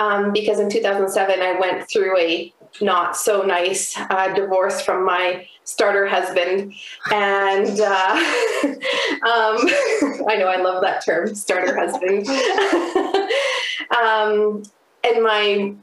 um, 0.00 0.32
because 0.32 0.58
in 0.58 0.68
2007 0.68 1.40
I 1.40 1.60
went 1.60 1.88
through 1.88 2.18
a 2.18 2.52
not 2.80 3.16
so 3.16 3.42
nice 3.42 3.96
uh, 3.98 4.32
divorce 4.34 4.80
from 4.80 5.04
my 5.04 5.46
starter 5.64 6.06
husband. 6.06 6.72
And 7.12 7.80
uh, 7.80 8.16
um, 8.64 9.58
I 10.28 10.36
know 10.38 10.46
I 10.46 10.60
love 10.60 10.82
that 10.82 11.04
term, 11.04 11.34
starter 11.34 11.76
husband. 11.78 12.26
um, 13.96 14.62
and 15.04 15.22
my 15.22 15.74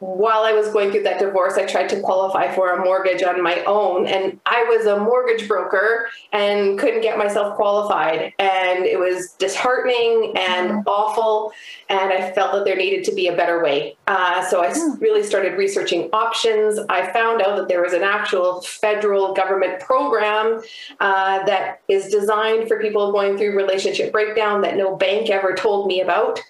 while 0.00 0.42
I 0.42 0.52
was 0.52 0.68
going 0.68 0.90
through 0.90 1.04
that 1.04 1.18
divorce, 1.18 1.54
I 1.54 1.64
tried 1.66 1.88
to 1.90 2.00
qualify 2.00 2.54
for 2.54 2.72
a 2.72 2.84
mortgage 2.84 3.22
on 3.22 3.42
my 3.42 3.62
own. 3.64 4.06
And 4.06 4.38
I 4.44 4.64
was 4.64 4.86
a 4.86 4.98
mortgage 4.98 5.48
broker 5.48 6.08
and 6.32 6.78
couldn't 6.78 7.00
get 7.00 7.16
myself 7.16 7.56
qualified. 7.56 8.32
And 8.38 8.84
it 8.84 8.98
was 8.98 9.32
disheartening 9.38 10.34
and 10.36 10.70
mm-hmm. 10.70 10.88
awful. 10.88 11.52
And 11.88 12.12
I 12.12 12.32
felt 12.32 12.52
that 12.52 12.64
there 12.64 12.76
needed 12.76 13.04
to 13.04 13.14
be 13.14 13.28
a 13.28 13.36
better 13.36 13.62
way. 13.62 13.96
Uh, 14.06 14.44
so 14.44 14.62
I 14.62 14.68
mm. 14.68 15.00
really 15.00 15.22
started 15.22 15.56
researching 15.56 16.10
options. 16.12 16.78
I 16.88 17.10
found 17.12 17.40
out 17.40 17.56
that 17.56 17.68
there 17.68 17.82
was 17.82 17.92
an 17.92 18.02
actual 18.02 18.62
federal 18.62 19.32
government 19.32 19.80
program 19.80 20.62
uh, 21.00 21.44
that 21.44 21.80
is 21.88 22.08
designed 22.08 22.68
for 22.68 22.80
people 22.80 23.12
going 23.12 23.38
through 23.38 23.56
relationship 23.56 24.12
breakdown 24.12 24.62
that 24.62 24.76
no 24.76 24.96
bank 24.96 25.30
ever 25.30 25.54
told 25.54 25.86
me 25.86 26.00
about. 26.00 26.40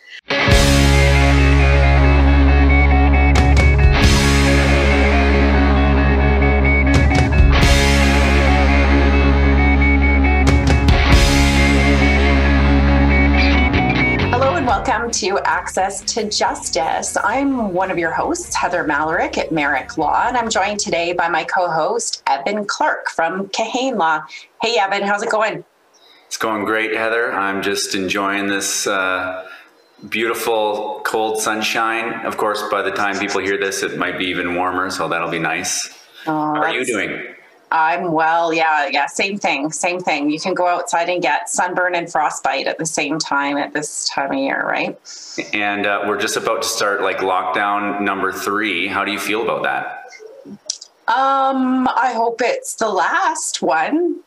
Welcome 14.87 15.11
to 15.11 15.39
Access 15.45 16.03
to 16.03 16.29
Justice. 16.29 17.17
I'm 17.25 17.73
one 17.73 17.91
of 17.91 17.97
your 17.97 18.11
hosts, 18.11 18.55
Heather 18.55 18.85
Malarick 18.85 19.39
at 19.39 19.51
Merrick 19.51 19.97
Law, 19.97 20.25
and 20.27 20.37
I'm 20.37 20.51
joined 20.51 20.79
today 20.79 21.15
by 21.15 21.27
my 21.29 21.45
co 21.45 21.71
host, 21.71 22.23
Evan 22.27 22.67
Clark 22.67 23.09
from 23.09 23.49
Kahane 23.49 23.97
Law. 23.97 24.25
Hey, 24.61 24.77
Evan, 24.79 25.03
how's 25.03 25.23
it 25.23 25.31
going? 25.31 25.65
It's 26.27 26.37
going 26.37 26.67
great, 26.67 26.95
Heather. 26.95 27.33
I'm 27.33 27.63
just 27.63 27.95
enjoying 27.95 28.47
this 28.49 28.87
uh, 28.87 29.49
beautiful, 30.11 31.01
cold 31.05 31.41
sunshine. 31.41 32.27
Of 32.27 32.37
course, 32.37 32.63
by 32.71 32.83
the 32.83 32.91
time 32.91 33.19
people 33.19 33.41
hear 33.41 33.59
this, 33.59 33.83
it 33.83 33.97
might 33.97 34.19
be 34.19 34.27
even 34.27 34.55
warmer, 34.55 34.91
so 34.91 35.09
that'll 35.09 35.31
be 35.31 35.39
nice. 35.39 35.89
Oh, 36.27 36.55
How 36.55 36.63
are 36.63 36.75
you 36.75 36.85
doing? 36.85 37.34
I'm 37.75 38.13
well. 38.13 38.55
Yeah, 38.55 38.87
yeah. 38.87 39.07
Same 39.07 39.37
thing. 39.37 39.73
Same 39.73 39.99
thing. 39.99 40.31
You 40.31 40.39
can 40.39 40.55
go 40.55 40.69
outside 40.69 41.09
and 41.09 41.21
get 41.21 41.51
sunburn 41.51 41.97
and 41.97 42.11
frostbite 42.11 42.69
at 42.69 42.79
the 42.79 42.87
same 42.87 43.19
time 43.19 43.57
at 43.57 43.73
this 43.73 44.09
time 44.09 44.31
of 44.31 44.39
year, 44.39 44.65
right? 44.65 44.97
And 45.53 45.85
uh, 45.85 46.05
we're 46.07 46.21
just 46.21 46.37
about 46.37 46.63
to 46.63 46.69
start 46.69 47.03
like 47.03 47.19
lockdown 47.19 48.01
number 48.01 48.33
three. 48.33 48.87
How 48.87 49.05
do 49.05 49.11
you 49.11 49.19
feel 49.19 49.43
about 49.43 49.65
that? 49.65 50.05
Um, 51.09 51.89
I 51.89 52.13
hope 52.15 52.41
it's 52.41 52.77
the 52.77 52.89
last 52.89 53.61
one. 53.61 54.21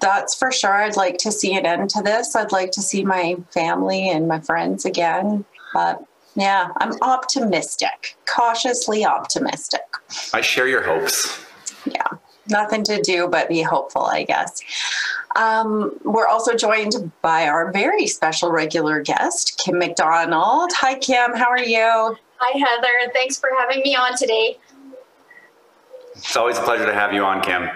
That's 0.00 0.34
for 0.34 0.50
sure. 0.50 0.72
I'd 0.72 0.96
like 0.96 1.18
to 1.18 1.30
see 1.30 1.54
an 1.54 1.66
end 1.66 1.90
to 1.90 2.02
this. 2.02 2.34
I'd 2.34 2.50
like 2.50 2.70
to 2.70 2.80
see 2.80 3.04
my 3.04 3.36
family 3.50 4.08
and 4.08 4.26
my 4.26 4.40
friends 4.40 4.86
again. 4.86 5.44
But 5.74 6.02
yeah, 6.34 6.70
I'm 6.78 6.94
optimistic, 7.02 8.16
cautiously 8.24 9.04
optimistic. 9.04 9.82
I 10.32 10.40
share 10.40 10.66
your 10.66 10.82
hopes. 10.82 11.44
Yeah 11.84 12.16
nothing 12.50 12.84
to 12.84 13.00
do 13.00 13.28
but 13.28 13.48
be 13.48 13.62
hopeful, 13.62 14.02
I 14.02 14.24
guess. 14.24 14.60
Um, 15.36 15.98
we're 16.04 16.26
also 16.26 16.54
joined 16.54 17.12
by 17.22 17.46
our 17.46 17.72
very 17.72 18.06
special 18.06 18.50
regular 18.50 19.00
guest, 19.00 19.62
Kim 19.64 19.78
McDonald. 19.78 20.70
Hi, 20.74 20.96
Kim. 20.96 21.34
How 21.34 21.48
are 21.48 21.62
you? 21.62 22.16
Hi, 22.38 22.58
Heather. 22.58 23.12
Thanks 23.12 23.38
for 23.38 23.50
having 23.58 23.80
me 23.82 23.94
on 23.94 24.16
today. 24.16 24.58
It's 26.16 26.36
always 26.36 26.58
a 26.58 26.62
pleasure 26.62 26.86
to 26.86 26.94
have 26.94 27.12
you 27.12 27.24
on, 27.24 27.42
Kim. 27.42 27.70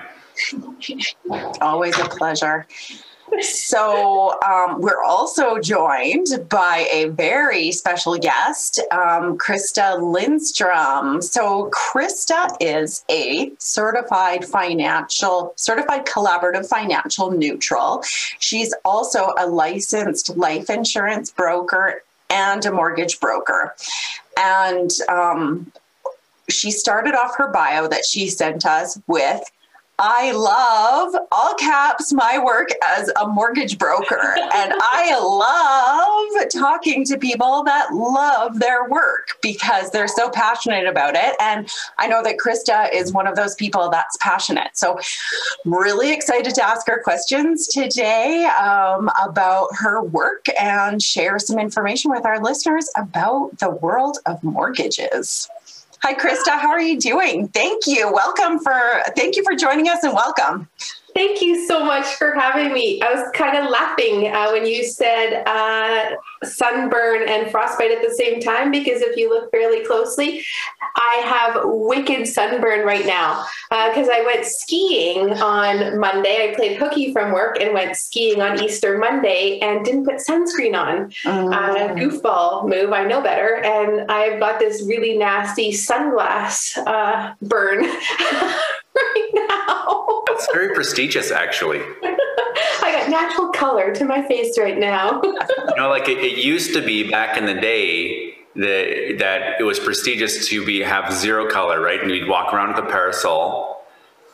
always 1.60 1.98
a 1.98 2.04
pleasure. 2.04 2.66
So, 3.40 4.40
um, 4.42 4.80
we're 4.80 5.02
also 5.02 5.58
joined 5.58 6.26
by 6.48 6.88
a 6.92 7.06
very 7.10 7.72
special 7.72 8.16
guest, 8.16 8.80
um, 8.90 9.38
Krista 9.38 10.00
Lindstrom. 10.00 11.20
So, 11.22 11.70
Krista 11.70 12.56
is 12.60 13.04
a 13.10 13.52
certified 13.58 14.44
financial, 14.44 15.52
certified 15.56 16.06
collaborative 16.06 16.68
financial 16.68 17.30
neutral. 17.30 18.02
She's 18.38 18.74
also 18.84 19.32
a 19.38 19.46
licensed 19.46 20.36
life 20.36 20.70
insurance 20.70 21.30
broker 21.30 22.02
and 22.30 22.64
a 22.66 22.72
mortgage 22.72 23.20
broker. 23.20 23.74
And 24.38 24.90
um, 25.08 25.72
she 26.48 26.70
started 26.70 27.14
off 27.14 27.36
her 27.36 27.48
bio 27.48 27.88
that 27.88 28.04
she 28.04 28.28
sent 28.28 28.66
us 28.66 28.98
with 29.06 29.42
I 29.98 30.32
love 30.32 31.14
all 31.30 31.54
caps 31.54 32.12
my 32.12 32.42
work 32.42 32.70
as 32.84 33.10
a 33.20 33.28
mortgage 33.28 33.78
broker. 33.78 34.36
and 34.52 34.72
I 34.80 35.18
love 35.20 36.50
talking 36.50 37.04
to 37.06 37.16
people 37.16 37.62
that 37.64 37.92
love 37.92 38.58
their 38.58 38.88
work 38.88 39.38
because 39.40 39.90
they're 39.90 40.08
so 40.08 40.30
passionate 40.30 40.86
about 40.86 41.14
it. 41.14 41.36
And 41.40 41.68
I 41.98 42.08
know 42.08 42.22
that 42.24 42.38
Krista 42.38 42.92
is 42.92 43.12
one 43.12 43.28
of 43.28 43.36
those 43.36 43.54
people 43.54 43.88
that's 43.88 44.16
passionate. 44.20 44.70
So, 44.74 44.98
really 45.64 46.12
excited 46.12 46.54
to 46.56 46.64
ask 46.64 46.86
her 46.88 47.00
questions 47.02 47.68
today 47.68 48.46
um, 48.46 49.10
about 49.22 49.68
her 49.78 50.02
work 50.02 50.46
and 50.60 51.02
share 51.02 51.38
some 51.38 51.58
information 51.58 52.10
with 52.10 52.26
our 52.26 52.40
listeners 52.40 52.90
about 52.96 53.58
the 53.58 53.70
world 53.70 54.18
of 54.26 54.42
mortgages. 54.42 55.48
Hi, 56.06 56.12
Krista. 56.12 56.60
How 56.60 56.68
are 56.68 56.82
you 56.82 57.00
doing? 57.00 57.48
Thank 57.48 57.86
you. 57.86 58.12
Welcome 58.12 58.58
for, 58.58 59.00
thank 59.16 59.36
you 59.36 59.42
for 59.42 59.54
joining 59.54 59.88
us 59.88 60.04
and 60.04 60.12
welcome. 60.12 60.68
Thank 61.14 61.40
you 61.40 61.64
so 61.68 61.84
much 61.84 62.06
for 62.16 62.34
having 62.34 62.72
me. 62.72 63.00
I 63.00 63.14
was 63.14 63.30
kind 63.34 63.56
of 63.56 63.70
laughing 63.70 64.34
uh, 64.34 64.50
when 64.50 64.66
you 64.66 64.82
said 64.82 65.44
uh, 65.46 66.16
sunburn 66.42 67.28
and 67.28 67.52
frostbite 67.52 67.92
at 67.92 68.02
the 68.02 68.12
same 68.12 68.40
time 68.40 68.72
because 68.72 69.00
if 69.00 69.16
you 69.16 69.28
look 69.28 69.48
fairly 69.52 69.84
closely, 69.84 70.44
I 70.96 71.22
have 71.24 71.62
wicked 71.66 72.26
sunburn 72.26 72.84
right 72.84 73.06
now 73.06 73.46
because 73.70 74.08
uh, 74.08 74.12
I 74.14 74.24
went 74.26 74.44
skiing 74.44 75.30
on 75.34 76.00
Monday. 76.00 76.50
I 76.50 76.54
played 76.56 76.78
hooky 76.78 77.12
from 77.12 77.32
work 77.32 77.60
and 77.60 77.72
went 77.72 77.96
skiing 77.96 78.42
on 78.42 78.60
Easter 78.60 78.98
Monday 78.98 79.60
and 79.60 79.84
didn't 79.84 80.06
put 80.06 80.16
sunscreen 80.16 80.74
on. 80.74 81.12
Oh. 81.26 81.94
goofball 81.94 82.68
move, 82.68 82.92
I 82.92 83.04
know 83.04 83.22
better. 83.22 83.62
And 83.64 84.10
I've 84.10 84.40
got 84.40 84.58
this 84.58 84.82
really 84.82 85.16
nasty 85.16 85.70
sunglass 85.70 86.76
uh, 86.76 87.34
burn 87.40 87.86
right 88.96 89.30
now. 89.34 90.22
It's 90.30 90.48
very 90.52 90.74
prestigious, 90.74 91.30
actually. 91.30 91.80
I 92.82 92.96
got 92.98 93.10
natural 93.10 93.48
color 93.48 93.94
to 93.94 94.04
my 94.04 94.26
face 94.26 94.58
right 94.58 94.78
now. 94.78 95.20
you 95.22 95.76
know, 95.76 95.88
like 95.88 96.08
it, 96.08 96.18
it, 96.18 96.44
used 96.44 96.74
to 96.74 96.84
be 96.84 97.10
back 97.10 97.36
in 97.36 97.46
the 97.46 97.54
day 97.54 98.34
that 98.54 99.16
that 99.18 99.60
it 99.60 99.64
was 99.64 99.80
prestigious 99.80 100.48
to 100.48 100.64
be 100.64 100.80
have 100.80 101.12
zero 101.12 101.50
color, 101.50 101.80
right? 101.80 102.00
And 102.00 102.10
you'd 102.10 102.28
walk 102.28 102.54
around 102.54 102.74
with 102.74 102.84
a 102.84 102.88
parasol. 102.88 103.84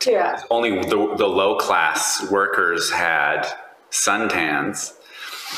Yeah. 0.06 0.40
Only 0.50 0.80
the, 0.80 1.14
the 1.16 1.26
low 1.26 1.56
class 1.56 2.30
workers 2.30 2.90
had 2.90 3.46
suntans, 3.90 4.94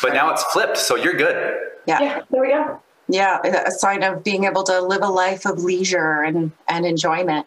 but 0.00 0.14
now 0.14 0.30
it's 0.32 0.42
flipped, 0.44 0.76
so 0.76 0.96
you're 0.96 1.16
good. 1.16 1.58
Yeah. 1.86 2.00
Yeah. 2.00 2.20
There 2.30 2.40
we 2.40 2.48
go 2.48 2.80
yeah 3.08 3.40
a 3.66 3.70
sign 3.70 4.02
of 4.02 4.22
being 4.22 4.44
able 4.44 4.62
to 4.62 4.80
live 4.80 5.02
a 5.02 5.08
life 5.08 5.44
of 5.44 5.62
leisure 5.62 6.22
and 6.22 6.52
and 6.69 6.86
enjoyment 6.86 7.46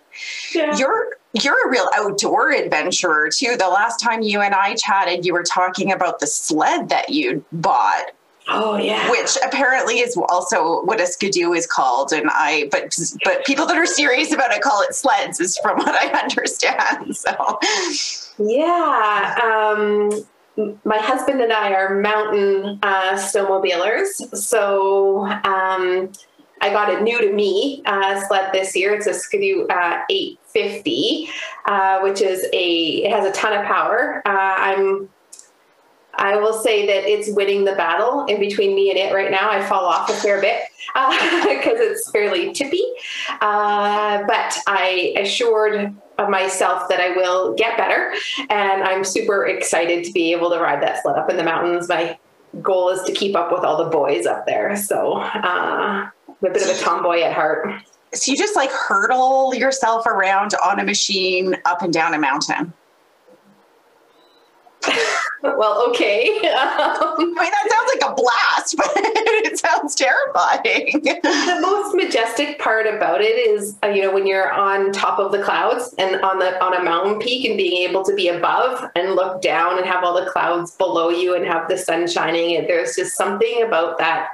yeah. 0.53 0.75
you're 0.77 1.17
you're 1.44 1.68
a 1.68 1.69
real 1.69 1.88
outdoor 1.96 2.51
adventurer 2.51 3.29
too. 3.29 3.56
The 3.57 3.68
last 3.68 4.00
time 4.00 4.22
you 4.22 4.41
and 4.41 4.53
I 4.53 4.75
chatted, 4.75 5.25
you 5.25 5.34
were 5.34 5.44
talking 5.44 5.91
about 5.91 6.19
the 6.19 6.28
sled 6.28 6.90
that 6.90 7.09
you 7.09 7.44
bought. 7.51 8.12
Oh 8.47 8.78
yeah. 8.78 9.09
Which 9.09 9.38
apparently 9.44 10.00
is 10.00 10.16
also 10.29 10.84
what 10.84 11.01
a 11.01 11.07
skidoo 11.07 11.53
is 11.53 11.66
called. 11.66 12.13
And 12.13 12.29
I 12.31 12.69
but 12.72 12.96
but 13.23 13.43
people 13.46 13.66
that 13.66 13.78
are 13.78 13.87
serious 13.87 14.32
about 14.32 14.52
it 14.52 14.61
call 14.61 14.82
it 14.84 14.93
sleds 14.93 15.40
is 15.40 15.58
from 15.58 15.78
what 15.78 15.96
I 15.96 16.20
understand. 16.20 17.16
So 17.16 17.59
yeah. 18.37 19.35
Um 19.43 20.11
my 20.85 20.99
husband 20.99 21.41
and 21.41 21.52
I 21.52 21.73
are 21.73 21.99
mountain 21.99 22.79
uh, 22.82 23.16
snowmobilers. 23.16 24.35
So 24.37 25.26
um 25.43 26.11
I 26.61 26.69
got 26.69 26.90
it 26.90 27.03
new 27.03 27.19
to 27.22 27.34
me 27.34 27.84
uh, 27.85 28.25
sled 28.28 28.52
this 28.53 28.75
year. 28.75 28.93
It's 28.93 29.07
a 29.07 29.13
Skidoo 29.13 29.67
uh, 29.67 30.03
850, 30.09 31.29
uh, 31.66 31.99
which 32.02 32.22
is 32.22 32.46
a 32.53 33.03
it 33.03 33.11
has 33.11 33.25
a 33.25 33.31
ton 33.31 33.53
of 33.53 33.66
power. 33.66 34.22
Uh, 34.25 34.29
I'm 34.29 35.09
I 36.17 36.37
will 36.37 36.53
say 36.53 36.85
that 36.87 37.09
it's 37.09 37.29
winning 37.35 37.66
the 37.66 37.73
battle 37.73 38.25
in 38.25 38.40
between 38.40 38.75
me 38.75 38.90
and 38.90 38.97
it 38.97 39.13
right 39.13 39.29
now. 39.29 39.49
I 39.49 39.61
fall 39.66 39.85
off 39.85 40.09
a 40.09 40.13
fair 40.13 40.40
bit 40.40 40.61
because 40.93 41.13
uh, 41.13 41.84
it's 41.91 42.09
fairly 42.11 42.53
tippy, 42.53 42.84
uh, 43.41 44.23
but 44.25 44.58
I 44.67 45.13
assured 45.17 45.93
myself 46.17 46.87
that 46.90 47.01
I 47.01 47.16
will 47.17 47.53
get 47.55 47.78
better, 47.78 48.13
and 48.49 48.84
I'm 48.84 49.03
super 49.03 49.46
excited 49.46 50.05
to 50.05 50.11
be 50.13 50.31
able 50.31 50.49
to 50.51 50.59
ride 50.59 50.81
that 50.84 51.01
sled 51.01 51.17
up 51.17 51.29
in 51.29 51.37
the 51.37 51.43
mountains. 51.43 51.90
My 51.90 52.17
goal 52.61 52.90
is 52.90 53.01
to 53.03 53.11
keep 53.11 53.35
up 53.35 53.51
with 53.51 53.63
all 53.63 53.84
the 53.84 53.90
boys 53.90 54.25
up 54.25 54.46
there. 54.46 54.75
So 54.78 55.19
I'm 56.46 56.52
a 56.52 56.53
bit 56.53 56.70
of 56.70 56.78
a 56.78 56.80
tomboy 56.80 57.22
at 57.22 57.34
heart. 57.34 57.68
So 58.14 58.32
you 58.32 58.38
just 58.38 58.56
like 58.56 58.70
hurdle 58.70 59.56
yourself 59.56 60.06
around 60.06 60.53
on 60.64 60.80
a 60.80 60.84
machine 60.84 61.58
up 61.66 61.82
and 61.82 61.92
down 61.92 62.14
a 62.14 62.20
mountain. 62.20 62.72
well, 65.42 65.90
okay. 65.90 66.30
Um, 66.30 66.44
I 66.47 67.18
mean, 67.18 67.34
that 67.34 67.68
sounds 67.72 67.92
like 67.96 68.12
a 68.12 68.14
blast, 68.14 68.78
but 68.78 68.92
it 68.96 69.58
sounds 69.58 69.96
terrifying. 69.96 71.02
the 71.02 71.59
most 71.62 71.96
majestic 71.96 72.59
part 72.59 72.86
about 72.86 73.22
it 73.22 73.34
is, 73.34 73.76
uh, 73.84 73.88
you 73.88 74.03
know, 74.03 74.14
when 74.14 74.28
you're 74.28 74.52
on 74.52 74.92
top 74.92 75.18
of 75.18 75.32
the 75.32 75.42
clouds 75.42 75.96
and 75.97 76.22
on 76.22 76.38
the 76.38 76.64
on 76.64 76.76
a 76.76 76.84
mountain 76.84 77.18
peak 77.18 77.46
and 77.46 77.58
being 77.58 77.90
able 77.90 78.03
to 78.03 78.14
be 78.14 78.28
above 78.28 78.88
and 78.96 79.16
look 79.16 79.42
down 79.42 79.78
and 79.78 79.88
have 79.88 80.03
all 80.03 80.14
the 80.14 80.30
clouds 80.30 80.72
below 80.72 81.09
you 81.09 81.34
and 81.34 81.44
have 81.46 81.68
the 81.68 81.78
sun 81.78 82.08
shining. 82.08 82.68
There's 82.68 82.96
just 82.96 83.16
something 83.16 83.64
about 83.64 83.97
that 83.97 84.30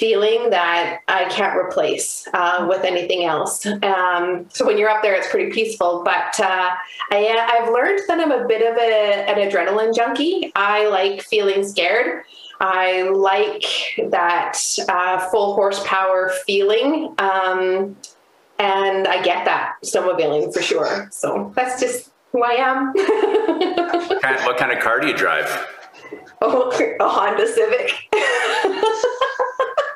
feeling 0.00 0.48
that 0.48 1.00
I 1.06 1.26
can't 1.26 1.54
replace 1.54 2.26
uh, 2.32 2.66
with 2.68 2.84
anything 2.84 3.24
else. 3.24 3.66
Um, 3.66 4.46
so 4.48 4.66
when 4.66 4.78
you're 4.78 4.88
up 4.88 5.02
there, 5.02 5.14
it's 5.14 5.28
pretty 5.28 5.52
peaceful. 5.52 6.02
But 6.02 6.40
uh, 6.40 6.70
I, 7.12 7.58
I've 7.60 7.70
learned 7.70 8.00
that 8.08 8.18
I'm 8.18 8.32
a 8.32 8.48
bit 8.48 8.62
of 8.62 8.78
a, 8.78 9.30
an 9.30 9.50
adrenaline 9.50 9.94
junkie. 9.94 10.50
I 10.56 10.88
like 10.88 11.22
feeling 11.22 11.62
scared. 11.68 12.24
I 12.60 13.02
like 13.02 13.64
that 14.10 14.58
uh, 14.88 15.28
full 15.30 15.54
horsepower 15.54 16.32
feeling. 16.46 17.14
Um, 17.18 17.96
and 18.58 19.06
I 19.06 19.22
get 19.22 19.44
that 19.44 19.76
snowmobiling 19.84 20.52
for 20.52 20.62
sure. 20.62 21.08
So 21.12 21.52
that's 21.54 21.80
just 21.80 22.10
who 22.32 22.42
I 22.42 22.52
am. 22.52 22.92
what 24.46 24.56
kind 24.56 24.72
of 24.72 24.82
car 24.82 25.00
do 25.00 25.08
you 25.08 25.16
drive? 25.16 25.66
Oh, 26.40 26.70
a 27.00 27.08
Honda 27.08 27.46
Civic. 27.46 27.92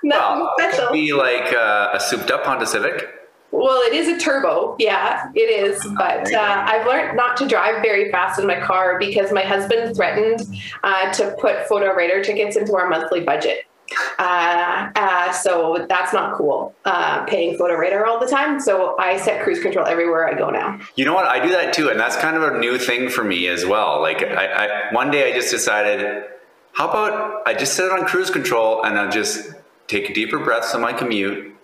Nothing 0.08 0.40
well, 0.40 0.54
special. 0.58 0.92
Be 0.92 1.12
like 1.12 1.52
uh, 1.52 1.90
a 1.94 2.00
souped 2.00 2.30
up 2.30 2.44
Honda 2.44 2.66
Civic. 2.66 3.08
Well, 3.50 3.80
it 3.82 3.94
is 3.94 4.08
a 4.08 4.18
turbo. 4.18 4.74
Yeah, 4.78 5.30
it 5.34 5.38
is. 5.38 5.80
But 5.96 6.32
uh, 6.34 6.64
I've 6.66 6.86
learned 6.86 7.16
not 7.16 7.36
to 7.36 7.46
drive 7.46 7.82
very 7.82 8.10
fast 8.10 8.40
in 8.40 8.46
my 8.46 8.58
car 8.58 8.98
because 8.98 9.32
my 9.32 9.42
husband 9.42 9.94
threatened 9.94 10.40
uh, 10.82 11.12
to 11.12 11.36
put 11.40 11.66
photo 11.68 11.94
radar 11.94 12.20
tickets 12.20 12.56
into 12.56 12.74
our 12.74 12.88
monthly 12.88 13.20
budget. 13.20 13.66
Uh, 14.18 14.90
uh, 14.96 15.32
so 15.32 15.86
that's 15.88 16.12
not 16.12 16.34
cool. 16.36 16.74
Uh, 16.84 17.24
paying 17.26 17.56
photo 17.56 17.74
radar 17.76 18.06
all 18.06 18.18
the 18.18 18.26
time. 18.26 18.58
So 18.58 18.98
I 18.98 19.18
set 19.18 19.42
cruise 19.44 19.60
control 19.60 19.86
everywhere 19.86 20.28
I 20.28 20.34
go 20.34 20.50
now. 20.50 20.80
You 20.96 21.04
know 21.04 21.14
what? 21.14 21.26
I 21.26 21.44
do 21.44 21.52
that 21.52 21.72
too, 21.72 21.90
and 21.90 22.00
that's 22.00 22.16
kind 22.16 22.36
of 22.36 22.42
a 22.42 22.58
new 22.58 22.76
thing 22.76 23.08
for 23.08 23.22
me 23.22 23.46
as 23.46 23.64
well. 23.64 24.00
Like 24.00 24.22
I, 24.22 24.66
I 24.66 24.92
one 24.92 25.10
day 25.10 25.32
I 25.32 25.34
just 25.34 25.50
decided, 25.50 26.24
how 26.72 26.88
about 26.88 27.46
I 27.46 27.54
just 27.54 27.74
set 27.74 27.86
it 27.86 27.92
on 27.92 28.04
cruise 28.04 28.30
control 28.30 28.84
and 28.84 28.98
I 28.98 29.08
just 29.10 29.54
take 29.86 30.10
a 30.10 30.14
deeper 30.14 30.38
breaths 30.38 30.74
on 30.74 30.80
my 30.80 30.92
commute. 30.92 31.54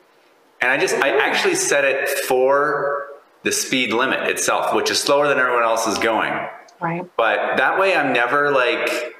And 0.60 0.70
I 0.70 0.78
just, 0.78 0.94
I 0.96 1.18
actually 1.18 1.54
set 1.54 1.84
it 1.84 2.08
for 2.08 3.06
the 3.42 3.52
speed 3.52 3.92
limit 3.92 4.28
itself, 4.28 4.74
which 4.74 4.90
is 4.90 4.98
slower 4.98 5.28
than 5.28 5.38
everyone 5.38 5.62
else 5.62 5.86
is 5.86 5.98
going. 5.98 6.32
Right. 6.80 7.04
But 7.16 7.56
that 7.56 7.78
way 7.78 7.94
I'm 7.94 8.12
never 8.12 8.50
like, 8.50 9.16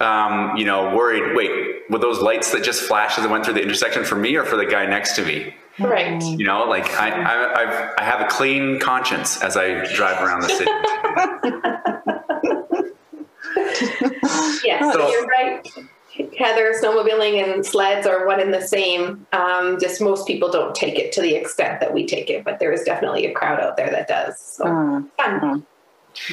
um, 0.00 0.56
you 0.56 0.64
know, 0.64 0.94
worried, 0.94 1.36
wait, 1.36 1.90
were 1.90 1.98
those 1.98 2.20
lights 2.20 2.52
that 2.52 2.62
just 2.62 2.82
flashed 2.82 3.18
as 3.18 3.24
I 3.24 3.28
went 3.28 3.44
through 3.44 3.54
the 3.54 3.62
intersection 3.62 4.04
for 4.04 4.16
me 4.16 4.36
or 4.36 4.44
for 4.44 4.56
the 4.56 4.66
guy 4.66 4.86
next 4.86 5.16
to 5.16 5.24
me? 5.24 5.54
Right. 5.78 6.22
You 6.22 6.44
know, 6.44 6.64
like 6.64 6.88
I, 6.94 7.10
I, 7.10 7.62
I've, 7.62 7.94
I 7.98 8.04
have 8.04 8.20
a 8.20 8.26
clean 8.26 8.80
conscience 8.80 9.42
as 9.42 9.56
I 9.56 9.84
drive 9.94 10.22
around 10.22 10.40
the 10.40 10.48
city. 10.48 10.70
yes, 14.64 14.92
so, 14.92 15.10
you're 15.10 15.26
right. 15.26 15.68
Heather, 16.38 16.72
snowmobiling 16.82 17.42
and 17.42 17.64
sleds 17.64 18.06
are 18.06 18.26
one 18.26 18.40
and 18.40 18.52
the 18.52 18.60
same. 18.60 19.26
Um, 19.32 19.78
just 19.80 20.00
most 20.00 20.26
people 20.26 20.50
don't 20.50 20.74
take 20.74 20.98
it 20.98 21.12
to 21.12 21.22
the 21.22 21.34
extent 21.34 21.80
that 21.80 21.92
we 21.92 22.06
take 22.06 22.30
it, 22.30 22.44
but 22.44 22.58
there 22.58 22.72
is 22.72 22.82
definitely 22.84 23.26
a 23.26 23.32
crowd 23.32 23.60
out 23.60 23.76
there 23.76 23.90
that 23.90 24.08
does. 24.08 24.38
So 24.40 24.64
mm. 24.64 25.10
fun. 25.16 25.40
Mm. 25.40 25.66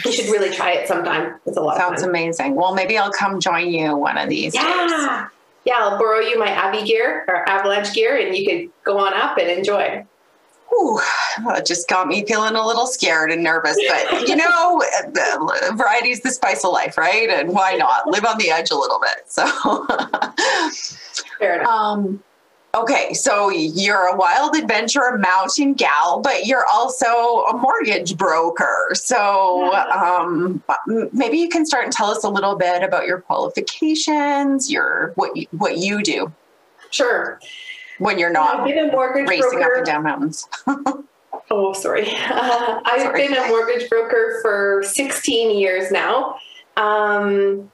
You 0.06 0.12
should 0.12 0.26
really 0.26 0.56
try 0.56 0.72
it 0.72 0.88
sometime. 0.88 1.40
It's 1.46 1.58
a 1.58 1.62
lot. 1.62 1.78
Sounds 1.78 2.04
amazing. 2.04 2.56
Well, 2.56 2.74
maybe 2.74 2.98
I'll 2.98 3.12
come 3.12 3.40
join 3.40 3.70
you 3.70 3.96
one 3.98 4.18
of 4.18 4.30
these. 4.30 4.56
Yeah, 4.56 4.62
days. 4.62 5.30
yeah. 5.66 5.76
I'll 5.76 6.00
borrow 6.00 6.20
you 6.20 6.40
my 6.40 6.56
Avi 6.66 6.86
gear 6.86 7.26
or 7.28 7.48
avalanche 7.50 7.94
gear, 7.94 8.16
and 8.16 8.36
you 8.36 8.46
could 8.48 8.70
go 8.86 8.98
on 8.98 9.14
up 9.14 9.38
and 9.38 9.50
enjoy. 9.50 10.06
Whew, 10.70 11.00
it 11.50 11.66
just 11.66 11.88
got 11.88 12.08
me 12.08 12.26
feeling 12.26 12.56
a 12.56 12.66
little 12.66 12.88
scared 12.88 13.32
and 13.32 13.44
nervous. 13.44 13.78
But 13.88 14.28
you 14.28 14.36
know, 14.36 14.82
variety 15.74 16.10
is 16.10 16.22
the 16.22 16.32
spice 16.32 16.64
of 16.64 16.72
life, 16.72 16.98
right? 16.98 17.30
And 17.30 17.50
why 17.50 17.76
not 17.76 18.08
live 18.08 18.26
on 18.26 18.38
the 18.38 18.50
edge 18.50 18.72
a 18.72 18.76
little 18.76 19.00
bit? 19.00 19.26
So, 19.28 19.46
fair 21.40 21.60
enough. 21.60 21.68
Um, 21.68 22.24
okay, 22.76 23.14
so 23.14 23.50
you're 23.50 24.08
a 24.08 24.16
wild 24.16 24.56
adventure 24.56 25.18
mountain 25.18 25.74
gal, 25.74 26.22
but 26.22 26.46
you're 26.46 26.66
also 26.72 27.08
a 27.46 27.58
mortgage 27.58 28.18
broker. 28.18 28.92
So 28.94 29.74
um, 29.74 30.64
maybe 31.12 31.38
you 31.38 31.50
can 31.50 31.66
start 31.66 31.86
and 31.86 31.94
tell 31.94 32.10
us 32.10 32.24
a 32.24 32.30
little 32.30 32.56
bit 32.56 32.84
about 32.84 33.06
your 33.06 33.22
qualifications, 33.22 34.72
your 34.72 35.14
what 35.16 35.36
you, 35.36 35.48
what 35.52 35.78
you 35.78 36.02
do. 36.02 36.32
Sure 36.90 37.40
when 38.00 38.18
you're 38.20 38.32
not 38.32 38.60
I've 38.62 38.66
been 38.66 38.90
a 38.90 38.92
mortgage 38.92 39.28
racing 39.30 39.50
broker. 39.52 39.72
up 39.72 39.78
and 39.78 39.86
down 39.86 40.04
mountains. 40.04 40.48
oh, 41.52 41.74
sorry. 41.74 42.08
Uh, 42.10 42.82
I've 42.86 43.02
sorry. 43.02 43.28
been 43.28 43.38
a 43.38 43.48
mortgage 43.48 43.90
broker 43.90 44.40
for 44.42 44.84
16 44.86 45.58
years 45.58 45.92
now. 45.92 46.38
Um, 46.78 47.72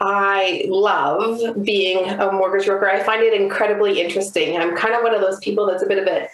I 0.00 0.66
love 0.68 1.64
being 1.64 2.08
a 2.08 2.30
mortgage 2.30 2.66
broker. 2.66 2.88
I 2.88 3.02
find 3.02 3.22
it 3.22 3.32
incredibly 3.32 4.00
interesting. 4.00 4.56
I'm 4.58 4.76
kind 4.76 4.94
of 4.94 5.02
one 5.02 5.14
of 5.14 5.22
those 5.22 5.38
people 5.40 5.66
that's 5.66 5.82
a 5.82 5.86
bit 5.86 5.98
of 5.98 6.06
a 6.06 6.28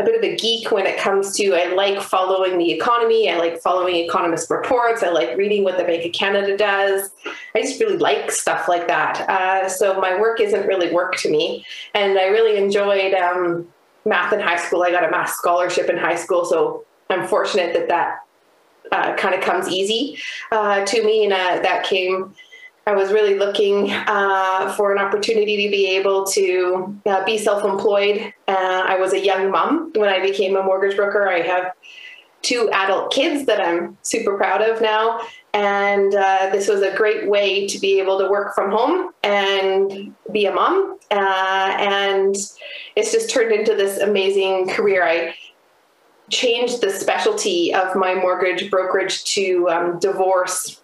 a 0.00 0.04
bit 0.04 0.16
of 0.16 0.22
a 0.22 0.36
geek 0.36 0.70
when 0.70 0.86
it 0.86 0.98
comes 0.98 1.36
to 1.36 1.54
I 1.54 1.72
like 1.74 2.00
following 2.00 2.58
the 2.58 2.70
economy. 2.72 3.30
I 3.30 3.36
like 3.36 3.60
following 3.60 3.96
economist 3.96 4.50
reports. 4.50 5.02
I 5.02 5.10
like 5.10 5.36
reading 5.36 5.64
what 5.64 5.76
the 5.76 5.84
Bank 5.84 6.04
of 6.04 6.12
Canada 6.12 6.56
does. 6.56 7.10
I 7.54 7.62
just 7.62 7.80
really 7.80 7.96
like 7.96 8.30
stuff 8.30 8.68
like 8.68 8.86
that. 8.86 9.28
Uh, 9.28 9.68
so 9.68 10.00
my 10.00 10.18
work 10.18 10.40
isn't 10.40 10.66
really 10.66 10.92
work 10.92 11.16
to 11.16 11.30
me, 11.30 11.66
and 11.94 12.18
I 12.18 12.26
really 12.26 12.56
enjoyed 12.56 13.14
um, 13.14 13.68
math 14.04 14.32
in 14.32 14.40
high 14.40 14.58
school. 14.58 14.82
I 14.82 14.90
got 14.90 15.04
a 15.04 15.10
math 15.10 15.30
scholarship 15.30 15.90
in 15.90 15.96
high 15.96 16.16
school, 16.16 16.44
so 16.44 16.84
I'm 17.10 17.26
fortunate 17.26 17.74
that 17.74 17.88
that 17.88 18.18
uh, 18.92 19.14
kind 19.16 19.34
of 19.34 19.40
comes 19.40 19.68
easy 19.68 20.18
uh, 20.52 20.84
to 20.84 21.04
me, 21.04 21.24
and 21.24 21.32
uh, 21.32 21.60
that 21.62 21.84
came 21.84 22.34
I 22.88 22.94
was 22.94 23.12
really 23.12 23.38
looking 23.38 23.90
uh, 23.90 24.72
for 24.72 24.92
an 24.92 24.98
opportunity 24.98 25.62
to 25.62 25.70
be 25.70 25.94
able 25.96 26.24
to 26.24 26.98
uh, 27.04 27.22
be 27.22 27.36
self 27.36 27.62
employed. 27.62 28.32
Uh, 28.48 28.82
I 28.86 28.96
was 28.98 29.12
a 29.12 29.22
young 29.22 29.50
mom 29.50 29.92
when 29.94 30.08
I 30.08 30.20
became 30.20 30.56
a 30.56 30.62
mortgage 30.62 30.96
broker. 30.96 31.28
I 31.28 31.42
have 31.42 31.74
two 32.40 32.70
adult 32.72 33.12
kids 33.12 33.44
that 33.44 33.60
I'm 33.60 33.98
super 34.00 34.38
proud 34.38 34.62
of 34.62 34.80
now. 34.80 35.20
And 35.52 36.14
uh, 36.14 36.48
this 36.50 36.66
was 36.66 36.80
a 36.80 36.96
great 36.96 37.28
way 37.28 37.66
to 37.66 37.78
be 37.78 38.00
able 38.00 38.18
to 38.20 38.30
work 38.30 38.54
from 38.54 38.70
home 38.70 39.10
and 39.22 40.14
be 40.32 40.46
a 40.46 40.54
mom. 40.54 40.98
Uh, 41.10 41.76
and 41.78 42.36
it's 42.96 43.12
just 43.12 43.28
turned 43.28 43.52
into 43.52 43.74
this 43.74 43.98
amazing 43.98 44.70
career. 44.70 45.04
I 45.04 45.34
changed 46.30 46.80
the 46.80 46.90
specialty 46.90 47.74
of 47.74 47.94
my 47.96 48.14
mortgage 48.14 48.70
brokerage 48.70 49.24
to 49.34 49.68
um, 49.68 49.98
divorce 49.98 50.80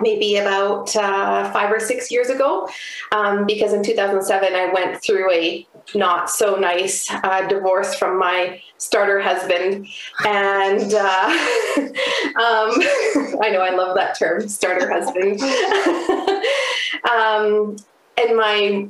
maybe 0.00 0.36
about 0.36 0.94
uh, 0.96 1.50
five 1.52 1.72
or 1.72 1.80
six 1.80 2.10
years 2.10 2.28
ago, 2.28 2.68
um, 3.12 3.46
because 3.46 3.72
in 3.72 3.82
2007 3.82 4.54
I 4.54 4.72
went 4.72 5.02
through 5.02 5.32
a 5.32 5.66
not 5.94 6.28
so 6.30 6.56
nice 6.56 7.10
uh, 7.10 7.46
divorce 7.46 7.94
from 7.94 8.18
my 8.18 8.60
starter 8.78 9.20
husband, 9.20 9.86
and 10.24 10.94
uh, 10.94 11.28
um, 11.76 12.72
I 13.40 13.50
know 13.52 13.60
I 13.60 13.74
love 13.74 13.96
that 13.96 14.18
term, 14.18 14.48
starter 14.48 14.90
husband. 14.90 15.40
um, 17.10 17.76
and 18.18 18.36
my 18.36 18.88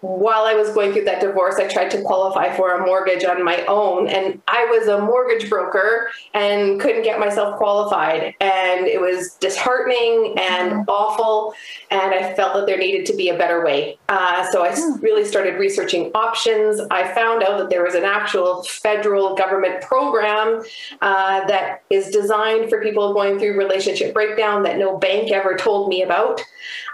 while 0.00 0.44
I 0.44 0.54
was 0.54 0.70
going 0.70 0.92
through 0.92 1.04
that 1.04 1.20
divorce, 1.20 1.56
I 1.56 1.66
tried 1.66 1.90
to 1.92 2.02
qualify 2.02 2.54
for 2.56 2.76
a 2.76 2.86
mortgage 2.86 3.24
on 3.24 3.44
my 3.44 3.64
own. 3.66 4.06
And 4.08 4.40
I 4.46 4.64
was 4.66 4.86
a 4.86 5.00
mortgage 5.00 5.50
broker 5.50 6.10
and 6.34 6.80
couldn't 6.80 7.02
get 7.02 7.18
myself 7.18 7.56
qualified. 7.56 8.34
And 8.40 8.86
it 8.86 9.00
was 9.00 9.34
disheartening 9.34 10.36
and 10.38 10.72
mm-hmm. 10.72 10.90
awful. 10.90 11.54
And 11.90 12.14
I 12.14 12.34
felt 12.34 12.54
that 12.54 12.66
there 12.66 12.78
needed 12.78 13.06
to 13.06 13.16
be 13.16 13.28
a 13.28 13.36
better 13.36 13.64
way. 13.64 13.98
Uh, 14.08 14.48
so 14.52 14.64
I 14.64 14.70
mm. 14.70 15.02
really 15.02 15.24
started 15.24 15.58
researching 15.58 16.10
options. 16.14 16.80
I 16.90 17.12
found 17.12 17.42
out 17.42 17.58
that 17.58 17.70
there 17.70 17.82
was 17.82 17.94
an 17.94 18.04
actual 18.04 18.62
federal 18.64 19.34
government 19.34 19.82
program 19.82 20.62
uh, 21.00 21.46
that 21.46 21.82
is 21.90 22.10
designed 22.10 22.68
for 22.68 22.82
people 22.82 23.12
going 23.14 23.38
through 23.38 23.58
relationship 23.58 24.14
breakdown 24.14 24.62
that 24.62 24.78
no 24.78 24.96
bank 24.96 25.32
ever 25.32 25.56
told 25.56 25.88
me 25.88 26.02
about 26.02 26.40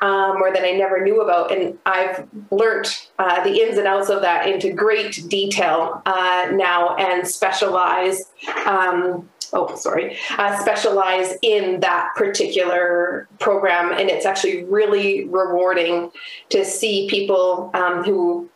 um, 0.04 0.42
or 0.42 0.52
that 0.52 0.62
I 0.64 0.73
never 0.73 1.02
knew 1.02 1.23
about. 1.23 1.50
And 1.50 1.78
I've 1.87 2.28
learned 2.50 2.94
uh, 3.18 3.42
the 3.42 3.62
ins 3.62 3.78
and 3.78 3.87
outs 3.87 4.11
of 4.11 4.20
that 4.20 4.46
into 4.46 4.70
great 4.70 5.25
detail 5.28 6.02
uh, 6.04 6.49
now 6.52 6.94
and 6.96 7.26
specialize. 7.26 8.30
Um, 8.66 9.30
oh, 9.54 9.75
sorry, 9.76 10.18
uh, 10.37 10.58
specialize 10.61 11.34
in 11.40 11.80
that 11.80 12.11
particular 12.16 13.28
program. 13.40 13.92
And 13.92 14.11
it's 14.11 14.26
actually 14.26 14.64
really 14.64 15.25
rewarding 15.25 16.11
to 16.50 16.66
see 16.66 17.08
people 17.08 17.70
um, 17.73 18.04
who 18.04 18.50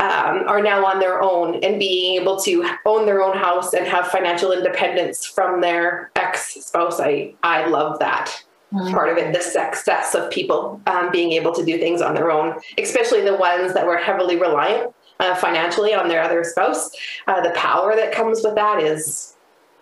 um, 0.00 0.44
are 0.46 0.62
now 0.62 0.86
on 0.86 0.98
their 0.98 1.20
own 1.20 1.62
and 1.62 1.78
being 1.78 2.18
able 2.18 2.38
to 2.40 2.66
own 2.86 3.04
their 3.04 3.22
own 3.22 3.36
house 3.36 3.74
and 3.74 3.86
have 3.86 4.08
financial 4.08 4.52
independence 4.52 5.26
from 5.26 5.60
their 5.60 6.10
ex 6.16 6.54
spouse. 6.54 7.00
I, 7.00 7.34
I 7.42 7.66
love 7.66 7.98
that. 7.98 8.44
Mm-hmm. 8.72 8.92
Part 8.92 9.08
of 9.08 9.16
it, 9.16 9.32
the 9.32 9.40
success 9.40 10.14
of 10.14 10.30
people 10.30 10.80
um, 10.86 11.10
being 11.10 11.32
able 11.32 11.54
to 11.54 11.64
do 11.64 11.78
things 11.78 12.02
on 12.02 12.14
their 12.14 12.30
own, 12.30 12.60
especially 12.76 13.22
the 13.22 13.34
ones 13.34 13.72
that 13.72 13.86
were 13.86 13.96
heavily 13.96 14.36
reliant 14.36 14.94
uh, 15.20 15.34
financially 15.34 15.94
on 15.94 16.08
their 16.08 16.22
other 16.22 16.44
spouse. 16.44 16.90
Uh, 17.26 17.40
the 17.40 17.50
power 17.50 17.96
that 17.96 18.12
comes 18.12 18.42
with 18.44 18.54
that 18.56 18.82
is 18.82 19.36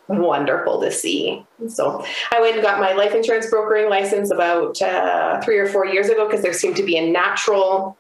wonderful 0.09 0.81
to 0.81 0.91
see. 0.91 1.45
So 1.69 2.05
I 2.31 2.41
went 2.41 2.55
and 2.55 2.63
got 2.63 2.79
my 2.79 2.93
life 2.93 3.15
insurance 3.15 3.51
brokering 3.51 3.91
license 3.91 4.31
about 4.31 4.81
uh, 4.81 5.41
three 5.41 5.59
or 5.59 5.67
four 5.67 5.85
years 5.87 6.09
ago 6.09 6.27
because 6.27 6.43
there 6.43 6.53
seemed 6.53 6.77
to 6.77 6.85
be 6.85 6.97
a 6.97 7.11
natural 7.11 7.97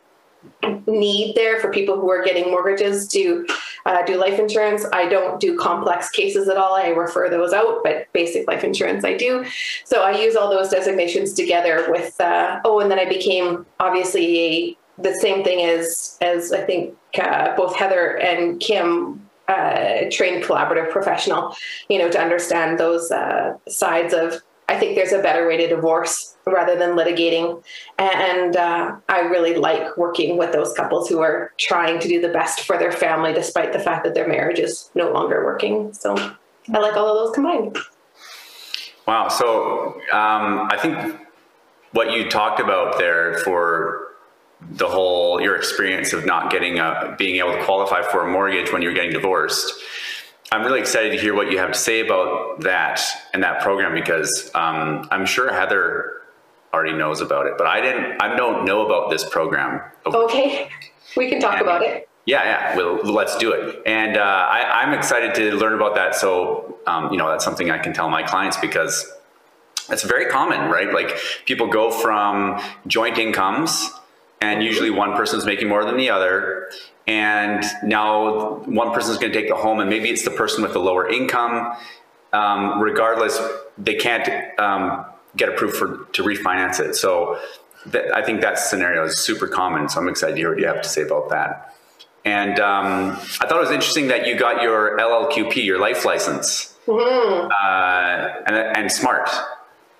need 0.87 1.35
there 1.35 1.61
for 1.61 1.71
people 1.71 2.01
who 2.01 2.11
are 2.11 2.25
getting 2.25 2.51
mortgages 2.51 3.09
to 3.09 3.47
uh, 3.87 4.05
do 4.05 4.17
life 4.17 4.39
insurance. 4.39 4.85
I 4.93 5.09
don't 5.09 5.41
do 5.41 5.57
complex 5.59 6.11
cases 6.11 6.49
at 6.49 6.57
all. 6.57 6.75
I 6.75 6.89
refer 6.89 7.29
those 7.29 7.53
out, 7.53 7.83
but 7.83 8.13
basic 8.13 8.47
life 8.49 8.65
insurance 8.65 9.05
I 9.05 9.17
do. 9.17 9.45
So 9.85 10.03
I 10.03 10.21
use 10.21 10.37
all 10.37 10.51
those 10.51 10.69
designations 10.69 11.33
together 11.33 11.87
with, 11.91 12.21
uh, 12.21 12.61
oh, 12.65 12.81
and 12.81 12.91
then 12.91 12.99
I 12.99 13.09
became 13.09 13.67
obviously 13.81 14.79
the 14.99 15.15
same 15.15 15.45
thing 15.45 15.65
as, 15.65 16.19
as 16.21 16.53
I 16.53 16.63
think 16.63 16.95
uh, 17.19 17.55
both 17.57 17.77
Heather 17.77 18.19
and 18.19 18.61
Kim 18.61 19.29
uh, 19.49 20.05
trained 20.11 20.43
collaborative 20.43 20.91
professional, 20.91 21.55
you 21.89 21.99
know, 21.99 22.11
to 22.11 22.21
understand 22.21 22.79
those 22.79 23.11
uh, 23.11 23.57
sides 23.69 24.13
of. 24.15 24.43
I 24.69 24.79
think 24.79 24.97
there's 24.97 25.13
a 25.13 25.23
better 25.23 25.47
way 25.47 25.57
to 25.59 25.69
divorce 25.69 26.37
rather 26.45 26.77
than 26.77 26.97
litigating, 26.97 27.63
and 27.99 28.57
uh, 28.57 28.97
I 29.09 29.21
really 29.21 29.55
like 29.55 29.97
working 29.97 30.39
with 30.39 30.53
those 30.53 30.73
couples 30.73 31.09
who 31.09 31.21
are 31.21 31.53
trying 31.59 32.01
to 32.01 32.09
do 32.09 32.21
the 32.21 32.29
best 32.29 32.63
for 32.63 32.77
their 32.77 32.93
family 32.93 33.33
despite 33.33 33.73
the 33.73 33.79
fact 33.79 34.05
that 34.05 34.15
their 34.15 34.27
marriage 34.27 34.59
is 34.59 34.91
no 34.95 35.13
longer 35.13 35.45
working. 35.45 35.93
So 35.93 36.17
I 36.17 36.79
like 36.79 36.97
all 36.97 37.09
of 37.09 37.27
those 37.27 37.35
combined. 37.35 37.79
Wow. 39.07 39.29
So 39.29 40.01
um, 40.13 40.69
I 40.71 40.77
think 40.81 41.17
what 41.93 42.13
you 42.13 42.29
talked 42.29 42.61
about 42.61 42.99
there 42.99 43.39
for 43.39 44.09
the 44.61 44.89
whole 44.89 45.41
your 45.41 45.57
experience 45.57 46.13
of 46.13 46.27
not 46.27 46.51
getting 46.51 46.79
a 46.79 47.15
being 47.19 47.37
able 47.37 47.53
to 47.53 47.63
qualify 47.65 48.03
for 48.03 48.27
a 48.27 48.31
mortgage 48.31 48.73
when 48.73 48.83
you're 48.83 48.95
getting 48.95 49.13
divorced. 49.13 49.73
I'm 50.53 50.63
really 50.63 50.81
excited 50.81 51.11
to 51.11 51.19
hear 51.19 51.35
what 51.35 51.51
you 51.51 51.59
have 51.59 51.73
to 51.73 51.79
say 51.79 52.01
about 52.01 52.61
that 52.61 53.01
and 53.35 53.43
that 53.43 53.61
program 53.63 53.95
because 53.95 54.51
um, 54.55 55.09
I'm 55.11 55.27
sure 55.27 55.53
Heather 55.53 56.23
already 56.73 56.93
knows 56.93 57.21
about 57.21 57.47
it, 57.47 57.55
but 57.59 57.67
I 57.67 57.81
didn't. 57.81 58.23
I 58.23 58.37
don't 58.37 58.65
know 58.65 58.87
about 58.87 59.11
this 59.11 59.29
program. 59.29 59.81
Okay, 60.07 60.69
we 61.17 61.29
can 61.29 61.41
talk 61.41 61.55
and, 61.55 61.63
about 61.63 61.83
it. 61.83 62.09
Yeah, 62.27 62.45
yeah. 62.45 62.77
Well, 62.77 62.97
let's 63.05 63.37
do 63.39 63.53
it. 63.53 63.83
And 63.87 64.17
uh, 64.17 64.21
I, 64.21 64.83
am 64.83 64.93
excited 64.93 65.35
to 65.37 65.57
learn 65.57 65.75
about 65.75 65.95
that. 65.95 66.15
So, 66.15 66.79
um, 66.87 67.13
you 67.13 67.19
know, 67.19 67.29
that's 67.29 67.45
something 67.45 67.71
I 67.71 67.79
can 67.79 67.93
tell 67.93 68.11
my 68.11 68.25
clients 68.25 68.57
because 68.57 69.11
it's 69.89 70.03
very 70.03 70.27
common, 70.27 70.69
right? 70.71 70.93
Like 70.93 71.17
people 71.45 71.69
go 71.69 71.91
from 71.91 72.61
joint 72.89 73.17
incomes 73.19 73.91
and 74.41 74.63
usually 74.63 74.91
one 74.91 75.15
person's 75.15 75.45
making 75.45 75.69
more 75.69 75.85
than 75.85 75.97
the 75.97 76.11
other 76.11 76.71
and 77.07 77.65
now 77.85 78.57
one 78.65 78.93
person 78.93 79.13
is 79.13 79.19
going 79.19 79.33
to 79.33 79.39
take 79.39 79.49
the 79.49 79.57
home 79.57 79.79
and 79.81 79.89
maybe 79.89 80.11
it's 80.11 80.25
the 80.25 80.31
person 80.31 80.63
with 80.63 80.73
the 80.73 80.81
lower 80.81 81.09
income. 81.09 81.77
Um, 82.33 82.81
regardless 82.81 83.41
they 83.79 83.95
can't 83.95 84.59
um, 84.59 85.07
get 85.37 85.49
approved 85.49 85.77
for 85.77 86.07
to 86.13 86.23
refinance 86.23 86.81
it. 86.81 86.95
So 86.95 87.39
th- 87.93 88.11
i 88.15 88.23
think 88.23 88.41
that 88.41 88.59
scenario 88.59 89.05
is 89.05 89.19
super 89.19 89.47
common 89.47 89.89
so 89.89 90.01
i'm 90.01 90.09
excited 90.09 90.35
to 90.35 90.39
hear 90.39 90.51
what 90.51 90.59
you 90.59 90.67
have 90.67 90.83
to 90.83 90.89
say 90.89 91.03
about 91.03 91.29
that. 91.31 91.75
And 92.25 92.59
um, 92.59 93.13
i 93.41 93.47
thought 93.47 93.57
it 93.57 93.61
was 93.61 93.71
interesting 93.71 94.09
that 94.09 94.27
you 94.27 94.37
got 94.37 94.63
your 94.63 94.99
llqp 94.99 95.65
your 95.65 95.79
life 95.79 96.05
license. 96.05 96.75
Mm-hmm. 96.87 97.49
uh, 97.51 98.45
and, 98.47 98.77
and 98.77 98.93
smart. 98.93 99.29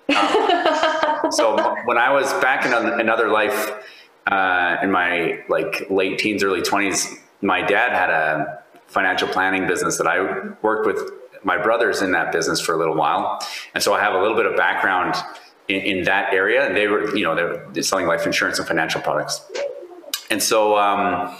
Um, 0.09 1.31
so 1.31 1.75
when 1.85 1.97
i 1.97 2.11
was 2.11 2.31
back 2.35 2.65
in 2.65 2.73
another 2.73 3.29
life 3.29 3.73
uh, 4.27 4.77
in 4.81 4.91
my 4.91 5.43
like 5.49 5.89
late 5.89 6.19
teens, 6.19 6.43
early 6.43 6.61
20s, 6.61 7.19
my 7.41 7.61
dad 7.61 7.91
had 7.93 8.09
a 8.09 8.63
financial 8.87 9.27
planning 9.27 9.67
business 9.67 9.97
that 9.97 10.07
I 10.07 10.49
worked 10.61 10.85
with 10.85 11.11
my 11.43 11.57
brothers 11.57 12.01
in 12.01 12.11
that 12.11 12.31
business 12.31 12.59
for 12.59 12.73
a 12.73 12.77
little 12.77 12.95
while. 12.95 13.39
And 13.73 13.83
so 13.83 13.93
I 13.93 14.01
have 14.01 14.13
a 14.13 14.19
little 14.19 14.35
bit 14.35 14.45
of 14.45 14.55
background 14.55 15.15
in, 15.67 15.81
in 15.81 16.03
that 16.05 16.33
area. 16.33 16.65
And 16.67 16.75
they 16.75 16.87
were, 16.87 17.15
you 17.15 17.23
know, 17.23 17.35
they're 17.35 17.83
selling 17.83 18.07
life 18.07 18.25
insurance 18.25 18.59
and 18.59 18.67
financial 18.67 19.01
products. 19.01 19.45
And 20.29 20.41
so, 20.43 20.77
um, 20.77 21.37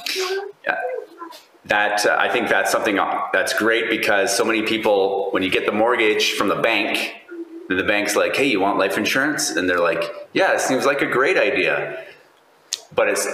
that 1.67 2.06
uh, 2.06 2.15
I 2.17 2.29
think 2.29 2.48
that's 2.50 2.72
something 2.72 2.96
that's 3.34 3.53
great 3.53 3.89
because 3.89 4.36
so 4.36 4.44
many 4.44 4.62
people, 4.63 5.29
when 5.32 5.44
you 5.44 5.50
get 5.50 5.65
the 5.65 5.72
mortgage 5.72 6.34
from 6.34 6.48
the 6.48 6.56
bank, 6.56 7.13
the 7.70 7.84
bank's 7.84 8.15
like, 8.15 8.36
"Hey, 8.36 8.46
you 8.46 8.60
want 8.60 8.79
life 8.79 8.98
insurance?" 8.98 9.50
And 9.50 9.70
they're 9.70 9.82
like, 9.82 10.03
"Yeah, 10.34 10.53
it 10.53 10.62
seems 10.62 10.86
like 10.86 11.01
a 11.01 11.06
great 11.06 11.38
idea." 11.38 12.06
But 12.94 13.10
it's 13.10 13.27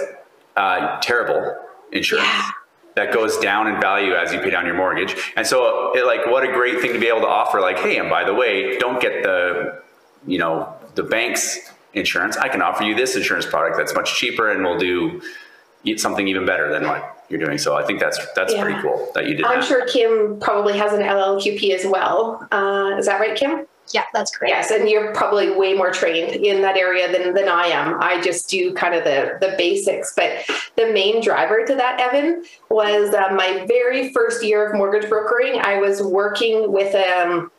uh, 0.56 1.00
terrible 1.00 1.56
insurance. 1.92 2.26
Yeah. 2.26 2.50
That 2.96 3.12
goes 3.12 3.36
down 3.38 3.66
in 3.66 3.80
value 3.80 4.14
as 4.14 4.32
you 4.32 4.38
pay 4.38 4.50
down 4.50 4.66
your 4.66 4.76
mortgage, 4.76 5.16
and 5.36 5.44
so 5.44 5.90
it, 5.96 6.06
like 6.06 6.26
what 6.26 6.44
a 6.44 6.52
great 6.52 6.80
thing 6.80 6.92
to 6.92 7.00
be 7.00 7.08
able 7.08 7.22
to 7.22 7.26
offer. 7.26 7.60
Like, 7.60 7.76
hey, 7.78 7.98
and 7.98 8.08
by 8.08 8.22
the 8.22 8.32
way, 8.32 8.78
don't 8.78 9.00
get 9.00 9.24
the, 9.24 9.82
you 10.28 10.38
know, 10.38 10.72
the 10.94 11.02
bank's 11.02 11.72
insurance. 11.92 12.36
I 12.36 12.46
can 12.46 12.62
offer 12.62 12.84
you 12.84 12.94
this 12.94 13.16
insurance 13.16 13.46
product 13.46 13.76
that's 13.78 13.94
much 13.96 14.14
cheaper, 14.14 14.48
and 14.48 14.62
we'll 14.62 14.78
do 14.78 15.20
something 15.96 16.28
even 16.28 16.46
better 16.46 16.72
than 16.72 16.86
what 16.86 17.26
you're 17.28 17.40
doing. 17.40 17.58
So 17.58 17.76
I 17.76 17.84
think 17.84 18.00
that's 18.00 18.18
that's 18.34 18.54
yeah. 18.54 18.62
pretty 18.62 18.80
cool 18.80 19.10
that 19.14 19.26
you 19.26 19.34
did. 19.34 19.44
I'm 19.44 19.60
that. 19.60 19.66
sure 19.66 19.86
Kim 19.86 20.38
probably 20.40 20.78
has 20.78 20.92
an 20.92 21.00
LLQP 21.00 21.74
as 21.74 21.84
well. 21.86 22.46
Uh, 22.52 22.96
is 22.96 23.06
that 23.06 23.18
right, 23.20 23.36
Kim? 23.36 23.66
Yeah, 23.92 24.04
that's 24.12 24.34
correct. 24.34 24.50
Yes, 24.50 24.70
and 24.70 24.88
you're 24.88 25.12
probably 25.12 25.50
way 25.50 25.74
more 25.74 25.90
trained 25.90 26.36
in 26.36 26.62
that 26.62 26.76
area 26.76 27.10
than, 27.12 27.34
than 27.34 27.48
I 27.48 27.66
am. 27.66 28.00
I 28.00 28.20
just 28.20 28.48
do 28.48 28.72
kind 28.74 28.94
of 28.94 29.04
the, 29.04 29.36
the 29.40 29.54
basics. 29.58 30.14
But 30.16 30.46
the 30.76 30.92
main 30.92 31.22
driver 31.22 31.64
to 31.66 31.74
that, 31.74 32.00
Evan, 32.00 32.44
was 32.70 33.12
uh, 33.14 33.34
my 33.34 33.64
very 33.68 34.12
first 34.12 34.42
year 34.42 34.66
of 34.66 34.76
mortgage 34.76 35.08
brokering. 35.08 35.60
I 35.60 35.78
was 35.78 36.02
working 36.02 36.72
with 36.72 36.94
um, 36.94 37.50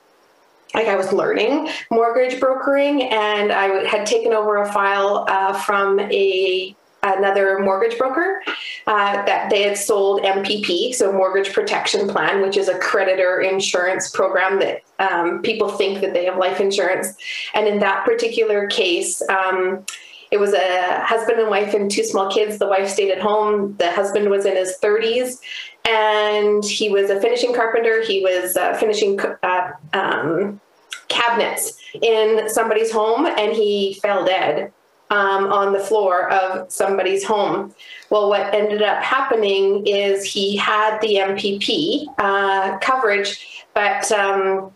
like 0.73 0.87
I 0.87 0.95
was 0.95 1.13
learning 1.13 1.69
mortgage 1.91 2.39
brokering, 2.39 3.03
and 3.03 3.51
I 3.51 3.85
had 3.87 4.05
taken 4.05 4.33
over 4.33 4.57
a 4.57 4.71
file 4.71 5.25
uh, 5.29 5.53
from 5.53 5.99
a 5.99 6.75
another 7.05 7.59
mortgage 7.59 7.97
broker 7.97 8.41
uh, 8.87 9.25
that 9.25 9.49
they 9.49 9.63
had 9.63 9.77
sold 9.77 10.21
MPP, 10.21 10.93
so 10.93 11.11
Mortgage 11.11 11.53
Protection 11.53 12.07
Plan, 12.07 12.41
which 12.41 12.57
is 12.57 12.67
a 12.67 12.77
creditor 12.79 13.41
insurance 13.41 14.09
program 14.09 14.59
that 14.59 14.81
um, 14.99 15.41
people 15.41 15.69
think 15.69 16.01
that 16.01 16.13
they 16.13 16.25
have 16.25 16.37
life 16.37 16.59
insurance. 16.59 17.13
And 17.53 17.67
in 17.67 17.79
that 17.79 18.05
particular 18.05 18.67
case, 18.67 19.21
um, 19.29 19.85
it 20.31 20.39
was 20.39 20.53
a 20.53 21.01
husband 21.01 21.39
and 21.39 21.49
wife 21.49 21.73
and 21.73 21.89
two 21.89 22.03
small 22.03 22.31
kids. 22.31 22.57
The 22.57 22.67
wife 22.67 22.89
stayed 22.89 23.11
at 23.11 23.21
home. 23.21 23.75
The 23.77 23.91
husband 23.91 24.29
was 24.29 24.45
in 24.45 24.55
his 24.55 24.75
30s 24.81 25.39
and 25.87 26.65
he 26.65 26.89
was 26.89 27.09
a 27.09 27.21
finishing 27.21 27.53
carpenter. 27.53 28.01
He 28.01 28.21
was 28.21 28.57
uh, 28.57 28.73
finishing 28.75 29.19
uh, 29.21 29.71
um, 29.93 30.59
cabinets 31.07 31.77
in 32.01 32.49
somebody's 32.49 32.91
home 32.91 33.25
and 33.25 33.53
he 33.53 33.99
fell 34.01 34.25
dead 34.25 34.73
um, 35.09 35.51
on 35.51 35.73
the 35.73 35.79
floor 35.79 36.31
of 36.31 36.71
somebody's 36.71 37.23
home. 37.23 37.73
Well, 38.09 38.29
what 38.29 38.53
ended 38.53 38.81
up 38.81 39.01
happening 39.03 39.85
is 39.85 40.23
he 40.23 40.55
had 40.55 40.99
the 40.99 41.15
MPP 41.15 42.05
uh, 42.17 42.77
coverage, 42.79 43.63
but 43.73 44.11
um, 44.11 44.71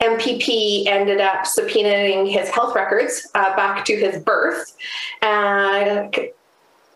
MPP 0.00 0.86
ended 0.86 1.20
up 1.20 1.44
subpoenaing 1.44 2.30
his 2.30 2.48
health 2.48 2.74
records 2.74 3.28
uh, 3.34 3.54
back 3.56 3.84
to 3.86 3.96
his 3.96 4.22
birth. 4.22 4.76
Uh, 5.22 6.08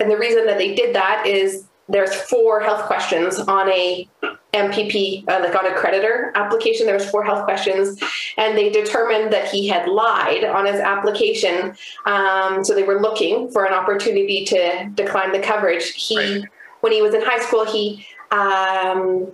and 0.01 0.11
the 0.11 0.17
reason 0.17 0.47
that 0.47 0.59
they 0.59 0.75
did 0.75 0.95
that 0.95 1.27
is 1.27 1.67
there's 1.89 2.15
four 2.15 2.61
health 2.61 2.87
questions 2.87 3.39
on 3.39 3.69
a 3.69 4.09
MPP, 4.53 5.29
uh, 5.29 5.41
like 5.41 5.55
on 5.55 5.67
a 5.67 5.75
creditor 5.75 6.33
application. 6.35 6.87
There 6.87 6.95
was 6.95 7.09
four 7.09 7.25
health 7.25 7.45
questions, 7.45 8.01
and 8.37 8.57
they 8.57 8.71
determined 8.71 9.33
that 9.33 9.49
he 9.49 9.69
had 9.69 9.89
lied 9.89 10.45
on 10.45 10.67
his 10.67 10.81
application. 10.81 11.75
Um, 12.07 12.65
so 12.65 12.75
they 12.75 12.83
were 12.83 13.01
looking 13.01 13.51
for 13.51 13.65
an 13.65 13.73
opportunity 13.73 14.45
to 14.47 14.91
decline 14.95 15.33
the 15.33 15.41
coverage. 15.41 15.93
He, 15.95 16.19
right. 16.19 16.45
when 16.81 16.93
he 16.93 17.03
was 17.03 17.15
in 17.15 17.23
high 17.23 17.41
school, 17.41 17.65
he 17.65 18.07
um, 18.31 19.31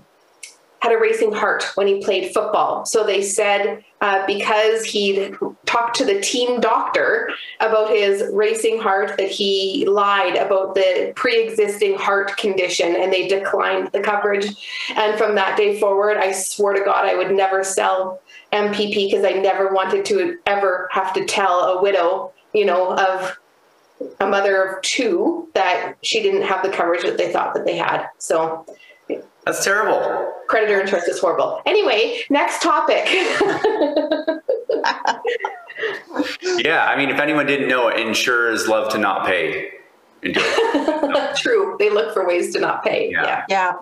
had 0.80 0.92
a 0.92 0.98
racing 0.98 1.32
heart 1.32 1.64
when 1.74 1.86
he 1.86 2.02
played 2.02 2.32
football. 2.32 2.84
So 2.84 3.04
they 3.04 3.22
said 3.22 3.84
uh, 4.00 4.26
because 4.26 4.84
he'd 4.84 5.34
talked 5.64 5.96
to 5.96 6.04
the 6.04 6.20
team 6.20 6.60
doctor 6.60 7.30
about 7.60 7.90
his 7.90 8.22
racing 8.32 8.78
heart 8.78 9.16
that 9.16 9.30
he 9.30 9.86
lied 9.86 10.36
about 10.36 10.74
the 10.74 11.12
pre-existing 11.16 11.96
heart 11.96 12.36
condition 12.36 12.94
and 12.94 13.12
they 13.12 13.26
declined 13.26 13.90
the 13.92 14.00
coverage. 14.00 14.46
And 14.94 15.18
from 15.18 15.34
that 15.36 15.56
day 15.56 15.80
forward, 15.80 16.18
I 16.18 16.32
swore 16.32 16.74
to 16.74 16.84
God 16.84 17.06
I 17.06 17.16
would 17.16 17.32
never 17.32 17.64
sell 17.64 18.20
MPP 18.52 19.10
because 19.10 19.24
I 19.24 19.32
never 19.32 19.72
wanted 19.72 20.04
to 20.06 20.38
ever 20.46 20.88
have 20.92 21.12
to 21.14 21.24
tell 21.24 21.60
a 21.60 21.82
widow, 21.82 22.32
you 22.52 22.66
know, 22.66 22.92
of 22.92 23.38
a 24.20 24.26
mother 24.26 24.62
of 24.62 24.82
two 24.82 25.48
that 25.54 25.94
she 26.02 26.22
didn't 26.22 26.42
have 26.42 26.62
the 26.62 26.68
coverage 26.68 27.02
that 27.02 27.16
they 27.16 27.32
thought 27.32 27.54
that 27.54 27.64
they 27.64 27.76
had. 27.76 28.06
So 28.18 28.66
That's 29.46 29.64
terrible. 29.64 30.32
creditor 30.48 30.80
insurance 30.80 31.06
is 31.08 31.18
horrible. 31.20 31.62
Anyway, 31.66 32.20
next 32.30 32.60
topic. 32.62 33.06
Yeah, 36.58 36.84
I 36.86 36.96
mean, 36.96 37.10
if 37.10 37.20
anyone 37.20 37.46
didn't 37.46 37.68
know, 37.68 37.88
insurers 37.88 38.66
love 38.66 38.90
to 38.92 38.98
not 38.98 39.26
pay. 39.26 39.70
into. 40.22 40.40
True, 41.36 41.76
they 41.78 41.90
look 41.90 42.12
for 42.14 42.26
ways 42.26 42.52
to 42.54 42.60
not 42.60 42.82
pay. 42.84 43.10
Yeah. 43.10 43.22
Yeah. 43.24 43.44
Yeah. 43.48 43.72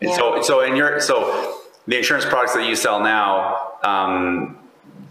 And 0.00 0.10
Yeah. 0.10 0.16
so, 0.16 0.42
so 0.42 0.60
in 0.60 0.76
your, 0.76 1.00
so 1.00 1.60
the 1.86 1.96
insurance 1.98 2.24
products 2.26 2.54
that 2.54 2.66
you 2.66 2.76
sell 2.76 3.00
now, 3.00 3.72
um, 3.82 4.58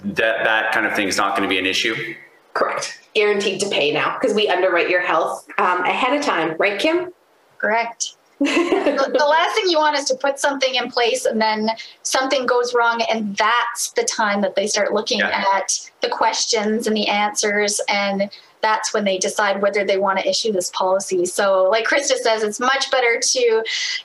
that 0.04 0.44
that 0.46 0.72
kind 0.72 0.86
of 0.86 0.96
thing 0.96 1.08
is 1.08 1.18
not 1.18 1.36
going 1.36 1.48
to 1.48 1.54
be 1.54 1.60
an 1.60 1.66
issue. 1.66 2.16
Correct. 2.54 3.02
Guaranteed 3.14 3.60
to 3.62 3.70
pay 3.70 3.92
now 3.92 4.18
because 4.20 4.36
we 4.36 4.48
underwrite 4.48 4.90
your 4.90 5.02
health 5.02 5.48
um, 5.58 5.84
ahead 5.84 6.16
of 6.18 6.24
time, 6.24 6.56
right, 6.60 6.80
Kim? 6.80 7.12
Correct. 7.58 8.16
The, 8.40 9.10
the 9.18 9.26
last 9.26 9.56
thing 9.56 9.66
you 9.68 9.80
want 9.80 9.98
is 9.98 10.06
to 10.06 10.16
put 10.16 10.40
something 10.40 10.76
in 10.76 10.92
place 10.92 11.26
and 11.26 11.42
then 11.42 11.70
something 12.04 12.46
goes 12.46 12.74
wrong 12.74 13.02
and 13.12 13.36
that's 13.36 13.92
the 13.92 14.04
time 14.04 14.42
that 14.42 14.56
they 14.56 14.68
start 14.68 14.94
looking 14.94 15.20
Yeah. 15.20 15.44
at 15.56 15.90
the 16.02 16.10
questions 16.10 16.86
and 16.88 16.96
the 16.96 17.08
answers 17.08 17.82
and 17.90 18.30
that's 18.62 18.92
when 18.94 19.06
they 19.06 19.18
decide 19.20 19.62
whether 19.62 19.86
they 19.86 19.98
want 19.98 20.18
to 20.20 20.28
issue 20.28 20.52
this 20.52 20.72
policy. 20.72 21.26
So 21.26 21.68
like 21.70 21.86
krista 21.88 22.16
says 22.16 22.44
it's 22.44 22.60
much 22.60 22.90
better 22.92 23.20
to 23.20 23.64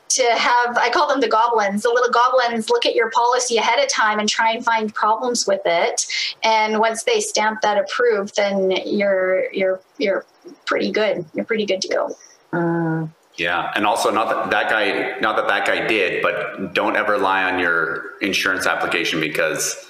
to 0.09 0.23
have 0.35 0.77
i 0.77 0.91
call 0.91 1.09
them 1.09 1.21
the 1.21 1.29
goblins 1.29 1.83
the 1.83 1.89
little 1.89 2.11
goblins 2.11 2.69
look 2.69 2.85
at 2.85 2.95
your 2.95 3.11
policy 3.11 3.57
ahead 3.57 3.83
of 3.83 3.89
time 3.89 4.19
and 4.19 4.29
try 4.29 4.53
and 4.53 4.65
find 4.65 4.95
problems 4.95 5.47
with 5.47 5.63
it. 5.67 6.07
And 6.43 6.79
once 6.81 7.05
they 7.05 7.21
stamp 7.21 7.61
that 7.63 7.79
approved 7.79 8.37
then 8.37 8.71
you're 8.87 9.53
you're 9.53 9.81
you're 9.99 10.25
pretty 10.67 10.91
good 10.91 11.25
you're 11.35 11.45
pretty 11.45 11.67
good 11.67 11.81
to 11.83 11.89
go. 11.89 12.17
Mm, 12.53 13.11
Yeah, 13.43 13.73
and 13.75 13.85
also 13.85 14.11
not 14.11 14.29
that 14.29 14.51
that 14.51 14.71
guy, 14.71 15.19
not 15.21 15.37
that 15.37 15.49
that 15.49 15.67
guy 15.67 15.87
did, 15.87 16.23
but 16.23 16.75
don't 16.75 16.97
ever 16.97 17.19
lie 17.19 17.45
on 17.45 17.59
your 17.59 18.19
insurance 18.21 18.67
application 18.67 19.21
because 19.21 19.89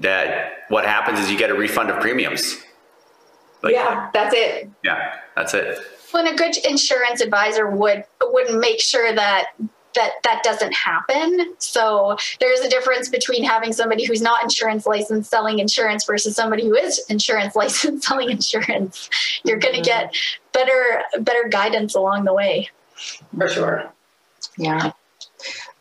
that 0.00 0.64
what 0.68 0.84
happens 0.84 1.18
is 1.18 1.30
you 1.30 1.38
get 1.38 1.50
a 1.50 1.54
refund 1.54 1.90
of 1.90 2.00
premiums. 2.00 2.58
Like, 3.62 3.74
yeah, 3.74 4.10
that's 4.12 4.34
it. 4.34 4.70
yeah, 4.84 5.16
that's 5.34 5.54
it. 5.54 5.78
when 6.12 6.26
a 6.26 6.34
good 6.34 6.56
insurance 6.58 7.20
advisor 7.20 7.70
would 7.70 8.04
would 8.22 8.54
make 8.58 8.80
sure 8.80 9.12
that 9.14 9.48
that 9.94 10.12
that 10.22 10.42
doesn't 10.44 10.72
happen 10.72 11.54
so 11.58 12.16
there's 12.38 12.60
a 12.60 12.68
difference 12.68 13.08
between 13.08 13.42
having 13.42 13.72
somebody 13.72 14.04
who's 14.06 14.22
not 14.22 14.42
insurance 14.42 14.86
licensed 14.86 15.30
selling 15.30 15.58
insurance 15.58 16.04
versus 16.04 16.36
somebody 16.36 16.64
who 16.64 16.76
is 16.76 17.00
insurance 17.08 17.56
licensed 17.56 18.06
selling 18.06 18.30
insurance 18.30 19.10
you're 19.44 19.58
going 19.58 19.74
to 19.74 19.80
mm-hmm. 19.80 20.10
get 20.10 20.14
better 20.52 21.02
better 21.20 21.48
guidance 21.48 21.94
along 21.94 22.24
the 22.24 22.32
way 22.32 22.68
For 23.36 23.48
sure. 23.48 23.92
yeah. 24.56 24.92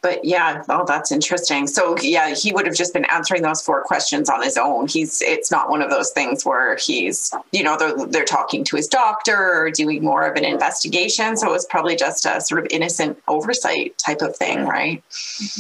But 0.02 0.24
yeah, 0.24 0.64
oh, 0.70 0.86
that's 0.88 1.12
interesting. 1.12 1.68
So 1.68 1.98
yeah, 2.02 2.34
he 2.34 2.54
would 2.54 2.66
have 2.66 2.76
just 2.76 2.94
been 2.94 3.04
answering 3.06 3.42
those 3.42 3.62
four 3.62 3.84
questions 3.84 4.30
on 4.30 4.42
his 4.42 4.56
own. 4.58 4.88
He's 4.88 5.22
it's 5.22 5.52
not 5.52 5.70
one 5.70 5.82
of 5.82 5.90
those 5.90 6.12
things 6.12 6.46
where 6.46 6.78
he's 6.78 7.34
you 7.52 7.64
know 7.64 7.76
they're 7.78 8.06
they're 8.08 8.24
talking 8.24 8.64
to 8.64 8.78
his 8.78 8.88
doctor 8.88 9.36
or 9.36 9.70
doing 9.72 10.02
more 10.02 10.24
of 10.26 10.38
an 10.38 10.46
investigation. 10.46 11.36
So 11.36 11.50
it 11.50 11.52
was 11.52 11.66
probably 11.66 11.98
just 11.98 12.26
a 12.26 12.40
sort 12.40 12.62
of 12.62 12.68
innocent 12.72 13.22
oversight 13.28 13.98
type 13.98 14.22
of 14.22 14.38
thing, 14.38 14.66
right? 14.66 15.04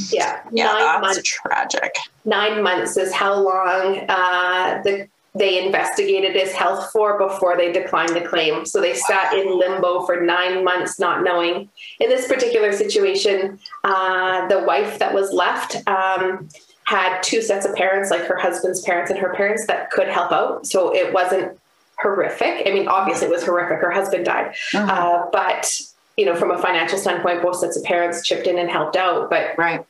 Yeah. 0.09 0.41
Yeah, 0.53 0.67
Nine 0.67 1.01
that's 1.01 1.01
months. 1.17 1.23
tragic. 1.29 1.95
Nine 2.23 2.63
months 2.63 2.95
is 2.95 3.11
how 3.13 3.33
long 3.37 4.05
uh, 4.07 4.81
the 4.83 5.09
they 5.35 5.63
investigated 5.63 6.35
his 6.35 6.51
health 6.53 6.91
for 6.91 7.17
before 7.17 7.55
they 7.55 7.71
declined 7.71 8.15
the 8.15 8.21
claim. 8.21 8.65
So 8.65 8.81
they 8.81 8.95
sat 8.95 9.33
in 9.33 9.57
limbo 9.57 10.05
for 10.05 10.21
nine 10.21 10.63
months, 10.63 10.99
not 10.99 11.23
knowing. 11.23 11.69
In 11.99 12.09
this 12.09 12.27
particular 12.27 12.71
situation, 12.71 13.59
uh, 13.83 14.47
the 14.47 14.63
wife 14.63 14.99
that 14.99 15.13
was 15.13 15.31
left 15.31 15.75
um, 15.87 16.49
had 16.85 17.21
two 17.21 17.41
sets 17.41 17.65
of 17.65 17.75
parents, 17.75 18.09
like 18.09 18.21
her 18.21 18.37
husband's 18.37 18.81
parents 18.81 19.11
and 19.11 19.19
her 19.19 19.33
parents, 19.35 19.67
that 19.67 19.91
could 19.91 20.07
help 20.07 20.31
out. 20.31 20.65
So 20.65 20.93
it 20.95 21.13
wasn't 21.13 21.59
horrific. 21.99 22.65
I 22.65 22.71
mean, 22.71 22.87
obviously 22.87 23.27
it 23.27 23.31
was 23.31 23.43
horrific. 23.43 23.79
Her 23.79 23.91
husband 23.91 24.25
died, 24.25 24.55
Mhm. 24.73 24.89
uh, 24.89 25.25
but 25.31 25.79
you 26.17 26.25
know, 26.25 26.35
from 26.35 26.51
a 26.51 26.57
financial 26.57 26.97
standpoint, 26.97 27.41
both 27.41 27.55
sets 27.57 27.77
of 27.77 27.83
parents 27.83 28.27
chipped 28.27 28.45
in 28.45 28.57
and 28.57 28.69
helped 28.69 28.97
out. 28.97 29.29
But 29.29 29.57
right, 29.57 29.85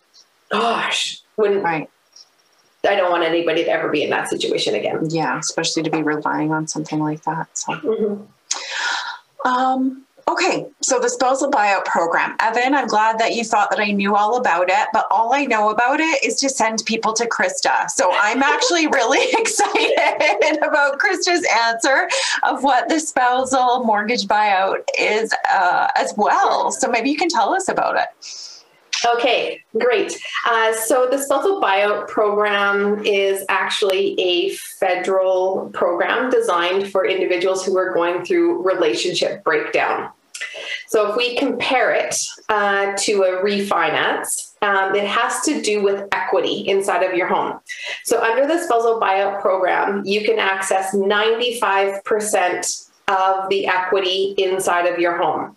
gosh, 0.49 1.21
wouldn't 1.37 1.63
right. 1.63 1.89
I 2.87 2.95
don't 2.95 3.11
want 3.11 3.23
anybody 3.23 3.63
to 3.65 3.69
ever 3.69 3.89
be 3.89 4.03
in 4.03 4.09
that 4.11 4.29
situation 4.29 4.73
again. 4.75 5.07
Yeah, 5.09 5.37
especially 5.39 5.83
to 5.83 5.89
be 5.89 6.01
relying 6.01 6.51
on 6.53 6.67
something 6.67 6.99
like 6.99 7.23
that. 7.23 7.47
So 7.57 7.73
Mhm. 7.73 8.27
Um, 9.45 10.03
okay, 10.27 10.65
so 10.81 10.99
the 10.99 11.09
spousal 11.09 11.49
buyout 11.49 11.85
program. 11.85 12.35
Evan, 12.39 12.75
I'm 12.75 12.87
glad 12.87 13.19
that 13.19 13.35
you 13.35 13.43
thought 13.43 13.69
that 13.71 13.79
I 13.79 13.91
knew 13.91 14.15
all 14.15 14.35
about 14.37 14.69
it, 14.69 14.87
but 14.93 15.07
all 15.11 15.33
I 15.33 15.45
know 15.45 15.69
about 15.69 15.99
it 15.99 16.23
is 16.23 16.35
to 16.41 16.49
send 16.49 16.83
people 16.85 17.13
to 17.13 17.25
Krista. 17.25 17.89
So 17.89 18.11
I'm 18.13 18.43
actually 18.43 18.87
really 18.99 19.25
excited 19.39 20.57
about 20.61 20.99
Krista's 20.99 21.45
answer 21.65 22.07
of 22.43 22.63
what 22.63 22.89
the 22.89 22.99
spousal 22.99 23.83
mortgage 23.85 24.25
buyout 24.27 24.83
is 24.97 25.33
uh, 25.53 25.87
as 25.95 26.13
well. 26.17 26.71
So 26.71 26.89
maybe 26.89 27.09
you 27.09 27.17
can 27.17 27.29
tell 27.29 27.53
us 27.53 27.67
about 27.69 27.95
it. 27.97 28.07
Okay, 29.05 29.63
great. 29.77 30.19
Uh, 30.45 30.73
so 30.73 31.07
the 31.09 31.17
spousal 31.17 31.61
buyout 31.61 32.07
program 32.07 33.03
is 33.05 33.45
actually 33.47 34.19
a 34.19 34.49
federal 34.79 35.69
program 35.73 36.29
designed 36.29 36.91
for 36.91 37.05
individuals 37.05 37.65
who 37.65 37.77
are 37.77 37.93
going 37.93 38.25
through 38.25 38.61
relationship 38.61 39.43
breakdown. 39.43 40.09
So 40.87 41.09
if 41.09 41.17
we 41.17 41.37
compare 41.37 41.93
it 41.93 42.15
uh, 42.49 42.93
to 42.97 43.23
a 43.23 43.43
refinance, 43.43 44.55
um, 44.61 44.95
it 44.95 45.07
has 45.07 45.41
to 45.41 45.61
do 45.61 45.83
with 45.83 46.07
equity 46.11 46.67
inside 46.67 47.03
of 47.03 47.13
your 47.13 47.27
home. 47.27 47.59
So 48.03 48.21
under 48.21 48.47
the 48.47 48.61
spousal 48.63 48.99
buyout 48.99 49.41
program, 49.41 50.03
you 50.05 50.25
can 50.25 50.39
access 50.39 50.93
95% 50.95 52.89
of 53.07 53.49
the 53.49 53.67
equity 53.67 54.35
inside 54.37 54.85
of 54.87 54.99
your 54.99 55.17
home. 55.17 55.55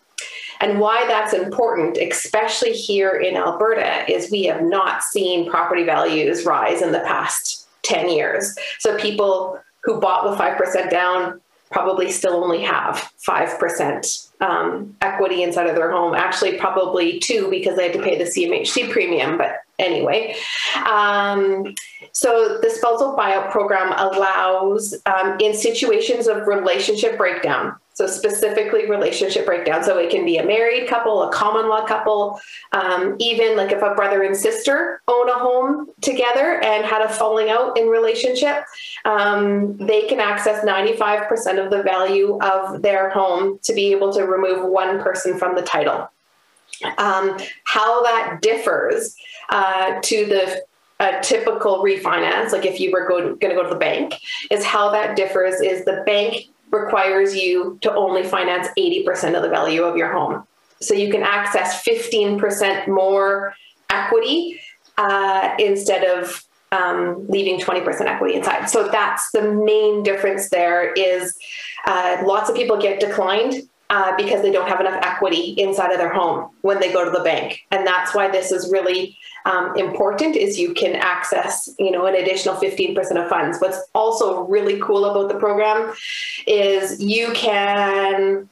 And 0.63 0.79
why 0.79 1.05
that's 1.09 1.35
important, 1.35 1.99
especially 1.99 2.73
here 2.73 3.11
in 3.11 3.37
Alberta, 3.37 4.11
is 4.11 4.31
we 4.31 4.45
have 4.45 4.63
not 4.63 5.03
seen 5.03 5.51
property 5.51 5.83
values 5.83 6.47
rise 6.47 6.83
in 6.83 6.93
the 6.93 7.01
past 7.01 7.69
10 7.83 8.09
years. 8.09 8.55
So 8.79 8.97
people 8.97 9.61
who 9.83 10.01
bought 10.01 10.25
with 10.25 10.39
5% 10.39 10.89
down 10.89 11.41
probably 11.73 12.13
still 12.13 12.45
only 12.45 12.63
have 12.63 13.11
5% 13.29 14.31
um, 14.41 14.95
equity 15.01 15.43
inside 15.43 15.67
of 15.67 15.75
their 15.75 15.91
home. 15.91 16.15
Actually, 16.15 16.59
probably 16.59 17.19
two 17.19 17.51
because 17.51 17.77
they 17.77 17.89
had 17.89 17.93
to 17.95 18.03
pay 18.03 18.17
the 18.17 18.25
CMHC 18.25 18.91
premium. 18.91 19.39
But 19.39 19.57
anyway, 19.81 20.37
um, 20.87 21.75
so 22.13 22.59
the 22.63 22.71
spousal 22.71 23.17
buyout 23.17 23.51
program 23.51 23.93
allows, 23.97 24.95
um, 25.07 25.39
in 25.41 25.55
situations 25.55 26.29
of 26.29 26.47
relationship 26.47 27.17
breakdown, 27.17 27.75
so 27.95 28.07
specifically 28.07 28.89
relationship 28.89 29.47
breakdown. 29.47 29.85
So 29.85 29.99
it 29.99 30.11
can 30.11 30.25
be 30.25 30.39
a 30.39 30.45
married 30.45 30.89
couple, 30.89 31.23
a 31.23 31.33
common 31.33 31.69
law 31.69 31.85
couple, 31.85 32.41
um, 32.73 33.17
even 33.19 33.57
like 33.57 33.73
if 33.73 33.83
a 33.83 33.95
brother 33.95 34.23
and 34.23 34.37
sister 34.37 35.03
own 35.09 35.29
a 35.29 35.35
home 35.35 35.89
together 36.01 36.61
and 36.63 36.85
had 36.85 37.03
a 37.03 37.09
falling 37.09 37.51
out 37.51 37.79
in 37.79 37.89
relationship, 37.89 38.65
um, 39.05 39.77
they 39.77 40.03
can 40.03 40.21
access 40.21 40.65
95% 40.65 41.63
of 41.63 41.71
the 41.71 41.83
value 41.83 42.39
of 42.41 42.83
their 42.83 43.11
home 43.11 43.59
to 43.63 43.75
be 43.75 43.93
able 43.93 44.13
to 44.13 44.25
remove 44.25 44.69
one 44.69 45.01
person 45.03 45.39
from 45.39 45.55
the 45.55 45.63
title. 45.63 46.09
Um, 46.99 47.39
how 47.65 48.03
that 48.03 48.39
differs 48.41 49.15
uh, 49.51 50.01
to 50.01 50.27
the 50.27 50.63
a 51.03 51.21
typical 51.21 51.83
refinance, 51.83 52.53
like 52.53 52.65
if 52.65 52.79
you 52.79 52.93
were 52.93 53.09
going 53.09 53.39
to 53.41 53.49
go 53.49 53.63
to 53.65 53.69
the 53.69 53.75
bank, 53.75 54.15
is 54.53 54.65
how 54.65 54.91
that 54.91 55.17
differs 55.17 55.61
is 55.61 55.85
the 55.85 56.03
bank 56.07 56.47
requires 56.73 57.37
you 57.37 57.79
to 57.83 57.95
only 57.95 58.25
finance 58.25 58.69
80% 58.79 59.37
of 59.37 59.43
the 59.43 59.49
value 59.49 59.83
of 59.83 59.97
your 59.97 60.13
home. 60.13 60.45
So 60.81 60.95
you 60.95 61.11
can 61.11 61.23
access 61.23 61.85
15% 61.85 62.89
more 62.89 63.55
equity 63.91 64.61
uh, 64.99 65.55
instead 65.59 66.05
of 66.05 66.45
um, 66.73 67.27
leaving 67.29 67.61
20% 67.61 68.01
equity 68.07 68.35
inside. 68.35 68.69
So 68.69 68.89
that's 68.89 69.31
the 69.31 69.53
main 69.53 70.03
difference 70.03 70.49
there 70.49 70.93
is 70.95 71.37
uh, 71.87 72.23
lots 72.25 72.49
of 72.49 72.57
people 72.57 72.81
get 72.81 72.99
declined 72.99 73.69
uh, 73.93 74.17
because 74.17 74.41
they 74.41 74.51
don't 74.51 74.69
have 74.69 74.81
enough 74.81 74.99
equity 75.03 75.55
inside 75.59 75.93
of 75.93 75.99
their 75.99 76.13
home 76.13 76.51
when 76.63 76.81
they 76.81 76.91
go 76.91 77.05
to 77.05 77.11
the 77.11 77.23
bank. 77.23 77.61
And 77.71 77.87
that's 77.87 78.15
why 78.15 78.27
this 78.31 78.51
is 78.51 78.73
really 78.73 79.19
um, 79.45 79.77
important 79.77 80.35
is 80.35 80.59
you 80.59 80.73
can 80.73 80.97
access, 80.97 81.69
you 81.79 81.91
know, 81.91 82.07
an 82.07 82.15
additional 82.15 82.57
15% 82.57 82.97
of 83.23 83.29
funds. 83.29 83.59
What's 83.61 83.79
also 83.95 84.45
really 84.45 84.81
cool 84.81 85.05
about 85.05 85.29
the 85.29 85.39
program 85.39 85.93
is 86.47 87.03
you 87.03 87.33
can 87.35 88.49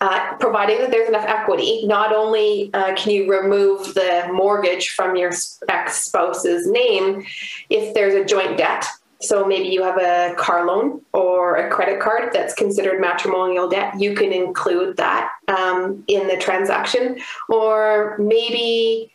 uh, 0.00 0.34
providing 0.38 0.78
that 0.78 0.90
there's 0.90 1.08
enough 1.08 1.26
equity, 1.26 1.86
not 1.86 2.12
only 2.12 2.70
uh, 2.74 2.94
can 2.96 3.12
you 3.12 3.30
remove 3.30 3.94
the 3.94 4.28
mortgage 4.32 4.90
from 4.90 5.14
your 5.14 5.30
ex 5.68 6.04
spouse's 6.04 6.68
name, 6.68 7.24
if 7.70 7.94
there's 7.94 8.14
a 8.14 8.24
joint 8.24 8.58
debt 8.58 8.84
so 9.20 9.44
maybe 9.44 9.68
you 9.68 9.82
have 9.82 9.98
a 9.98 10.34
car 10.36 10.64
loan 10.64 11.00
or 11.12 11.56
a 11.56 11.70
credit 11.70 12.00
card 12.00 12.30
that's 12.32 12.54
considered 12.54 13.00
matrimonial 13.00 13.68
debt. 13.68 13.98
You 13.98 14.14
can 14.14 14.32
include 14.32 14.96
that 14.96 15.30
um, 15.48 16.04
in 16.06 16.28
the 16.28 16.36
transaction, 16.36 17.18
or 17.48 18.16
maybe 18.18 19.12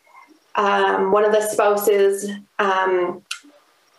um, 0.55 1.11
one 1.11 1.23
of 1.23 1.31
the 1.31 1.41
spouses 1.41 2.29
um, 2.59 3.21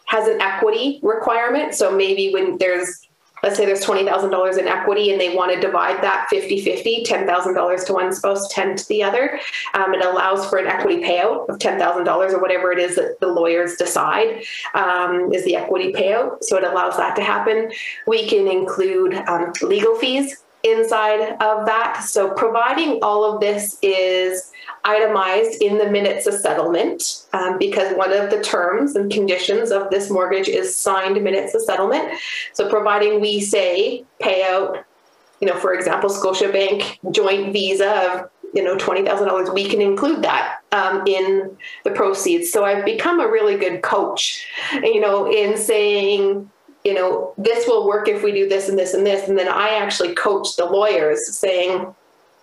has 0.07 0.29
an 0.29 0.41
equity 0.41 1.01
requirement. 1.03 1.75
So 1.75 1.91
maybe 1.91 2.33
when 2.33 2.59
there's 2.59 3.04
let's 3.45 3.59
say 3.59 3.67
there's 3.67 3.85
$20,000 3.85 4.59
in 4.59 4.67
equity 4.67 5.13
and 5.13 5.21
they 5.21 5.37
want 5.37 5.53
to 5.53 5.61
divide 5.61 6.03
that 6.03 6.27
50 6.31 6.63
50, 6.63 7.05
$10,000 7.05 7.87
to 7.87 7.93
one 7.93 8.13
spouse, 8.13 8.49
10 8.49 8.77
to 8.77 8.89
the 8.89 9.03
other. 9.03 9.39
Um, 9.75 9.93
it 9.93 10.03
allows 10.03 10.49
for 10.49 10.57
an 10.57 10.67
equity 10.67 11.03
payout 11.03 11.47
of 11.51 11.59
$10,000 11.59 12.33
or 12.33 12.41
whatever 12.41 12.73
it 12.73 12.79
is 12.79 12.97
that 12.97 13.21
the 13.21 13.27
lawyers 13.27 13.77
decide 13.77 14.45
um, 14.73 15.31
is 15.31 15.45
the 15.45 15.57
equity 15.57 15.93
payout. 15.93 16.43
So 16.43 16.57
it 16.57 16.65
allows 16.65 16.97
that 16.97 17.15
to 17.17 17.23
happen. 17.23 17.71
We 18.07 18.27
can 18.27 18.49
include 18.49 19.15
um, 19.29 19.53
legal 19.61 19.95
fees 19.97 20.43
inside 20.63 21.37
of 21.43 21.67
that. 21.67 22.03
So 22.05 22.31
providing 22.31 22.99
all 23.03 23.31
of 23.31 23.43
this 23.43 23.79
is 23.83 24.51
itemized 24.85 25.63
in 25.63 25.79
the 25.79 25.91
minutes 25.91 26.27
of 26.27 26.35
settlement 26.35 27.27
um, 27.33 27.59
because 27.59 27.97
one 27.97 28.13
of 28.13 28.31
the 28.31 28.41
terms 28.43 28.95
and 28.97 29.11
conditions 29.11 29.71
of 29.71 29.91
this 29.91 30.11
mortgage 30.11 30.49
is 30.49 30.77
signed 30.77 31.23
minutes 31.23 31.55
of 31.55 31.63
settlement. 31.63 32.19
So 32.53 32.69
providing 32.69 33.21
we 33.21 33.41
say 33.41 34.05
payout, 34.21 34.85
you 35.41 35.49
know, 35.49 35.59
for 35.59 35.75
example, 35.75 36.11
Scotiabank 36.11 36.99
joint 37.13 37.53
visa 37.53 38.13
of 38.13 38.31
you 38.53 38.63
know 38.63 38.77
twenty 38.77 39.05
thousand 39.05 39.29
dollars, 39.29 39.51
we 39.51 39.69
can 39.69 39.81
include 39.81 40.23
that 40.23 40.61
um, 40.73 41.03
in 41.07 41.57
the 41.85 41.91
proceeds. 41.91 42.53
So 42.53 42.65
I've 42.65 42.85
become 42.85 43.21
a 43.21 43.29
really 43.29 43.57
good 43.57 43.83
coach, 43.83 44.47
you 44.75 45.01
know, 45.01 45.31
in 45.31 45.57
saying 45.57 46.51
you 46.85 46.93
know, 46.93 47.33
this 47.39 47.67
will 47.67 47.87
work 47.87 48.09
if 48.09 48.23
we 48.23 48.31
do 48.31 48.47
this 48.47 48.69
and 48.69 48.79
this 48.79 48.93
and 48.93 49.07
this. 49.07 49.27
And 49.27 49.39
then 49.39 49.49
I 49.49 49.71
actually 49.71 50.15
coach 50.15 50.57
the 50.57 50.67
lawyers 50.67 51.35
saying, 51.35 51.95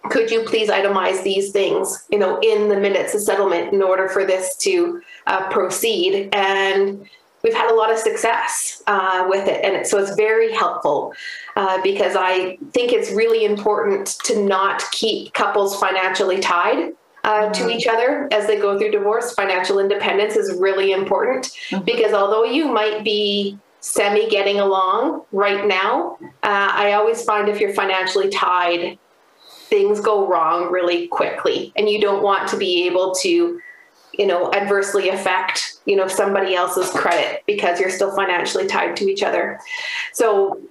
could 0.09 0.31
you 0.31 0.43
please 0.43 0.69
itemize 0.69 1.23
these 1.23 1.51
things, 1.51 2.05
you 2.09 2.17
know, 2.17 2.39
in 2.41 2.69
the 2.69 2.77
minutes 2.77 3.13
of 3.13 3.21
settlement 3.21 3.73
in 3.73 3.81
order 3.81 4.09
for 4.09 4.25
this 4.25 4.55
to 4.57 5.01
uh, 5.27 5.47
proceed? 5.49 6.29
And 6.33 7.07
we've 7.43 7.53
had 7.53 7.71
a 7.71 7.75
lot 7.75 7.91
of 7.91 7.97
success 7.97 8.81
uh, 8.87 9.25
with 9.27 9.47
it. 9.47 9.63
And 9.63 9.85
so 9.85 9.97
it's 9.99 10.15
very 10.15 10.53
helpful 10.53 11.13
uh, 11.55 11.81
because 11.81 12.15
I 12.15 12.57
think 12.71 12.93
it's 12.93 13.11
really 13.11 13.45
important 13.45 14.07
to 14.25 14.43
not 14.43 14.83
keep 14.91 15.33
couples 15.33 15.79
financially 15.79 16.39
tied. 16.39 16.93
Uh, 17.23 17.53
to 17.53 17.61
mm-hmm. 17.61 17.69
each 17.69 17.85
other 17.85 18.27
as 18.31 18.47
they 18.47 18.59
go 18.59 18.79
through 18.79 18.89
divorce. 18.89 19.31
Financial 19.35 19.77
independence 19.77 20.35
is 20.35 20.59
really 20.59 20.91
important 20.91 21.55
mm-hmm. 21.69 21.85
because 21.85 22.13
although 22.13 22.43
you 22.43 22.67
might 22.67 23.03
be 23.03 23.59
semi 23.81 24.29
getting 24.29 24.59
along 24.59 25.23
right 25.31 25.67
now. 25.67 26.17
Uh, 26.21 26.69
I 26.73 26.93
always 26.93 27.23
find 27.23 27.49
if 27.49 27.59
you're 27.59 27.73
financially 27.73 28.29
tied, 28.29 28.97
things 29.71 30.01
go 30.01 30.27
wrong 30.27 30.69
really 30.69 31.07
quickly, 31.07 31.71
and 31.77 31.89
you 31.89 31.99
don't 31.99 32.21
want 32.21 32.47
to 32.49 32.57
be 32.57 32.85
able 32.85 33.15
to, 33.15 33.59
you 34.11 34.25
know, 34.27 34.51
adversely 34.53 35.07
affect, 35.07 35.79
you 35.85 35.95
know, 35.95 36.07
somebody 36.07 36.53
else's 36.53 36.91
credit 36.91 37.41
because 37.47 37.79
you're 37.79 37.89
still 37.89 38.13
financially 38.13 38.67
tied 38.67 38.97
to 38.97 39.09
each 39.09 39.23
other. 39.23 39.59
So 40.11 40.61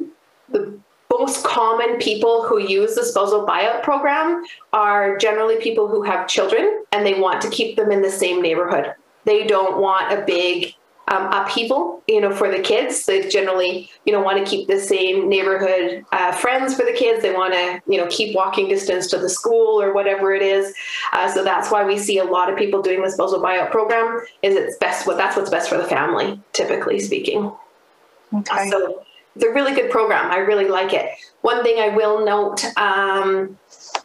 the 0.50 0.78
most 1.10 1.42
common 1.44 1.96
people 1.98 2.44
who 2.44 2.58
use 2.60 2.94
the 2.94 3.04
spousal 3.04 3.46
buyout 3.46 3.82
program 3.82 4.44
are 4.74 5.16
generally 5.16 5.56
people 5.56 5.88
who 5.88 6.02
have 6.02 6.28
children 6.28 6.84
and 6.92 7.04
they 7.04 7.18
want 7.18 7.40
to 7.40 7.48
keep 7.48 7.76
them 7.76 7.90
in 7.90 8.02
the 8.02 8.10
same 8.10 8.42
neighborhood. 8.42 8.94
They 9.24 9.46
don't 9.46 9.80
want 9.80 10.12
a 10.12 10.24
big 10.24 10.74
um, 11.10 11.26
upheaval, 11.32 12.02
you 12.06 12.20
know, 12.20 12.32
for 12.32 12.50
the 12.50 12.60
kids. 12.60 13.04
They 13.04 13.28
generally, 13.28 13.90
you 14.04 14.12
know, 14.12 14.20
want 14.20 14.38
to 14.38 14.48
keep 14.48 14.68
the 14.68 14.78
same 14.78 15.28
neighborhood 15.28 16.04
uh, 16.12 16.32
friends 16.32 16.74
for 16.74 16.84
the 16.84 16.92
kids. 16.92 17.22
They 17.22 17.32
want 17.32 17.52
to, 17.52 17.82
you 17.90 17.98
know, 17.98 18.06
keep 18.08 18.34
walking 18.34 18.68
distance 18.68 19.08
to 19.08 19.18
the 19.18 19.28
school 19.28 19.82
or 19.82 19.92
whatever 19.92 20.32
it 20.32 20.42
is. 20.42 20.74
Uh, 21.12 21.30
so 21.30 21.42
that's 21.42 21.70
why 21.70 21.84
we 21.84 21.98
see 21.98 22.18
a 22.18 22.24
lot 22.24 22.50
of 22.50 22.56
people 22.56 22.80
doing 22.80 23.02
the 23.02 23.10
spousal 23.10 23.40
buyout 23.40 23.70
program. 23.70 24.24
Is 24.42 24.54
it's 24.54 24.76
best 24.78 25.06
what 25.06 25.16
that's 25.16 25.36
what's 25.36 25.50
best 25.50 25.68
for 25.68 25.76
the 25.76 25.86
family, 25.86 26.40
typically 26.52 27.00
speaking. 27.00 27.52
Okay. 28.32 28.70
So 28.70 29.04
it's 29.34 29.44
a 29.44 29.50
really 29.50 29.74
good 29.74 29.90
program. 29.90 30.30
I 30.30 30.38
really 30.38 30.68
like 30.68 30.92
it. 30.92 31.10
One 31.42 31.62
thing 31.62 31.80
I 31.80 31.88
will 31.88 32.24
note. 32.24 32.64
Um, 32.76 33.58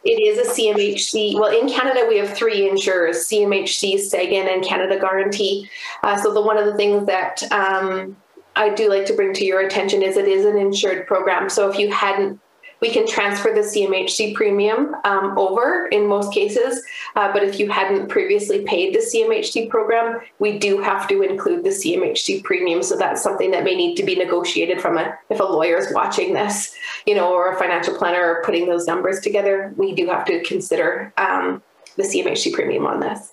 it 0.05 0.21
is 0.21 0.47
a 0.47 0.51
CMHC. 0.51 1.33
Well, 1.39 1.51
in 1.51 1.67
Canada, 1.67 2.05
we 2.07 2.17
have 2.17 2.33
three 2.33 2.69
insurers: 2.69 3.27
CMHC, 3.27 3.99
Sagen, 3.99 4.47
and 4.47 4.63
Canada 4.63 4.99
Guaranty. 4.99 5.69
Uh, 6.03 6.15
so, 6.15 6.33
the 6.33 6.41
one 6.41 6.57
of 6.57 6.65
the 6.65 6.75
things 6.75 7.05
that 7.07 7.43
um, 7.51 8.15
I 8.55 8.69
do 8.69 8.87
like 8.87 9.07
to 9.07 9.13
bring 9.13 9.33
to 9.33 9.43
your 9.43 9.61
attention 9.61 10.03
is 10.03 10.15
it 10.15 10.27
is 10.27 10.45
an 10.45 10.57
insured 10.57 11.07
program. 11.07 11.49
So, 11.49 11.69
if 11.69 11.79
you 11.79 11.91
hadn't 11.91 12.39
we 12.81 12.91
can 12.91 13.07
transfer 13.07 13.53
the 13.53 13.61
CMHC 13.61 14.33
premium 14.35 14.95
um, 15.03 15.37
over 15.37 15.87
in 15.87 16.07
most 16.07 16.33
cases. 16.33 16.83
Uh, 17.15 17.31
but 17.31 17.43
if 17.43 17.59
you 17.59 17.69
hadn't 17.69 18.09
previously 18.09 18.63
paid 18.63 18.93
the 18.93 18.99
CMHC 18.99 19.69
program, 19.69 20.19
we 20.39 20.59
do 20.59 20.81
have 20.81 21.07
to 21.07 21.21
include 21.21 21.63
the 21.63 21.69
CMHC 21.69 22.43
premium. 22.43 22.83
So 22.83 22.97
that's 22.97 23.21
something 23.21 23.51
that 23.51 23.63
may 23.63 23.75
need 23.75 23.95
to 23.95 24.03
be 24.03 24.15
negotiated 24.15 24.81
from 24.81 24.97
a 24.97 25.17
if 25.29 25.39
a 25.39 25.43
lawyer 25.43 25.77
is 25.77 25.91
watching 25.93 26.33
this, 26.33 26.75
you 27.05 27.15
know, 27.15 27.33
or 27.33 27.53
a 27.53 27.57
financial 27.57 27.95
planner 27.97 28.21
or 28.21 28.43
putting 28.43 28.67
those 28.67 28.87
numbers 28.87 29.19
together. 29.19 29.73
We 29.77 29.95
do 29.95 30.07
have 30.07 30.25
to 30.25 30.43
consider 30.43 31.13
um, 31.17 31.63
the 31.95 32.03
CMHC 32.03 32.53
premium 32.53 32.85
on 32.85 32.99
this. 32.99 33.31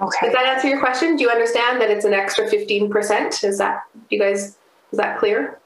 Okay. 0.00 0.26
Does 0.26 0.34
that 0.34 0.46
answer 0.46 0.68
your 0.68 0.78
question? 0.78 1.16
Do 1.16 1.24
you 1.24 1.30
understand 1.30 1.80
that 1.80 1.90
it's 1.90 2.04
an 2.04 2.12
extra 2.12 2.46
15%? 2.46 3.44
Is 3.44 3.58
that, 3.58 3.84
you 4.10 4.18
guys, 4.18 4.58
is 4.92 4.98
that 4.98 5.18
clear? 5.18 5.58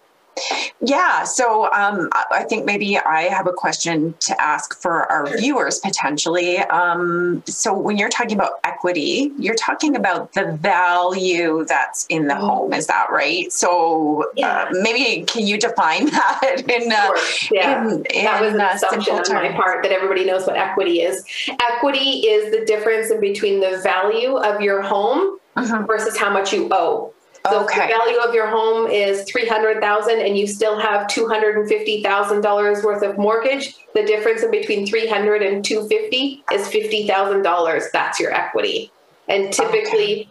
Yeah, 0.81 1.25
so 1.25 1.73
um, 1.73 2.09
I 2.31 2.45
think 2.49 2.65
maybe 2.65 2.99
I 2.99 3.23
have 3.23 3.47
a 3.47 3.53
question 3.53 4.15
to 4.21 4.41
ask 4.41 4.81
for 4.81 5.11
our 5.11 5.27
viewers 5.39 5.79
potentially. 5.79 6.59
Um, 6.59 7.43
so, 7.47 7.77
when 7.77 7.99
you're 7.99 8.09
talking 8.09 8.37
about 8.37 8.53
equity, 8.65 9.33
you're 9.39 9.55
talking 9.55 9.97
about 9.97 10.33
the 10.33 10.57
value 10.61 11.65
that's 11.67 12.07
in 12.09 12.27
the 12.29 12.37
home, 12.37 12.73
is 12.73 12.87
that 12.87 13.11
right? 13.11 13.53
So, 13.53 14.31
yeah. 14.37 14.63
uh, 14.63 14.69
maybe 14.83 15.25
can 15.25 15.47
you 15.47 15.59
define 15.59 16.07
that 16.11 16.63
in, 16.69 16.93
uh, 16.93 17.11
yeah. 17.51 17.85
in, 17.85 18.05
in 18.07 18.25
that 18.25 18.41
was 18.41 18.55
an 18.55 18.61
uh, 18.61 18.71
assumption 18.75 19.15
on 19.15 19.43
my 19.43 19.53
part 19.53 19.83
that 19.83 19.93
everybody 19.93 20.25
knows 20.25 20.47
what 20.47 20.57
equity 20.57 21.01
is. 21.01 21.25
Equity 21.61 22.27
is 22.27 22.51
the 22.53 22.65
difference 22.65 23.11
in 23.11 23.21
between 23.21 23.61
the 23.61 23.81
value 23.83 24.37
of 24.37 24.61
your 24.61 24.83
home 24.83 25.39
uh-huh. 25.57 25.85
versus 25.87 26.17
how 26.17 26.31
much 26.31 26.53
you 26.53 26.69
owe. 26.71 27.13
So 27.47 27.65
okay. 27.65 27.83
if 27.85 27.89
the 27.89 27.95
value 27.95 28.19
of 28.19 28.35
your 28.35 28.49
home 28.49 28.91
is 28.91 29.25
three 29.25 29.49
hundred 29.49 29.81
thousand 29.81 30.21
and 30.21 30.37
you 30.37 30.47
still 30.47 30.79
have 30.79 31.07
two 31.09 31.27
hundred 31.27 31.57
and 31.57 31.69
fifty 31.69 32.03
thousand 32.03 32.43
dollars 32.43 32.85
worth 32.85 33.03
of 33.03 33.17
mortgage, 33.17 33.77
the 33.95 34.03
difference 34.03 34.43
in 34.43 34.51
between 34.51 34.87
three 34.87 35.09
hundred 35.09 35.43
and 35.43 35.65
two 35.65 35.89
fifty 35.89 36.45
is 36.53 36.69
fifty 36.69 37.07
thousand 37.07 37.43
dollars. 37.43 37.85
That's 37.93 38.21
your 38.21 38.33
equity. 38.33 38.93
And 39.29 39.53
typically 39.53 40.23
okay. 40.23 40.29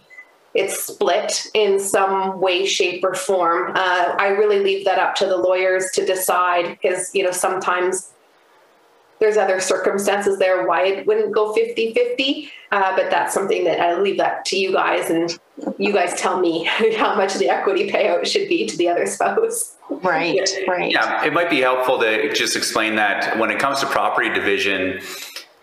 it's 0.54 0.84
split 0.84 1.48
in 1.54 1.80
some 1.80 2.40
way, 2.40 2.66
shape, 2.66 3.04
or 3.04 3.16
form. 3.16 3.72
Uh, 3.76 4.16
I 4.20 4.28
really 4.28 4.60
leave 4.60 4.86
that 4.86 5.00
up 5.00 5.16
to 5.16 5.26
the 5.26 5.38
lawyers 5.38 5.90
to 5.94 6.06
decide 6.06 6.70
because 6.70 7.14
you 7.16 7.24
know 7.24 7.32
sometimes 7.32 8.12
there's 9.20 9.38
other 9.38 9.60
circumstances 9.60 10.40
there 10.40 10.66
why 10.68 10.86
it 10.86 11.08
wouldn't 11.08 11.34
go 11.34 11.54
50 11.54 11.94
50 11.94 12.52
uh, 12.72 12.96
but 12.96 13.10
that's 13.10 13.34
something 13.34 13.64
that 13.64 13.80
i 13.80 14.00
leave 14.00 14.18
that 14.18 14.46
to 14.46 14.58
you 14.58 14.72
guys 14.72 15.10
and 15.10 15.40
you 15.78 15.94
guys 15.94 16.14
tell 16.20 16.40
me 16.40 16.64
how 16.98 17.16
much 17.16 17.36
the 17.36 17.50
equity 17.50 17.90
payout 17.90 18.26
should 18.26 18.48
be 18.48 18.66
to 18.66 18.78
the 18.78 18.88
other 18.88 19.06
spouse. 19.06 19.76
Right 19.90 20.48
right. 20.68 20.92
Yeah 20.92 21.26
it 21.26 21.34
might 21.34 21.50
be 21.50 21.62
helpful 21.62 22.00
to 22.00 22.32
just 22.34 22.56
explain 22.56 22.96
that 22.96 23.38
when 23.38 23.50
it 23.50 23.60
comes 23.60 23.80
to 23.80 23.88
property 23.88 24.30
division 24.30 25.02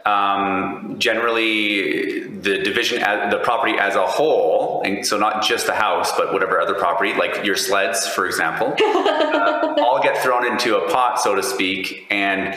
um, 0.04 0.96
generally 0.98 2.22
the 2.28 2.58
division 2.58 3.00
the 3.30 3.40
property 3.42 3.76
as 3.78 3.96
a 3.96 4.06
whole 4.06 4.82
and 4.84 5.04
so 5.04 5.18
not 5.18 5.42
just 5.42 5.66
the 5.66 5.74
house 5.74 6.12
but 6.16 6.32
whatever 6.32 6.60
other 6.60 6.74
property 6.74 7.12
like 7.14 7.44
your 7.44 7.56
sleds 7.56 8.06
for 8.06 8.26
example 8.26 8.74
uh, 8.80 9.74
all 9.78 10.00
get 10.02 10.22
thrown 10.22 10.46
into 10.46 10.76
a 10.76 10.90
pot 10.90 11.20
so 11.20 11.34
to 11.34 11.42
speak 11.42 12.06
and 12.10 12.56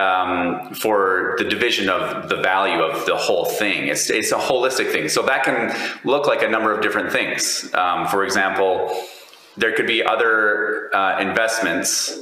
um, 0.00 0.74
for 0.74 1.36
the 1.38 1.44
division 1.44 1.88
of 1.88 2.28
the 2.28 2.36
value 2.36 2.82
of 2.82 3.06
the 3.06 3.16
whole 3.16 3.44
thing. 3.44 3.88
It's, 3.88 4.10
it's 4.10 4.32
a 4.32 4.38
holistic 4.38 4.90
thing. 4.90 5.08
So 5.08 5.22
that 5.22 5.44
can 5.44 5.74
look 6.04 6.26
like 6.26 6.42
a 6.42 6.48
number 6.48 6.72
of 6.72 6.82
different 6.82 7.12
things. 7.12 7.72
Um, 7.74 8.08
for 8.08 8.24
example, 8.24 8.96
there 9.56 9.72
could 9.72 9.86
be 9.86 10.02
other 10.02 10.94
uh, 10.94 11.20
investments 11.20 12.20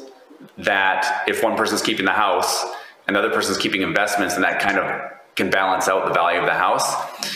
that 0.59 1.25
if 1.27 1.43
one 1.43 1.57
person's 1.57 1.83
keeping 1.83 2.05
the 2.05 2.13
house, 2.13 2.65
another 3.09 3.31
person's 3.31 3.59
keeping 3.59 3.83
investments, 3.83 4.35
and 4.35 4.45
that 4.45 4.61
kind 4.61 4.79
of 4.79 5.13
can 5.35 5.51
balance 5.51 5.89
out 5.89 6.07
the 6.07 6.13
value 6.13 6.39
of 6.39 6.47
the 6.47 6.53
house. 6.53 6.93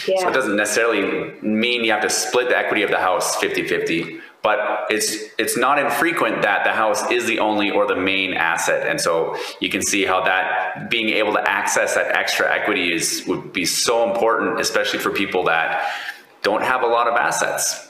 Yeah. 0.07 0.21
So 0.21 0.29
it 0.29 0.35
doesn't 0.35 0.57
necessarily 0.57 1.41
mean 1.41 1.83
you 1.83 1.93
have 1.93 2.03
to 2.03 2.11
split 2.11 2.49
the 2.49 2.59
equity 2.59 2.83
of 2.83 2.91
the 2.91 2.99
house 2.99 3.37
50 3.37 3.67
50 3.67 4.21
but 4.47 4.87
it's 4.91 5.13
it's 5.39 5.57
not 5.57 5.77
infrequent 5.77 6.43
that 6.43 6.63
the 6.63 6.71
house 6.71 7.11
is 7.11 7.27
the 7.27 7.41
only 7.41 7.69
or 7.69 7.85
the 7.85 7.97
main 7.97 8.33
asset 8.33 8.87
and 8.87 9.01
so 9.01 9.37
you 9.61 9.69
can 9.69 9.83
see 9.83 10.05
how 10.05 10.23
that 10.23 10.89
being 10.89 11.09
able 11.09 11.33
to 11.33 11.51
access 11.51 11.97
that 11.97 12.15
extra 12.15 12.45
equity 12.59 12.93
is 12.93 13.25
would 13.27 13.53
be 13.53 13.65
so 13.65 14.09
important 14.09 14.61
especially 14.61 15.01
for 15.01 15.11
people 15.11 15.43
that 15.43 15.69
don't 16.43 16.63
have 16.63 16.83
a 16.85 16.87
lot 16.87 17.09
of 17.09 17.15
assets 17.15 17.89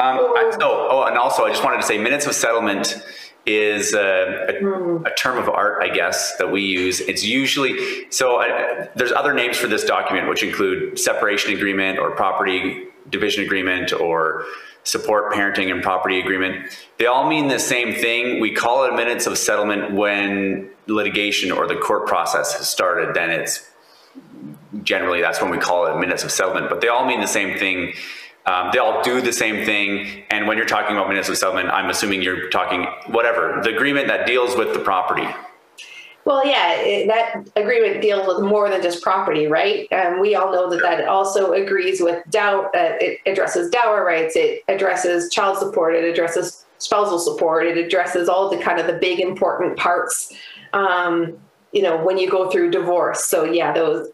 Um, 0.00 0.18
I, 0.18 0.50
oh, 0.60 0.88
oh, 0.90 1.04
and 1.04 1.16
also 1.16 1.44
I 1.44 1.50
just 1.50 1.62
wanted 1.62 1.76
to 1.76 1.86
say 1.86 1.98
minutes 1.98 2.26
of 2.26 2.34
settlement 2.34 3.00
is 3.46 3.92
a, 3.94 4.46
a, 4.48 5.02
a, 5.02 5.14
term 5.14 5.36
of 5.38 5.48
art, 5.48 5.82
I 5.82 5.94
guess, 5.94 6.34
that 6.38 6.50
we 6.50 6.62
use. 6.62 7.00
It's 7.00 7.22
usually 7.22 8.10
so. 8.10 8.40
Uh, 8.40 8.88
there's 8.96 9.12
other 9.12 9.34
names 9.34 9.56
for 9.56 9.68
this 9.68 9.84
document, 9.84 10.28
which 10.28 10.42
include 10.42 10.98
separation 10.98 11.52
agreement 11.52 11.98
or 11.98 12.10
property 12.12 12.88
division 13.10 13.44
agreement 13.44 13.92
or 13.92 14.46
support 14.84 15.32
parenting 15.32 15.70
and 15.70 15.82
property 15.82 16.20
agreement. 16.20 16.78
They 16.98 17.06
all 17.06 17.28
mean 17.28 17.48
the 17.48 17.58
same 17.58 17.94
thing. 17.94 18.40
We 18.40 18.52
call 18.52 18.84
it 18.84 18.94
minutes 18.94 19.26
of 19.26 19.36
settlement 19.36 19.92
when 19.92 20.70
litigation 20.86 21.50
or 21.50 21.66
the 21.66 21.76
court 21.76 22.06
process 22.06 22.54
has 22.54 22.68
started. 22.68 23.14
Then 23.14 23.30
it's 23.30 23.68
generally 24.82 25.20
that's 25.20 25.40
when 25.40 25.50
we 25.50 25.58
call 25.58 25.86
it 25.86 25.98
minutes 25.98 26.22
of 26.22 26.30
settlement. 26.30 26.68
But 26.68 26.80
they 26.80 26.88
all 26.88 27.06
mean 27.06 27.20
the 27.20 27.26
same 27.26 27.58
thing 27.58 27.94
um, 28.46 28.70
they 28.72 28.78
all 28.78 29.02
do 29.02 29.20
the 29.20 29.32
same 29.32 29.64
thing. 29.64 30.24
And 30.30 30.46
when 30.46 30.58
you're 30.58 30.66
talking 30.66 30.96
about 30.96 31.08
minutes 31.08 31.28
of 31.28 31.38
settlement, 31.38 31.70
I'm 31.70 31.88
assuming 31.88 32.22
you're 32.22 32.50
talking 32.50 32.86
whatever 33.06 33.60
the 33.62 33.74
agreement 33.74 34.08
that 34.08 34.26
deals 34.26 34.54
with 34.56 34.74
the 34.74 34.80
property. 34.80 35.26
Well, 36.24 36.46
yeah, 36.46 36.80
it, 36.80 37.06
that 37.08 37.48
agreement 37.54 38.00
deals 38.00 38.26
with 38.26 38.40
more 38.40 38.70
than 38.70 38.80
just 38.80 39.02
property, 39.02 39.46
right? 39.46 39.86
And 39.90 40.20
we 40.20 40.34
all 40.34 40.50
know 40.52 40.70
that 40.70 40.80
that 40.80 41.06
also 41.06 41.52
agrees 41.52 42.00
with 42.00 42.22
dower. 42.30 42.74
Uh, 42.74 42.96
it 43.00 43.20
addresses 43.26 43.70
dower 43.70 44.04
rights. 44.04 44.34
It 44.34 44.62
addresses 44.68 45.30
child 45.30 45.58
support. 45.58 45.94
It 45.94 46.04
addresses 46.04 46.64
spousal 46.78 47.18
support. 47.18 47.66
It 47.66 47.76
addresses 47.76 48.28
all 48.28 48.48
the 48.48 48.56
kind 48.56 48.80
of 48.80 48.86
the 48.86 48.94
big 48.94 49.20
important 49.20 49.76
parts. 49.76 50.32
Um, 50.72 51.38
you 51.72 51.82
know, 51.82 52.02
when 52.02 52.16
you 52.16 52.30
go 52.30 52.50
through 52.50 52.70
divorce. 52.70 53.24
So 53.24 53.44
yeah, 53.44 53.72
those 53.72 54.08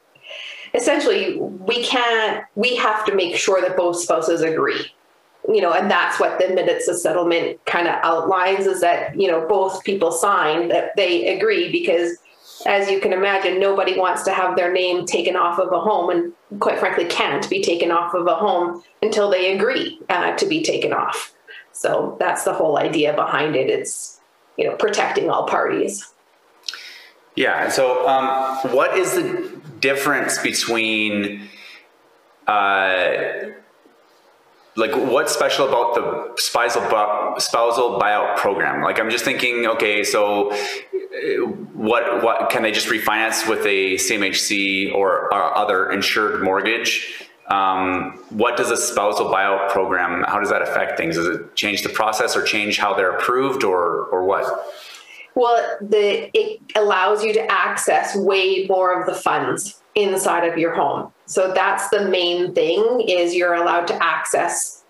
essentially 0.75 1.37
we 1.39 1.83
can't 1.85 2.45
we 2.55 2.77
have 2.77 3.05
to 3.05 3.15
make 3.15 3.37
sure 3.37 3.61
that 3.61 3.77
both 3.77 3.97
spouses 3.97 4.41
agree 4.41 4.93
you 5.53 5.61
know 5.61 5.73
and 5.73 5.91
that's 5.91 6.21
what 6.21 6.39
the 6.39 6.49
minutes 6.55 6.89
of 6.89 6.99
settlement 6.99 7.65
kind 7.67 7.89
of 7.89 7.95
outlines 8.03 8.67
is 8.67 8.81
that 8.81 9.19
you 9.19 9.29
know 9.29 9.47
both 9.49 9.83
people 9.85 10.13
sign 10.13 10.69
that 10.69 10.95
they 10.97 11.37
agree 11.37 11.71
because 11.73 12.17
as 12.67 12.91
you 12.91 13.01
can 13.01 13.13
imagine 13.13 13.59
nobody 13.59 13.99
wants 13.99 14.23
to 14.23 14.33
have 14.33 14.57
their 14.57 14.73
name 14.73 15.07
taken 15.07 15.35
off 15.35 15.59
of 15.59 15.73
a 15.73 15.81
home 15.81 16.11
and 16.11 16.61
quite 16.61 16.79
frankly 16.79 17.05
can't 17.07 17.49
be 17.49 17.63
taken 17.63 17.91
off 17.91 18.15
of 18.15 18.27
a 18.27 18.35
home 18.35 18.83
until 19.03 19.31
they 19.31 19.55
agree 19.55 19.99
uh, 20.11 20.37
to 20.37 20.47
be 20.47 20.63
taken 20.63 20.93
off. 20.93 21.33
So 21.73 22.17
that's 22.21 22.45
the 22.45 22.53
whole 22.53 22.77
idea 22.77 23.15
behind 23.15 23.57
it. 23.57 23.71
It's 23.71 24.21
you 24.57 24.67
know 24.67 24.77
protecting 24.77 25.31
all 25.31 25.47
parties. 25.47 26.13
Yeah 27.35 27.71
so 27.71 28.07
um, 28.07 28.59
what 28.73 28.99
is 28.99 29.15
the 29.15 29.61
difference 29.81 30.39
between 30.39 31.49
uh, 32.47 33.51
like 34.77 34.93
what's 34.93 35.33
special 35.33 35.69
about 35.69 35.95
the 35.95 36.41
spousal 36.41 36.83
spousal 37.39 37.99
buyout 37.99 38.37
program? 38.37 38.83
Like 38.83 38.99
i'm 38.99 39.11
just 39.11 39.25
thinking 39.25 39.67
okay 39.67 40.05
so 40.05 40.53
uh, 40.53 40.57
what 41.75 42.23
what 42.23 42.51
can 42.51 42.63
they 42.63 42.73
just 42.73 42.89
refinance 42.89 43.49
with 43.49 43.61
a 43.67 43.95
cmhc 43.95 44.95
or, 44.95 45.33
or 45.33 45.57
other 45.57 45.91
insured 45.91 46.43
mortgage? 46.43 47.27
Um, 47.49 48.23
what 48.31 48.57
does 48.57 48.71
a 48.71 48.77
spousal 48.77 49.27
buyout 49.27 49.71
program 49.71 50.25
how 50.29 50.39
does 50.39 50.51
that 50.51 50.63
affect 50.63 50.97
things? 50.97 51.17
Does 51.17 51.27
it 51.27 51.57
change 51.57 51.83
the 51.83 51.89
process 51.89 52.37
or 52.37 52.43
change 52.43 52.79
how 52.79 52.95
they're 52.95 53.17
approved 53.17 53.65
or 53.65 54.07
or 54.07 54.25
what? 54.25 54.45
Well, 55.35 55.79
the 55.81 56.31
it 56.37 56.61
allows 56.77 57.25
you 57.25 57.33
to 57.33 57.51
access 57.51 58.17
way 58.17 58.67
more 58.69 59.01
of 59.01 59.07
the 59.07 59.15
funds 59.15 59.81
inside 59.95 60.47
of 60.47 60.59
your 60.59 60.75
home. 60.75 61.13
So 61.31 61.53
that's 61.55 61.89
the 61.91 62.07
main 62.07 62.55
thing 62.55 63.05
is 63.07 63.37
you're 63.37 63.55
allowed 63.55 63.87
to 63.87 63.95
access 64.03 64.83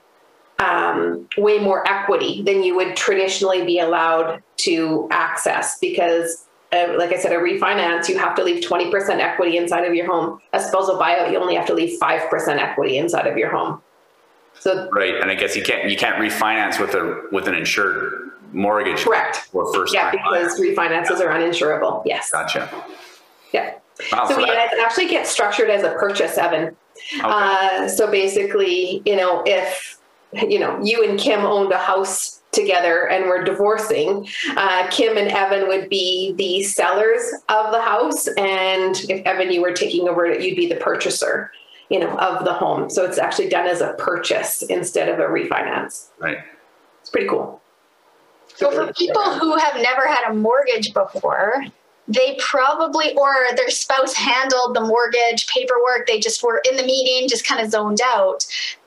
um, 0.58 1.28
way 1.36 1.58
more 1.58 1.86
equity 1.86 2.42
than 2.42 2.62
you 2.62 2.74
would 2.76 2.96
traditionally 2.96 3.66
be 3.66 3.78
allowed 3.78 4.42
to 4.60 5.06
access 5.10 5.78
because 5.80 6.46
uh, 6.72 6.94
like 6.96 7.12
I 7.12 7.18
said, 7.18 7.32
a 7.32 7.36
refinance, 7.36 8.08
you 8.08 8.16
have 8.16 8.34
to 8.36 8.42
leave 8.42 8.64
20% 8.64 9.18
equity 9.18 9.58
inside 9.58 9.84
of 9.84 9.94
your 9.94 10.06
home. 10.06 10.40
A 10.54 10.60
spousal 10.60 10.96
buyout, 10.96 11.30
you 11.30 11.38
only 11.38 11.56
have 11.56 11.66
to 11.66 11.74
leave 11.74 12.00
5% 12.00 12.48
equity 12.56 12.96
inside 12.96 13.26
of 13.26 13.36
your 13.36 13.50
home. 13.50 13.82
So 14.60 14.88
right, 14.92 15.16
and 15.16 15.30
I 15.30 15.34
guess 15.34 15.56
you 15.56 15.62
can't 15.62 15.90
you 15.90 15.96
can't 15.96 16.16
refinance 16.16 16.78
with 16.78 16.94
a 16.94 17.28
with 17.32 17.48
an 17.48 17.54
insured 17.54 18.30
mortgage. 18.52 19.04
Correct. 19.04 19.48
Or 19.52 19.72
first 19.74 19.92
yeah, 19.94 20.10
because 20.10 20.58
refinances 20.58 21.18
yeah. 21.18 21.26
are 21.26 21.32
uninsurable. 21.32 22.02
Yes. 22.06 22.30
Gotcha. 22.30 22.68
Yeah. 23.52 23.74
Wow, 24.12 24.26
so, 24.26 24.34
so 24.34 24.40
that, 24.40 24.72
it 24.72 24.80
actually 24.80 25.08
gets 25.08 25.30
structured 25.30 25.70
as 25.70 25.82
a 25.82 25.90
purchase, 25.90 26.38
Evan. 26.38 26.76
Okay. 27.14 27.22
Uh, 27.22 27.88
so 27.88 28.10
basically, 28.10 29.02
you 29.04 29.16
know, 29.16 29.42
if 29.46 29.98
you 30.32 30.58
know 30.58 30.78
you 30.82 31.08
and 31.08 31.18
Kim 31.18 31.40
owned 31.40 31.72
a 31.72 31.78
house 31.78 32.42
together 32.52 33.08
and 33.08 33.26
we're 33.26 33.44
divorcing, 33.44 34.28
uh, 34.56 34.88
Kim 34.90 35.16
and 35.16 35.28
Evan 35.28 35.68
would 35.68 35.88
be 35.88 36.34
the 36.34 36.62
sellers 36.62 37.22
of 37.48 37.72
the 37.72 37.80
house, 37.80 38.26
and 38.36 38.96
if 39.08 39.24
Evan 39.26 39.50
you 39.50 39.62
were 39.62 39.72
taking 39.72 40.08
over 40.08 40.26
it, 40.26 40.42
you'd 40.42 40.56
be 40.56 40.66
the 40.66 40.76
purchaser, 40.76 41.50
you 41.88 41.98
know, 41.98 42.16
of 42.18 42.44
the 42.44 42.52
home. 42.52 42.90
So 42.90 43.04
it's 43.04 43.18
actually 43.18 43.48
done 43.48 43.66
as 43.66 43.80
a 43.80 43.94
purchase 43.94 44.62
instead 44.62 45.08
of 45.08 45.18
a 45.18 45.24
refinance. 45.24 46.08
Right. 46.18 46.38
It's 47.00 47.10
pretty 47.10 47.28
cool. 47.28 47.60
So 48.56 48.70
for 48.70 48.92
people 48.92 49.22
who 49.22 49.56
have 49.56 49.76
never 49.76 50.06
had 50.06 50.30
a 50.30 50.34
mortgage 50.34 50.92
before, 50.92 51.64
they 52.10 52.36
probably 52.40 53.14
or 53.14 53.34
their 53.56 53.70
spouse 53.70 54.14
handled 54.14 54.74
the 54.74 54.80
mortgage 54.80 55.46
paperwork. 55.46 56.06
They 56.06 56.18
just 56.18 56.42
were 56.42 56.60
in 56.68 56.76
the 56.76 56.82
meeting 56.82 57.28
just 57.28 57.46
kind 57.46 57.64
of 57.64 57.70
zoned 57.70 58.00
out. 58.04 58.44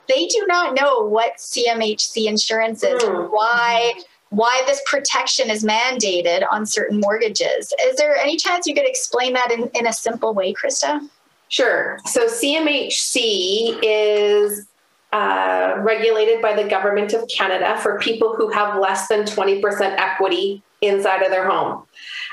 They 0.08 0.26
do 0.26 0.44
not 0.46 0.74
know 0.78 1.00
what 1.00 1.38
cmhc 1.38 2.26
insurance 2.26 2.82
is 2.82 3.02
mm. 3.02 3.30
why 3.30 3.94
why 4.28 4.62
this 4.66 4.82
protection 4.84 5.48
is 5.48 5.64
mandated 5.64 6.44
on 6.50 6.66
certain 6.66 7.00
mortgages. 7.00 7.72
Is 7.84 7.96
there 7.96 8.16
any 8.16 8.36
chance 8.36 8.66
you 8.66 8.74
could 8.74 8.86
explain 8.86 9.32
that 9.32 9.50
in, 9.50 9.70
in 9.74 9.86
a 9.86 9.92
simple 9.92 10.34
way 10.34 10.52
krista? 10.52 11.08
Sure. 11.48 11.98
So 12.04 12.26
cmhc 12.26 13.78
is 13.82 14.66
uh, 15.12 15.76
regulated 15.78 16.42
by 16.42 16.60
the 16.60 16.68
government 16.68 17.14
of 17.14 17.26
Canada 17.28 17.78
for 17.80 17.98
people 18.00 18.34
who 18.34 18.50
have 18.50 18.80
less 18.80 19.06
than 19.06 19.20
20% 19.20 19.62
equity 19.96 20.62
inside 20.82 21.22
of 21.22 21.30
their 21.30 21.48
home. 21.48 21.84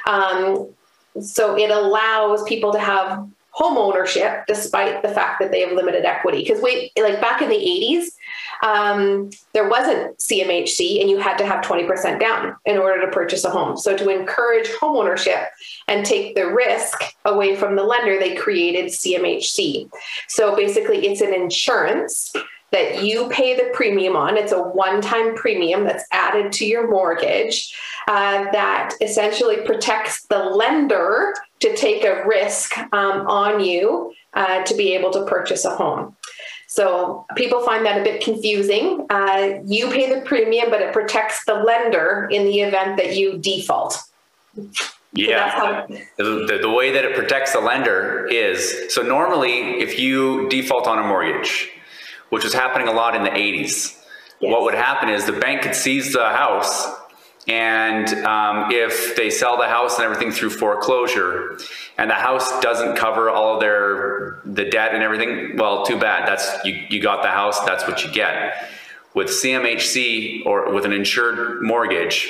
Um, 0.07 0.73
so 1.19 1.57
it 1.57 1.69
allows 1.69 2.43
people 2.43 2.71
to 2.71 2.79
have 2.79 3.27
home 3.51 3.77
ownership 3.77 4.45
despite 4.47 5.01
the 5.01 5.09
fact 5.09 5.39
that 5.41 5.51
they 5.51 5.59
have 5.59 5.73
limited 5.73 6.05
equity. 6.05 6.39
Because 6.39 6.61
we, 6.61 6.91
like 6.97 7.19
back 7.19 7.41
in 7.41 7.49
the 7.49 7.55
80s, 7.55 8.05
um, 8.63 9.29
there 9.53 9.67
wasn't 9.67 10.17
CMHC 10.19 11.01
and 11.01 11.09
you 11.09 11.19
had 11.19 11.37
to 11.37 11.45
have 11.45 11.63
20% 11.63 12.19
down 12.19 12.55
in 12.65 12.77
order 12.77 13.01
to 13.01 13.11
purchase 13.11 13.43
a 13.43 13.49
home. 13.49 13.77
So 13.77 13.95
to 13.97 14.09
encourage 14.09 14.69
home 14.79 14.95
ownership 14.95 15.49
and 15.87 16.05
take 16.05 16.35
the 16.35 16.47
risk 16.47 17.01
away 17.25 17.55
from 17.55 17.75
the 17.75 17.83
lender, 17.83 18.17
they 18.17 18.35
created 18.35 18.85
CMHC. 18.85 19.89
So 20.27 20.55
basically, 20.55 21.05
it's 21.07 21.21
an 21.21 21.33
insurance 21.33 22.33
that 22.71 23.03
you 23.03 23.27
pay 23.29 23.55
the 23.55 23.69
premium 23.73 24.15
on. 24.15 24.37
It's 24.37 24.53
a 24.53 24.61
one 24.61 25.01
time 25.01 25.35
premium 25.35 25.83
that's 25.83 26.05
added 26.11 26.53
to 26.53 26.65
your 26.65 26.89
mortgage 26.89 27.75
uh, 28.07 28.51
that 28.51 28.95
essentially 29.01 29.57
protects 29.65 30.25
the 30.25 30.39
lender 30.39 31.33
to 31.59 31.75
take 31.75 32.03
a 32.03 32.23
risk 32.25 32.77
um, 32.93 33.27
on 33.27 33.63
you 33.63 34.13
uh, 34.33 34.63
to 34.63 34.75
be 34.75 34.93
able 34.93 35.11
to 35.11 35.25
purchase 35.25 35.65
a 35.65 35.75
home. 35.75 36.15
So 36.67 37.25
people 37.35 37.61
find 37.63 37.85
that 37.85 37.99
a 37.99 38.03
bit 38.03 38.23
confusing. 38.23 39.05
Uh, 39.09 39.59
you 39.65 39.89
pay 39.89 40.13
the 40.13 40.21
premium, 40.21 40.69
but 40.69 40.81
it 40.81 40.93
protects 40.93 41.43
the 41.45 41.55
lender 41.55 42.29
in 42.31 42.45
the 42.45 42.61
event 42.61 42.97
that 42.97 43.17
you 43.17 43.37
default. 43.37 44.01
Yeah. 45.13 45.85
So 46.17 46.45
the, 46.47 46.59
the, 46.61 46.69
way 46.69 46.91
that 46.91 47.03
it 47.03 47.13
protects 47.13 47.51
the 47.51 47.59
lender 47.59 48.25
is 48.31 48.93
so 48.93 49.01
normally, 49.01 49.81
if 49.81 49.99
you 49.99 50.47
default 50.47 50.87
on 50.87 50.97
a 50.97 51.03
mortgage, 51.03 51.69
which 52.31 52.45
was 52.45 52.53
happening 52.53 52.87
a 52.87 52.93
lot 52.93 53.15
in 53.15 53.23
the 53.23 53.29
80s. 53.29 53.97
Yes. 54.39 54.51
What 54.51 54.63
would 54.63 54.73
happen 54.73 55.09
is 55.09 55.25
the 55.25 55.33
bank 55.33 55.61
could 55.61 55.75
seize 55.75 56.13
the 56.13 56.29
house, 56.29 56.87
and 57.47 58.07
um, 58.25 58.71
if 58.71 59.15
they 59.15 59.29
sell 59.29 59.57
the 59.57 59.67
house 59.67 59.95
and 59.95 60.05
everything 60.05 60.31
through 60.31 60.51
foreclosure, 60.51 61.57
and 61.97 62.09
the 62.09 62.15
house 62.15 62.59
doesn't 62.61 62.95
cover 62.95 63.29
all 63.29 63.59
their 63.59 64.39
the 64.45 64.65
debt 64.65 64.93
and 64.93 65.01
everything, 65.01 65.57
well, 65.57 65.83
too 65.85 65.99
bad. 65.99 66.27
That's 66.27 66.63
you. 66.63 66.73
You 66.89 67.01
got 67.01 67.23
the 67.23 67.29
house. 67.29 67.59
That's 67.65 67.87
what 67.87 68.03
you 68.03 68.11
get. 68.11 68.69
With 69.13 69.27
CMHC 69.27 70.45
or 70.45 70.73
with 70.73 70.85
an 70.85 70.93
insured 70.93 71.61
mortgage, 71.61 72.29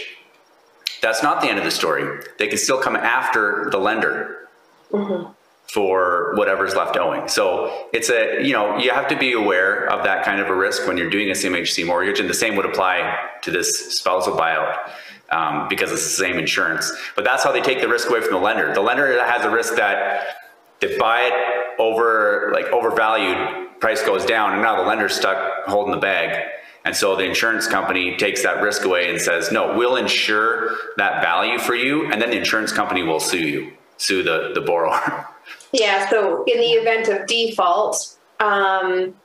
that's 1.02 1.22
not 1.22 1.42
the 1.42 1.48
end 1.48 1.60
of 1.60 1.66
the 1.66 1.72
story. 1.72 2.24
They 2.40 2.48
can 2.48 2.58
still 2.58 2.82
come 2.82 2.96
after 2.96 3.70
the 3.70 3.78
lender. 3.78 4.50
Mm-hmm 4.92 5.32
for 5.72 6.34
whatever's 6.36 6.76
left 6.76 6.98
owing. 6.98 7.30
So 7.30 7.88
it's 7.94 8.10
a, 8.10 8.44
you 8.46 8.52
know, 8.52 8.78
you 8.78 8.92
have 8.92 9.08
to 9.08 9.16
be 9.18 9.32
aware 9.32 9.90
of 9.90 10.04
that 10.04 10.26
kind 10.26 10.42
of 10.42 10.50
a 10.50 10.54
risk 10.54 10.86
when 10.86 10.98
you're 10.98 11.10
doing 11.10 11.30
a 11.30 11.32
CMHC 11.32 11.86
mortgage. 11.86 12.20
And 12.20 12.30
the 12.30 12.34
same 12.34 12.58
would 12.58 12.66
apply 12.66 13.18
to 13.44 13.52
this 13.52 13.98
spousal 13.98 14.36
buyout 14.36 14.92
um, 15.30 15.70
because 15.70 15.90
it's 15.94 16.04
the 16.04 16.26
same 16.26 16.38
insurance. 16.38 16.92
But 17.16 17.24
that's 17.24 17.46
how 17.46 17.54
they 17.54 17.62
take 17.62 17.80
the 17.80 17.88
risk 17.88 18.10
away 18.10 18.20
from 18.20 18.34
the 18.34 18.40
lender. 18.40 18.74
The 18.74 18.82
lender 18.82 19.24
has 19.24 19.46
a 19.46 19.50
risk 19.50 19.76
that 19.78 20.28
they 20.82 20.98
buy 20.98 21.22
it 21.22 21.80
over 21.80 22.52
like 22.54 22.66
overvalued, 22.66 23.80
price 23.80 24.04
goes 24.04 24.26
down, 24.26 24.52
and 24.52 24.62
now 24.62 24.76
the 24.76 24.86
lender's 24.86 25.16
stuck 25.16 25.68
holding 25.68 25.94
the 25.94 26.02
bag. 26.02 26.50
And 26.84 26.94
so 26.94 27.16
the 27.16 27.24
insurance 27.24 27.66
company 27.66 28.18
takes 28.18 28.44
that 28.44 28.62
risk 28.62 28.84
away 28.84 29.10
and 29.10 29.22
says, 29.22 29.54
no, 29.54 29.78
we'll 29.78 29.96
insure 29.96 30.76
that 30.98 31.24
value 31.24 31.60
for 31.60 31.76
you. 31.76 32.12
And 32.12 32.22
then 32.22 32.32
the 32.32 32.38
insurance 32.38 32.74
company 32.74 33.04
will 33.04 33.22
sue 33.22 33.48
you, 33.48 33.72
sue 33.96 34.22
the, 34.22 34.52
the 34.54 34.60
borrower. 34.60 35.28
Yeah, 35.72 36.10
so 36.10 36.44
in 36.46 36.60
the 36.60 36.72
event 36.74 37.08
of 37.08 37.28
default, 37.28 38.18
um, 38.40 39.16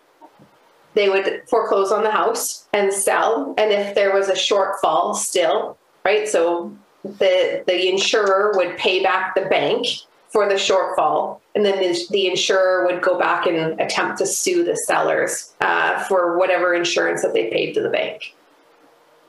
they 0.94 1.08
would 1.08 1.42
foreclose 1.48 1.92
on 1.92 2.02
the 2.02 2.10
house 2.10 2.66
and 2.72 2.92
sell. 2.92 3.54
And 3.58 3.72
if 3.72 3.94
there 3.94 4.14
was 4.14 4.28
a 4.28 4.34
shortfall 4.34 5.14
still, 5.14 5.76
right? 6.04 6.28
So 6.28 6.76
the 7.04 7.62
the 7.66 7.88
insurer 7.88 8.52
would 8.56 8.76
pay 8.76 9.02
back 9.02 9.34
the 9.34 9.42
bank 9.42 9.86
for 10.28 10.48
the 10.48 10.54
shortfall, 10.54 11.40
and 11.54 11.64
then 11.64 11.80
the, 11.80 11.98
the 12.10 12.26
insurer 12.26 12.84
would 12.86 13.00
go 13.02 13.18
back 13.18 13.46
and 13.46 13.80
attempt 13.80 14.18
to 14.18 14.26
sue 14.26 14.64
the 14.64 14.76
sellers 14.76 15.54
uh, 15.60 16.02
for 16.04 16.36
whatever 16.36 16.74
insurance 16.74 17.22
that 17.22 17.32
they 17.32 17.48
paid 17.50 17.72
to 17.74 17.80
the 17.80 17.88
bank. 17.88 18.34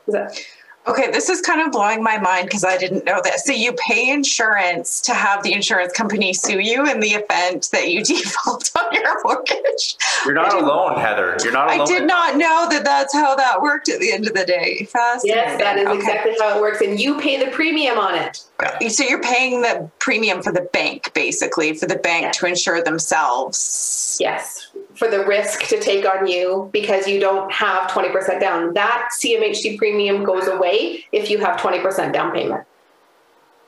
That 0.07 0.39
Okay, 0.87 1.11
this 1.11 1.27
is 1.29 1.41
kind 1.41 1.61
of 1.61 1.71
blowing 1.71 2.01
my 2.01 2.17
mind 2.17 2.45
because 2.47 2.63
I 2.63 2.77
didn't 2.77 3.03
know 3.03 3.19
this. 3.23 3.43
So 3.43 3.51
you 3.51 3.73
pay 3.87 4.09
insurance 4.09 5.01
to 5.01 5.13
have 5.13 5.43
the 5.43 5.51
insurance 5.53 5.91
company 5.91 6.33
sue 6.33 6.59
you 6.59 6.85
in 6.89 7.01
the 7.01 7.09
event 7.09 7.69
that 7.73 7.89
you 7.89 8.03
default 8.05 8.71
on 8.77 8.85
your 8.93 9.21
mortgage. 9.23 9.97
You're 10.25 10.33
not 10.33 10.53
alone, 10.53 10.97
Heather. 10.99 11.35
You're 11.43 11.51
not 11.51 11.67
alone. 11.69 11.81
I 11.81 11.85
did 11.85 12.07
not 12.07 12.37
know 12.37 12.67
that 12.69 12.85
that's 12.85 13.13
how 13.13 13.35
that 13.35 13.61
worked 13.61 13.89
at 13.89 13.99
the 13.99 14.13
end 14.13 14.27
of 14.27 14.33
the 14.33 14.45
day. 14.45 14.85
Fascinating. 14.91 15.37
yes, 15.43 15.59
that 15.61 15.77
is 15.77 15.87
Okay. 15.87 15.97
exactly 15.97 16.35
how 16.39 16.57
it 16.57 16.61
works, 16.61 16.79
and 16.81 16.99
you 16.99 17.19
pay 17.19 17.43
the 17.43 17.51
premium 17.51 17.97
on 17.97 18.15
it. 18.15 18.43
So 18.91 19.03
you're 19.03 19.21
paying 19.21 19.61
the 19.61 19.89
premium 19.99 20.41
for 20.41 20.51
the 20.51 20.61
bank, 20.73 21.11
basically, 21.13 21.73
for 21.73 21.85
the 21.85 21.97
bank 21.97 22.23
Yeah. 22.23 22.31
to 22.31 22.45
insure 22.47 22.81
themselves. 22.81 24.17
Yes, 24.19 24.67
for 24.97 25.07
the 25.07 25.25
risk 25.25 25.67
to 25.67 25.79
take 25.79 26.05
on 26.05 26.27
you 26.27 26.69
because 26.73 27.07
you 27.07 27.19
don't 27.19 27.51
have 27.51 27.89
20% 27.89 28.39
down. 28.39 28.73
That 28.73 29.09
CMHC 29.21 29.77
premium 29.77 30.23
goes 30.23 30.47
away 30.47 31.05
if 31.11 31.29
you 31.29 31.37
have 31.39 31.59
20% 31.59 32.11
down 32.13 32.31
payment. 32.31 32.65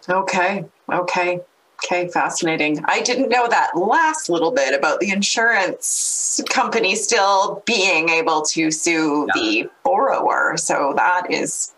Okay. 0.10 0.65
Okay. 0.92 1.39
Okay. 1.84 2.08
Fascinating. 2.10 2.84
I 2.86 3.02
didn't 3.02 3.30
know 3.30 3.48
that 3.48 3.78
last 3.78 4.30
little 4.30 4.52
bit 4.52 4.74
about 4.74 5.00
the 5.00 5.12
insurance 5.12 6.42
company 6.50 6.96
still 6.96 7.63
being 7.65 8.10
able 8.10 8.42
to 8.44 8.72
sue 8.72 9.28
the 9.34 9.70
borrower. 9.84 10.58
So 10.58 10.94
that 10.98 11.32
is 11.32 11.74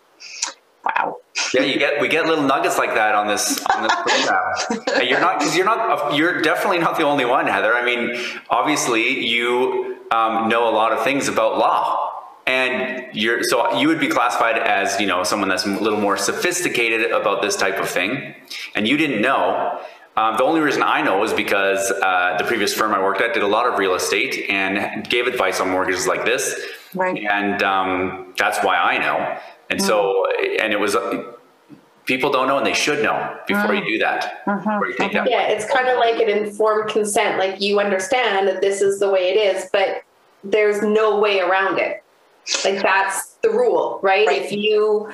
wow. 0.85 1.17
Yeah, 1.53 1.61
you 1.63 1.79
get 1.79 2.01
we 2.01 2.07
get 2.07 2.25
little 2.25 2.43
nuggets 2.43 2.77
like 2.77 2.93
that 2.93 3.15
on 3.15 3.27
this 3.27 3.63
on 3.73 3.83
this 3.83 3.93
program. 4.05 4.99
And 4.99 5.09
you're 5.09 5.19
not 5.19 5.39
because 5.39 5.55
you're 5.55 5.65
not 5.65 6.15
you're 6.15 6.41
definitely 6.41 6.79
not 6.79 6.97
the 6.97 7.03
only 7.03 7.25
one, 7.25 7.47
Heather. 7.47 7.73
I 7.73 7.83
mean, 7.85 8.15
obviously 8.49 9.25
you 9.25 9.97
um, 10.11 10.49
know 10.49 10.67
a 10.69 10.73
lot 10.73 10.91
of 10.91 11.03
things 11.03 11.27
about 11.29 11.57
law, 11.57 12.09
and 12.47 13.07
you're 13.15 13.43
so 13.43 13.77
you 13.79 13.87
would 13.87 13.99
be 13.99 14.07
classified 14.09 14.57
as 14.57 14.99
you 14.99 15.07
know 15.07 15.23
someone 15.23 15.47
that's 15.49 15.65
a 15.65 15.69
little 15.69 15.99
more 15.99 16.17
sophisticated 16.17 17.11
about 17.11 17.41
this 17.41 17.55
type 17.55 17.79
of 17.79 17.89
thing, 17.89 18.35
and 18.75 18.87
you 18.87 18.97
didn't 18.97 19.21
know. 19.21 19.79
Um, 20.17 20.35
the 20.35 20.43
only 20.43 20.59
reason 20.59 20.83
I 20.83 21.01
know 21.01 21.23
is 21.23 21.31
because 21.31 21.89
uh, 21.89 22.35
the 22.37 22.43
previous 22.43 22.73
firm 22.73 22.93
I 22.93 23.01
worked 23.01 23.21
at 23.21 23.33
did 23.33 23.43
a 23.43 23.47
lot 23.47 23.65
of 23.65 23.79
real 23.79 23.95
estate 23.95 24.49
and 24.49 25.07
gave 25.09 25.25
advice 25.25 25.61
on 25.61 25.69
mortgages 25.69 26.05
like 26.05 26.25
this, 26.25 26.53
Right. 26.93 27.17
and 27.31 27.63
um, 27.63 28.33
that's 28.37 28.59
why 28.61 28.75
I 28.75 28.97
know. 28.97 29.37
And 29.71 29.79
mm-hmm. 29.79 29.87
so, 29.87 30.25
and 30.59 30.73
it 30.73 30.79
was 30.79 30.95
people 32.05 32.29
don't 32.29 32.47
know, 32.47 32.57
and 32.57 32.65
they 32.65 32.73
should 32.73 33.01
know 33.01 33.37
before 33.47 33.73
you 33.73 33.81
mm. 33.81 33.87
do 33.87 33.97
that. 33.99 34.45
Mm-hmm. 34.45 34.57
Before 34.57 34.87
you 34.87 34.95
take 34.97 35.13
that. 35.13 35.29
Yeah, 35.29 35.43
it's 35.43 35.65
kind 35.71 35.87
of 35.87 35.97
like 35.97 36.15
an 36.21 36.29
informed 36.29 36.89
consent. 36.89 37.39
Like 37.39 37.61
you 37.61 37.79
understand 37.79 38.47
that 38.49 38.59
this 38.59 38.81
is 38.81 38.99
the 38.99 39.09
way 39.09 39.29
it 39.29 39.37
is, 39.37 39.69
but 39.71 40.03
there's 40.43 40.81
no 40.81 41.19
way 41.19 41.39
around 41.39 41.79
it. 41.79 42.03
Like 42.65 42.81
that's 42.81 43.35
the 43.43 43.49
rule, 43.49 43.99
right? 44.03 44.27
Right. 44.27 44.41
If 44.41 44.51
you 44.51 45.09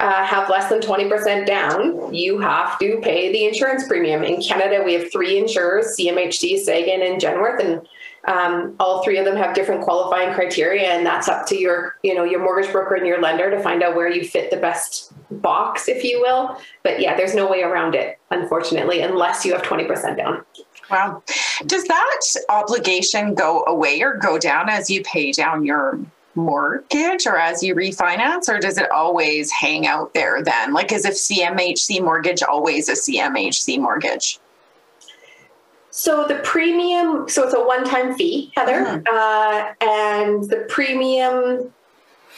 uh, 0.00 0.24
have 0.24 0.50
less 0.50 0.68
than 0.68 0.80
20% 0.80 1.46
down, 1.46 2.12
you 2.12 2.38
have 2.40 2.78
to 2.80 3.00
pay 3.02 3.32
the 3.32 3.46
insurance 3.46 3.86
premium. 3.88 4.22
In 4.22 4.42
Canada, 4.42 4.82
we 4.84 4.92
have 4.94 5.10
three 5.10 5.38
insurers 5.38 5.96
CMHC, 5.98 6.58
Sagen, 6.58 7.00
and 7.00 7.20
Genworth. 7.20 7.64
And 7.64 7.88
um, 8.26 8.74
all 8.80 9.02
three 9.02 9.18
of 9.18 9.24
them 9.24 9.36
have 9.36 9.54
different 9.54 9.82
qualifying 9.82 10.32
criteria, 10.34 10.88
and 10.88 11.04
that's 11.04 11.28
up 11.28 11.46
to 11.48 11.58
your, 11.58 11.96
you 12.02 12.14
know, 12.14 12.24
your 12.24 12.40
mortgage 12.40 12.72
broker 12.72 12.94
and 12.94 13.06
your 13.06 13.20
lender 13.20 13.50
to 13.50 13.60
find 13.60 13.82
out 13.82 13.94
where 13.94 14.10
you 14.10 14.24
fit 14.24 14.50
the 14.50 14.56
best 14.56 15.12
box, 15.42 15.88
if 15.88 16.02
you 16.02 16.20
will. 16.20 16.58
But 16.82 17.00
yeah, 17.00 17.16
there's 17.16 17.34
no 17.34 17.50
way 17.50 17.62
around 17.62 17.94
it, 17.94 18.18
unfortunately, 18.30 19.02
unless 19.02 19.44
you 19.44 19.52
have 19.52 19.62
20% 19.62 20.16
down. 20.16 20.44
Wow. 20.90 21.22
Does 21.66 21.84
that 21.84 22.20
obligation 22.48 23.34
go 23.34 23.64
away 23.66 24.00
or 24.02 24.14
go 24.14 24.38
down 24.38 24.68
as 24.68 24.88
you 24.90 25.02
pay 25.02 25.32
down 25.32 25.64
your 25.64 25.98
mortgage 26.34 27.26
or 27.26 27.38
as 27.38 27.62
you 27.62 27.74
refinance, 27.74 28.48
or 28.48 28.58
does 28.58 28.78
it 28.78 28.90
always 28.90 29.50
hang 29.50 29.86
out 29.86 30.14
there 30.14 30.42
then? 30.42 30.72
Like, 30.72 30.92
is 30.92 31.04
if 31.04 31.14
CMHC 31.14 32.02
mortgage 32.02 32.42
always 32.42 32.88
a 32.88 32.92
CMHC 32.92 33.78
mortgage? 33.78 34.38
So 35.96 36.26
the 36.26 36.40
premium, 36.42 37.28
so 37.28 37.44
it's 37.44 37.54
a 37.54 37.64
one-time 37.64 38.16
fee, 38.16 38.50
Heather, 38.56 39.00
uh, 39.08 39.74
and 39.80 40.42
the 40.42 40.66
premium 40.68 41.72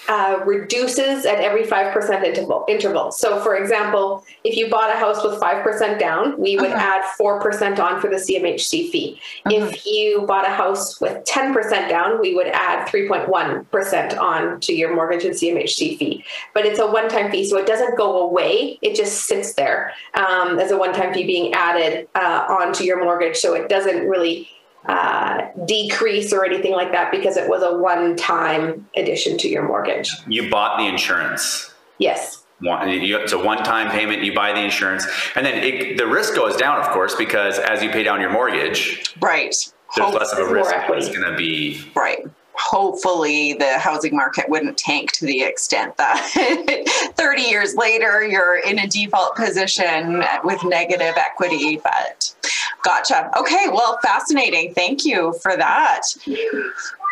uh, 0.08 0.40
reduces 0.44 1.26
at 1.26 1.38
every 1.40 1.64
five 1.64 1.92
percent 1.92 2.24
interval. 2.24 2.64
Interval. 2.68 3.10
So, 3.12 3.40
for 3.40 3.56
example, 3.56 4.24
if 4.44 4.56
you 4.56 4.70
bought 4.70 4.90
a 4.94 4.98
house 4.98 5.24
with 5.24 5.40
five 5.40 5.62
percent 5.62 5.98
down, 5.98 6.38
we 6.38 6.56
would 6.56 6.70
Mhm. 6.70 6.78
add 6.78 7.04
four 7.16 7.40
percent 7.40 7.80
on 7.80 8.00
for 8.00 8.08
the 8.08 8.18
CMHC 8.18 8.90
fee. 8.90 9.20
If 9.46 9.84
you 9.86 10.22
bought 10.22 10.46
a 10.46 10.50
house 10.50 11.00
with 11.00 11.24
ten 11.24 11.52
percent 11.52 11.88
down, 11.88 12.20
we 12.20 12.34
would 12.34 12.48
add 12.48 12.88
three 12.88 13.08
point 13.08 13.28
one 13.28 13.64
percent 13.66 14.16
on 14.18 14.60
to 14.60 14.72
your 14.72 14.94
mortgage 14.94 15.24
and 15.24 15.34
CMHC 15.34 15.96
fee. 15.96 16.24
But 16.54 16.66
it's 16.66 16.78
a 16.78 16.86
one-time 16.86 17.30
fee, 17.30 17.44
so 17.48 17.56
it 17.58 17.66
doesn't 17.66 17.96
go 17.96 18.20
away. 18.20 18.78
It 18.82 18.94
just 18.94 19.24
sits 19.24 19.54
there 19.54 19.92
um, 20.14 20.58
as 20.58 20.70
a 20.70 20.76
one-time 20.76 21.12
fee 21.14 21.24
being 21.26 21.52
added 21.54 22.08
uh, 22.14 22.46
onto 22.48 22.84
your 22.84 23.02
mortgage, 23.02 23.36
so 23.36 23.54
it 23.54 23.68
doesn't 23.68 24.08
really 24.08 24.48
uh, 24.88 25.42
decrease 25.66 26.32
or 26.32 26.44
anything 26.44 26.72
like 26.72 26.92
that 26.92 27.10
because 27.10 27.36
it 27.36 27.48
was 27.48 27.62
a 27.62 27.76
one-time 27.78 28.86
addition 28.96 29.36
to 29.38 29.48
your 29.48 29.66
mortgage. 29.66 30.10
You 30.28 30.50
bought 30.50 30.78
the 30.78 30.86
insurance. 30.86 31.72
Yes. 31.98 32.44
One, 32.60 32.88
you, 32.88 33.18
it's 33.18 33.32
a 33.32 33.38
one-time 33.38 33.90
payment. 33.90 34.22
You 34.22 34.34
buy 34.34 34.52
the 34.52 34.60
insurance, 34.62 35.06
and 35.34 35.44
then 35.44 35.62
it, 35.62 35.98
the 35.98 36.06
risk 36.06 36.34
goes 36.34 36.56
down, 36.56 36.78
of 36.80 36.86
course, 36.88 37.14
because 37.14 37.58
as 37.58 37.82
you 37.82 37.90
pay 37.90 38.02
down 38.02 38.20
your 38.20 38.30
mortgage, 38.30 39.14
Right. 39.20 39.54
there's 39.94 40.08
Hope- 40.10 40.14
less 40.14 40.32
of 40.32 40.38
a 40.38 40.52
risk. 40.54 40.72
It's 40.74 41.08
going 41.08 41.30
to 41.30 41.36
be 41.36 41.82
right. 41.94 42.24
Hopefully, 42.58 43.52
the 43.54 43.78
housing 43.78 44.16
market 44.16 44.48
wouldn't 44.48 44.76
tank 44.78 45.12
to 45.12 45.26
the 45.26 45.42
extent 45.42 45.96
that 45.98 47.12
30 47.16 47.42
years 47.42 47.74
later 47.74 48.26
you're 48.26 48.58
in 48.58 48.78
a 48.78 48.86
default 48.86 49.36
position 49.36 50.22
with 50.42 50.62
negative 50.64 51.14
equity. 51.16 51.76
But 51.82 52.34
gotcha. 52.82 53.30
Okay, 53.38 53.66
well, 53.68 53.98
fascinating. 54.02 54.72
Thank 54.74 55.04
you 55.04 55.34
for 55.42 55.56
that. 55.56 56.02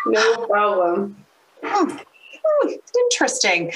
No 0.07 0.45
problem. 0.47 1.15
Hmm, 1.63 1.97
Interesting. 3.11 3.71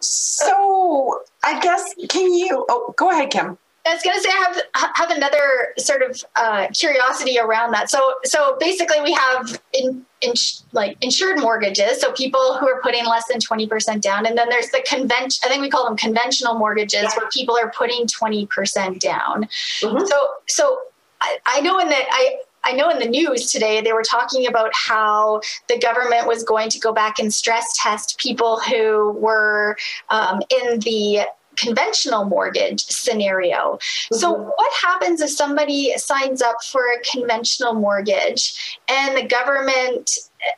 So, 0.00 1.22
I 1.42 1.58
guess, 1.60 1.94
can 2.08 2.32
you? 2.32 2.64
Oh, 2.68 2.94
go 2.96 3.10
ahead, 3.10 3.30
Kim. 3.30 3.58
I 3.88 3.94
was 3.94 4.02
going 4.02 4.16
to 4.16 4.22
say 4.22 4.30
I 4.30 4.36
have 4.46 4.92
have 4.94 5.10
another 5.10 5.74
sort 5.78 6.02
of 6.02 6.22
uh, 6.36 6.68
curiosity 6.68 7.38
around 7.38 7.72
that. 7.72 7.90
So 7.90 8.14
so 8.24 8.56
basically 8.60 9.00
we 9.00 9.12
have 9.12 9.60
in, 9.72 10.04
in 10.20 10.34
like 10.72 10.96
insured 11.00 11.40
mortgages, 11.40 12.00
so 12.00 12.12
people 12.12 12.56
who 12.58 12.68
are 12.68 12.80
putting 12.82 13.04
less 13.06 13.26
than 13.28 13.40
twenty 13.40 13.66
percent 13.66 14.02
down, 14.02 14.26
and 14.26 14.36
then 14.36 14.48
there's 14.48 14.70
the 14.70 14.84
convention. 14.88 15.40
I 15.44 15.48
think 15.48 15.62
we 15.62 15.70
call 15.70 15.84
them 15.84 15.96
conventional 15.96 16.54
mortgages, 16.58 17.12
where 17.16 17.28
people 17.30 17.56
are 17.56 17.70
putting 17.70 18.06
twenty 18.06 18.46
percent 18.46 19.00
down. 19.00 19.48
Mhm. 19.80 20.06
So 20.06 20.28
so 20.46 20.78
I, 21.20 21.38
I 21.46 21.60
know 21.60 21.78
in 21.78 21.88
the 21.88 21.96
I. 21.96 22.38
I 22.64 22.72
know 22.72 22.90
in 22.90 22.98
the 22.98 23.06
news 23.06 23.50
today 23.52 23.80
they 23.80 23.92
were 23.92 24.02
talking 24.02 24.46
about 24.46 24.72
how 24.74 25.40
the 25.68 25.78
government 25.78 26.26
was 26.26 26.42
going 26.42 26.68
to 26.70 26.78
go 26.80 26.92
back 26.92 27.18
and 27.20 27.32
stress 27.32 27.64
test 27.80 28.18
people 28.18 28.58
who 28.58 29.12
were 29.12 29.76
um, 30.10 30.42
in 30.50 30.80
the 30.80 31.20
conventional 31.58 32.24
mortgage 32.24 32.84
scenario. 32.84 33.78
So, 34.12 34.34
Mhm. 34.34 34.52
what 34.56 34.72
happens 34.82 35.20
if 35.20 35.30
somebody 35.30 35.96
signs 35.96 36.40
up 36.42 36.62
for 36.64 36.82
a 36.92 37.00
conventional 37.00 37.74
mortgage 37.74 38.78
and 38.88 39.16
the 39.16 39.22
government, 39.22 40.10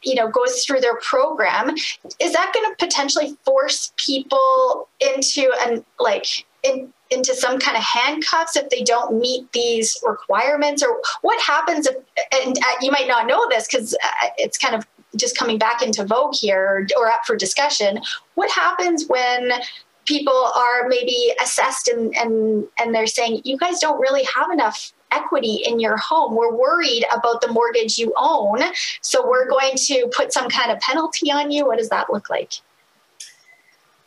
you 0.03 0.15
know, 0.15 0.29
goes 0.29 0.65
through 0.65 0.81
their 0.81 0.97
program? 0.97 1.75
Is 2.19 2.33
that 2.33 2.53
going 2.53 2.71
to 2.71 2.77
potentially 2.79 3.37
force 3.45 3.93
people 3.97 4.89
into 5.01 5.51
an 5.67 5.85
like 5.99 6.45
in, 6.63 6.93
into 7.11 7.35
some 7.35 7.59
kind 7.59 7.77
of 7.77 7.83
handcuffs 7.83 8.57
if 8.57 8.69
they 8.69 8.83
don't 8.83 9.19
meet 9.19 9.51
these 9.53 9.97
requirements, 10.07 10.83
or 10.83 11.01
what 11.23 11.41
happens 11.43 11.87
if? 11.87 11.97
And 12.45 12.59
uh, 12.59 12.77
you 12.83 12.91
might 12.91 13.09
not 13.09 13.27
know 13.27 13.49
this 13.49 13.67
because 13.67 13.95
uh, 13.95 14.29
it's 14.37 14.59
kind 14.59 14.75
of 14.75 14.87
just 15.17 15.37
coming 15.37 15.59
back 15.59 15.83
into 15.83 16.05
vogue 16.05 16.35
here 16.35 16.87
or 16.97 17.09
up 17.09 17.23
for 17.27 17.35
discussion. 17.35 18.01
What 18.35 18.51
happens 18.51 19.07
when 19.09 19.53
people 20.07 20.51
are 20.57 20.89
maybe 20.89 21.33
assessed 21.43 21.89
and, 21.89 22.17
and 22.17 22.67
and 22.79 22.95
they're 22.95 23.07
saying 23.07 23.43
you 23.45 23.57
guys 23.57 23.79
don't 23.81 24.01
really 24.01 24.27
have 24.35 24.51
enough 24.51 24.93
equity 25.13 25.63
in 25.67 25.81
your 25.81 25.97
home. 25.97 26.35
We're 26.35 26.55
worried 26.55 27.05
about 27.15 27.41
the 27.41 27.49
mortgage 27.49 27.99
you 27.99 28.13
own. 28.17 28.61
So 29.03 29.29
we're 29.29 29.49
going 29.49 29.73
to 29.75 30.11
put 30.15 30.33
some 30.33 30.49
kind 30.49 30.71
of 30.71 30.79
penalty 30.81 31.31
on 31.31 31.51
you. 31.51 31.67
What 31.67 31.79
does 31.79 31.89
that 31.89 32.13
look 32.13 32.31
like? 32.31 32.53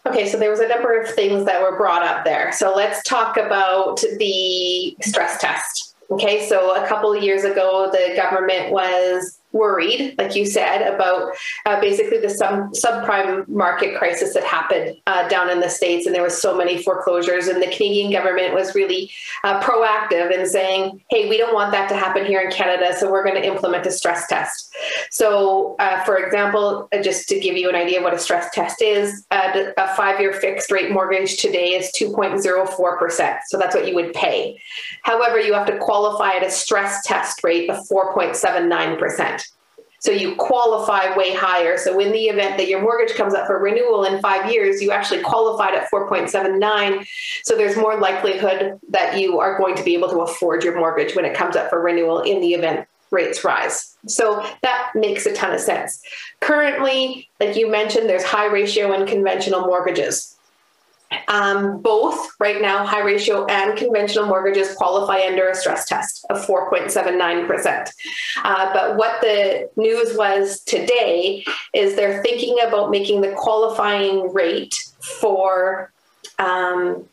Okay, 0.05 0.27
so 0.27 0.37
there 0.37 0.49
was 0.49 0.59
a 0.59 0.67
number 0.67 0.99
of 0.99 1.09
things 1.09 1.45
that 1.45 1.61
were 1.61 1.77
brought 1.77 2.03
up 2.03 2.25
there. 2.25 2.51
So 2.51 2.73
let's 2.75 3.01
talk 3.03 3.37
about 3.37 4.01
the 4.17 4.97
stress 5.01 5.39
test. 5.39 5.95
Okay, 6.11 6.45
so 6.47 6.75
a 6.75 6.85
couple 6.87 7.13
of 7.13 7.23
years 7.23 7.45
ago, 7.45 7.89
the 7.91 8.13
government 8.15 8.71
was 8.71 9.39
worried, 9.53 10.15
like 10.17 10.35
you 10.35 10.45
said, 10.45 10.81
about 10.93 11.31
uh, 11.65 11.79
basically 11.79 12.19
the 12.19 12.29
sub- 12.29 12.71
subprime 12.73 13.47
market 13.47 13.97
crisis 13.97 14.33
that 14.33 14.43
happened 14.43 14.97
uh, 15.07 15.27
down 15.29 15.49
in 15.49 15.59
the 15.59 15.69
States. 15.69 16.05
And 16.05 16.13
there 16.13 16.23
was 16.23 16.39
so 16.41 16.57
many 16.57 16.81
foreclosures. 16.81 17.47
And 17.47 17.61
the 17.61 17.67
Canadian 17.67 18.11
government 18.11 18.53
was 18.53 18.75
really 18.75 19.11
uh, 19.43 19.61
proactive 19.61 20.31
in 20.31 20.47
saying, 20.47 21.01
hey, 21.09 21.29
we 21.29 21.37
don't 21.37 21.53
want 21.53 21.71
that 21.71 21.87
to 21.89 21.95
happen 21.95 22.25
here 22.25 22.41
in 22.41 22.51
Canada. 22.51 22.97
So 22.97 23.11
we're 23.11 23.23
going 23.23 23.41
to 23.41 23.45
implement 23.45 23.85
a 23.85 23.91
stress 23.91 24.27
test. 24.27 24.75
So, 25.11 25.75
uh, 25.79 26.03
for 26.03 26.17
example, 26.17 26.89
uh, 26.91 27.01
just 27.01 27.29
to 27.29 27.39
give 27.39 27.55
you 27.55 27.69
an 27.69 27.75
idea 27.75 27.99
of 27.99 28.03
what 28.03 28.13
a 28.13 28.19
stress 28.19 28.49
test 28.53 28.81
is, 28.81 29.25
uh, 29.31 29.71
a 29.77 29.95
five 29.95 30.19
year 30.19 30.33
fixed 30.33 30.71
rate 30.71 30.91
mortgage 30.91 31.37
today 31.37 31.73
is 31.73 31.91
2.04%. 31.99 33.39
So 33.47 33.57
that's 33.57 33.75
what 33.75 33.87
you 33.87 33.93
would 33.95 34.13
pay. 34.13 34.59
However, 35.03 35.39
you 35.39 35.53
have 35.53 35.67
to 35.67 35.77
qualify 35.77 36.31
at 36.37 36.43
a 36.43 36.49
stress 36.49 37.05
test 37.05 37.43
rate 37.43 37.69
of 37.69 37.77
4.79%. 37.87 39.42
So 40.03 40.11
you 40.11 40.35
qualify 40.35 41.15
way 41.15 41.33
higher. 41.33 41.77
So 41.77 41.97
in 41.99 42.11
the 42.11 42.25
event 42.25 42.57
that 42.57 42.67
your 42.67 42.81
mortgage 42.81 43.15
comes 43.15 43.33
up 43.33 43.47
for 43.47 43.57
renewal 43.57 44.03
in 44.03 44.19
five 44.19 44.51
years, 44.51 44.81
you 44.81 44.91
actually 44.91 45.21
qualified 45.21 45.73
at 45.73 45.89
4.79. 45.89 47.07
So 47.43 47.55
there's 47.55 47.77
more 47.77 47.97
likelihood 47.97 48.81
that 48.89 49.17
you 49.17 49.39
are 49.39 49.57
going 49.57 49.75
to 49.75 49.83
be 49.83 49.93
able 49.93 50.09
to 50.09 50.19
afford 50.19 50.65
your 50.65 50.77
mortgage 50.77 51.15
when 51.15 51.23
it 51.23 51.33
comes 51.33 51.55
up 51.55 51.69
for 51.69 51.81
renewal 51.81 52.19
in 52.19 52.41
the 52.41 52.53
event 52.53 52.85
rates 53.11 53.45
rise. 53.45 53.95
So 54.05 54.45
that 54.61 54.91
makes 54.93 55.25
a 55.25 55.33
ton 55.33 55.53
of 55.53 55.61
sense. 55.61 56.01
Currently, 56.41 57.29
like 57.39 57.55
you 57.55 57.71
mentioned, 57.71 58.09
there's 58.09 58.23
high 58.23 58.47
ratio 58.47 58.91
and 58.91 59.07
conventional 59.07 59.61
mortgages. 59.61 60.32
Um, 61.27 61.81
both 61.81 62.29
right 62.39 62.61
now, 62.61 62.85
high 62.85 63.01
ratio 63.01 63.45
and 63.45 63.77
conventional 63.77 64.25
mortgages 64.25 64.75
qualify 64.75 65.21
under 65.27 65.49
a 65.49 65.55
stress 65.55 65.85
test 65.85 66.25
of 66.29 66.45
4.79%. 66.45 67.89
Uh, 68.43 68.73
but 68.73 68.97
what 68.97 69.21
the 69.21 69.69
news 69.75 70.15
was 70.17 70.61
today 70.61 71.43
is 71.73 71.95
they're 71.95 72.21
thinking 72.21 72.57
about 72.65 72.91
making 72.91 73.21
the 73.21 73.31
qualifying 73.31 74.31
rate 74.33 74.75
for 75.01 75.91
um, 76.39 77.07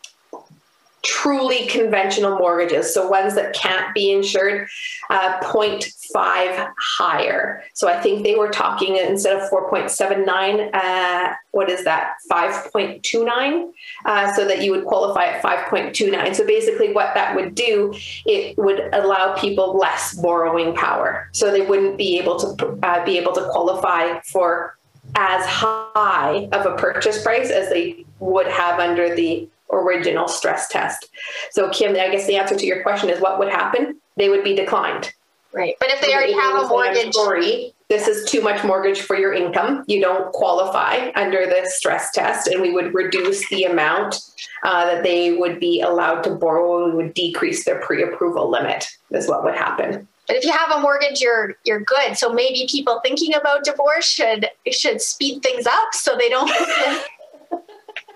truly 1.03 1.67
conventional 1.67 2.39
mortgages, 2.39 2.93
so 2.93 3.09
ones 3.09 3.35
that 3.35 3.55
can't 3.55 3.95
be 3.95 4.11
insured, 4.11 4.69
uh, 5.09 5.39
0.5 5.41 6.73
higher. 6.79 7.63
So 7.75 7.89
I 7.89 8.01
think 8.01 8.23
they 8.23 8.35
were 8.35 8.51
talking 8.51 8.97
instead 8.97 9.37
of 9.37 9.49
4.79, 9.51 10.71
uh, 10.75 11.35
what 11.53 11.71
is 11.71 11.85
that, 11.85 12.15
5.29? 12.31 13.71
Uh, 14.05 14.33
so 14.35 14.47
that 14.47 14.63
you 14.63 14.71
would 14.73 14.85
qualify 14.85 15.25
at 15.25 15.43
5.29. 15.43 16.35
So 16.35 16.47
basically, 16.47 16.93
what 16.93 17.15
that 17.15 17.35
would 17.35 17.55
do, 17.55 17.95
it 18.27 18.57
would 18.59 18.89
allow 18.93 19.35
people 19.37 19.77
less 19.77 20.15
borrowing 20.15 20.75
power. 20.75 21.29
So 21.33 21.51
they 21.51 21.63
wouldn't 21.63 21.97
be 21.97 22.19
able 22.19 22.39
to 22.39 22.79
uh, 22.83 23.05
be 23.05 23.17
able 23.19 23.33
to 23.33 23.49
qualify 23.51 24.21
for 24.21 24.77
as 25.17 25.45
high 25.47 26.49
of 26.53 26.67
a 26.67 26.77
purchase 26.77 27.23
price 27.23 27.51
as 27.51 27.69
they 27.71 28.05
would 28.21 28.47
have 28.47 28.79
under 28.79 29.15
the 29.15 29.49
original 29.73 30.29
stress 30.29 30.69
test. 30.69 31.09
So, 31.51 31.71
Kim, 31.71 31.93
I 31.93 32.11
guess 32.11 32.27
the 32.27 32.37
answer 32.37 32.57
to 32.57 32.67
your 32.67 32.83
question 32.83 33.11
is 33.11 33.21
what 33.21 33.39
would 33.39 33.51
happen? 33.51 34.01
They 34.17 34.29
would 34.29 34.45
be 34.45 34.55
declined. 34.55 35.13
Right. 35.53 35.75
But 35.81 35.91
if 35.91 36.01
they 36.01 36.15
already 36.15 36.33
have 36.33 36.65
a 36.65 36.69
mortgage, 36.69 37.13
sorry, 37.13 37.75
this 37.89 38.07
is 38.07 38.31
too 38.31 38.41
much 38.41 38.63
mortgage 38.63 39.01
for 39.01 39.17
your 39.17 39.35
income. 39.35 39.85
You 39.89 40.01
don't 40.01 40.33
qualify 40.33 41.11
under 41.17 41.45
the 41.45 41.63
stress 41.65 42.13
test, 42.13 42.47
and 42.47 42.63
we 42.63 42.71
would 42.71 42.95
reduce 42.95 43.49
the 43.49 43.65
amount 43.65 44.21
uh, 44.63 44.87
that 44.87 45.03
they 45.03 45.33
would 45.33 45.59
be 45.59 45.81
allowed 45.81 46.23
to 46.23 46.31
borrow. 46.31 46.87
We 46.87 46.95
would 46.95 47.15
decrease 47.15 47.65
their 47.65 47.81
pre-approval 47.81 48.49
limit. 48.49 48.89
Is 49.11 49.29
what 49.29 49.43
would 49.43 49.57
happen. 49.57 50.07
But 50.29 50.37
if 50.37 50.45
you 50.45 50.53
have 50.53 50.71
a 50.71 50.81
mortgage, 50.81 51.21
you're 51.21 51.57
you're 51.65 51.81
good. 51.81 52.17
So 52.17 52.33
maybe 52.33 52.69
people 52.71 53.01
thinking 53.03 53.35
about 53.35 53.65
divorce 53.65 54.07
should 54.07 54.49
should 54.71 55.03
speed 55.03 55.43
things 55.43 55.67
up 55.67 55.93
so 55.93 56.17
they 56.17 56.29
don't 56.29 56.49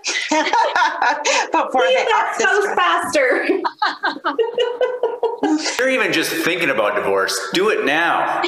Before 1.52 1.86
See, 1.86 1.94
they 1.94 2.05
faster. 2.74 3.48
You're 5.78 5.91
even 5.91 6.12
just 6.12 6.30
thinking 6.45 6.70
about 6.70 6.95
divorce. 6.97 7.39
Do 7.53 7.68
it 7.70 7.85
now. 7.85 8.41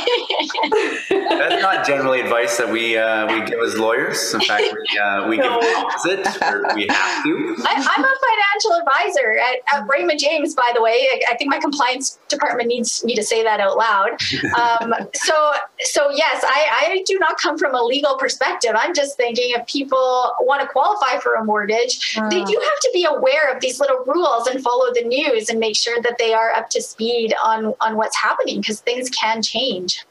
That's 1.11 1.63
not 1.63 1.87
generally 1.87 2.21
advice 2.21 2.57
that 2.59 2.69
we 2.71 2.97
uh, 2.97 3.27
we 3.33 3.45
give 3.45 3.59
as 3.61 3.77
lawyers. 3.77 4.35
In 4.35 4.41
fact, 4.41 4.65
we, 4.73 4.99
uh, 4.99 5.29
we 5.29 5.37
No. 5.39 5.61
give 5.61 5.61
the 5.61 5.77
opposite. 5.77 6.75
We 6.75 6.87
have 6.89 7.25
to. 7.25 7.57
I, 7.65 7.75
I'm 7.97 8.05
a 8.05 8.15
financial 8.27 8.73
advisor 8.81 9.39
at, 9.39 9.79
at 9.81 9.89
Raymond 9.89 10.19
James, 10.21 10.55
by 10.55 10.71
the 10.75 10.83
way. 10.83 11.09
I, 11.13 11.33
I 11.33 11.37
think 11.37 11.51
my 11.51 11.59
compliance 11.59 12.19
department 12.29 12.69
needs 12.69 13.05
me 13.05 13.15
to 13.15 13.23
say 13.23 13.43
that 13.43 13.61
out 13.61 13.77
loud. 13.77 14.11
Um, 14.57 14.95
so, 15.13 15.53
so 15.81 16.11
yes, 16.11 16.43
I, 16.47 16.89
I 16.91 17.03
do 17.07 17.19
not 17.19 17.37
come 17.37 17.59
from 17.59 17.75
a 17.75 17.83
legal 17.83 18.17
perspective. 18.17 18.71
I'm 18.75 18.95
just 18.95 19.17
thinking 19.17 19.51
if 19.51 19.67
people 19.67 20.33
want 20.41 20.63
to 20.63 20.69
qualify 20.69 21.19
for 21.19 21.35
a 21.35 21.45
mortgage, 21.45 22.15
they 22.31 22.43
do 22.43 22.53
have 22.61 22.81
to 22.81 22.91
be 22.95 23.05
aware 23.05 23.53
of 23.53 23.61
these 23.61 23.79
little 23.81 23.99
rules 24.07 24.47
and 24.47 24.63
follow 24.63 24.93
the 24.95 25.03
news 25.05 25.51
and 25.51 25.61
make 25.61 25.77
sure 25.77 26.01
that 26.03 26.17
they 26.19 26.33
are 26.33 26.53
up 26.53 26.71
to 26.71 26.76
speed 26.83 27.35
on 27.43 27.75
on 27.81 27.97
what's 27.97 28.17
happening 28.17 28.61
because 28.61 28.81
things 28.81 29.11
can 29.11 29.43
change. 29.43 30.05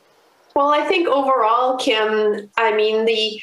Well, 0.55 0.69
I 0.69 0.85
think 0.85 1.07
overall, 1.07 1.77
Kim, 1.77 2.49
I 2.57 2.73
mean, 2.75 3.05
the 3.05 3.41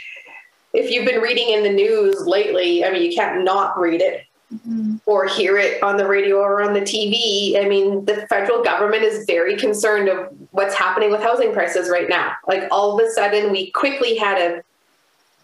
if 0.72 0.90
you've 0.90 1.04
been 1.04 1.20
reading 1.20 1.50
in 1.50 1.62
the 1.62 1.70
news 1.70 2.26
lately, 2.26 2.84
I 2.84 2.90
mean, 2.90 3.02
you 3.02 3.14
can't 3.14 3.44
not 3.44 3.78
read 3.78 4.00
it 4.00 4.24
mm-hmm. 4.52 4.96
or 5.06 5.26
hear 5.26 5.58
it 5.58 5.82
on 5.82 5.96
the 5.96 6.06
radio 6.06 6.36
or 6.36 6.62
on 6.62 6.72
the 6.72 6.80
TV. 6.80 7.62
I 7.62 7.68
mean, 7.68 8.04
the 8.04 8.26
federal 8.28 8.62
government 8.62 9.02
is 9.02 9.24
very 9.26 9.56
concerned 9.56 10.08
of 10.08 10.28
what's 10.50 10.74
happening 10.74 11.10
with 11.10 11.22
housing 11.22 11.52
prices 11.52 11.90
right 11.90 12.08
now. 12.08 12.32
Like 12.46 12.64
all 12.70 12.98
of 12.98 13.06
a 13.06 13.10
sudden, 13.10 13.52
we 13.52 13.70
quickly 13.72 14.16
had 14.16 14.38
a 14.38 14.62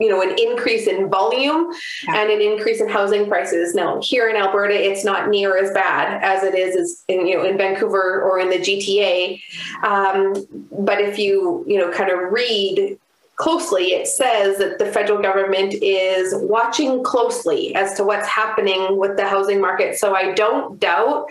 you 0.00 0.08
know 0.08 0.22
an 0.22 0.36
increase 0.38 0.86
in 0.86 1.08
volume 1.10 1.72
Yeah. 2.04 2.20
and 2.20 2.30
an 2.30 2.40
increase 2.40 2.80
in 2.80 2.88
housing 2.88 3.26
prices. 3.28 3.74
Now 3.74 4.00
here 4.02 4.28
in 4.28 4.36
alberta 4.36 4.74
it's 4.74 5.04
not 5.04 5.28
near 5.28 5.56
as 5.56 5.70
bad 5.72 6.22
as 6.22 6.42
it 6.42 6.54
is 6.54 6.76
as 6.76 7.04
in 7.08 7.26
you 7.26 7.36
know 7.36 7.44
in 7.44 7.56
vancouver 7.58 8.22
or 8.22 8.38
in 8.38 8.48
the 8.50 8.58
gta 8.58 9.40
um, 9.82 10.46
but 10.86 11.00
if 11.00 11.18
you 11.18 11.64
you 11.66 11.78
know 11.78 11.90
kind 11.90 12.10
of 12.10 12.32
read 12.32 12.98
closely 13.36 13.92
it 13.92 14.06
says 14.06 14.58
that 14.58 14.78
the 14.78 14.86
federal 14.86 15.20
government 15.22 15.74
is 15.82 16.34
watching 16.34 17.02
closely 17.04 17.74
as 17.76 17.94
to 17.96 18.02
what's 18.04 18.26
happening 18.26 18.98
with 18.98 19.16
the 19.16 19.26
housing 19.26 19.60
market. 19.60 19.96
So 19.96 20.14
i 20.14 20.32
don't 20.32 20.78
doubt 20.80 21.26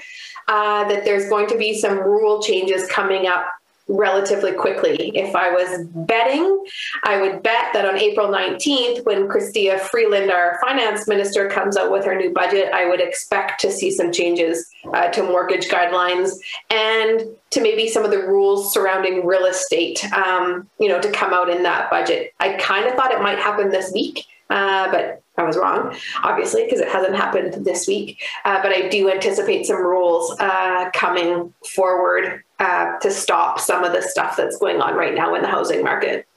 uh, 0.48 0.88
that 0.88 1.04
there's 1.04 1.28
going 1.30 1.48
to 1.48 1.58
be 1.58 1.78
some 1.78 1.98
rule 2.00 2.42
changes 2.42 2.88
coming 2.88 3.28
up 3.28 3.46
relatively 3.88 4.52
quickly. 4.52 5.12
If 5.16 5.36
I 5.36 5.50
was 5.50 5.88
betting, 5.88 6.64
I 7.04 7.22
would 7.22 7.44
bet 7.44 7.74
that 7.74 7.86
on 7.86 7.98
April 7.98 8.28
19th, 8.28 9.06
when 9.06 9.28
Chrystia 9.28 9.80
Freeland, 9.80 10.32
our 10.32 10.60
finance 10.62 11.08
minister, 11.08 11.50
comes 11.50 11.78
out 11.78 11.92
with 11.92 12.06
her 12.06 12.16
new 12.16 12.34
budget, 12.34 12.72
I 12.74 12.88
would 12.88 13.00
expect 13.00 13.62
to 13.62 13.72
see 13.72 13.92
some 13.92 14.12
changes 14.12 14.68
uh, 14.94 15.08
to 15.10 15.24
mortgage 15.24 15.70
guidelines 15.70 16.32
and 16.70 17.22
to 17.52 17.62
maybe 17.62 17.88
some 17.88 18.04
of 18.04 18.12
the 18.12 18.20
rules 18.20 18.74
surrounding 18.74 19.26
real 19.26 19.46
estate, 19.46 20.04
um, 20.14 20.70
you 20.80 20.90
know, 20.90 21.00
to 21.00 21.12
come 21.12 21.34
out 21.34 21.50
in 21.50 21.64
that 21.64 21.90
budget. 21.90 22.34
I 22.40 22.54
kind 22.54 22.88
of 22.88 22.96
thought 22.96 23.12
it 23.12 23.22
might 23.22 23.40
happen 23.40 23.70
this 23.70 23.92
week. 23.94 24.26
Uh, 24.50 24.90
but 24.92 25.22
I 25.38 25.44
was 25.44 25.58
wrong, 25.58 25.94
obviously, 26.24 26.64
because 26.64 26.80
it 26.80 26.88
hasn't 26.88 27.18
happened 27.18 27.66
this 27.66 27.86
week. 27.86 28.22
Uh, 28.46 28.62
but 28.62 28.72
I 28.72 28.88
do 28.88 29.12
anticipate 29.12 29.66
some 29.66 29.84
rules 29.84 30.34
uh, 30.40 30.90
coming 30.94 31.54
forward 31.76 32.44
uh, 32.60 32.98
to 33.00 33.12
stop 33.12 33.60
some 33.60 33.84
of 33.84 33.94
the 33.94 34.02
stuff 34.02 34.36
that's 34.36 34.58
going 34.58 34.82
on 34.82 34.96
right 34.96 35.14
now 35.14 35.36
in 35.36 35.42
the 35.42 35.48
housing 35.48 35.84
market. 35.84 36.28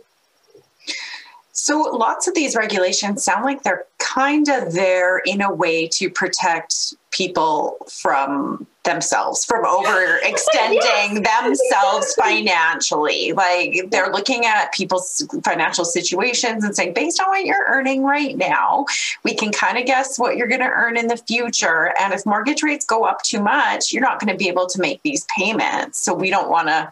So 1.53 1.81
lots 1.81 2.27
of 2.27 2.35
these 2.35 2.57
regulations 2.57 3.23
sound 3.23 3.45
like 3.45 3.63
they're 3.63 3.85
kind 3.99 4.49
of 4.49 4.73
there 4.73 5.19
in 5.19 5.43
a 5.43 5.53
way 5.53 5.89
to 5.89 6.09
protect 6.11 6.95
people 7.11 7.77
from 7.89 8.67
themselves, 8.85 9.45
from 9.45 9.65
overextending 9.65 11.25
themselves 11.43 12.15
financially. 12.15 13.33
Like 13.33 13.91
they're 13.91 14.11
looking 14.11 14.47
at 14.47 14.73
people's 14.73 15.27
financial 15.45 15.85
situations 15.85 16.65
and 16.65 16.75
saying, 16.75 16.95
based 16.95 17.21
on 17.21 17.29
what 17.29 17.45
you're 17.45 17.67
earning 17.69 18.03
right 18.05 18.37
now, 18.37 18.87
we 19.23 19.35
can 19.35 19.53
kind 19.53 19.77
of 19.77 19.85
guess 19.87 20.19
what 20.19 20.37
you're 20.37 20.49
going 20.49 20.61
to 20.61 20.67
earn 20.67 20.97
in 20.97 21.09
the 21.09 21.17
future. 21.17 21.93
And 22.01 22.15
if 22.15 22.25
mortgage 22.25 22.63
rates 22.63 22.87
go 22.87 23.05
up 23.05 23.23
too 23.23 23.43
much, 23.43 23.93
you're 23.93 24.03
not 24.03 24.19
going 24.19 24.33
to 24.33 24.39
be 24.39 24.49
able 24.49 24.67
to 24.69 24.81
make 24.81 25.03
these 25.03 25.27
payments. 25.37 25.99
So 25.99 26.15
we 26.15 26.31
don't 26.31 26.49
want 26.49 26.69
to 26.69 26.91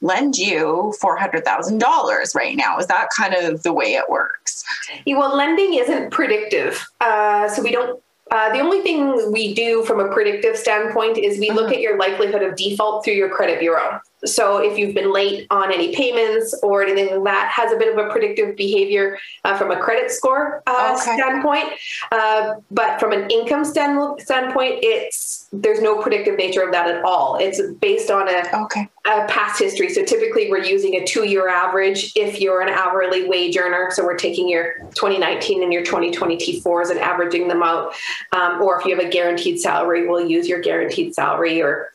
lend 0.00 0.36
you 0.36 0.94
$400,000 1.02 2.34
right 2.34 2.56
now. 2.56 2.78
Is 2.78 2.86
that 2.86 3.08
kind 3.16 3.34
of 3.34 3.62
the 3.62 3.72
way 3.72 3.94
it 3.94 4.08
works? 4.08 4.64
Yeah, 5.04 5.18
Well, 5.18 5.36
lending 5.36 5.74
isn't 5.74 6.10
predictive, 6.10 6.86
uh, 7.00 7.48
so 7.48 7.62
we 7.62 7.72
don't 7.72 8.03
Uh, 8.30 8.52
the 8.52 8.60
only 8.60 8.80
thing 8.80 9.30
we 9.32 9.54
do 9.54 9.84
from 9.84 10.00
a 10.00 10.08
predictive 10.12 10.56
standpoint 10.56 11.18
is 11.18 11.38
we 11.38 11.50
look 11.50 11.68
Mhm. 11.70 11.74
at 11.74 11.80
your 11.80 11.98
likelihood 11.98 12.42
of 12.42 12.56
default 12.56 13.04
through 13.04 13.14
your 13.14 13.28
credit 13.28 13.60
bureau. 13.60 14.00
So 14.26 14.58
if 14.58 14.78
you've 14.78 14.94
been 14.94 15.12
late 15.12 15.46
on 15.50 15.72
any 15.72 15.94
payments 15.94 16.58
or 16.62 16.82
anything 16.82 17.14
like 17.14 17.24
that, 17.24 17.50
has 17.50 17.72
a 17.72 17.76
bit 17.76 17.92
of 17.96 18.04
a 18.04 18.10
predictive 18.10 18.56
behavior 18.56 19.18
uh, 19.44 19.56
from 19.56 19.70
a 19.70 19.76
credit 19.78 20.10
score 20.10 20.62
uh, 20.66 20.96
Okay. 21.00 21.14
standpoint. 21.16 21.66
Uh, 22.12 22.54
but 22.70 22.98
from 23.00 23.12
an 23.12 23.28
income 23.30 23.64
stand- 23.64 24.20
standpoint, 24.20 24.78
it's 24.82 25.48
there's 25.52 25.80
no 25.80 26.00
predictive 26.00 26.36
nature 26.36 26.62
of 26.62 26.72
that 26.72 26.88
at 26.88 27.04
all. 27.04 27.36
It's 27.40 27.60
based 27.80 28.10
on 28.10 28.28
a 28.28 28.42
Okay. 28.64 28.88
uh, 29.04 29.26
past 29.28 29.60
history. 29.60 29.88
So 29.88 30.04
typically, 30.04 30.50
we're 30.50 30.64
using 30.64 30.94
a 30.96 31.04
two-year 31.04 31.48
average. 31.48 32.12
If 32.16 32.40
you're 32.40 32.60
an 32.60 32.68
hourly 32.70 33.28
wage 33.28 33.56
earner, 33.56 33.90
so 33.92 34.04
we're 34.04 34.16
taking 34.16 34.48
your 34.48 34.74
2019 34.94 35.62
and 35.62 35.72
your 35.72 35.82
2020 35.84 36.36
T4s 36.36 36.90
and 36.90 36.98
averaging 36.98 37.48
them 37.48 37.62
out. 37.62 37.94
Um, 38.32 38.60
or 38.62 38.80
if 38.80 38.86
you 38.86 38.96
have 38.96 39.04
a 39.04 39.08
guaranteed 39.08 39.60
salary, 39.60 40.08
we'll 40.08 40.26
use 40.26 40.48
your 40.48 40.60
guaranteed 40.60 41.14
salary. 41.14 41.62
Or 41.62 41.90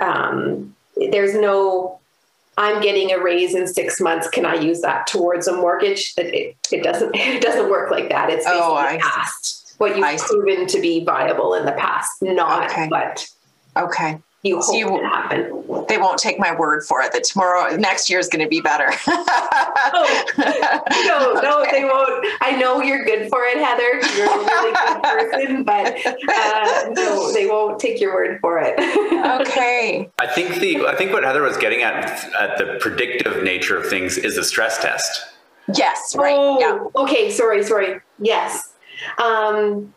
um, 0.00 0.74
there's 1.10 1.34
no, 1.34 2.00
I'm 2.56 2.80
getting 2.82 3.12
a 3.12 3.18
raise 3.22 3.54
in 3.54 3.66
six 3.66 4.00
months. 4.00 4.28
Can 4.28 4.44
I 4.44 4.54
use 4.54 4.80
that 4.80 5.06
towards 5.06 5.46
a 5.46 5.56
mortgage? 5.56 6.14
It, 6.16 6.56
it, 6.72 6.82
doesn't. 6.82 7.10
It 7.16 7.40
doesn't 7.42 7.70
work 7.70 7.90
like 7.90 8.08
that. 8.08 8.30
It's 8.30 8.44
based 8.44 8.56
Oh, 8.60 8.74
on 8.74 8.84
I 8.86 8.96
the 8.98 9.26
see. 9.32 9.74
What 9.78 9.94
you've 9.96 10.04
I 10.04 10.16
see. 10.16 10.26
proven 10.26 10.66
to 10.66 10.80
be 10.80 11.04
viable 11.04 11.54
in 11.54 11.64
the 11.64 11.72
past, 11.72 12.10
not 12.20 12.68
Okay. 12.70 12.88
what 12.88 13.26
Okay. 13.76 14.18
You 14.42 14.62
So 14.62 14.72
you- 14.74 14.90
will 14.90 15.04
happen. 15.04 15.54
They 15.88 15.98
won't 15.98 16.18
take 16.18 16.38
my 16.38 16.54
word 16.54 16.84
for 16.84 17.00
it 17.02 17.12
that 17.12 17.24
tomorrow, 17.24 17.74
next 17.76 18.08
year 18.10 18.18
is 18.18 18.28
going 18.28 18.42
to 18.44 18.48
be 18.48 18.60
better. 18.60 18.90
no, 20.38 21.32
no, 21.40 21.66
they 21.70 21.84
won't. 21.84 22.26
I 22.40 22.56
know 22.58 22.80
you're 22.82 23.04
good 23.04 23.28
for 23.28 23.44
it, 23.44 23.56
Heather. 23.58 24.00
You're 24.16 24.26
a 24.26 24.38
really 24.44 24.72
good 24.72 25.02
person, 25.02 25.64
but 25.64 26.06
uh, 26.28 26.88
no, 26.90 27.32
they 27.32 27.46
won't 27.46 27.78
take 27.80 28.00
your 28.00 28.14
word 28.14 28.38
for 28.40 28.58
it. 28.62 28.74
okay. 29.48 30.10
I 30.18 30.26
think 30.26 30.56
the 30.56 30.86
I 30.86 30.94
think 30.94 31.12
what 31.12 31.24
Heather 31.24 31.42
was 31.42 31.56
getting 31.56 31.82
at 31.82 32.32
at 32.34 32.58
the 32.58 32.76
predictive 32.80 33.42
nature 33.42 33.76
of 33.76 33.86
things 33.88 34.16
is 34.18 34.36
the 34.36 34.44
stress 34.44 34.78
test. 34.78 35.26
Yes. 35.74 36.14
Right. 36.16 36.34
Oh, 36.36 36.58
Yeah. 36.60 37.02
okay. 37.02 37.30
Sorry, 37.30 37.62
sorry. 37.64 38.00
Yes. 38.18 38.70
Um, 39.22 39.92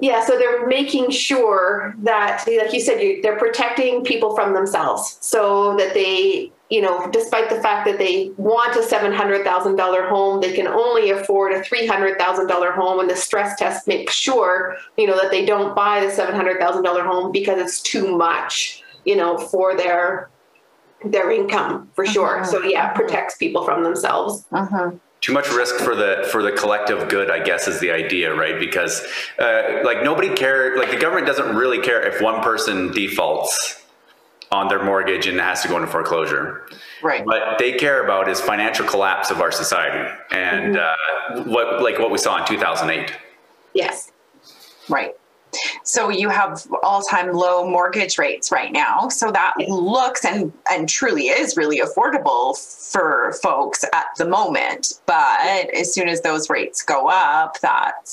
yeah, 0.00 0.24
so 0.24 0.38
they're 0.38 0.66
making 0.66 1.10
sure 1.10 1.94
that, 1.98 2.44
like 2.46 2.72
you 2.72 2.80
said, 2.80 3.00
you, 3.00 3.22
they're 3.22 3.38
protecting 3.38 4.04
people 4.04 4.34
from 4.34 4.54
themselves 4.54 5.18
so 5.20 5.76
that 5.76 5.94
they, 5.94 6.52
you 6.70 6.80
know, 6.80 7.08
despite 7.10 7.48
the 7.48 7.60
fact 7.60 7.86
that 7.86 7.98
they 7.98 8.32
want 8.36 8.74
a 8.76 8.80
$700,000 8.80 10.08
home, 10.08 10.40
they 10.40 10.52
can 10.52 10.66
only 10.66 11.10
afford 11.10 11.52
a 11.52 11.60
$300,000 11.60 12.74
home. 12.74 13.00
And 13.00 13.08
the 13.08 13.16
stress 13.16 13.58
test 13.58 13.86
makes 13.86 14.14
sure, 14.14 14.76
you 14.96 15.06
know, 15.06 15.16
that 15.20 15.30
they 15.30 15.44
don't 15.44 15.74
buy 15.76 16.00
the 16.00 16.12
$700,000 16.12 17.06
home 17.06 17.32
because 17.32 17.60
it's 17.60 17.80
too 17.80 18.16
much, 18.16 18.82
you 19.04 19.16
know, 19.16 19.38
for 19.38 19.76
their 19.76 20.30
their 21.04 21.30
income 21.30 21.88
for 21.94 22.06
sure. 22.06 22.40
Mhm. 22.40 22.46
So 22.46 22.62
yeah, 22.62 22.88
protects 22.92 23.36
people 23.36 23.64
from 23.64 23.84
themselves. 23.84 24.44
Mhm. 24.52 24.98
Too 25.26 25.32
much 25.32 25.50
risk 25.50 25.74
for 25.78 25.96
the 25.96 26.28
for 26.30 26.40
the 26.40 26.52
collective 26.52 27.08
good, 27.08 27.32
I 27.32 27.42
guess, 27.42 27.66
is 27.66 27.80
the 27.80 27.90
idea, 27.90 28.32
right? 28.32 28.60
Because 28.60 29.04
uh, 29.40 29.80
like 29.82 30.04
nobody 30.04 30.32
care, 30.32 30.78
like 30.78 30.92
the 30.92 30.96
government 30.96 31.26
doesn't 31.26 31.56
really 31.56 31.80
care 31.80 32.00
if 32.00 32.22
one 32.22 32.44
person 32.44 32.92
defaults 32.92 33.84
on 34.52 34.68
their 34.68 34.84
mortgage 34.84 35.26
and 35.26 35.40
has 35.40 35.62
to 35.62 35.68
go 35.68 35.78
into 35.78 35.88
foreclosure. 35.88 36.68
Right. 37.02 37.26
What 37.26 37.58
they 37.58 37.72
care 37.72 38.04
about 38.04 38.28
is 38.28 38.40
financial 38.40 38.86
collapse 38.86 39.32
of 39.32 39.40
our 39.40 39.50
society, 39.50 40.08
and 40.30 40.76
uh, 40.76 40.94
what 41.42 41.82
like 41.82 41.98
what 41.98 42.12
we 42.12 42.18
saw 42.18 42.38
in 42.38 42.46
2008. 42.46 43.12
Yes. 43.74 44.12
Right. 44.88 45.16
So 45.82 46.08
you 46.08 46.28
have 46.28 46.66
all-time 46.82 47.32
low 47.32 47.68
mortgage 47.68 48.18
rates 48.18 48.50
right 48.50 48.72
now. 48.72 49.08
So 49.08 49.30
that 49.30 49.54
looks 49.68 50.24
and 50.24 50.52
and 50.70 50.88
truly 50.88 51.28
is 51.28 51.56
really 51.56 51.80
affordable 51.80 52.56
for 52.92 53.32
folks 53.42 53.84
at 53.92 54.06
the 54.18 54.26
moment. 54.26 55.00
But 55.06 55.74
as 55.74 55.92
soon 55.92 56.08
as 56.08 56.22
those 56.22 56.50
rates 56.50 56.82
go 56.82 57.08
up, 57.08 57.60
that 57.60 58.08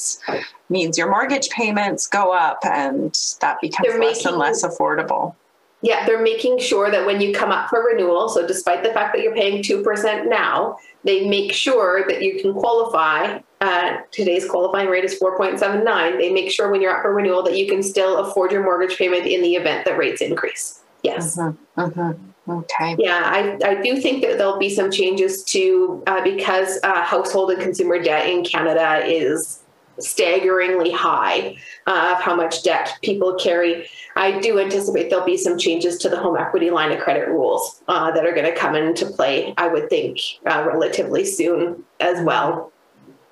means 0.70 0.98
your 0.98 1.10
mortgage 1.10 1.50
payments 1.50 2.08
go 2.08 2.34
up 2.34 2.60
and 2.64 3.18
that 3.42 3.58
becomes 3.62 3.88
They're 3.88 4.00
less 4.00 4.26
and 4.26 4.38
less 4.38 4.64
affordable. 4.64 5.36
Yeah, 5.84 6.06
they're 6.06 6.22
making 6.22 6.60
sure 6.60 6.90
that 6.90 7.06
when 7.06 7.20
you 7.20 7.34
come 7.34 7.52
up 7.52 7.70
for 7.70 7.84
renewal, 7.84 8.30
so 8.30 8.48
despite 8.48 8.84
the 8.84 8.94
fact 8.94 9.14
that 9.14 9.22
you're 9.22 9.36
paying 9.36 9.62
2% 9.62 10.30
now, 10.30 10.78
they 11.04 11.28
make 11.28 11.52
sure 11.52 12.06
that 12.08 12.22
you 12.22 12.42
can 12.42 12.54
qualify. 12.54 13.40
Uh, 13.64 14.02
today's 14.12 14.46
qualifying 14.46 14.90
rate 14.90 15.06
is 15.06 15.18
4.79. 15.18 16.18
They 16.18 16.34
make 16.34 16.52
sure 16.52 16.70
when 16.70 16.82
you're 16.82 16.94
up 16.94 17.02
for 17.02 17.14
renewal 17.14 17.44
that 17.44 17.58
you 17.58 17.66
can 17.66 17.82
still 17.82 18.18
afford 18.18 18.52
your 18.52 18.62
mortgage 18.62 18.98
payment 18.98 19.26
in 19.26 19.42
the 19.42 19.56
event 19.56 19.86
that 19.86 19.98
rates 19.98 20.22
increase. 20.22 20.82
Yes. 21.02 21.38
Mhm, 21.38 21.56
mhm. 21.78 22.20
Okay. 22.50 22.98
Yeah, 23.00 23.22
I, 23.24 23.58
I 23.66 23.82
do 23.82 24.02
think 24.02 24.22
that 24.24 24.38
there'll 24.38 24.60
be 24.60 24.70
some 24.70 24.92
changes 24.92 25.46
to 25.46 26.04
uh, 26.08 26.22
because 26.26 26.78
uh, 26.84 27.04
household 27.04 27.52
and 27.52 27.62
consumer 27.62 28.04
debt 28.04 28.28
in 28.28 28.44
Canada 28.44 29.02
is 29.06 29.64
staggeringly 29.98 30.92
high 30.92 31.56
uh, 31.88 32.16
of 32.18 32.22
how 32.22 32.36
much 32.36 32.64
debt 32.64 32.98
people 33.02 33.36
carry. 33.36 33.88
I 34.18 34.42
do 34.42 34.60
anticipate 34.60 35.10
there'll 35.10 35.26
be 35.26 35.38
some 35.38 35.58
changes 35.58 35.98
to 36.00 36.10
the 36.10 36.18
home 36.18 36.36
equity 36.36 36.70
line 36.70 36.92
of 36.92 37.00
credit 37.00 37.30
rules 37.30 37.82
uh, 37.88 38.12
that 38.12 38.26
are 38.26 38.34
going 38.34 38.52
to 38.52 38.56
come 38.60 38.76
into 38.76 39.06
play, 39.06 39.54
I 39.56 39.70
would 39.70 39.90
think, 39.90 40.20
uh, 40.46 40.66
relatively 40.68 41.24
soon 41.24 41.86
as 42.02 42.22
well. 42.26 42.73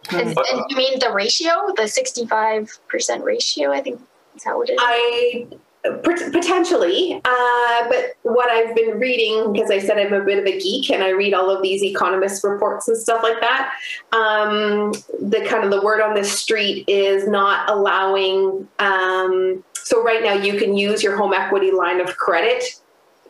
And, 0.10 0.30
and 0.30 0.66
you 0.70 0.76
mean 0.76 1.00
the 1.00 1.12
ratio, 1.14 1.52
the 1.76 1.84
65% 1.84 3.24
ratio? 3.24 3.72
I 3.72 3.82
think 3.82 4.02
is 4.36 4.44
that 4.44 4.58
what 4.58 4.70
it 4.70 4.74
is? 4.74 4.80
I 4.82 5.48
potentially, 5.84 7.20
uh, 7.26 7.90
but 7.90 8.16
what 8.22 8.50
I've 8.50 8.76
been 8.76 9.00
reading, 9.00 9.52
because 9.52 9.72
I 9.72 9.80
said 9.80 9.98
I'm 9.98 10.14
a 10.14 10.24
bit 10.24 10.38
of 10.38 10.46
a 10.46 10.60
geek 10.60 10.92
and 10.92 11.04
I 11.04 11.10
read 11.10 11.34
all 11.34 11.50
of 11.50 11.64
these 11.64 11.84
economist 11.84 12.44
reports 12.44 12.88
and 12.88 12.98
stuff 12.98 13.24
like 13.24 13.40
that, 13.42 13.74
um, 14.12 14.92
the 15.20 15.44
kind 15.48 15.64
of 15.64 15.72
the 15.72 15.82
word 15.82 16.02
on 16.02 16.14
the 16.14 16.24
street 16.24 16.86
is 16.88 17.28
not 17.28 17.68
allowing. 17.70 18.68
Um, 18.78 19.64
so 19.74 20.04
right 20.04 20.24
now, 20.24 20.34
you 20.34 20.60
can 20.60 20.78
use 20.78 21.02
your 21.02 21.18
home 21.18 21.34
equity 21.34 21.72
line 21.72 22.00
of 22.00 22.16
credit. 22.18 22.64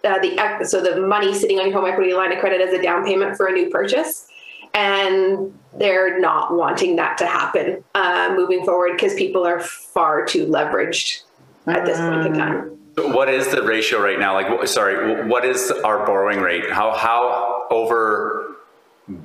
Uh, 0.04 0.20
the 0.20 0.66
so 0.66 0.82
the 0.82 1.00
money 1.00 1.34
sitting 1.34 1.60
on 1.60 1.70
your 1.70 1.80
home 1.80 1.90
equity 1.90 2.14
line 2.14 2.32
of 2.32 2.40
credit 2.40 2.60
as 2.60 2.74
a 2.74 2.82
down 2.82 3.06
payment 3.06 3.38
for 3.38 3.48
a 3.48 3.52
new 3.52 3.70
purchase, 3.70 4.28
and 4.74 5.58
they're 5.78 6.20
not 6.20 6.56
wanting 6.56 6.96
that 6.98 7.18
to 7.18 7.26
happen 7.26 7.84
uh, 7.96 8.34
moving 8.36 8.64
forward 8.66 8.94
because 8.94 9.14
people 9.16 9.46
are 9.46 9.60
far 9.60 10.26
too 10.26 10.46
leveraged 10.46 11.24
at 11.68 11.86
this 11.86 11.98
point 11.98 12.28
in 12.28 12.34
time. 12.34 12.78
What 13.14 13.30
is 13.30 13.48
the 13.48 13.64
ratio 13.64 14.02
right 14.02 14.20
now? 14.20 14.34
Like, 14.34 14.68
sorry, 14.68 15.26
what 15.28 15.46
is 15.46 15.72
our 15.72 16.06
borrowing 16.06 16.40
rate? 16.40 16.70
How 16.72 16.94
how 16.94 17.68
over 17.70 18.58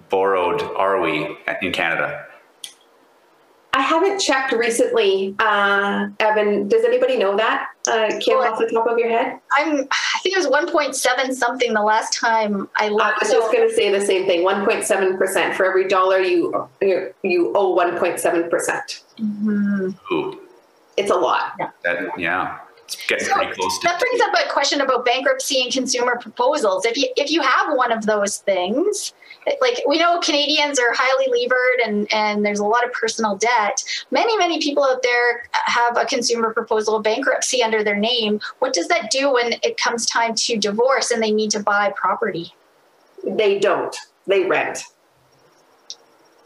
borrowed 0.09 0.63
are 0.63 1.01
we 1.01 1.37
in 1.63 1.73
Canada? 1.73 2.27
I 3.73 3.83
haven't 3.83 4.21
checked 4.21 4.53
recently, 4.53 5.35
uh, 5.39 6.09
Evan. 6.19 6.67
Does 6.67 6.83
anybody 6.85 7.19
know 7.19 7.37
that? 7.37 7.69
Uh, 7.87 8.09
Kim, 8.21 8.39
Well, 8.39 8.51
off 8.51 8.59
the 8.59 8.71
top 8.73 8.87
of 8.87 8.97
your 8.99 9.11
head? 9.11 9.39
I'm, 9.55 9.81
I 9.81 9.97
think 10.27 10.45
it 10.45 10.51
was 10.51 10.71
1.7 10.71 11.33
something 11.35 11.73
the 11.73 11.83
last 11.83 12.13
time 12.19 12.69
I 12.77 12.89
looked. 12.89 13.03
I 13.03 13.15
was 13.21 13.31
just 13.31 13.53
going 13.53 13.69
to 13.69 13.75
say 13.75 13.91
the 13.97 14.05
same 14.05 14.27
thing. 14.27 14.43
One 14.43 14.65
point 14.65 14.85
seven 14.85 15.17
percent 15.17 15.55
for 15.55 15.65
every 15.65 15.87
dollar 15.89 16.19
you 16.21 16.69
you, 16.81 17.15
you 17.23 17.53
owe. 17.55 17.71
One 17.71 17.97
point 17.99 18.19
seven 18.21 18.49
percent. 18.51 19.03
Mhm. 19.19 20.39
It's 20.97 21.11
a 21.11 21.15
lot. 21.15 21.53
that 21.85 22.19
yeah, 22.19 22.59
it's 22.63 22.66
getting 23.09 23.27
So 23.27 23.35
pretty 23.35 23.53
close 23.53 23.79
to. 23.79 23.89
That 23.89 24.01
brings 24.01 24.21
up 24.21 24.35
a 24.35 24.53
question 24.53 24.81
about 24.81 25.05
bankruptcy 25.05 25.63
and 25.63 25.73
consumer 25.73 26.17
proposals. 26.17 26.85
If 26.85 26.97
you 26.97 27.09
if 27.17 27.31
you 27.31 27.43
have 27.43 27.77
one 27.77 27.93
of 27.93 28.07
those 28.07 28.39
things, 28.39 29.15
like 29.61 29.83
we 29.87 29.99
know 29.99 30.21
Canadians 30.21 30.79
are 30.79 30.93
highly 30.93 31.27
levered 31.43 31.81
and 31.87 32.13
and 32.13 32.45
there's 32.45 32.61
a 32.61 32.65
lot 32.65 32.85
of 32.85 32.93
personal 32.93 33.37
debt. 33.37 33.83
Many 34.11 34.37
many 34.37 34.61
people 34.61 34.85
out 34.85 35.03
there 35.03 35.49
have 35.53 35.97
a 35.97 36.05
consumer 36.05 36.53
proposal 36.53 36.97
of 36.97 37.03
bankruptcy 37.03 37.63
under 37.63 37.83
their 37.83 37.97
name. 37.97 38.41
What 38.59 38.73
does 38.73 38.89
that 38.89 39.11
do 39.11 39.33
when 39.33 39.55
it 39.63 39.77
comes 39.79 40.07
time 40.07 40.35
to 40.35 40.57
divorce 40.57 41.11
and 41.11 41.23
they 41.23 41.33
need 41.33 41.51
to 41.53 41.61
buy 41.61 41.93
property? 41.97 42.55
They 43.25 43.59
don't. 43.59 43.97
They 44.27 44.45
rent. 44.45 44.81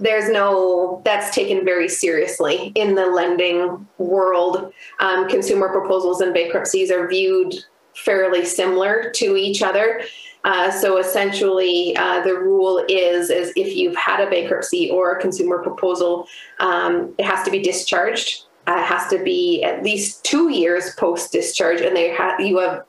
There's 0.00 0.30
no, 0.30 1.02
that's 1.04 1.34
taken 1.34 1.64
very 1.64 1.88
seriously 1.88 2.72
in 2.74 2.94
the 2.94 3.06
lending 3.06 3.86
world. 3.98 4.72
Um, 4.98 5.28
consumer 5.28 5.68
proposals 5.68 6.20
and 6.22 6.32
bankruptcies 6.32 6.90
are 6.90 7.06
viewed 7.06 7.54
fairly 7.94 8.44
similar 8.44 9.10
to 9.16 9.36
each 9.36 9.62
other. 9.62 10.02
Uh, 10.44 10.70
so 10.70 10.96
essentially, 10.96 11.94
uh, 11.98 12.22
the 12.22 12.32
rule 12.32 12.82
is, 12.88 13.28
is 13.28 13.52
if 13.56 13.76
you've 13.76 13.96
had 13.96 14.26
a 14.26 14.30
bankruptcy 14.30 14.90
or 14.90 15.12
a 15.12 15.20
consumer 15.20 15.62
proposal, 15.62 16.26
um, 16.60 17.14
it 17.18 17.26
has 17.26 17.44
to 17.44 17.50
be 17.50 17.60
discharged. 17.60 18.44
Uh, 18.66 18.76
it 18.78 18.84
has 18.84 19.06
to 19.10 19.22
be 19.22 19.62
at 19.62 19.82
least 19.82 20.24
two 20.24 20.48
years 20.50 20.94
post 20.94 21.30
discharge, 21.32 21.82
and 21.82 21.94
they 21.94 22.14
ha- 22.14 22.36
you 22.38 22.58
have 22.58 22.84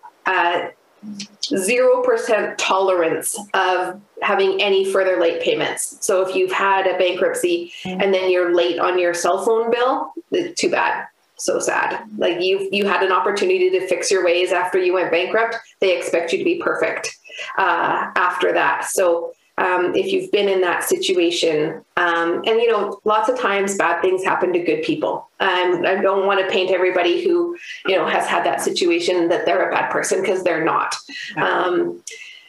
uh, 1.04 1.58
zero 1.58 2.02
percent 2.04 2.58
tolerance 2.58 3.38
of 3.54 4.00
having 4.22 4.62
any 4.62 4.86
further 4.92 5.20
late 5.20 5.42
payments. 5.42 5.98
So 6.02 6.22
if 6.28 6.36
you've 6.36 6.52
had 6.52 6.88
a 6.88 6.98
bankruptcy 6.98 7.74
and 7.86 8.14
then 8.14 8.32
you're 8.32 8.54
late 8.56 8.80
on 8.80 9.00
your 9.00 9.14
cell 9.14 9.44
phone 9.44 9.72
bill, 9.72 10.14
it's 10.32 10.60
too 10.60 10.70
bad. 10.70 11.08
so 11.38 11.60
sad. 11.60 12.04
Like 12.18 12.40
you 12.42 12.70
you 12.72 12.86
had 12.86 13.04
an 13.04 13.12
opportunity 13.12 13.70
to 13.72 13.88
fix 13.88 14.12
your 14.12 14.24
ways 14.24 14.52
after 14.52 14.78
you 14.80 14.94
went 14.94 15.12
bankrupt. 15.12 15.58
They 15.80 15.98
expect 15.98 16.32
you 16.32 16.38
to 16.38 16.46
be 16.46 16.60
perfect 16.60 17.18
uh, 17.58 18.12
after 18.16 18.54
that. 18.54 18.86
So 18.86 19.34
um, 19.62 19.96
if 19.96 20.12
you've 20.12 20.32
been 20.32 20.50
in 20.50 20.62
that 20.62 20.84
situation, 20.84 21.84
um, 21.96 22.38
and 22.48 22.60
you 22.60 22.72
know, 22.72 23.00
lots 23.06 23.30
of 23.30 23.40
times 23.40 23.78
bad 23.78 24.02
things 24.02 24.24
happen 24.24 24.52
to 24.54 24.60
good 24.60 24.82
people. 24.82 25.30
Um, 25.40 25.86
I 25.86 26.00
don't 26.02 26.26
want 26.26 26.40
to 26.40 26.52
paint 26.52 26.72
everybody 26.72 27.24
who 27.24 27.56
you 27.86 27.96
know 27.96 28.08
has 28.08 28.26
had 28.26 28.44
that 28.46 28.62
situation 28.62 29.30
that 29.30 29.46
they're 29.46 29.70
a 29.70 29.72
bad 29.72 29.92
person 29.92 30.22
because 30.22 30.44
they're 30.44 30.66
not. 30.66 30.96
Um, 31.38 32.02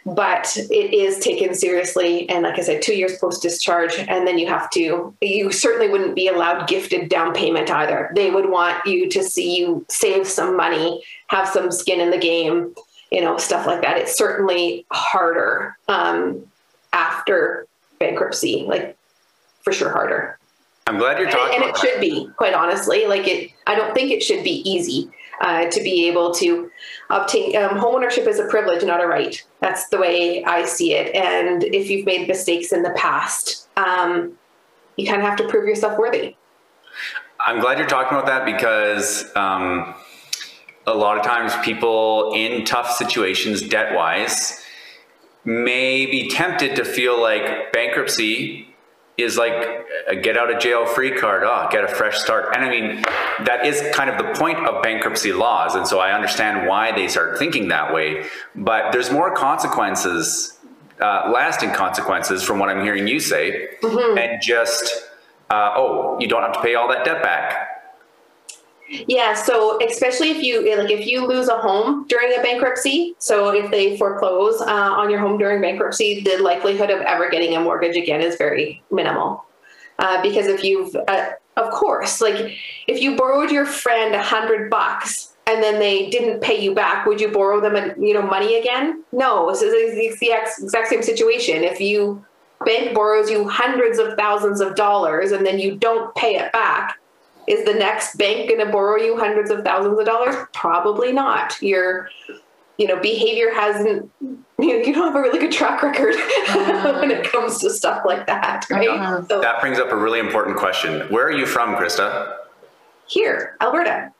but 0.04 0.56
it 0.56 0.92
is 0.92 1.18
taken 1.20 1.54
seriously 1.54 2.28
and 2.28 2.42
like 2.42 2.58
i 2.58 2.62
said 2.62 2.82
two 2.82 2.94
years 2.94 3.16
post 3.18 3.40
discharge 3.40 3.94
and 3.94 4.26
then 4.26 4.36
you 4.36 4.48
have 4.48 4.68
to 4.68 5.14
you 5.20 5.52
certainly 5.52 5.88
wouldn't 5.88 6.16
be 6.16 6.26
allowed 6.26 6.66
gifted 6.66 7.08
down 7.08 7.32
payment 7.32 7.70
either 7.70 8.10
they 8.16 8.28
would 8.28 8.50
want 8.50 8.84
you 8.84 9.08
to 9.08 9.22
see 9.22 9.56
you 9.56 9.86
save 9.88 10.26
some 10.26 10.56
money 10.56 11.00
have 11.28 11.46
some 11.46 11.70
skin 11.70 12.00
in 12.00 12.10
the 12.10 12.18
game 12.18 12.74
you 13.12 13.20
know 13.20 13.36
stuff 13.36 13.64
like 13.64 13.80
that 13.82 13.96
it's 13.96 14.16
certainly 14.16 14.84
harder 14.90 15.76
um, 15.86 16.44
after 16.92 17.66
bankruptcy 17.98 18.64
like 18.66 18.96
for 19.62 19.72
sure 19.72 19.90
harder 19.90 20.38
i'm 20.86 20.98
glad 20.98 21.18
you're 21.18 21.30
talking 21.30 21.56
and, 21.56 21.64
and 21.64 21.70
it 21.70 21.78
should 21.78 22.00
be 22.00 22.28
quite 22.36 22.54
honestly 22.54 23.06
like 23.06 23.26
it 23.26 23.50
i 23.66 23.74
don't 23.74 23.94
think 23.94 24.10
it 24.10 24.22
should 24.22 24.42
be 24.42 24.62
easy 24.68 25.10
uh, 25.42 25.68
to 25.70 25.82
be 25.82 26.06
able 26.06 26.32
to 26.32 26.70
obtain 27.10 27.56
um, 27.56 27.76
homeownership 27.76 28.26
is 28.28 28.38
a 28.38 28.46
privilege, 28.46 28.84
not 28.84 29.02
a 29.02 29.06
right. 29.06 29.44
That's 29.60 29.88
the 29.88 29.98
way 29.98 30.44
I 30.44 30.64
see 30.64 30.94
it. 30.94 31.14
And 31.14 31.64
if 31.64 31.90
you've 31.90 32.06
made 32.06 32.28
mistakes 32.28 32.72
in 32.72 32.82
the 32.82 32.90
past, 32.90 33.68
um, 33.76 34.38
you 34.96 35.06
kind 35.06 35.20
of 35.20 35.28
have 35.28 35.36
to 35.38 35.48
prove 35.48 35.66
yourself 35.66 35.98
worthy. 35.98 36.36
I'm 37.40 37.60
glad 37.60 37.78
you're 37.78 37.88
talking 37.88 38.16
about 38.16 38.26
that 38.26 38.44
because 38.44 39.34
um, 39.34 39.94
a 40.86 40.94
lot 40.94 41.18
of 41.18 41.24
times 41.24 41.52
people 41.64 42.32
in 42.34 42.64
tough 42.64 42.92
situations, 42.92 43.62
debt 43.62 43.94
wise, 43.96 44.61
may 45.44 46.06
be 46.06 46.28
tempted 46.28 46.76
to 46.76 46.84
feel 46.84 47.20
like 47.20 47.72
bankruptcy 47.72 48.68
is 49.18 49.36
like 49.36 49.86
a 50.08 50.16
get 50.16 50.36
out 50.36 50.52
of 50.52 50.60
jail 50.60 50.86
free 50.86 51.10
card. 51.10 51.42
Oh, 51.44 51.68
get 51.70 51.84
a 51.84 51.88
fresh 51.88 52.18
start. 52.18 52.54
And 52.56 52.64
I 52.64 52.70
mean, 52.70 53.02
that 53.44 53.66
is 53.66 53.82
kind 53.94 54.08
of 54.08 54.18
the 54.18 54.32
point 54.38 54.58
of 54.66 54.82
bankruptcy 54.82 55.32
laws. 55.32 55.74
And 55.74 55.86
so 55.86 56.00
I 56.00 56.12
understand 56.12 56.68
why 56.68 56.92
they 56.92 57.08
start 57.08 57.38
thinking 57.38 57.68
that 57.68 57.92
way. 57.92 58.24
But 58.54 58.92
there's 58.92 59.10
more 59.10 59.34
consequences, 59.34 60.58
uh, 61.00 61.30
lasting 61.32 61.72
consequences 61.72 62.42
from 62.42 62.58
what 62.58 62.68
I'm 62.68 62.82
hearing 62.82 63.06
you 63.06 63.20
say, 63.20 63.68
mm-hmm. 63.82 64.18
and 64.18 64.42
just, 64.42 65.08
uh, 65.50 65.74
oh, 65.76 66.18
you 66.18 66.28
don't 66.28 66.42
have 66.42 66.52
to 66.52 66.62
pay 66.62 66.74
all 66.74 66.88
that 66.88 67.04
debt 67.04 67.22
back. 67.22 67.71
Yeah, 69.08 69.32
so 69.34 69.78
especially 69.86 70.30
if 70.30 70.42
you 70.42 70.76
like 70.76 70.90
if 70.90 71.06
you 71.06 71.26
lose 71.26 71.48
a 71.48 71.56
home 71.56 72.06
during 72.08 72.38
a 72.38 72.42
bankruptcy, 72.42 73.14
so 73.18 73.48
if 73.48 73.70
they 73.70 73.96
foreclose 73.96 74.60
uh, 74.60 74.66
on 74.66 75.08
your 75.08 75.18
home 75.18 75.38
during 75.38 75.62
bankruptcy, 75.62 76.20
the 76.20 76.38
likelihood 76.38 76.90
of 76.90 77.00
ever 77.00 77.30
getting 77.30 77.56
a 77.56 77.60
mortgage 77.60 77.96
again 77.96 78.20
is 78.20 78.36
very 78.36 78.82
minimal. 78.90 79.44
Uh, 79.98 80.20
because 80.22 80.46
if 80.46 80.62
you've, 80.62 80.94
uh, 81.08 81.30
of 81.56 81.70
course, 81.70 82.20
like 82.20 82.58
if 82.86 83.00
you 83.00 83.16
borrowed 83.16 83.50
your 83.50 83.64
friend 83.64 84.14
a 84.14 84.22
hundred 84.22 84.68
bucks 84.68 85.34
and 85.46 85.62
then 85.62 85.78
they 85.78 86.10
didn't 86.10 86.40
pay 86.40 86.60
you 86.60 86.74
back, 86.74 87.06
would 87.06 87.20
you 87.20 87.30
borrow 87.30 87.60
them, 87.60 88.02
you 88.02 88.12
know, 88.12 88.22
money 88.22 88.58
again? 88.58 89.02
No, 89.12 89.48
it's 89.48 89.60
the 89.60 90.06
exact 90.62 90.88
same 90.88 91.02
situation. 91.02 91.64
If 91.64 91.80
you 91.80 92.24
bank 92.64 92.94
borrows 92.94 93.30
you 93.30 93.48
hundreds 93.48 93.98
of 93.98 94.14
thousands 94.16 94.60
of 94.60 94.74
dollars 94.76 95.32
and 95.32 95.44
then 95.44 95.58
you 95.58 95.76
don't 95.76 96.14
pay 96.14 96.36
it 96.36 96.52
back 96.52 96.98
is 97.46 97.64
the 97.64 97.74
next 97.74 98.16
bank 98.16 98.48
going 98.48 98.64
to 98.64 98.72
borrow 98.72 98.96
you 98.96 99.16
hundreds 99.16 99.50
of 99.50 99.64
thousands 99.64 99.98
of 99.98 100.06
dollars? 100.06 100.36
Probably 100.52 101.12
not. 101.12 101.60
Your, 101.60 102.08
you 102.78 102.86
know, 102.86 103.00
behavior 103.00 103.52
hasn't. 103.52 104.10
You 104.58 104.94
don't 104.94 105.06
have 105.08 105.16
a 105.16 105.20
really 105.20 105.40
good 105.40 105.50
track 105.50 105.82
record 105.82 106.14
when 107.00 107.10
it 107.10 107.24
comes 107.24 107.58
to 107.62 107.70
stuff 107.70 108.04
like 108.04 108.28
that, 108.28 108.64
right? 108.70 108.86
So, 109.28 109.40
that 109.40 109.60
brings 109.60 109.80
up 109.80 109.90
a 109.90 109.96
really 109.96 110.20
important 110.20 110.56
question. 110.56 111.00
Where 111.10 111.26
are 111.26 111.32
you 111.32 111.46
from, 111.46 111.74
Krista? 111.74 112.36
Here, 113.08 113.56
Alberta. 113.60 114.12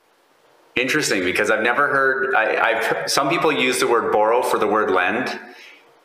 Interesting, 0.75 1.23
because 1.23 1.49
I've 1.49 1.61
never 1.61 1.87
heard. 1.87 2.35
I, 2.35 2.83
have 2.83 3.09
some 3.09 3.29
people 3.29 3.53
use 3.53 3.79
the 3.79 3.87
word 3.87 4.11
borrow 4.11 4.41
for 4.41 4.57
the 4.59 4.67
word 4.67 4.91
lend, 4.91 5.39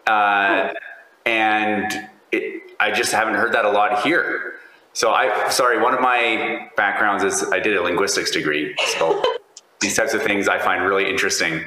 uh, 0.07 0.73
and 1.27 2.09
it, 2.31 2.63
I 2.79 2.93
just 2.93 3.11
haven't 3.11 3.35
heard 3.35 3.55
that 3.55 3.65
a 3.65 3.71
lot 3.71 4.05
here. 4.05 4.55
So 4.93 5.13
I, 5.13 5.49
sorry, 5.51 5.81
one 5.81 5.95
of 5.95 6.01
my 6.01 6.69
backgrounds 6.77 7.23
is 7.23 7.45
I 7.53 7.61
did 7.61 7.77
a 7.77 7.83
linguistics 7.83 8.31
degree. 8.31 8.75
So 8.99 9.23
these 9.81 9.97
types 9.97 10.15
of 10.15 10.23
things 10.23 10.49
I 10.49 10.59
find 10.59 10.85
really 10.85 11.09
interesting, 11.09 11.63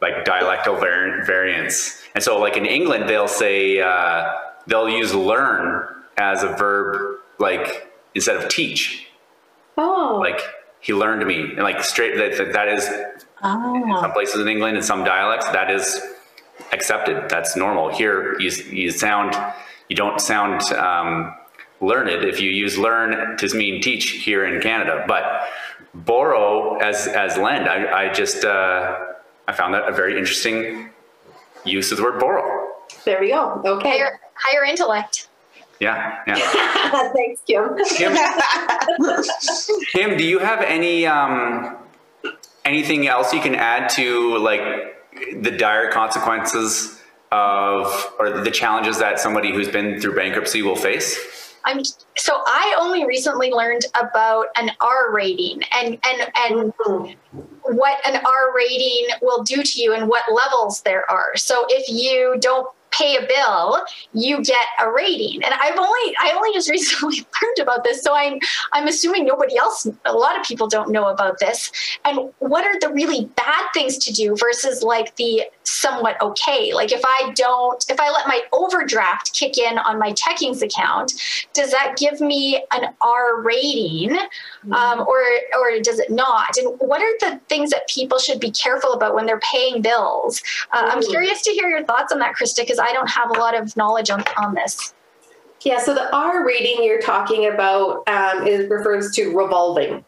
like 0.00 0.24
dialectal 0.24 0.78
var- 0.78 1.24
variants. 1.24 2.02
And 2.14 2.22
so 2.22 2.38
like 2.38 2.56
in 2.56 2.64
England, 2.66 3.08
they'll 3.08 3.28
say, 3.28 3.80
uh, 3.80 4.32
they'll 4.66 4.88
use 4.88 5.14
learn 5.14 5.88
as 6.16 6.42
a 6.42 6.48
verb, 6.48 7.18
like 7.38 7.92
instead 8.14 8.36
of 8.36 8.48
teach. 8.48 9.08
Oh. 9.76 10.18
Like 10.20 10.40
he 10.80 10.94
learned 10.94 11.26
me 11.26 11.40
and 11.40 11.58
like 11.58 11.82
straight, 11.82 12.16
that, 12.16 12.52
that 12.52 12.68
is 12.68 12.88
oh. 13.42 13.74
in 13.74 14.00
some 14.00 14.12
places 14.12 14.40
in 14.40 14.48
England, 14.48 14.76
in 14.76 14.82
some 14.82 15.04
dialects, 15.04 15.48
that 15.48 15.70
is 15.70 16.00
accepted. 16.72 17.28
That's 17.28 17.56
normal. 17.56 17.90
Here 17.90 18.38
you, 18.38 18.50
you 18.70 18.90
sound, 18.90 19.34
you 19.88 19.96
don't 19.96 20.20
sound, 20.20 20.62
um, 20.72 21.34
learned 21.84 22.24
if 22.24 22.40
you 22.40 22.50
use 22.50 22.78
learn 22.78 23.36
to 23.36 23.56
mean 23.56 23.80
teach 23.80 24.10
here 24.10 24.44
in 24.44 24.60
Canada. 24.60 25.04
But 25.06 25.48
borrow 25.94 26.76
as 26.76 27.06
as 27.06 27.36
lend, 27.36 27.68
I, 27.68 28.06
I 28.06 28.12
just 28.12 28.44
uh, 28.44 28.96
I 29.46 29.52
found 29.52 29.74
that 29.74 29.88
a 29.88 29.92
very 29.92 30.18
interesting 30.18 30.90
use 31.64 31.92
of 31.92 31.98
the 31.98 32.04
word 32.04 32.18
borrow. 32.18 32.68
There 33.04 33.20
we 33.20 33.28
go. 33.28 33.60
Okay. 33.64 33.90
Higher, 33.90 34.20
higher 34.34 34.64
intellect. 34.64 35.28
Yeah, 35.80 36.22
yeah. 36.26 37.12
Thanks, 37.12 37.42
Kim. 37.46 37.76
Kim. 37.96 38.16
Kim, 39.92 40.16
do 40.16 40.24
you 40.24 40.38
have 40.38 40.62
any 40.62 41.06
um, 41.06 41.76
anything 42.64 43.06
else 43.06 43.32
you 43.32 43.40
can 43.40 43.54
add 43.54 43.88
to 43.90 44.38
like 44.38 44.62
the 45.40 45.50
dire 45.50 45.90
consequences 45.90 47.00
of 47.32 48.14
or 48.18 48.42
the 48.42 48.50
challenges 48.50 48.98
that 48.98 49.18
somebody 49.18 49.52
who's 49.52 49.68
been 49.68 50.00
through 50.00 50.14
bankruptcy 50.14 50.62
will 50.62 50.76
face? 50.76 51.43
I'm 51.64 51.82
so 52.16 52.42
I 52.46 52.76
only 52.80 53.06
recently 53.06 53.50
learned 53.50 53.86
about 53.98 54.46
an 54.56 54.70
R 54.80 55.12
rating 55.12 55.62
and 55.72 55.98
and 56.04 56.30
and 56.36 56.72
mm-hmm. 56.74 57.12
what 57.62 57.98
an 58.06 58.16
R 58.24 58.54
rating 58.54 59.08
will 59.22 59.42
do 59.42 59.62
to 59.62 59.82
you 59.82 59.94
and 59.94 60.08
what 60.08 60.24
levels 60.32 60.82
there 60.82 61.10
are. 61.10 61.36
So 61.36 61.64
if 61.68 61.88
you 61.88 62.36
don't 62.40 62.68
pay 62.96 63.16
a 63.16 63.26
bill, 63.26 63.82
you 64.12 64.42
get 64.42 64.66
a 64.80 64.90
rating. 64.90 65.42
And 65.42 65.54
I've 65.54 65.78
only 65.78 66.16
I 66.20 66.32
only 66.34 66.52
just 66.52 66.68
recently 66.70 67.16
learned 67.16 67.58
about 67.60 67.84
this, 67.84 68.02
so 68.02 68.14
I'm 68.14 68.38
I'm 68.72 68.86
assuming 68.86 69.24
nobody 69.24 69.56
else, 69.56 69.86
a 70.04 70.12
lot 70.12 70.38
of 70.38 70.46
people 70.46 70.68
don't 70.68 70.90
know 70.90 71.08
about 71.08 71.38
this. 71.38 71.72
And 72.04 72.30
what 72.38 72.64
are 72.64 72.78
the 72.80 72.92
really 72.92 73.26
bad 73.36 73.66
things 73.72 73.98
to 73.98 74.12
do 74.12 74.36
versus 74.36 74.82
like 74.82 75.16
the 75.16 75.44
somewhat 75.64 76.20
okay? 76.20 76.72
Like 76.72 76.92
if 76.92 77.02
I 77.04 77.32
don't, 77.34 77.84
if 77.88 77.98
I 78.00 78.10
let 78.10 78.26
my 78.26 78.42
overdraft 78.52 79.32
kick 79.32 79.58
in 79.58 79.78
on 79.78 79.98
my 79.98 80.12
checkings 80.12 80.62
account, 80.62 81.14
does 81.52 81.70
that 81.70 81.96
give 81.96 82.20
me 82.20 82.64
an 82.72 82.94
R 83.00 83.40
rating, 83.42 84.10
mm-hmm. 84.10 84.72
um, 84.72 85.00
or 85.00 85.22
or 85.58 85.80
does 85.80 85.98
it 85.98 86.10
not? 86.10 86.56
And 86.56 86.78
what 86.78 87.00
are 87.00 87.30
the 87.30 87.40
things 87.48 87.70
that 87.70 87.88
people 87.88 88.18
should 88.18 88.40
be 88.40 88.50
careful 88.50 88.92
about 88.92 89.14
when 89.14 89.26
they're 89.26 89.40
paying 89.40 89.82
bills? 89.82 90.42
Uh, 90.72 90.90
I'm 90.90 91.02
curious 91.02 91.42
to 91.42 91.50
hear 91.50 91.68
your 91.68 91.84
thoughts 91.84 92.12
on 92.12 92.18
that, 92.20 92.34
Krista, 92.36 92.60
because 92.60 92.78
I 92.78 92.92
don't 92.92 93.10
have 93.10 93.30
a 93.30 93.34
lot 93.34 93.58
of 93.58 93.76
knowledge 93.76 94.10
on, 94.10 94.22
on 94.36 94.54
this. 94.54 94.94
Yeah, 95.62 95.78
so 95.78 95.94
the 95.94 96.14
R 96.14 96.46
rating 96.46 96.84
you're 96.84 97.00
talking 97.00 97.46
about 97.46 98.06
um, 98.06 98.46
is 98.46 98.68
refers 98.68 99.12
to 99.12 99.34
revolving. 99.34 100.04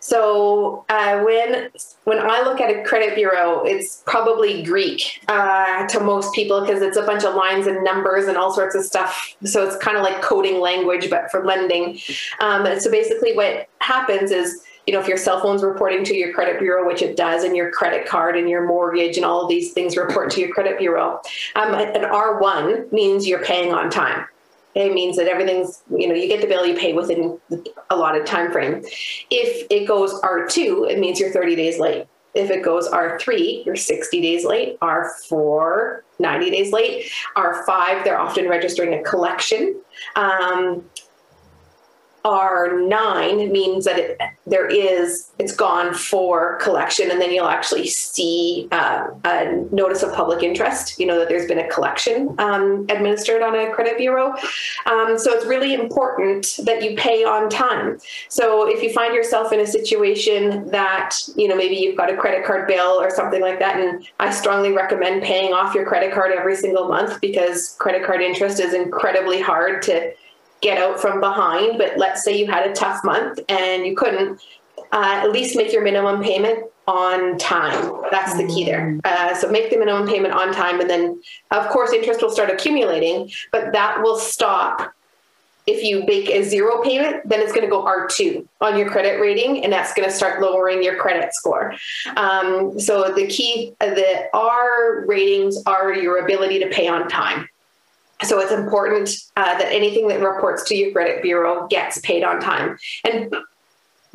So 0.00 0.84
uh, 0.88 1.22
when 1.22 1.70
when 2.04 2.18
I 2.18 2.42
look 2.42 2.60
at 2.60 2.70
a 2.70 2.82
credit 2.84 3.14
bureau, 3.14 3.64
it's 3.64 4.02
probably 4.06 4.62
Greek 4.62 5.20
uh, 5.28 5.86
to 5.88 6.00
most 6.00 6.32
people 6.34 6.60
because 6.60 6.82
it's 6.82 6.96
a 6.96 7.02
bunch 7.02 7.24
of 7.24 7.34
lines 7.34 7.66
and 7.66 7.82
numbers 7.82 8.26
and 8.26 8.36
all 8.36 8.52
sorts 8.52 8.74
of 8.74 8.84
stuff. 8.84 9.36
So 9.44 9.66
it's 9.66 9.76
kind 9.76 9.96
of 9.96 10.02
like 10.02 10.22
coding 10.22 10.60
language, 10.60 11.10
but 11.10 11.30
for 11.30 11.44
lending. 11.44 11.98
Um, 12.40 12.78
so 12.78 12.90
basically, 12.90 13.34
what 13.34 13.68
happens 13.80 14.30
is 14.30 14.62
you 14.86 14.92
know, 14.92 15.00
if 15.00 15.08
your 15.08 15.16
cell 15.16 15.40
phone's 15.40 15.64
reporting 15.64 16.04
to 16.04 16.16
your 16.16 16.32
credit 16.32 16.60
bureau, 16.60 16.86
which 16.86 17.02
it 17.02 17.16
does, 17.16 17.42
and 17.42 17.56
your 17.56 17.72
credit 17.72 18.06
card 18.06 18.36
and 18.36 18.48
your 18.48 18.64
mortgage 18.64 19.16
and 19.16 19.26
all 19.26 19.42
of 19.42 19.48
these 19.48 19.72
things 19.72 19.96
report 19.96 20.30
to 20.30 20.40
your 20.40 20.50
credit 20.50 20.78
bureau, 20.78 21.20
um, 21.56 21.74
an 21.74 22.02
R1 22.02 22.92
means 22.92 23.26
you're 23.26 23.42
paying 23.42 23.72
on 23.72 23.90
time. 23.90 24.26
It 24.76 24.92
means 24.92 25.16
that 25.16 25.26
everything's, 25.26 25.82
you 25.90 26.06
know, 26.06 26.14
you 26.14 26.28
get 26.28 26.42
the 26.42 26.46
bill, 26.46 26.66
you 26.66 26.76
pay 26.76 26.92
within 26.92 27.40
a 27.50 27.56
allotted 27.90 28.26
time 28.26 28.52
frame. 28.52 28.84
If 29.30 29.66
it 29.70 29.86
goes 29.88 30.20
R2, 30.20 30.90
it 30.90 30.98
means 30.98 31.18
you're 31.18 31.32
30 31.32 31.56
days 31.56 31.78
late. 31.78 32.06
If 32.34 32.50
it 32.50 32.62
goes 32.62 32.86
R3, 32.86 33.64
you're 33.64 33.76
60 33.76 34.20
days 34.20 34.44
late. 34.44 34.78
R4, 34.80 36.00
90 36.18 36.50
days 36.50 36.72
late. 36.72 37.10
R5, 37.34 38.04
they're 38.04 38.20
often 38.20 38.50
registering 38.50 38.92
a 38.92 39.02
collection. 39.02 39.80
Um, 40.14 40.84
R9 42.26 43.52
means 43.52 43.84
that 43.84 43.98
it, 43.98 44.20
there 44.48 44.66
is, 44.66 45.30
it's 45.38 45.54
gone 45.54 45.94
for 45.94 46.56
collection, 46.56 47.10
and 47.12 47.20
then 47.20 47.30
you'll 47.30 47.46
actually 47.46 47.86
see 47.86 48.66
uh, 48.72 49.06
a 49.24 49.64
notice 49.70 50.02
of 50.02 50.12
public 50.12 50.42
interest, 50.42 50.98
you 50.98 51.06
know, 51.06 51.20
that 51.20 51.28
there's 51.28 51.46
been 51.46 51.60
a 51.60 51.68
collection 51.68 52.34
um, 52.38 52.84
administered 52.88 53.42
on 53.42 53.54
a 53.54 53.70
credit 53.72 53.96
bureau. 53.96 54.34
Um, 54.86 55.16
so 55.16 55.32
it's 55.32 55.46
really 55.46 55.72
important 55.72 56.58
that 56.64 56.82
you 56.82 56.96
pay 56.96 57.22
on 57.22 57.48
time. 57.48 57.98
So 58.28 58.68
if 58.68 58.82
you 58.82 58.92
find 58.92 59.14
yourself 59.14 59.52
in 59.52 59.60
a 59.60 59.66
situation 59.66 60.68
that, 60.72 61.16
you 61.36 61.46
know, 61.46 61.54
maybe 61.54 61.76
you've 61.76 61.96
got 61.96 62.12
a 62.12 62.16
credit 62.16 62.44
card 62.44 62.66
bill 62.66 63.00
or 63.00 63.08
something 63.08 63.40
like 63.40 63.60
that, 63.60 63.78
and 63.78 64.04
I 64.18 64.32
strongly 64.32 64.72
recommend 64.72 65.22
paying 65.22 65.52
off 65.52 65.76
your 65.76 65.86
credit 65.86 66.12
card 66.12 66.32
every 66.32 66.56
single 66.56 66.88
month 66.88 67.20
because 67.20 67.76
credit 67.78 68.04
card 68.04 68.20
interest 68.20 68.58
is 68.58 68.74
incredibly 68.74 69.40
hard 69.40 69.82
to 69.82 70.12
get 70.60 70.78
out 70.78 71.00
from 71.00 71.20
behind. 71.20 71.78
But 71.78 71.98
let's 71.98 72.24
say 72.24 72.38
you 72.38 72.46
had 72.46 72.68
a 72.68 72.72
tough 72.72 73.04
month 73.04 73.40
and 73.48 73.86
you 73.86 73.96
couldn't, 73.96 74.40
uh, 74.92 75.20
at 75.24 75.32
least 75.32 75.56
make 75.56 75.72
your 75.72 75.82
minimum 75.82 76.22
payment 76.22 76.64
on 76.86 77.36
time. 77.38 77.92
That's 78.10 78.36
the 78.36 78.46
key 78.46 78.64
there. 78.64 78.98
Uh, 79.04 79.34
so 79.34 79.50
make 79.50 79.70
the 79.70 79.78
minimum 79.78 80.06
payment 80.06 80.34
on 80.34 80.52
time, 80.52 80.80
and 80.80 80.88
then 80.88 81.20
of 81.50 81.68
course 81.68 81.92
interest 81.92 82.22
will 82.22 82.30
start 82.30 82.50
accumulating, 82.50 83.30
but 83.52 83.72
that 83.72 84.02
will 84.02 84.18
stop. 84.18 84.92
If 85.66 85.82
you 85.82 86.04
make 86.06 86.30
a 86.30 86.44
zero 86.44 86.80
payment, 86.80 87.28
then 87.28 87.40
it's 87.40 87.50
going 87.50 87.64
to 87.64 87.70
go 87.70 87.84
R2 87.84 88.46
on 88.60 88.78
your 88.78 88.88
credit 88.88 89.20
rating, 89.20 89.64
and 89.64 89.72
that's 89.72 89.92
going 89.94 90.08
to 90.08 90.14
start 90.14 90.40
lowering 90.40 90.80
your 90.80 90.96
credit 90.96 91.34
score. 91.34 91.74
Um, 92.16 92.78
so 92.78 93.12
the 93.12 93.26
key, 93.26 93.74
uh, 93.80 93.86
the 93.86 94.28
R 94.32 95.04
ratings 95.06 95.60
are 95.66 95.92
your 95.92 96.24
ability 96.24 96.60
to 96.60 96.68
pay 96.68 96.86
on 96.86 97.08
time. 97.08 97.48
So 98.22 98.40
it's 98.40 98.52
important 98.52 99.10
uh, 99.36 99.58
that 99.58 99.72
anything 99.72 100.08
that 100.08 100.20
reports 100.20 100.64
to 100.64 100.74
your 100.74 100.92
credit 100.92 101.22
bureau 101.22 101.66
gets 101.68 101.98
paid 102.00 102.24
on 102.24 102.40
time. 102.40 102.78
And 103.04 103.34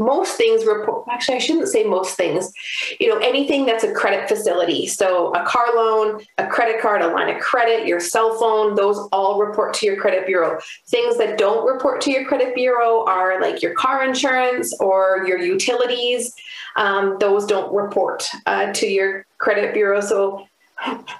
most 0.01 0.35
things 0.35 0.65
report 0.65 1.05
actually 1.09 1.35
i 1.35 1.39
shouldn't 1.39 1.67
say 1.67 1.83
most 1.83 2.17
things. 2.17 2.51
You 2.99 3.09
know 3.09 3.17
anything 3.19 3.65
that's 3.65 3.83
a 3.83 3.93
credit 3.93 4.27
facility. 4.27 4.87
So 4.87 5.31
a 5.33 5.45
car 5.45 5.67
loan 5.75 6.21
a 6.37 6.47
credit 6.47 6.81
card 6.81 7.01
a 7.01 7.07
line 7.07 7.33
of 7.33 7.39
credit 7.39 7.87
your 7.87 7.99
cell 7.99 8.37
phone 8.39 8.75
those 8.75 8.97
all 9.11 9.39
report 9.39 9.73
to 9.75 9.85
your 9.85 9.97
credit 9.97 10.25
bureau. 10.25 10.59
Things 10.87 11.17
that 11.17 11.37
don't 11.37 11.65
report 11.71 12.01
to 12.01 12.11
your 12.11 12.25
credit 12.25 12.55
bureau 12.55 13.05
are 13.05 13.39
like 13.39 13.61
your 13.61 13.75
car 13.75 14.03
insurance 14.03 14.75
or 14.79 15.23
your 15.27 15.37
utilities. 15.37 16.33
Um, 16.77 17.17
those 17.19 17.45
don't 17.45 17.71
report 17.73 18.27
uh, 18.45 18.73
to 18.73 18.87
your 18.87 19.25
credit 19.37 19.73
bureau. 19.73 20.01
So 20.01 20.47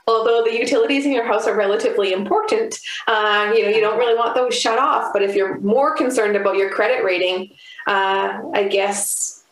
although 0.07 0.43
the 0.43 0.53
utilities 0.57 1.05
in 1.05 1.12
your 1.12 1.26
house 1.26 1.47
are 1.47 1.55
relatively 1.55 2.14
important, 2.14 2.78
uh, 3.07 3.51
you 3.55 3.64
know 3.64 3.70
you 3.70 3.82
don't 3.82 3.97
really 3.97 4.16
want 4.18 4.36
those 4.36 4.57
shut 4.57 4.80
off. 4.80 5.12
But 5.14 5.22
if 5.24 5.36
you're 5.36 5.59
more 5.59 5.95
concerned 5.95 6.36
about 6.36 6.55
your 6.57 6.70
credit 6.70 7.03
rating, 7.03 7.51
uh, 7.88 8.39
I 8.53 8.68
guess 8.70 9.43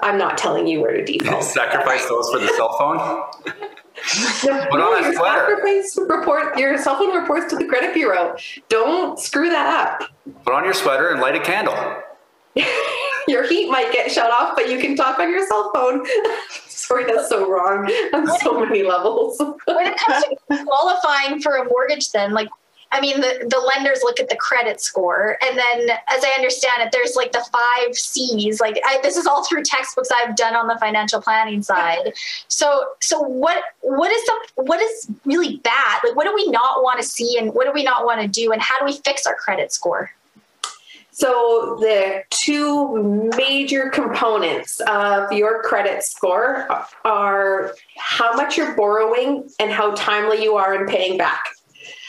I'm 0.00 0.18
not 0.18 0.36
telling 0.36 0.66
you 0.66 0.80
where 0.80 0.92
to 0.92 1.04
default. 1.04 1.44
Sacrifice 1.44 2.06
those 2.08 2.28
for 2.30 2.38
the 2.38 2.48
cell 2.56 2.76
phone. 2.78 2.96
No, 2.96 4.66
Put 4.70 4.80
on 4.80 5.02
your 5.02 5.14
sweater. 5.14 5.46
sacrifice 5.56 5.98
report 6.08 6.58
your 6.58 6.76
cell 6.78 6.98
phone 6.98 7.16
reports 7.16 7.48
to 7.50 7.56
the 7.56 7.64
credit 7.64 7.94
bureau. 7.94 8.36
Don't 8.68 9.18
screw 9.18 9.48
that 9.50 9.66
up. 9.66 10.10
Put 10.44 10.52
on 10.52 10.64
your 10.64 10.74
sweater 10.74 11.10
and 11.10 11.20
light 11.20 11.36
a 11.36 11.40
candle. 11.40 11.74
Your 13.28 13.48
heat 13.48 13.70
might 13.70 13.92
get 13.92 14.10
shut 14.10 14.30
off, 14.30 14.54
but 14.54 14.68
you 14.68 14.78
can 14.78 14.96
talk 14.96 15.18
on 15.18 15.30
your 15.30 15.46
cell 15.46 15.70
phone. 15.74 16.04
Sorry, 16.68 17.06
that's 17.06 17.30
so 17.30 17.50
wrong 17.50 17.90
on 18.12 18.38
so 18.40 18.60
many 18.60 18.82
levels. 18.82 19.38
when 19.38 19.86
it 19.86 19.96
comes 19.96 20.24
to 20.24 20.64
qualifying 20.64 21.40
for 21.40 21.56
a 21.56 21.64
mortgage, 21.64 22.12
then 22.12 22.32
like 22.32 22.48
I 22.94 23.00
mean, 23.00 23.20
the, 23.20 23.46
the 23.50 23.58
lenders 23.58 24.00
look 24.04 24.20
at 24.20 24.28
the 24.28 24.36
credit 24.36 24.80
score, 24.80 25.36
and 25.42 25.58
then, 25.58 25.96
as 26.08 26.22
I 26.22 26.32
understand 26.36 26.80
it, 26.80 26.92
there's 26.92 27.16
like 27.16 27.32
the 27.32 27.44
five 27.52 27.96
C's. 27.96 28.60
Like 28.60 28.80
I, 28.84 29.00
this 29.02 29.16
is 29.16 29.26
all 29.26 29.44
through 29.44 29.64
textbooks 29.64 30.10
I've 30.14 30.36
done 30.36 30.54
on 30.54 30.68
the 30.68 30.78
financial 30.78 31.20
planning 31.20 31.60
side. 31.60 32.12
So, 32.46 32.84
so 33.00 33.20
what 33.20 33.64
what 33.80 34.12
is 34.12 34.24
the, 34.24 34.62
what 34.62 34.80
is 34.80 35.10
really 35.24 35.56
bad? 35.56 36.00
Like, 36.04 36.14
what 36.14 36.24
do 36.24 36.34
we 36.34 36.48
not 36.52 36.84
want 36.84 37.00
to 37.00 37.06
see, 37.06 37.36
and 37.36 37.52
what 37.52 37.66
do 37.66 37.72
we 37.72 37.82
not 37.82 38.04
want 38.04 38.20
to 38.20 38.28
do, 38.28 38.52
and 38.52 38.62
how 38.62 38.78
do 38.78 38.84
we 38.84 38.92
fix 39.04 39.26
our 39.26 39.34
credit 39.34 39.72
score? 39.72 40.12
So, 41.14 41.76
the 41.78 42.24
two 42.30 43.30
major 43.36 43.88
components 43.88 44.80
of 44.88 45.30
your 45.30 45.62
credit 45.62 46.02
score 46.02 46.66
are 47.04 47.72
how 47.96 48.34
much 48.34 48.58
you're 48.58 48.74
borrowing 48.74 49.48
and 49.60 49.70
how 49.70 49.94
timely 49.94 50.42
you 50.42 50.56
are 50.56 50.74
in 50.74 50.88
paying 50.88 51.16
back. 51.16 51.44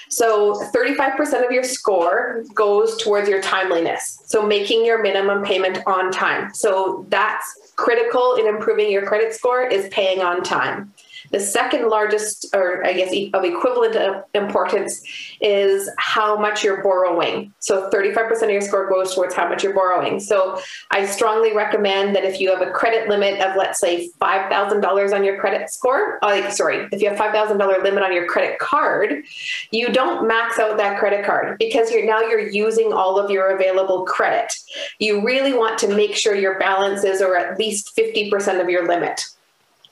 So, 0.10 0.56
35% 0.74 1.46
of 1.46 1.52
your 1.52 1.64
score 1.64 2.44
goes 2.56 2.98
towards 2.98 3.30
your 3.30 3.44
timeliness. 3.44 4.24
So, 4.26 4.44
making 4.44 4.84
your 4.84 5.04
minimum 5.04 5.44
payment 5.44 5.84
on 5.86 6.12
time. 6.12 6.52
So, 6.56 7.06
that's 7.10 7.74
critical 7.76 8.38
in 8.40 8.48
improving 8.48 8.92
your 8.92 9.06
credit 9.06 9.36
score 9.36 9.68
is 9.68 9.88
paying 9.90 10.24
on 10.24 10.42
time. 10.42 10.92
The 11.32 11.40
second 11.40 11.90
largest, 11.90 12.48
or 12.54 12.86
I 12.86 12.94
guess 12.94 13.14
of 13.34 13.44
equivalent 13.44 14.26
importance, 14.34 15.02
is 15.42 15.90
how 15.98 16.38
much 16.38 16.64
you're 16.64 16.84
borrowing. 16.84 17.54
So 17.60 17.90
35% 17.90 18.44
of 18.44 18.50
your 18.50 18.62
score 18.62 18.90
goes 18.90 19.14
towards 19.14 19.34
how 19.34 19.48
much 19.48 19.64
you're 19.64 19.74
borrowing. 19.74 20.20
So 20.20 20.60
I 20.92 21.06
strongly 21.06 21.54
recommend 21.54 22.16
that 22.16 22.24
if 22.24 22.40
you 22.40 22.50
have 22.56 22.66
a 22.66 22.72
credit 22.72 23.10
limit 23.10 23.40
of, 23.42 23.56
let's 23.56 23.80
say, 23.80 24.10
$5,000 24.22 25.14
on 25.14 25.24
your 25.24 25.40
credit 25.40 25.70
score, 25.70 26.20
uh, 26.22 26.50
sorry, 26.52 26.88
if 26.92 27.02
you 27.02 27.10
have 27.10 27.18
$5,000 27.18 27.84
limit 27.84 28.04
on 28.04 28.14
your 28.14 28.28
credit 28.28 28.60
card, 28.60 29.24
you 29.72 29.92
don't 29.92 30.28
max 30.28 30.60
out 30.60 30.78
that 30.78 31.00
credit 31.00 31.26
card 31.26 31.58
because 31.60 31.92
you're 31.92 32.06
now 32.06 32.22
you're 32.22 32.48
using 32.48 32.94
all 32.94 33.20
of 33.20 33.30
your 33.32 33.56
available 33.56 34.06
credit. 34.06 34.54
You 35.00 35.24
really 35.26 35.54
want 35.54 35.78
to 35.80 35.96
make 35.96 36.16
sure 36.16 36.36
your 36.36 36.60
balances 36.60 37.22
are 37.22 37.36
at 37.36 37.58
least 37.58 37.96
50% 37.98 38.62
of 38.62 38.70
your 38.70 38.88
limit. 38.88 39.22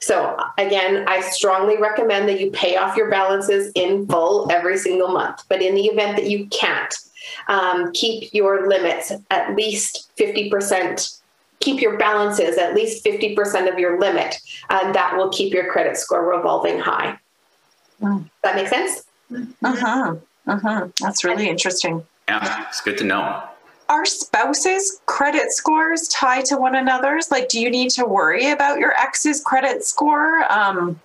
So 0.03 0.37
again, 0.57 1.05
I 1.07 1.21
strongly 1.21 1.77
recommend 1.77 2.27
that 2.27 2.39
you 2.39 2.51
pay 2.51 2.75
off 2.75 2.97
your 2.97 3.09
balances 3.09 3.71
in 3.73 4.05
full 4.05 4.51
every 4.51 4.77
single 4.77 5.07
month. 5.07 5.43
But 5.47 5.61
in 5.61 5.75
the 5.75 5.85
event 5.85 6.17
that 6.17 6.29
you 6.29 6.47
can't, 6.47 6.93
um, 7.47 7.89
keep 7.93 8.33
your 8.33 8.67
limits 8.67 9.13
at 9.31 9.55
least 9.55 10.11
50%. 10.17 11.21
Keep 11.61 11.79
your 11.79 11.97
balances 11.97 12.57
at 12.57 12.75
least 12.75 13.05
50% 13.05 13.71
of 13.71 13.79
your 13.79 13.97
limit, 13.97 14.35
and 14.69 14.93
that 14.93 15.15
will 15.15 15.29
keep 15.29 15.53
your 15.53 15.71
credit 15.71 15.95
score 15.95 16.29
revolving 16.29 16.77
high. 16.77 17.17
Does 18.01 18.21
that 18.43 18.55
makes 18.55 18.69
sense? 18.69 19.05
Uh 19.31 19.75
huh. 19.75 20.15
Uh 20.45 20.59
huh. 20.59 20.87
That's 20.99 21.23
really 21.23 21.47
interesting. 21.47 22.05
Yeah, 22.27 22.67
it's 22.67 22.81
good 22.81 22.97
to 22.97 23.05
know. 23.05 23.43
Are 23.93 24.05
spouses' 24.05 25.01
credit 25.05 25.51
scores 25.51 26.07
tied 26.07 26.45
to 26.45 26.57
one 26.57 26.73
another's? 26.73 27.29
Like, 27.29 27.47
do 27.47 27.61
you 27.61 27.69
need 27.69 27.91
to 27.91 28.05
worry 28.05 28.49
about 28.49 28.79
your 28.79 28.99
ex's 28.99 29.39
credit 29.39 29.83
score 29.83 30.51
um, 30.51 30.99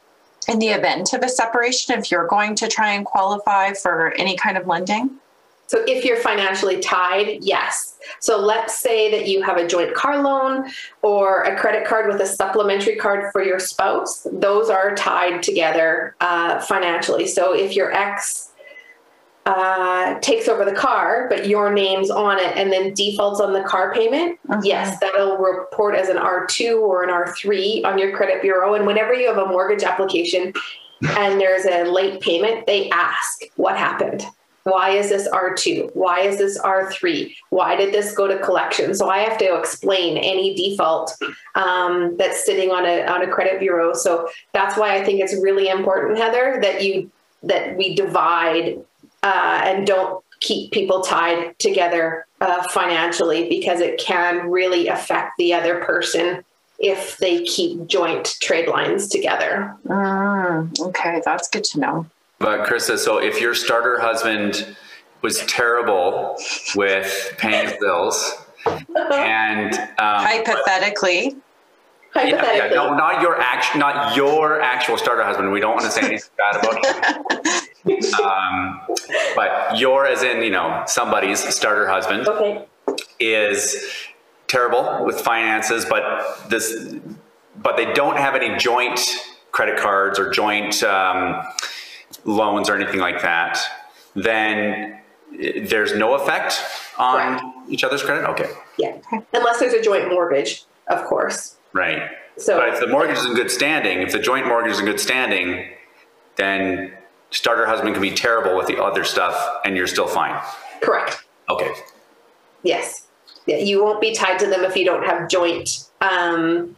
in 0.49 0.59
the 0.59 0.68
event 0.68 1.12
of 1.12 1.22
a 1.22 1.28
separation 1.28 1.99
if 1.99 2.11
you're 2.11 2.26
going 2.26 2.55
to 2.55 2.66
try 2.66 2.93
and 2.93 3.05
qualify 3.05 3.74
for 3.74 4.14
any 4.16 4.39
kind 4.39 4.57
of 4.57 4.66
lending? 4.66 5.11
So 5.66 5.84
if 5.86 6.03
you're 6.03 6.16
financially 6.16 6.80
tied, 6.80 7.45
yes. 7.45 7.99
So 8.20 8.39
let's 8.39 8.78
say 8.78 9.11
that 9.11 9.28
you 9.28 9.43
have 9.43 9.59
a 9.59 9.68
joint 9.68 9.93
car 9.93 10.22
loan 10.22 10.70
or 11.03 11.43
a 11.43 11.61
credit 11.61 11.86
card 11.86 12.11
with 12.11 12.22
a 12.22 12.26
supplementary 12.26 12.97
card 12.97 13.30
for 13.32 13.43
your 13.43 13.59
spouse. 13.59 14.26
Those 14.32 14.70
are 14.70 14.95
tied 14.95 15.43
together 15.43 16.16
uh, 16.22 16.61
financially. 16.61 17.26
So 17.26 17.53
if 17.53 17.76
your 17.76 17.93
ex 17.93 18.47
uh, 19.49 20.20
takes 20.20 20.46
over 20.46 20.62
the 20.62 20.72
car, 20.74 21.26
but 21.30 21.46
your 21.46 21.72
name's 21.72 22.11
on 22.11 22.38
it, 22.38 22.55
and 22.55 22.70
then 22.70 22.92
defaults 22.92 23.40
on 23.40 23.55
the 23.55 23.62
car 23.62 23.94
payment, 23.94 24.38
Mhm. 24.46 24.61
yes, 24.62 24.99
that'll 25.01 25.38
report 25.38 25.94
as 25.94 26.11
an 26.11 26.18
R2 26.18 26.82
or 26.82 27.03
an 27.03 27.09
R3 27.09 27.82
on 27.82 27.96
your 27.99 28.14
credit 28.14 28.42
bureau. 28.42 28.74
And 28.74 28.86
whenever 28.86 29.14
you 29.14 29.26
have 29.26 29.38
a 29.38 29.46
mortgage 29.46 29.82
application 29.82 30.53
and 31.16 31.40
there's 31.40 31.64
a 31.64 31.84
late 31.84 32.20
payment, 32.20 32.66
they 32.66 32.90
ask, 32.90 33.42
What 33.57 33.76
happened? 33.78 34.26
Why 34.64 34.90
is 34.90 35.09
this 35.09 35.26
R2? 35.28 35.90
Why 35.94 36.20
is 36.20 36.36
this 36.36 36.59
R3? 36.59 37.34
Why 37.49 37.74
did 37.74 37.94
this 37.94 38.12
go 38.12 38.26
to 38.26 38.38
collection? 38.40 38.94
So 38.94 39.09
I 39.09 39.20
have 39.20 39.38
to 39.38 39.59
explain 39.59 40.18
any 40.18 40.55
default 40.55 41.16
um, 41.55 42.16
that's 42.18 42.44
sitting 42.44 42.70
on 42.70 42.84
a 42.84 43.07
on 43.07 43.22
a 43.22 43.28
credit 43.28 43.61
bureau. 43.61 43.94
So 43.94 44.28
that's 44.53 44.76
why 44.76 44.94
I 44.94 45.03
think 45.05 45.20
it's 45.20 45.34
really 45.42 45.68
important, 45.68 46.18
Heather, 46.18 46.59
that 46.61 46.82
you 46.84 47.11
that 47.44 47.76
we 47.78 47.94
divide 47.94 48.78
uh, 49.23 49.62
and 49.64 49.87
don't 49.87 50.25
keep 50.41 50.73
people 50.73 51.03
tied 51.03 51.59
together 51.59 52.27
uh, 52.41 52.62
financially 52.71 53.49
because 53.49 53.81
it 53.81 53.99
can 53.99 54.49
really 54.51 54.89
affect 54.89 55.33
the 55.39 55.53
other 55.53 55.83
person 55.85 56.45
if 56.79 57.19
they 57.19 57.43
keep 57.43 57.87
joint 57.87 58.37
trade 58.41 58.69
lines 58.69 59.09
together. 59.09 59.77
Mm, 59.87 60.79
okay, 60.81 61.21
that's 61.25 61.49
good 61.49 61.64
to 61.64 61.81
know. 61.81 62.07
But 62.39 62.69
Krista, 62.69 62.99
so 62.99 63.19
if 63.19 63.41
your 63.41 63.55
starter 63.55 63.99
husband 63.99 64.77
was 65.23 65.45
terrible 65.47 66.37
with 66.77 67.35
paying 67.39 67.69
his 67.69 67.77
bills 67.81 68.45
and 68.66 69.75
um, 69.75 70.25
Hypothetically, 70.25 71.37
yeah, 72.27 72.55
yeah, 72.55 72.69
no, 72.69 72.95
not 72.95 73.21
your 73.23 73.39
act, 73.41 73.77
not 73.77 74.16
your 74.16 74.61
actual 74.61 74.97
starter 74.99 75.23
husband. 75.25 75.53
We 75.53 75.61
don't 75.61 75.75
want 75.75 75.85
to 75.87 75.91
say 75.91 76.01
anything 76.03 76.31
bad 76.37 76.57
about 76.57 76.85
him. 76.85 77.25
Um, 78.23 78.81
but 79.35 79.79
your, 79.79 80.05
as 80.05 80.23
in 80.23 80.43
you 80.43 80.51
know 80.51 80.83
somebody's 80.87 81.41
starter 81.55 81.89
husband, 81.89 82.29
Okay. 82.29 82.66
is 83.19 83.77
terrible 84.47 85.05
with 85.07 85.21
finances, 85.23 85.87
but 85.87 86.49
this, 86.51 86.95
but 87.57 87.77
they 87.79 87.91
don't 87.95 88.19
have 88.19 88.35
any 88.35 88.57
joint 88.59 89.01
credit 89.53 89.79
cards 89.79 90.19
or 90.19 90.31
joint 90.31 90.83
um, 90.83 91.43
loans 92.25 92.69
or 92.69 92.75
anything 92.75 93.01
like 93.01 93.23
that, 93.23 93.59
then 94.14 94.99
there's 95.62 95.95
no 95.95 96.14
effect 96.14 96.61
on 96.99 97.39
Correct. 97.39 97.45
each 97.71 97.85
other's 97.85 98.03
credit. 98.03 98.29
Okay, 98.31 98.51
Yeah, 98.79 98.99
unless 99.33 99.61
there's 99.61 99.73
a 99.73 99.81
joint 99.81 100.09
mortgage, 100.11 100.64
of 100.89 101.05
course. 101.05 101.57
Right. 101.79 102.11
So 102.37 102.59
But 102.59 102.68
if 102.70 102.81
the 102.81 102.87
mortgage 102.87 103.18
is 103.18 103.24
in 103.24 103.35
good 103.35 103.51
standing, 103.51 104.03
if 104.03 104.12
the 104.12 104.18
joint 104.18 104.47
mortgage 104.47 104.72
is 104.72 104.81
in 104.81 104.87
good 104.87 105.01
standing, 105.01 105.70
then 106.37 106.93
starter 107.31 107.66
husband 107.66 107.95
can 107.95 108.03
be 108.03 108.12
terrible 108.12 108.57
with 108.57 108.66
the 108.66 108.83
other 108.83 109.05
stuff, 109.05 109.37
and 109.64 109.76
you're 109.76 109.87
still 109.87 110.07
fine. 110.07 110.41
correct. 110.81 111.24
Okay. 111.51 111.70
Yes. 112.62 113.07
Yeah, 113.47 113.57
you 113.57 113.83
won't 113.83 114.01
be 114.01 114.14
tied 114.14 114.39
to 114.41 114.47
them 114.47 114.62
if 114.62 114.76
you 114.76 114.85
don't 114.85 115.05
have 115.05 115.29
joint. 115.29 115.89
Um, 116.03 116.76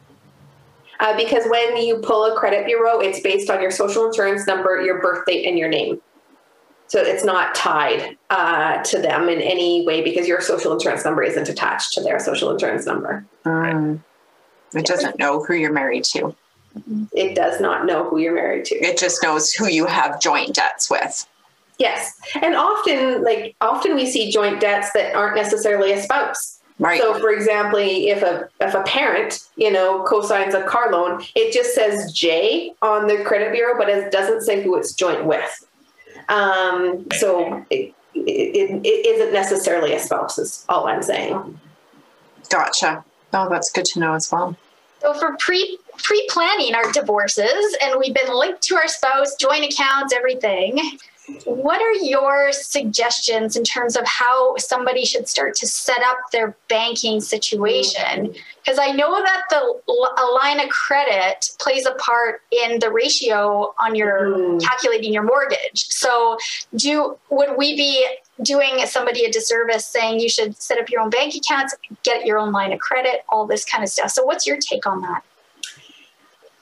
uh, 1.00 1.16
because 1.16 1.44
when 1.48 1.76
you 1.78 1.96
pull 1.98 2.24
a 2.32 2.38
credit 2.38 2.66
bureau, 2.66 3.00
it's 3.00 3.20
based 3.20 3.50
on 3.50 3.60
your 3.60 3.70
social 3.70 4.06
insurance 4.06 4.46
number, 4.46 4.80
your 4.80 5.00
birth 5.00 5.24
date, 5.26 5.46
and 5.46 5.58
your 5.58 5.68
name. 5.68 6.00
So 6.86 7.00
it's 7.00 7.24
not 7.24 7.54
tied 7.54 8.16
uh, 8.30 8.82
to 8.82 9.00
them 9.00 9.28
in 9.28 9.40
any 9.40 9.84
way 9.86 10.02
because 10.02 10.28
your 10.28 10.40
social 10.40 10.72
insurance 10.72 11.04
number 11.04 11.22
isn't 11.22 11.48
attached 11.48 11.92
to 11.94 12.00
their 12.02 12.18
social 12.20 12.50
insurance 12.50 12.84
number. 12.86 13.24
Mm. 13.44 14.00
It 14.74 14.86
doesn't 14.86 15.18
know 15.18 15.42
who 15.42 15.54
you're 15.54 15.72
married 15.72 16.04
to. 16.04 16.34
It 17.12 17.34
does 17.34 17.60
not 17.60 17.86
know 17.86 18.04
who 18.04 18.18
you're 18.18 18.34
married 18.34 18.64
to. 18.66 18.76
It 18.76 18.98
just 18.98 19.22
knows 19.22 19.52
who 19.52 19.66
you 19.66 19.86
have 19.86 20.20
joint 20.20 20.54
debts 20.54 20.88
with. 20.88 21.26
Yes, 21.78 22.20
and 22.40 22.54
often, 22.54 23.24
like 23.24 23.56
often, 23.60 23.94
we 23.94 24.06
see 24.06 24.30
joint 24.30 24.60
debts 24.60 24.92
that 24.92 25.14
aren't 25.14 25.34
necessarily 25.34 25.92
a 25.92 26.00
spouse. 26.00 26.60
Right. 26.78 27.00
So, 27.00 27.18
for 27.18 27.30
example, 27.30 27.78
if 27.80 28.22
a 28.22 28.48
if 28.60 28.74
a 28.74 28.82
parent, 28.82 29.40
you 29.56 29.70
know, 29.70 30.04
co-signs 30.04 30.54
a 30.54 30.62
car 30.62 30.92
loan, 30.92 31.22
it 31.34 31.52
just 31.52 31.74
says 31.74 32.12
J 32.12 32.74
on 32.82 33.06
the 33.06 33.24
credit 33.24 33.52
bureau, 33.52 33.78
but 33.78 33.88
it 33.88 34.12
doesn't 34.12 34.42
say 34.42 34.62
who 34.62 34.76
it's 34.76 34.94
joint 34.94 35.24
with. 35.24 35.66
Um, 36.28 37.06
so 37.18 37.64
it, 37.70 37.94
it, 38.14 38.80
it 38.84 39.06
isn't 39.06 39.32
necessarily 39.32 39.94
a 39.94 39.98
spouse. 39.98 40.38
Is 40.38 40.64
all 40.68 40.86
I'm 40.86 41.02
saying. 41.02 41.58
gotcha. 42.50 43.04
Oh, 43.32 43.48
that's 43.48 43.70
good 43.70 43.84
to 43.86 44.00
know 44.00 44.14
as 44.14 44.30
well. 44.30 44.56
So 45.00 45.14
for 45.14 45.36
pre 45.38 45.78
pre 45.96 46.26
planning 46.30 46.74
our 46.74 46.90
divorces, 46.92 47.76
and 47.82 47.98
we've 47.98 48.14
been 48.14 48.34
linked 48.34 48.62
to 48.62 48.76
our 48.76 48.88
spouse, 48.88 49.34
joint 49.36 49.64
accounts, 49.64 50.12
everything. 50.14 50.98
What 51.44 51.80
are 51.80 52.04
your 52.04 52.50
suggestions 52.50 53.56
in 53.56 53.62
terms 53.62 53.94
of 53.96 54.04
how 54.04 54.56
somebody 54.56 55.04
should 55.04 55.28
start 55.28 55.54
to 55.56 55.66
set 55.66 56.00
up 56.04 56.16
their 56.32 56.56
banking 56.68 57.20
situation? 57.20 58.34
Because 58.64 58.80
I 58.80 58.90
know 58.90 59.22
that 59.22 59.42
the 59.48 59.80
a 60.18 60.26
line 60.42 60.58
of 60.58 60.68
credit 60.70 61.50
plays 61.60 61.86
a 61.86 61.92
part 61.94 62.42
in 62.50 62.80
the 62.80 62.90
ratio 62.90 63.74
on 63.78 63.94
your 63.94 64.26
Mm. 64.26 64.60
calculating 64.62 65.12
your 65.12 65.22
mortgage. 65.22 65.86
So, 65.90 66.36
do 66.74 67.16
would 67.30 67.56
we 67.56 67.76
be 67.76 68.06
doing 68.42 68.84
somebody 68.86 69.24
a 69.24 69.30
disservice 69.30 69.86
saying 69.86 70.20
you 70.20 70.28
should 70.28 70.60
set 70.60 70.78
up 70.78 70.90
your 70.90 71.00
own 71.00 71.10
bank 71.10 71.34
accounts, 71.34 71.74
get 72.02 72.26
your 72.26 72.38
own 72.38 72.52
line 72.52 72.72
of 72.72 72.78
credit, 72.78 73.24
all 73.28 73.46
this 73.46 73.64
kind 73.64 73.82
of 73.82 73.90
stuff? 73.90 74.10
So, 74.10 74.24
what's 74.24 74.46
your 74.46 74.58
take 74.58 74.86
on 74.86 75.02
that? 75.02 75.22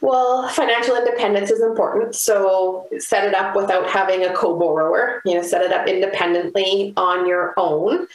Well, 0.01 0.49
financial 0.49 0.97
independence 0.97 1.51
is 1.51 1.61
important. 1.61 2.14
So 2.14 2.87
set 2.99 3.24
it 3.24 3.35
up 3.35 3.57
without 3.57 3.91
having 3.91 4.24
a 4.24 4.33
co-borrower. 4.33 5.20
You 5.24 5.35
know, 5.35 5.43
set 5.43 5.62
it 5.62 5.72
up 5.72 5.89
independently 5.89 6.93
on 6.97 7.26
your 7.26 7.53
own. 7.57 8.07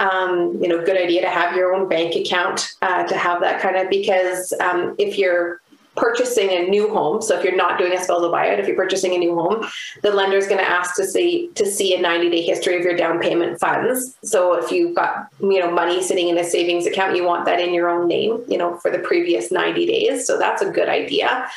Um, 0.00 0.58
you 0.60 0.68
know, 0.68 0.84
good 0.84 0.96
idea 0.96 1.22
to 1.22 1.28
have 1.28 1.56
your 1.56 1.74
own 1.74 1.88
bank 1.88 2.14
account 2.14 2.68
uh, 2.82 3.04
to 3.04 3.16
have 3.16 3.40
that 3.40 3.60
kind 3.60 3.76
of 3.76 3.88
because 3.88 4.52
um, 4.60 4.94
if 4.98 5.18
you're 5.18 5.60
purchasing 5.98 6.50
a 6.50 6.68
new 6.68 6.88
home, 6.88 7.20
so 7.20 7.36
if 7.36 7.44
you're 7.44 7.56
not 7.56 7.78
doing 7.78 7.92
a 7.92 8.02
spousal 8.02 8.30
buyout, 8.30 8.58
if 8.58 8.66
you're 8.66 8.76
purchasing 8.76 9.14
a 9.14 9.18
new 9.18 9.34
home, 9.34 9.66
the 10.02 10.10
lender 10.10 10.36
is 10.36 10.46
going 10.46 10.58
to 10.58 10.68
ask 10.68 10.96
to 10.96 11.04
see 11.04 11.50
to 11.54 11.66
see 11.66 11.94
a 11.94 12.00
90 12.00 12.30
day 12.30 12.42
history 12.42 12.76
of 12.76 12.82
your 12.82 12.96
down 12.96 13.20
payment 13.20 13.60
funds. 13.60 14.16
So 14.22 14.54
if 14.54 14.70
you've 14.70 14.94
got 14.94 15.28
you 15.40 15.60
know 15.60 15.70
money 15.70 16.02
sitting 16.02 16.28
in 16.28 16.38
a 16.38 16.44
savings 16.44 16.86
account, 16.86 17.16
you 17.16 17.24
want 17.24 17.44
that 17.46 17.60
in 17.60 17.74
your 17.74 17.88
own 17.88 18.08
name, 18.08 18.42
you 18.48 18.58
know, 18.58 18.76
for 18.78 18.90
the 18.90 18.98
previous 19.00 19.50
90 19.50 19.86
days. 19.86 20.26
So 20.26 20.38
that's 20.38 20.62
a 20.62 20.70
good 20.70 20.88
idea. 20.88 21.48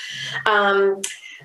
Um, 0.45 1.01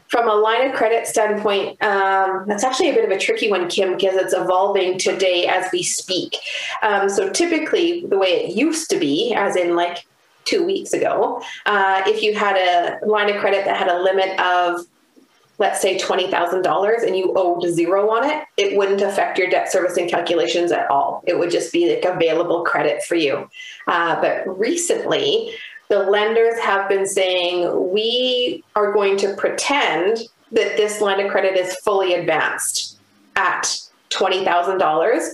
from 0.09 0.29
a 0.29 0.35
line 0.35 0.71
of 0.71 0.77
credit 0.77 1.07
standpoint, 1.07 1.83
um, 1.83 2.45
that's 2.47 2.63
actually 2.63 2.91
a 2.91 2.95
bit 2.95 3.05
of 3.05 3.11
a 3.11 3.19
tricky 3.19 3.51
one, 3.51 3.69
Kim, 3.69 3.97
because 3.97 4.15
it's 4.15 4.35
evolving 4.35 4.99
today 4.99 5.47
as 5.47 5.71
we 5.73 5.83
speak. 5.83 6.37
Um, 6.83 7.09
so 7.09 7.31
typically, 7.31 8.07
the 8.07 8.17
way 8.17 8.29
it 8.29 8.57
used 8.57 8.89
to 8.91 8.99
be, 8.99 9.35
as 9.35 9.57
in 9.57 9.75
like 9.75 10.07
two 10.47 10.65
weeks 10.65 10.95
ago, 10.95 11.43
uh, 11.67 12.03
if 12.07 12.23
you 12.23 12.35
had 12.35 12.57
a 12.57 13.07
line 13.07 13.29
of 13.29 13.37
credit 13.41 13.65
that 13.67 13.77
had 13.77 13.89
a 13.89 14.03
limit 14.03 14.39
of 14.41 14.87
let's 15.59 15.81
say 15.81 15.97
$20,000 15.97 17.07
and 17.07 17.17
you 17.17 17.33
owed 17.35 17.63
zero 17.65 18.11
on 18.11 18.29
it, 18.29 18.45
it 18.57 18.77
wouldn't 18.77 19.01
affect 19.01 19.39
your 19.39 19.49
debt 19.49 19.73
servicing 19.73 20.09
calculations 20.09 20.71
at 20.71 20.91
all. 20.91 21.23
It 21.27 21.39
would 21.39 21.51
just 21.51 21.73
be 21.73 21.95
like 21.95 22.05
available 22.05 22.63
credit 22.63 23.03
for 23.05 23.15
you. 23.15 23.49
Uh, 23.87 24.21
but 24.21 24.47
recently, 24.59 25.55
the 25.89 26.01
lenders 26.01 26.59
have 26.61 26.89
been 26.89 27.07
saying 27.07 27.93
we 27.93 28.65
are 28.75 28.93
going 28.93 29.17
to 29.19 29.35
pretend 29.35 30.19
that 30.53 30.77
this 30.77 31.01
line 31.01 31.21
of 31.21 31.31
credit 31.31 31.57
is 31.57 31.75
fully 31.77 32.15
advanced 32.15 32.99
at 33.37 33.81
$20,000. 34.11 35.29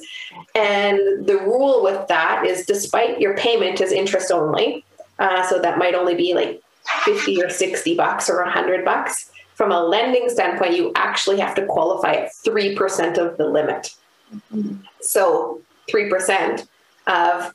And 0.54 1.26
the 1.26 1.38
rule 1.38 1.82
with 1.82 2.06
that 2.08 2.46
is 2.46 2.66
despite 2.66 3.20
your 3.20 3.36
payment 3.36 3.80
is 3.80 3.92
interest 3.92 4.30
only, 4.30 4.84
uh, 5.22 5.42
so 5.48 5.60
that 5.60 5.78
might 5.78 5.94
only 5.94 6.16
be 6.16 6.34
like 6.34 6.60
50 7.04 7.42
or 7.42 7.48
60 7.48 7.96
bucks 7.96 8.28
or 8.28 8.42
100 8.42 8.84
bucks. 8.84 9.30
From 9.54 9.70
a 9.70 9.80
lending 9.80 10.28
standpoint, 10.28 10.76
you 10.76 10.90
actually 10.96 11.38
have 11.38 11.54
to 11.54 11.64
qualify 11.66 12.14
at 12.14 12.32
3% 12.44 13.18
of 13.18 13.36
the 13.36 13.46
limit. 13.46 13.94
So 15.00 15.60
3% 15.88 16.66
of 17.06 17.54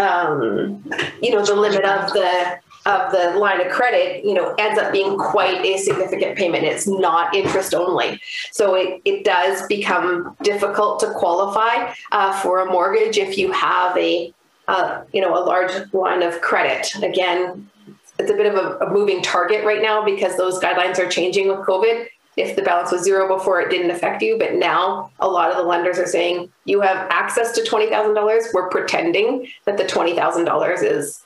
um, 0.00 0.84
you 1.22 1.30
know 1.30 1.44
the 1.44 1.54
limit 1.54 1.84
of 1.84 2.12
the 2.12 2.58
of 2.86 3.12
the 3.12 3.38
line 3.38 3.60
of 3.60 3.70
credit 3.70 4.24
you 4.24 4.34
know 4.34 4.54
ends 4.58 4.78
up 4.78 4.92
being 4.92 5.16
quite 5.16 5.64
a 5.64 5.78
significant 5.78 6.36
payment 6.36 6.64
it's 6.64 6.88
not 6.88 7.32
interest 7.32 7.74
only 7.74 8.20
so 8.50 8.74
it, 8.74 9.00
it 9.04 9.24
does 9.24 9.64
become 9.68 10.36
difficult 10.42 10.98
to 10.98 11.10
qualify 11.12 11.94
uh, 12.10 12.32
for 12.40 12.60
a 12.60 12.66
mortgage 12.66 13.18
if 13.18 13.38
you 13.38 13.52
have 13.52 13.96
a 13.96 14.34
uh, 14.68 15.02
you 15.12 15.20
know 15.20 15.34
a 15.36 15.42
large 15.44 15.72
line 15.92 16.22
of 16.22 16.40
credit. 16.40 16.94
Again 17.02 17.70
it's 18.18 18.30
a 18.30 18.34
bit 18.34 18.46
of 18.46 18.54
a, 18.54 18.84
a 18.84 18.92
moving 18.92 19.22
target 19.22 19.64
right 19.64 19.82
now 19.82 20.04
because 20.04 20.36
those 20.36 20.60
guidelines 20.60 20.98
are 20.98 21.08
changing 21.08 21.48
with 21.48 21.58
covid. 21.58 22.06
If 22.36 22.56
the 22.56 22.62
balance 22.62 22.90
was 22.90 23.02
zero 23.02 23.28
before 23.28 23.60
it 23.60 23.70
didn't 23.70 23.92
affect 23.92 24.20
you. 24.20 24.36
But 24.38 24.54
now 24.54 25.12
a 25.20 25.28
lot 25.28 25.50
of 25.50 25.56
the 25.56 25.62
lenders 25.62 25.98
are 25.98 26.06
saying 26.06 26.50
you 26.64 26.80
have 26.80 27.08
access 27.10 27.52
to 27.52 27.60
$20000 27.62 28.42
we're 28.52 28.68
pretending 28.70 29.46
that 29.66 29.76
the 29.76 29.84
$20000 29.84 30.82
is 30.82 31.22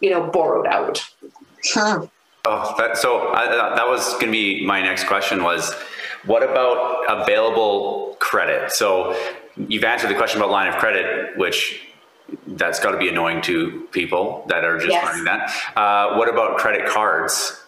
you 0.00 0.10
know 0.10 0.28
borrowed 0.30 0.66
out. 0.66 1.04
Huh. 1.72 2.06
Oh, 2.46 2.74
that, 2.76 2.98
so 2.98 3.28
I, 3.32 3.46
that 3.46 3.88
was 3.88 4.12
going 4.14 4.26
to 4.26 4.32
be 4.32 4.66
my 4.66 4.82
next 4.82 5.04
question 5.04 5.42
was, 5.42 5.72
what 6.26 6.42
about 6.42 7.04
available 7.08 8.16
credit? 8.18 8.70
So 8.70 9.16
you've 9.56 9.84
answered 9.84 10.10
the 10.10 10.14
question 10.14 10.40
about 10.40 10.50
line 10.50 10.68
of 10.68 10.74
credit, 10.74 11.38
which 11.38 11.80
that's 12.48 12.80
got 12.80 12.92
to 12.92 12.98
be 12.98 13.08
annoying 13.08 13.40
to 13.42 13.86
people 13.92 14.44
that 14.48 14.64
are 14.64 14.76
just 14.78 14.90
Yes. 14.90 15.04
learning 15.04 15.24
that. 15.24 15.50
Uh, 15.76 16.16
what 16.16 16.28
about 16.28 16.58
credit 16.58 16.86
cards? 16.86 17.60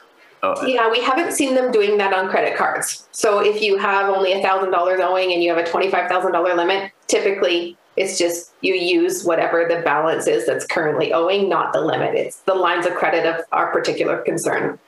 Oh, 0.43 0.67
yeah 0.67 0.91
we 0.91 1.01
haven't 1.01 1.33
seen 1.33 1.55
them 1.55 1.73
doing 1.73 1.97
that 1.97 2.13
on 2.13 2.29
credit 2.29 2.57
cards 2.59 3.09
so 3.11 3.41
if 3.41 3.63
you 3.63 3.79
have 3.79 4.11
only 4.15 4.33
$1000 4.35 5.01
owing 5.01 5.33
and 5.33 5.43
you 5.43 5.53
have 5.53 5.59
a 5.59 5.69
$25000 5.69 6.55
limit 6.57 6.93
typically 7.09 7.77
it's 7.97 8.19
just 8.19 8.53
you 8.61 8.75
use 8.75 9.25
whatever 9.25 9.67
the 9.67 9.81
balance 9.81 10.27
is 10.27 10.45
that's 10.47 10.67
currently 10.67 11.11
owing 11.13 11.49
not 11.49 11.73
the 11.73 11.81
limit 11.81 12.15
it's 12.15 12.37
the 12.43 12.55
lines 12.55 12.85
of 12.85 12.93
credit 12.95 13.25
of 13.25 13.45
our 13.53 13.73
particular 13.73 14.19
concern 14.19 14.79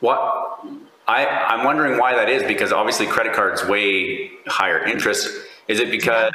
What 0.00 0.58
I, 1.06 1.24
I'm 1.26 1.64
wondering 1.64 1.98
why 1.98 2.14
that 2.16 2.28
is 2.28 2.42
because 2.42 2.72
obviously 2.72 3.06
credit 3.06 3.32
cards 3.34 3.64
way 3.64 4.30
higher 4.48 4.84
interest. 4.84 5.28
Is 5.68 5.78
it 5.78 5.90
because 5.92 6.32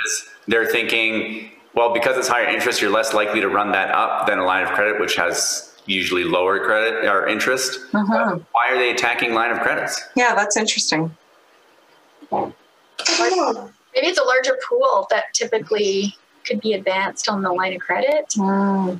they're 0.47 0.65
thinking, 0.67 1.51
well, 1.73 1.93
because 1.93 2.17
it's 2.17 2.27
higher 2.27 2.45
interest, 2.47 2.81
you're 2.81 2.91
less 2.91 3.13
likely 3.13 3.41
to 3.41 3.49
run 3.49 3.71
that 3.71 3.91
up 3.91 4.27
than 4.27 4.39
a 4.39 4.45
line 4.45 4.63
of 4.63 4.71
credit, 4.71 4.99
which 4.99 5.15
has 5.15 5.71
usually 5.85 6.23
lower 6.23 6.59
credit 6.63 7.05
or 7.05 7.27
interest? 7.27 7.79
Mhm. 7.91 8.45
Why 8.51 8.69
are 8.69 8.77
they 8.77 8.91
attacking 8.91 9.33
line 9.33 9.51
of 9.51 9.59
credits? 9.61 10.01
Yeah, 10.15 10.35
that's 10.35 10.57
interesting. 10.57 11.15
I 12.31 12.51
don't 13.17 13.53
know. 13.55 13.71
Maybe 13.93 14.07
it's 14.07 14.19
a 14.19 14.23
larger 14.23 14.57
pool 14.67 15.07
that 15.09 15.33
typically 15.33 16.15
could 16.45 16.61
be 16.61 16.73
advanced 16.73 17.27
on 17.27 17.41
the 17.41 17.51
line 17.51 17.73
of 17.73 17.81
credit. 17.81 18.29
Mm. 18.37 18.99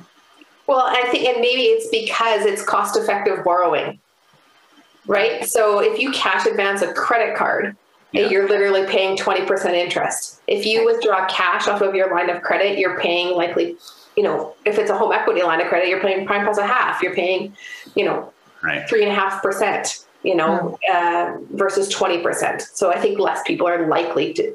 Well, 0.66 0.82
I 0.86 1.02
think, 1.10 1.28
and 1.28 1.40
maybe 1.40 1.62
it's 1.62 1.88
because 1.88 2.44
it's 2.44 2.62
cost 2.62 2.96
effective 2.96 3.42
borrowing, 3.42 3.98
right? 5.06 5.44
So 5.44 5.80
if 5.80 5.98
you 5.98 6.12
cash 6.12 6.46
advance 6.46 6.82
a 6.82 6.92
credit 6.92 7.36
card, 7.36 7.76
Yeah. 8.12 8.28
You're 8.28 8.48
literally 8.48 8.86
paying 8.86 9.16
20% 9.16 9.72
interest. 9.72 10.40
If 10.46 10.66
you 10.66 10.84
withdraw 10.84 11.26
cash 11.28 11.66
off 11.66 11.80
of 11.80 11.94
your 11.94 12.14
line 12.14 12.28
of 12.28 12.42
credit, 12.42 12.78
you're 12.78 12.98
paying 13.00 13.34
likely, 13.34 13.76
you 14.16 14.22
know, 14.22 14.54
if 14.66 14.78
it's 14.78 14.90
a 14.90 14.96
home 14.96 15.12
equity 15.12 15.42
line 15.42 15.60
of 15.62 15.68
credit, 15.68 15.88
you're 15.88 16.00
paying 16.00 16.26
prime 16.26 16.44
plus 16.44 16.58
a 16.58 16.66
half. 16.66 17.02
You're 17.02 17.14
paying, 17.14 17.56
you 17.94 18.04
know, 18.04 18.32
Right. 18.62 18.86
three 18.88 19.02
and 19.02 19.10
a 19.10 19.14
half 19.14 19.42
percent, 19.42 20.04
you 20.22 20.36
know, 20.36 20.78
uh, 20.92 21.36
versus 21.52 21.88
20%. 21.92 22.60
So 22.60 22.92
I 22.92 23.00
think 23.00 23.18
less 23.18 23.42
people 23.44 23.66
are 23.66 23.86
likely 23.88 24.32
to, 24.34 24.54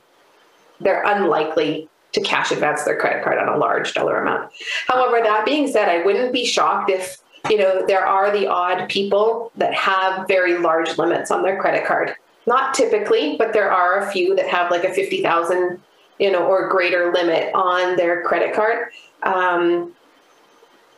they're 0.79 1.03
unlikely 1.03 1.89
to 2.13 2.21
cash 2.21 2.51
advance 2.51 2.83
their 2.83 2.97
credit 2.97 3.23
card 3.23 3.37
on 3.39 3.49
a 3.49 3.57
large 3.57 3.93
dollar 3.93 4.19
amount. 4.21 4.51
However, 4.87 5.19
that 5.21 5.45
being 5.45 5.67
said, 5.67 5.89
I 5.89 6.03
wouldn't 6.03 6.31
be 6.31 6.45
shocked 6.45 6.89
if, 6.89 7.17
you 7.49 7.57
know, 7.57 7.85
there 7.85 8.05
are 8.05 8.31
the 8.31 8.47
odd 8.47 8.87
people 8.87 9.51
that 9.55 9.73
have 9.73 10.27
very 10.27 10.57
large 10.59 10.97
limits 10.97 11.31
on 11.31 11.41
their 11.43 11.59
credit 11.59 11.85
card. 11.85 12.15
Not 12.47 12.73
typically, 12.73 13.35
but 13.37 13.53
there 13.53 13.71
are 13.71 13.99
a 13.99 14.11
few 14.11 14.35
that 14.35 14.47
have 14.47 14.71
like 14.71 14.83
a 14.83 14.93
50,000, 14.93 15.81
you 16.17 16.31
know, 16.31 16.47
or 16.47 16.69
greater 16.69 17.11
limit 17.13 17.53
on 17.53 17.97
their 17.97 18.23
credit 18.23 18.55
card. 18.55 18.87
Um, 19.23 19.93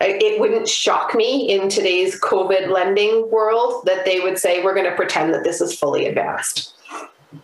it 0.02 0.40
wouldn't 0.40 0.70
shock 0.70 1.14
me 1.14 1.50
in 1.50 1.68
today's 1.68 2.20
COVID 2.22 2.70
lending 2.70 3.30
world 3.30 3.86
that 3.86 4.06
they 4.06 4.22
would 4.22 4.38
say 4.38 4.64
we're 4.64 4.74
going 4.74 4.90
to 4.90 4.96
pretend 4.96 5.34
that 5.34 5.44
this 5.44 5.60
is 5.60 5.78
fully 5.78 6.06
advanced. 6.06 6.74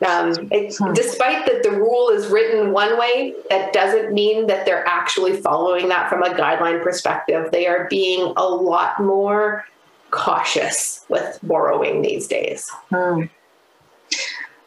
Um, 0.05 0.47
it, 0.51 0.73
Despite 0.95 1.45
that 1.45 1.63
the 1.63 1.71
rule 1.71 2.09
is 2.09 2.27
written 2.27 2.71
one 2.71 2.97
way, 2.97 3.35
that 3.49 3.73
doesn't 3.73 4.13
mean 4.13 4.47
that 4.47 4.65
they're 4.65 4.87
actually 4.87 5.39
following 5.41 5.89
that 5.89 6.09
from 6.09 6.23
a 6.23 6.29
guideline 6.29 6.81
perspective. 6.81 7.51
They 7.51 7.67
are 7.67 7.87
being 7.89 8.33
a 8.35 8.47
lot 8.47 8.99
more 8.99 9.65
cautious 10.11 11.05
with 11.09 11.39
borrowing 11.43 12.01
these 12.01 12.27
days. 12.27 12.71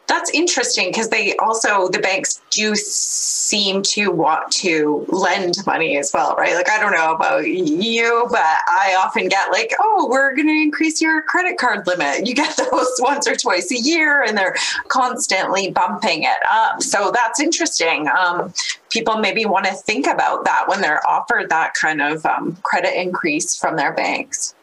That's 0.09 0.31
interesting 0.31 0.89
because 0.89 1.09
they 1.09 1.35
also 1.35 1.87
the 1.87 1.99
banks 1.99 2.41
do 2.49 2.73
seem 2.75 3.83
to 3.83 4.09
want 4.09 4.51
to 4.53 5.05
lend 5.07 5.63
money 5.67 5.97
as 5.97 6.09
well, 6.11 6.35
right? 6.35 6.55
Like 6.55 6.67
I 6.67 6.79
don't 6.79 6.93
know 6.93 7.13
about 7.13 7.47
you, 7.47 8.25
but 8.31 8.39
I 8.39 8.95
often 8.97 9.27
get 9.27 9.51
like, 9.51 9.71
"Oh, 9.79 10.07
we're 10.09 10.35
going 10.35 10.47
to 10.47 10.61
increase 10.61 10.99
your 10.99 11.21
credit 11.21 11.59
card 11.59 11.85
limit." 11.85 12.25
You 12.25 12.33
get 12.33 12.57
those 12.71 12.91
once 12.97 13.27
or 13.27 13.35
twice 13.35 13.71
a 13.71 13.79
year, 13.79 14.23
and 14.23 14.35
they're 14.35 14.55
constantly 14.87 15.69
bumping 15.69 16.23
it 16.23 16.39
up. 16.51 16.81
So 16.81 17.11
that's 17.13 17.39
interesting. 17.39 18.07
Um, 18.07 18.51
people 18.89 19.19
maybe 19.19 19.45
want 19.45 19.65
to 19.65 19.73
think 19.73 20.07
about 20.07 20.43
that 20.45 20.67
when 20.67 20.81
they're 20.81 21.07
offered 21.07 21.49
that 21.49 21.75
kind 21.75 22.01
of 22.01 22.25
um, 22.25 22.57
credit 22.63 22.99
increase 22.99 23.55
from 23.55 23.75
their 23.75 23.93
banks. 23.93 24.55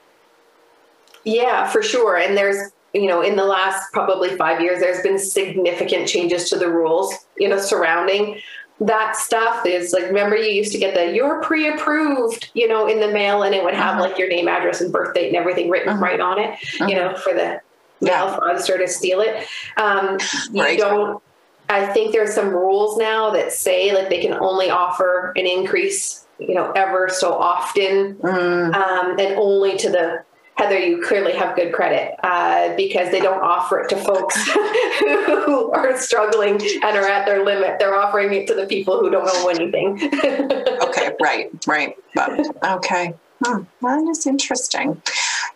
Yeah, 1.26 1.68
for 1.68 1.82
sure. 1.82 2.16
And 2.16 2.36
there's, 2.36 2.70
you 3.02 3.08
know, 3.08 3.22
in 3.22 3.36
the 3.36 3.44
last 3.44 3.92
probably 3.92 4.36
five 4.36 4.60
years, 4.60 4.80
there's 4.80 5.02
been 5.02 5.18
significant 5.18 6.08
changes 6.08 6.48
to 6.50 6.56
the 6.56 6.70
rules, 6.70 7.14
you 7.36 7.48
know, 7.48 7.58
surrounding 7.58 8.40
that 8.78 9.16
stuff 9.16 9.64
is 9.64 9.94
like 9.94 10.04
remember 10.04 10.36
you 10.36 10.52
used 10.52 10.70
to 10.70 10.76
get 10.78 10.94
the 10.94 11.14
you're 11.16 11.40
pre-approved 11.40 12.50
you 12.52 12.68
know 12.68 12.86
in 12.86 13.00
the 13.00 13.08
mail 13.10 13.42
and 13.42 13.54
it 13.54 13.64
would 13.64 13.72
have 13.72 13.94
Uh-huh. 13.94 14.02
like 14.02 14.18
your 14.18 14.28
name 14.28 14.48
address 14.48 14.82
and 14.82 14.92
birth 14.92 15.14
date 15.14 15.28
and 15.28 15.36
everything 15.36 15.70
written 15.70 15.88
Uh-huh. 15.94 16.02
right 16.04 16.20
on 16.20 16.38
it 16.38 16.58
you 16.80 16.94
know 16.94 17.16
for 17.16 17.32
the 17.32 17.58
Yeah. 18.02 18.26
mail 18.26 18.36
fraudster 18.38 18.76
to 18.76 18.86
steal 18.86 19.22
it 19.22 19.46
um, 19.78 20.18
you 20.52 20.62
Right. 20.62 20.76
don't 20.78 21.22
i 21.70 21.86
think 21.86 22.12
there's 22.12 22.34
some 22.34 22.50
rules 22.50 22.98
now 22.98 23.30
that 23.30 23.50
say 23.50 23.94
like 23.94 24.10
they 24.10 24.20
can 24.20 24.34
only 24.34 24.68
offer 24.68 25.32
an 25.36 25.46
increase 25.46 26.26
you 26.38 26.54
know 26.54 26.70
ever 26.72 27.08
so 27.08 27.32
often 27.32 28.18
Mm, 28.22 28.74
um, 28.74 29.18
and 29.18 29.38
only 29.38 29.78
to 29.78 29.88
the 29.88 30.18
Heather, 30.56 30.78
you 30.78 31.02
clearly 31.02 31.32
have 31.34 31.54
good 31.54 31.72
credit 31.72 32.14
uh, 32.24 32.74
because 32.76 33.10
they 33.10 33.20
don't 33.20 33.42
offer 33.42 33.80
it 33.80 33.90
to 33.90 33.96
folks 33.96 34.40
who 35.00 35.70
are 35.72 35.98
struggling 35.98 36.54
and 36.54 36.96
are 36.96 37.06
at 37.06 37.26
their 37.26 37.44
limit. 37.44 37.78
They're 37.78 37.94
offering 37.94 38.32
it 38.32 38.46
to 38.46 38.54
the 38.54 38.66
people 38.66 38.98
who 38.98 39.10
don't 39.10 39.26
know 39.26 39.48
anything. 39.48 40.00
okay, 40.82 41.10
right, 41.20 41.50
right. 41.66 41.94
But, 42.14 42.40
okay. 42.64 43.12
Hmm, 43.44 43.64
well, 43.82 44.06
that's 44.06 44.26
interesting. 44.26 45.02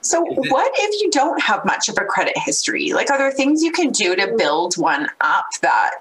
So, 0.03 0.23
what 0.23 0.71
if 0.75 1.03
you 1.03 1.11
don't 1.11 1.41
have 1.43 1.65
much 1.65 1.89
of 1.89 1.97
a 1.99 2.05
credit 2.05 2.37
history? 2.37 2.93
Like, 2.93 3.11
are 3.11 3.17
there 3.17 3.33
things 3.33 3.63
you 3.63 3.73
can 3.73 3.91
do 3.91 4.15
to 4.17 4.35
build 4.37 4.75
one 4.75 5.09
up 5.23 5.47
that, 5.63 6.01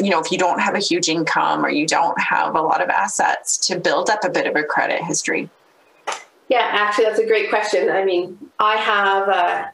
you 0.00 0.10
know, 0.10 0.20
if 0.20 0.30
you 0.30 0.38
don't 0.38 0.60
have 0.60 0.76
a 0.76 0.80
huge 0.80 1.08
income 1.08 1.64
or 1.64 1.68
you 1.68 1.86
don't 1.86 2.18
have 2.20 2.54
a 2.54 2.60
lot 2.60 2.80
of 2.80 2.90
assets 2.90 3.58
to 3.66 3.78
build 3.78 4.08
up 4.08 4.24
a 4.24 4.30
bit 4.30 4.46
of 4.46 4.54
a 4.54 4.62
credit 4.62 5.02
history? 5.02 5.50
Yeah, 6.48 6.68
actually, 6.70 7.06
that's 7.06 7.18
a 7.18 7.26
great 7.26 7.48
question. 7.48 7.90
I 7.90 8.04
mean, 8.04 8.38
I 8.58 8.76
have 8.76 9.28
uh, 9.28 9.64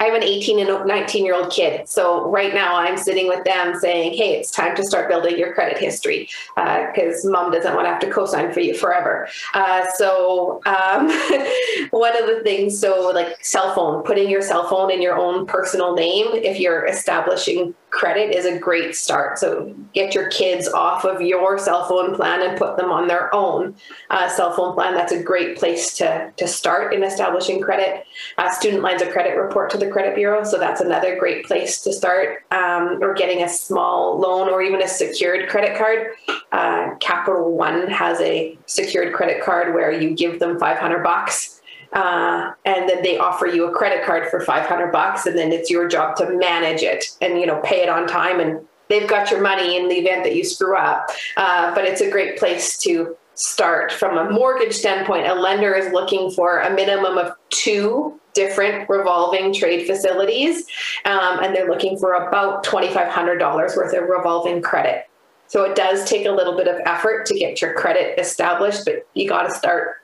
I 0.00 0.04
have 0.04 0.14
an 0.14 0.22
18 0.22 0.60
and 0.60 0.86
19 0.86 1.24
year 1.24 1.34
old 1.34 1.50
kid. 1.50 1.88
So 1.88 2.30
right 2.30 2.54
now, 2.54 2.76
I'm 2.76 2.96
sitting 2.96 3.26
with 3.26 3.44
them 3.44 3.74
saying, 3.80 4.14
"Hey, 4.14 4.38
it's 4.38 4.50
time 4.50 4.76
to 4.76 4.84
start 4.84 5.08
building 5.08 5.36
your 5.36 5.52
credit 5.54 5.78
history 5.78 6.28
because 6.54 7.24
mom 7.24 7.50
doesn't 7.50 7.74
want 7.74 7.86
to 7.86 7.90
have 7.90 8.00
to 8.00 8.10
co-sign 8.10 8.52
for 8.52 8.60
you 8.60 8.74
forever." 8.74 9.28
Uh, 9.54 9.84
so 9.96 10.60
um, 10.66 11.08
one 11.90 12.16
of 12.16 12.28
the 12.28 12.40
things, 12.44 12.80
so 12.80 13.10
like 13.12 13.44
cell 13.44 13.74
phone, 13.74 14.04
putting 14.04 14.28
your 14.28 14.42
cell 14.42 14.68
phone 14.68 14.92
in 14.92 15.02
your 15.02 15.18
own 15.18 15.46
personal 15.46 15.94
name 15.94 16.28
if 16.32 16.60
you're 16.60 16.86
establishing 16.86 17.74
credit 17.90 18.34
is 18.34 18.44
a 18.44 18.58
great 18.58 18.94
start. 18.94 19.38
So 19.38 19.74
get 19.94 20.14
your 20.14 20.28
kids 20.30 20.68
off 20.68 21.04
of 21.04 21.20
your 21.20 21.58
cell 21.58 21.88
phone 21.88 22.14
plan 22.14 22.42
and 22.42 22.58
put 22.58 22.76
them 22.76 22.90
on 22.90 23.08
their 23.08 23.34
own 23.34 23.74
uh, 24.10 24.28
cell 24.28 24.52
phone 24.52 24.74
plan. 24.74 24.94
That's 24.94 25.12
a 25.12 25.22
great 25.22 25.56
place 25.56 25.96
to, 25.98 26.32
to 26.36 26.46
start 26.46 26.94
in 26.94 27.02
establishing 27.02 27.60
credit. 27.60 28.04
Uh, 28.36 28.50
student 28.50 28.82
lines 28.82 29.02
of 29.02 29.10
credit 29.10 29.36
report 29.36 29.70
to 29.70 29.78
the 29.78 29.88
credit 29.88 30.14
bureau. 30.14 30.44
So 30.44 30.58
that's 30.58 30.80
another 30.80 31.18
great 31.18 31.46
place 31.46 31.80
to 31.82 31.92
start. 31.92 32.44
Um, 32.50 32.98
or 33.02 33.14
getting 33.14 33.42
a 33.42 33.48
small 33.48 34.18
loan 34.18 34.48
or 34.48 34.62
even 34.62 34.82
a 34.82 34.88
secured 34.88 35.48
credit 35.48 35.76
card. 35.76 36.12
Uh, 36.52 36.94
Capital 36.96 37.52
One 37.52 37.88
has 37.88 38.20
a 38.20 38.56
secured 38.66 39.14
credit 39.14 39.42
card 39.42 39.74
where 39.74 39.90
you 39.90 40.14
give 40.14 40.40
them 40.40 40.58
500 40.58 41.02
bucks 41.02 41.57
uh, 41.92 42.52
and 42.64 42.88
then 42.88 43.02
they 43.02 43.18
offer 43.18 43.46
you 43.46 43.66
a 43.66 43.72
credit 43.72 44.04
card 44.04 44.28
for 44.28 44.40
500 44.40 44.92
bucks 44.92 45.26
and 45.26 45.38
then 45.38 45.52
it's 45.52 45.70
your 45.70 45.88
job 45.88 46.16
to 46.16 46.30
manage 46.36 46.82
it 46.82 47.06
and 47.20 47.40
you 47.40 47.46
know 47.46 47.60
pay 47.64 47.82
it 47.82 47.88
on 47.88 48.06
time 48.06 48.40
and 48.40 48.60
they've 48.88 49.08
got 49.08 49.30
your 49.30 49.40
money 49.40 49.76
in 49.76 49.88
the 49.88 49.96
event 49.96 50.24
that 50.24 50.34
you 50.34 50.44
screw 50.44 50.76
up. 50.76 51.10
Uh, 51.36 51.74
but 51.74 51.84
it's 51.84 52.00
a 52.00 52.10
great 52.10 52.38
place 52.38 52.78
to 52.78 53.16
start. 53.34 53.92
From 53.92 54.18
a 54.18 54.30
mortgage 54.30 54.74
standpoint 54.74 55.26
a 55.26 55.34
lender 55.34 55.74
is 55.74 55.92
looking 55.92 56.30
for 56.30 56.60
a 56.60 56.74
minimum 56.74 57.18
of 57.18 57.32
two 57.50 58.20
different 58.34 58.88
revolving 58.88 59.52
trade 59.52 59.86
facilities 59.86 60.64
um, 61.04 61.42
and 61.42 61.54
they're 61.54 61.68
looking 61.68 61.98
for 61.98 62.14
about 62.14 62.64
$2500 62.64 63.76
worth 63.76 63.94
of 63.94 64.08
revolving 64.08 64.62
credit. 64.62 65.04
So 65.48 65.64
it 65.64 65.74
does 65.74 66.08
take 66.08 66.26
a 66.26 66.30
little 66.30 66.56
bit 66.56 66.68
of 66.68 66.78
effort 66.84 67.26
to 67.26 67.34
get 67.34 67.60
your 67.62 67.72
credit 67.74 68.18
established 68.18 68.84
but 68.84 69.06
you 69.14 69.28
got 69.28 69.42
to 69.42 69.50
start 69.50 69.96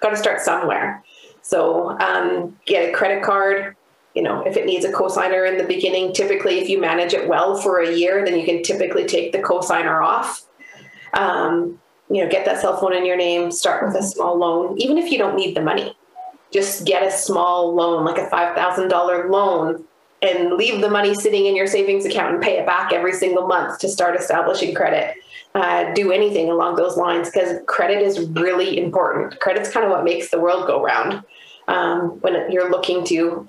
got 0.00 0.10
to 0.10 0.16
start 0.16 0.40
somewhere 0.40 1.02
so 1.44 1.90
um, 2.00 2.58
get 2.64 2.88
a 2.88 2.92
credit 2.92 3.22
card. 3.22 3.76
You 4.14 4.22
know, 4.22 4.42
if 4.46 4.56
it 4.56 4.64
needs 4.64 4.84
a 4.84 4.92
cosigner 4.92 5.46
in 5.48 5.58
the 5.58 5.64
beginning, 5.64 6.12
typically 6.12 6.58
if 6.58 6.68
you 6.68 6.80
manage 6.80 7.12
it 7.12 7.28
well 7.28 7.56
for 7.56 7.80
a 7.80 7.94
year, 7.94 8.24
then 8.24 8.38
you 8.38 8.46
can 8.46 8.62
typically 8.62 9.04
take 9.04 9.32
the 9.32 9.40
cosigner 9.40 10.02
off. 10.02 10.46
Um, 11.12 11.80
you 12.10 12.24
know, 12.24 12.30
get 12.30 12.46
that 12.46 12.60
cell 12.60 12.78
phone 12.78 12.94
in 12.94 13.04
your 13.04 13.16
name. 13.16 13.50
Start 13.50 13.86
with 13.86 13.94
a 13.94 14.02
small 14.02 14.38
loan, 14.38 14.78
even 14.78 14.96
if 14.96 15.12
you 15.12 15.18
don't 15.18 15.36
need 15.36 15.54
the 15.54 15.60
money. 15.60 15.94
Just 16.50 16.86
get 16.86 17.02
a 17.02 17.10
small 17.10 17.74
loan, 17.74 18.04
like 18.04 18.18
a 18.18 18.26
five 18.30 18.56
thousand 18.56 18.88
dollar 18.88 19.28
loan, 19.28 19.84
and 20.22 20.54
leave 20.54 20.80
the 20.80 20.90
money 20.90 21.14
sitting 21.14 21.44
in 21.46 21.56
your 21.56 21.66
savings 21.66 22.06
account 22.06 22.34
and 22.34 22.42
pay 22.42 22.58
it 22.58 22.66
back 22.66 22.92
every 22.92 23.12
single 23.12 23.46
month 23.46 23.80
to 23.80 23.88
start 23.88 24.16
establishing 24.16 24.74
credit 24.74 25.16
uh, 25.54 25.92
do 25.92 26.10
anything 26.10 26.50
along 26.50 26.76
those 26.76 26.96
lines 26.96 27.30
because 27.30 27.60
credit 27.66 28.02
is 28.02 28.28
really 28.30 28.78
important. 28.78 29.38
Credit's 29.40 29.70
kind 29.70 29.86
of 29.86 29.92
what 29.92 30.04
makes 30.04 30.30
the 30.30 30.40
world 30.40 30.66
go 30.66 30.82
round. 30.82 31.22
Um, 31.66 32.20
when 32.20 32.50
you're 32.52 32.70
looking 32.70 33.04
to, 33.06 33.48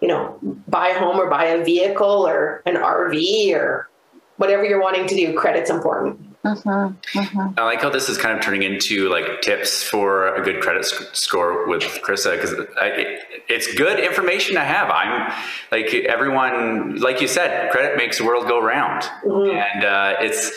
you 0.00 0.08
know, 0.08 0.38
buy 0.68 0.88
a 0.88 0.98
home 0.98 1.18
or 1.18 1.28
buy 1.28 1.46
a 1.46 1.64
vehicle 1.64 2.26
or 2.26 2.62
an 2.66 2.76
RV 2.76 3.52
or 3.54 3.88
whatever 4.36 4.64
you're 4.64 4.80
wanting 4.80 5.06
to 5.08 5.14
do, 5.16 5.34
credit's 5.34 5.70
important. 5.70 6.22
Mm-hmm, 6.44 7.18
mm-hmm. 7.18 7.58
I 7.58 7.64
like 7.64 7.82
how 7.82 7.90
this 7.90 8.08
is 8.08 8.16
kind 8.18 8.38
of 8.38 8.44
turning 8.44 8.62
into 8.62 9.08
like 9.08 9.40
tips 9.42 9.82
for 9.82 10.32
a 10.36 10.42
good 10.44 10.60
credit 10.62 10.84
sc- 10.84 11.12
score 11.12 11.66
with 11.66 11.82
Krista 11.82 12.36
because 12.36 12.52
it, 12.52 13.18
it's 13.48 13.74
good 13.74 13.98
information 13.98 14.54
to 14.54 14.60
have. 14.60 14.88
I'm 14.88 15.32
like 15.72 15.92
everyone, 15.92 17.00
like 17.00 17.20
you 17.20 17.26
said, 17.26 17.72
credit 17.72 17.96
makes 17.96 18.18
the 18.18 18.24
world 18.24 18.46
go 18.46 18.60
round, 18.62 19.02
Mhm. 19.24 19.54
and 19.54 19.84
uh, 19.84 20.14
it's 20.20 20.52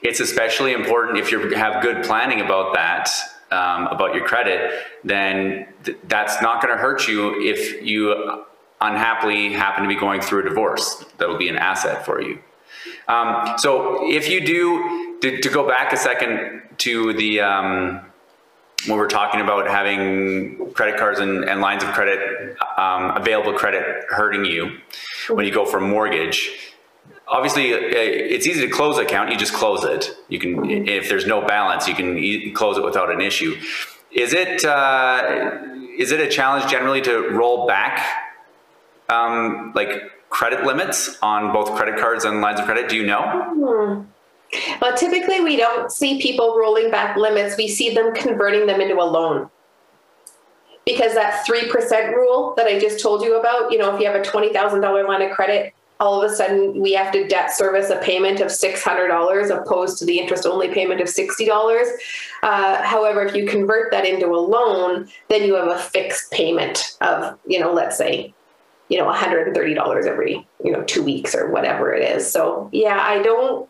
it's 0.00 0.20
especially 0.20 0.72
important 0.72 1.18
if 1.18 1.30
you 1.30 1.50
have 1.50 1.82
good 1.82 2.04
planning 2.04 2.40
about 2.40 2.72
that. 2.74 3.10
Um, 3.54 3.86
about 3.96 4.10
your 4.16 4.26
credit, 4.26 4.58
then 5.04 5.66
th- 5.84 5.98
that's 6.08 6.36
not 6.42 6.54
going 6.60 6.72
to 6.74 6.80
hurt 6.86 7.06
you 7.06 7.20
if 7.52 7.60
you 7.90 7.98
unhappily 8.80 9.52
happen 9.52 9.80
to 9.84 9.88
be 9.88 10.00
going 10.06 10.20
through 10.26 10.40
a 10.44 10.48
divorce. 10.48 11.04
That'll 11.18 11.38
be 11.46 11.50
an 11.54 11.58
asset 11.70 12.04
for 12.06 12.16
you. 12.26 12.34
Um, 13.06 13.54
so 13.64 14.10
if 14.18 14.28
you 14.28 14.38
do, 14.44 15.18
to, 15.22 15.28
to 15.40 15.48
go 15.48 15.62
back 15.68 15.92
a 15.92 15.96
second 15.96 16.62
to 16.78 17.12
the, 17.12 17.40
um, 17.40 18.00
when 18.86 18.98
we're 18.98 19.14
talking 19.20 19.40
about 19.40 19.68
having 19.68 20.72
credit 20.72 20.98
cards 20.98 21.20
and, 21.20 21.44
and 21.44 21.60
lines 21.60 21.82
of 21.84 21.90
credit, 21.90 22.20
um, 22.76 23.16
available 23.16 23.52
credit 23.52 23.84
hurting 24.08 24.44
you 24.44 24.78
when 25.28 25.46
you 25.46 25.52
go 25.52 25.64
for 25.64 25.78
a 25.78 25.86
mortgage, 25.96 26.73
obviously 27.28 27.72
uh, 27.72 27.78
it's 27.80 28.46
easy 28.46 28.66
to 28.66 28.72
close 28.72 28.98
an 28.98 29.06
account. 29.06 29.30
You 29.30 29.36
just 29.36 29.54
close 29.54 29.84
it. 29.84 30.16
You 30.28 30.38
can, 30.38 30.70
if 30.70 31.08
there's 31.08 31.26
no 31.26 31.44
balance, 31.46 31.88
you 31.88 31.94
can 31.94 32.54
close 32.54 32.78
it 32.78 32.84
without 32.84 33.10
an 33.10 33.20
issue. 33.20 33.56
Is 34.10 34.32
it 34.32 34.64
uh, 34.64 35.60
is 35.98 36.12
it 36.12 36.20
a 36.20 36.28
challenge 36.28 36.70
generally 36.70 37.00
to 37.02 37.28
roll 37.30 37.66
back 37.66 38.34
um, 39.08 39.72
like 39.74 39.90
credit 40.30 40.64
limits 40.64 41.18
on 41.22 41.52
both 41.52 41.74
credit 41.76 41.98
cards 41.98 42.24
and 42.24 42.40
lines 42.40 42.60
of 42.60 42.66
credit? 42.66 42.88
Do 42.88 42.96
you 42.96 43.06
know? 43.06 43.22
Mm-hmm. 43.22 44.10
Well, 44.80 44.96
typically 44.96 45.40
we 45.40 45.56
don't 45.56 45.90
see 45.90 46.20
people 46.20 46.56
rolling 46.56 46.90
back 46.90 47.16
limits. 47.16 47.56
We 47.56 47.66
see 47.66 47.92
them 47.92 48.14
converting 48.14 48.66
them 48.66 48.80
into 48.80 48.94
a 49.00 49.02
loan 49.02 49.50
because 50.86 51.14
that 51.14 51.46
3% 51.46 52.12
rule 52.12 52.54
that 52.56 52.66
I 52.66 52.78
just 52.78 53.00
told 53.00 53.22
you 53.22 53.38
about, 53.38 53.72
you 53.72 53.78
know, 53.78 53.94
if 53.94 54.00
you 54.00 54.06
have 54.06 54.14
a 54.14 54.22
$20,000 54.22 55.08
line 55.08 55.22
of 55.22 55.30
credit, 55.30 55.74
all 56.00 56.22
of 56.22 56.30
a 56.30 56.34
sudden 56.34 56.80
we 56.80 56.92
have 56.92 57.12
to 57.12 57.26
debt 57.28 57.52
service 57.52 57.90
a 57.90 57.98
payment 57.98 58.40
of 58.40 58.48
$600 58.48 59.50
opposed 59.50 59.98
to 59.98 60.04
the 60.04 60.18
interest 60.18 60.46
only 60.46 60.68
payment 60.68 61.00
of 61.00 61.06
$60. 61.06 61.86
Uh, 62.42 62.82
however, 62.82 63.24
if 63.24 63.34
you 63.34 63.46
convert 63.46 63.90
that 63.92 64.04
into 64.04 64.26
a 64.26 64.36
loan, 64.36 65.08
then 65.28 65.44
you 65.44 65.54
have 65.54 65.68
a 65.68 65.78
fixed 65.78 66.30
payment 66.32 66.96
of, 67.00 67.38
you 67.46 67.60
know, 67.60 67.72
let's 67.72 67.96
say, 67.96 68.34
you 68.88 68.98
know, 68.98 69.10
$130 69.10 70.06
every, 70.06 70.46
you 70.62 70.72
know, 70.72 70.82
two 70.82 71.02
weeks 71.02 71.34
or 71.34 71.50
whatever 71.50 71.92
it 71.92 72.16
is. 72.16 72.30
So 72.30 72.68
yeah, 72.72 72.98
I 73.00 73.22
don't, 73.22 73.68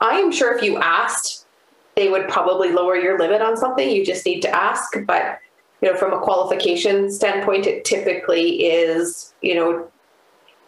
I 0.00 0.18
am 0.18 0.32
sure 0.32 0.56
if 0.56 0.62
you 0.62 0.78
asked, 0.78 1.46
they 1.94 2.08
would 2.08 2.28
probably 2.28 2.72
lower 2.72 2.96
your 2.96 3.18
limit 3.18 3.42
on 3.42 3.56
something. 3.56 3.88
You 3.88 4.04
just 4.04 4.24
need 4.24 4.40
to 4.40 4.50
ask. 4.50 4.96
But 5.06 5.38
you 5.82 5.90
know, 5.90 5.96
from 5.96 6.12
a 6.12 6.20
qualification 6.20 7.10
standpoint, 7.10 7.66
it 7.66 7.84
typically 7.84 8.64
is, 8.64 9.34
you 9.42 9.54
know, 9.54 9.90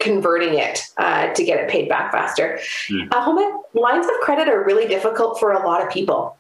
converting 0.03 0.59
it 0.59 0.81
uh, 0.99 1.33
to 1.33 1.45
get 1.45 1.61
it 1.61 1.71
paid 1.71 1.89
back 1.89 2.13
faster. 2.13 2.59
Mm. 2.91 3.09
Uh, 3.13 3.21
home 3.23 3.63
lines 3.75 4.07
of 4.07 4.13
credit 4.21 4.49
are 4.49 4.65
really 4.65 4.87
difficult 4.87 5.39
for 5.39 5.53
a 5.53 5.67
lot 5.67 5.83
of 5.83 5.91
people. 5.91 6.37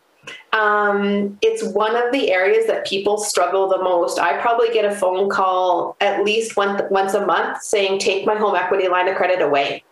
Um, 0.53 1.39
it's 1.43 1.65
one 1.65 1.97
of 1.97 2.13
the 2.13 2.31
areas 2.31 2.67
that 2.67 2.87
people 2.87 3.19
struggle 3.19 3.69
the 3.69 3.79
most. 3.79 4.19
I 4.19 4.39
probably 4.41 4.73
get 4.73 4.85
a 4.85 4.95
phone 4.95 5.29
call 5.29 5.97
at 6.01 6.25
least 6.25 6.57
once 6.57 6.83
once 6.91 7.15
a 7.15 7.25
month 7.25 7.63
saying, 7.63 7.99
"Take 7.99 8.27
my 8.27 8.37
home 8.37 8.55
equity 8.55 8.89
line 8.89 9.09
of 9.09 9.17
credit 9.17 9.41
away." 9.41 9.83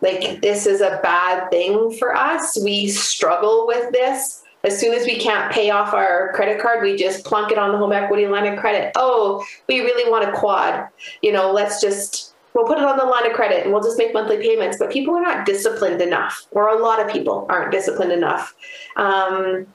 Like 0.00 0.40
this 0.40 0.66
is 0.66 0.80
a 0.80 1.00
bad 1.02 1.50
thing 1.50 1.92
for 1.98 2.16
us. 2.16 2.58
We 2.62 2.88
struggle 2.88 3.66
with 3.66 3.92
this 3.92 4.42
as 4.64 4.78
soon 4.78 4.92
as 4.92 5.06
we 5.06 5.18
can't 5.18 5.52
pay 5.52 5.70
off 5.70 5.94
our 5.94 6.32
credit 6.34 6.60
card, 6.60 6.82
we 6.82 6.96
just 6.96 7.24
plunk 7.24 7.52
it 7.52 7.58
on 7.58 7.72
the 7.72 7.78
home 7.78 7.92
equity 7.92 8.26
line 8.26 8.46
of 8.46 8.58
credit. 8.58 8.92
Oh, 8.96 9.44
we 9.68 9.80
really 9.80 10.10
want 10.10 10.28
a 10.28 10.32
quad. 10.32 10.88
You 11.22 11.32
know, 11.32 11.52
let's 11.52 11.80
just 11.80 12.27
we'll 12.54 12.66
put 12.66 12.78
it 12.78 12.84
on 12.84 12.96
the 12.96 13.04
line 13.04 13.26
of 13.26 13.32
credit 13.32 13.64
and 13.64 13.72
we'll 13.72 13.82
just 13.82 13.98
make 13.98 14.12
monthly 14.12 14.38
payments. 14.38 14.78
But 14.78 14.90
people 14.90 15.14
are 15.14 15.22
not 15.22 15.46
disciplined 15.46 16.00
enough, 16.00 16.46
or 16.50 16.68
a 16.68 16.78
lot 16.78 17.00
of 17.00 17.10
people 17.10 17.46
aren't 17.48 17.72
disciplined 17.72 18.12
enough. 18.12 18.54
Um, 18.96 19.66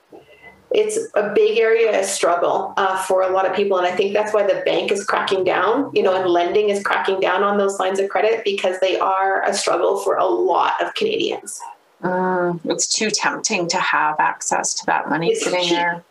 it's 0.71 0.97
a 1.13 1.31
big 1.35 1.59
area 1.59 1.99
of 1.99 2.05
struggle 2.05 2.73
uh, 2.77 2.97
for 3.03 3.21
a 3.21 3.29
lot 3.29 3.45
of 3.45 3.55
people, 3.55 3.77
and 3.77 3.85
I 3.85 3.95
think 3.95 4.13
that's 4.13 4.33
why 4.33 4.43
the 4.43 4.63
bank 4.65 4.91
is 4.91 5.05
cracking 5.05 5.43
down. 5.43 5.91
You 5.93 6.01
know, 6.01 6.15
and 6.15 6.27
lending 6.29 6.69
is 6.69 6.83
cracking 6.83 7.19
down 7.19 7.43
on 7.43 7.57
those 7.57 7.79
lines 7.79 7.99
of 7.99 8.09
credit 8.09 8.43
because 8.43 8.79
they 8.79 8.99
are 8.99 9.43
a 9.43 9.53
struggle 9.53 9.99
for 9.99 10.15
a 10.15 10.25
lot 10.25 10.81
of 10.81 10.93
Canadians. 10.95 11.59
Mm, 12.01 12.59
it's 12.65 12.87
too 12.87 13.09
tempting 13.11 13.67
to 13.69 13.77
have 13.77 14.19
access 14.19 14.73
to 14.73 14.85
that 14.87 15.09
money 15.09 15.29
it's 15.29 15.43
sitting 15.43 15.61
cheap. 15.61 15.71
there. 15.71 16.03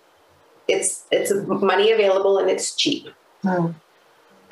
It's 0.68 1.04
it's 1.10 1.32
money 1.46 1.90
available 1.90 2.38
and 2.38 2.48
it's 2.48 2.74
cheap. 2.76 3.08
Mm. 3.44 3.74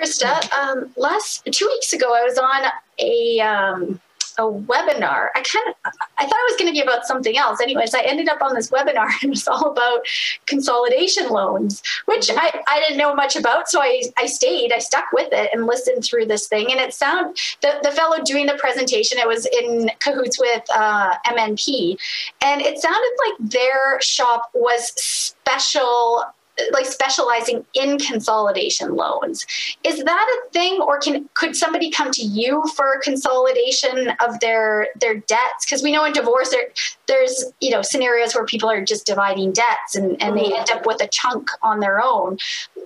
Krista, 0.00 0.50
um, 0.54 0.90
last 0.96 1.46
two 1.52 1.66
weeks 1.66 1.92
ago, 1.92 2.14
I 2.14 2.24
was 2.24 2.38
on 2.38 2.62
a 2.98 3.40
um, 3.40 4.00
a 4.38 4.42
webinar. 4.42 5.28
I 5.34 5.42
kind 5.42 5.68
of 5.68 5.92
I 6.18 6.24
thought 6.24 6.32
it 6.32 6.52
was 6.52 6.56
going 6.58 6.68
to 6.68 6.72
be 6.72 6.80
about 6.80 7.04
something 7.04 7.36
else. 7.36 7.60
Anyways, 7.60 7.94
I 7.94 8.00
ended 8.00 8.28
up 8.28 8.40
on 8.40 8.54
this 8.54 8.70
webinar 8.70 9.08
and 9.22 9.24
it 9.24 9.30
was 9.30 9.46
all 9.46 9.70
about 9.70 10.06
consolidation 10.46 11.28
loans, 11.28 11.82
which 12.06 12.30
I, 12.30 12.62
I 12.66 12.80
didn't 12.80 12.96
know 12.96 13.14
much 13.14 13.36
about. 13.36 13.68
So 13.68 13.82
I, 13.82 14.02
I 14.16 14.26
stayed, 14.26 14.72
I 14.72 14.78
stuck 14.78 15.12
with 15.12 15.28
it 15.32 15.50
and 15.52 15.66
listened 15.66 16.04
through 16.04 16.26
this 16.26 16.48
thing. 16.48 16.70
And 16.70 16.80
it 16.80 16.94
sounded 16.94 17.36
the, 17.60 17.78
the 17.82 17.90
fellow 17.90 18.22
doing 18.22 18.46
the 18.46 18.54
presentation, 18.54 19.18
it 19.18 19.28
was 19.28 19.46
in 19.46 19.90
cahoots 20.00 20.40
with 20.40 20.62
uh, 20.74 21.16
MNP. 21.26 21.98
And 22.42 22.62
it 22.62 22.78
sounded 22.78 23.12
like 23.26 23.50
their 23.50 24.00
shop 24.00 24.50
was 24.54 24.92
special 24.96 26.24
like 26.72 26.86
specializing 26.86 27.64
in 27.74 27.98
consolidation 27.98 28.94
loans. 28.94 29.46
Is 29.84 30.02
that 30.04 30.38
a 30.38 30.50
thing, 30.52 30.80
or 30.80 30.98
can 30.98 31.28
could 31.34 31.56
somebody 31.56 31.90
come 31.90 32.10
to 32.12 32.22
you 32.22 32.62
for 32.74 33.00
consolidation 33.02 34.12
of 34.20 34.38
their 34.40 34.88
their 35.00 35.16
debts? 35.16 35.64
Because 35.64 35.82
we 35.82 35.92
know 35.92 36.04
in 36.04 36.12
divorce 36.12 36.50
there 36.50 36.68
there's 37.06 37.44
you 37.60 37.70
know 37.70 37.82
scenarios 37.82 38.34
where 38.34 38.44
people 38.44 38.70
are 38.70 38.84
just 38.84 39.06
dividing 39.06 39.52
debts 39.52 39.94
and, 39.94 40.20
and 40.22 40.36
they 40.36 40.52
end 40.56 40.70
up 40.70 40.86
with 40.86 41.02
a 41.02 41.08
chunk 41.08 41.48
on 41.62 41.80
their 41.80 42.02
own. 42.02 42.38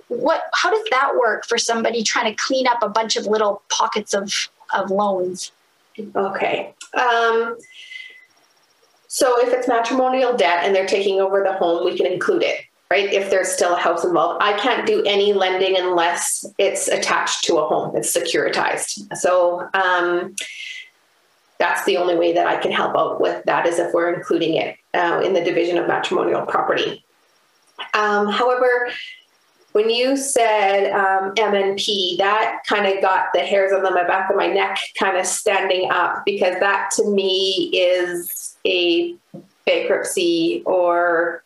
What 0.07 0.43
how 0.53 0.71
does 0.71 0.85
that 0.91 1.13
work 1.17 1.45
for 1.45 1.57
somebody 1.57 2.03
trying 2.03 2.33
to 2.33 2.43
clean 2.43 2.67
up 2.67 2.81
a 2.81 2.89
bunch 2.89 3.15
of 3.15 3.25
little 3.25 3.61
pockets 3.69 4.13
of 4.13 4.49
of 4.73 4.91
loans? 4.91 5.51
Okay. 6.15 6.73
Um, 6.93 7.57
so 9.07 9.39
if 9.39 9.53
it's 9.53 9.67
matrimonial 9.67 10.35
debt 10.35 10.65
and 10.65 10.75
they're 10.75 10.85
taking 10.85 11.21
over 11.21 11.41
the 11.41 11.53
home, 11.53 11.85
we 11.85 11.95
can 11.95 12.05
include 12.05 12.43
it 12.43 12.65
right? 12.91 13.11
If 13.11 13.29
there's 13.29 13.49
still 13.49 13.75
a 13.75 13.79
house 13.79 14.03
involved, 14.03 14.43
I 14.43 14.57
can't 14.59 14.85
do 14.85 15.03
any 15.03 15.33
lending 15.33 15.77
unless 15.77 16.45
it's 16.57 16.87
attached 16.87 17.43
to 17.45 17.57
a 17.57 17.67
home, 17.67 17.95
it's 17.95 18.15
securitized. 18.15 19.15
So 19.17 19.67
um, 19.73 20.35
that's 21.57 21.83
the 21.85 21.97
only 21.97 22.15
way 22.15 22.33
that 22.33 22.47
I 22.47 22.57
can 22.57 22.71
help 22.71 22.95
out 22.95 23.19
with 23.19 23.43
that 23.45 23.65
is 23.65 23.79
if 23.79 23.93
we're 23.93 24.13
including 24.13 24.55
it 24.55 24.77
uh, 24.93 25.21
in 25.23 25.33
the 25.33 25.43
division 25.43 25.77
of 25.77 25.87
matrimonial 25.87 26.45
property. 26.45 27.03
Um, 27.93 28.27
however, 28.27 28.89
when 29.71 29.89
you 29.89 30.15
said 30.15 30.91
um, 30.91 31.33
MNP, 31.35 32.17
that 32.17 32.61
kind 32.67 32.85
of 32.85 33.01
got 33.01 33.27
the 33.33 33.41
hairs 33.41 33.73
on 33.73 33.83
the 33.83 33.89
back 33.89 34.29
of 34.29 34.37
my 34.37 34.47
neck 34.47 34.79
kind 34.97 35.17
of 35.17 35.25
standing 35.25 35.91
up 35.91 36.23
because 36.25 36.57
that 36.59 36.91
to 36.95 37.05
me 37.09 37.71
is 37.73 38.55
a 38.65 39.15
bankruptcy 39.65 40.63
or 40.65 41.43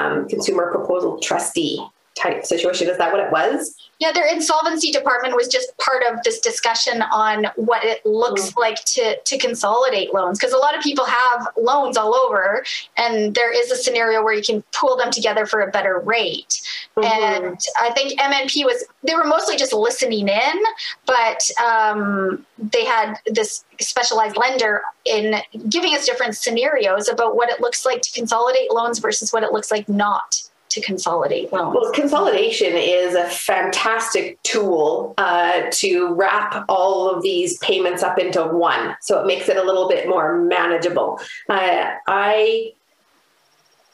um, 0.00 0.28
consumer 0.28 0.70
proposal 0.70 1.18
trustee 1.20 1.84
type 2.14 2.44
situation. 2.44 2.88
Is 2.88 2.98
that 2.98 3.12
what 3.12 3.20
it 3.24 3.30
was? 3.30 3.89
Yeah, 4.00 4.12
their 4.12 4.26
insolvency 4.26 4.90
department 4.90 5.36
was 5.36 5.46
just 5.46 5.76
part 5.76 6.02
of 6.10 6.22
this 6.24 6.40
discussion 6.40 7.02
on 7.02 7.48
what 7.56 7.84
it 7.84 8.04
looks 8.06 8.48
mm-hmm. 8.48 8.60
like 8.60 8.82
to 8.86 9.18
to 9.18 9.36
consolidate 9.36 10.14
loans 10.14 10.38
because 10.38 10.54
a 10.54 10.58
lot 10.58 10.74
of 10.74 10.82
people 10.82 11.04
have 11.04 11.48
loans 11.58 11.98
all 11.98 12.14
over 12.14 12.64
and 12.96 13.34
there 13.34 13.52
is 13.52 13.70
a 13.70 13.76
scenario 13.76 14.24
where 14.24 14.32
you 14.32 14.42
can 14.42 14.64
pool 14.74 14.96
them 14.96 15.10
together 15.10 15.44
for 15.44 15.60
a 15.60 15.70
better 15.70 15.98
rate. 15.98 16.62
Mm-hmm. 16.96 17.44
And 17.44 17.60
I 17.78 17.90
think 17.90 18.18
MNP 18.18 18.64
was 18.64 18.82
they 19.02 19.14
were 19.14 19.24
mostly 19.24 19.58
just 19.58 19.74
listening 19.74 20.28
in, 20.28 20.62
but 21.04 21.50
um, 21.62 22.46
they 22.58 22.86
had 22.86 23.16
this 23.26 23.66
specialized 23.80 24.38
lender 24.38 24.80
in 25.04 25.42
giving 25.68 25.94
us 25.94 26.06
different 26.06 26.36
scenarios 26.36 27.06
about 27.06 27.36
what 27.36 27.50
it 27.50 27.60
looks 27.60 27.84
like 27.84 28.00
to 28.00 28.12
consolidate 28.12 28.72
loans 28.72 28.98
versus 28.98 29.30
what 29.30 29.42
it 29.42 29.52
looks 29.52 29.70
like 29.70 29.86
not 29.90 30.40
to 30.70 30.80
consolidate 30.80 31.52
loans? 31.52 31.76
Well, 31.78 31.92
consolidation 31.92 32.72
is 32.74 33.14
a 33.14 33.24
fantastic 33.24 34.42
tool 34.42 35.14
uh, 35.18 35.62
to 35.72 36.14
wrap 36.14 36.64
all 36.68 37.10
of 37.10 37.22
these 37.22 37.58
payments 37.58 38.02
up 38.02 38.18
into 38.18 38.44
one. 38.44 38.96
So 39.00 39.20
it 39.20 39.26
makes 39.26 39.48
it 39.48 39.56
a 39.56 39.62
little 39.62 39.88
bit 39.88 40.08
more 40.08 40.38
manageable. 40.38 41.20
Uh, 41.48 41.90
I 42.06 42.72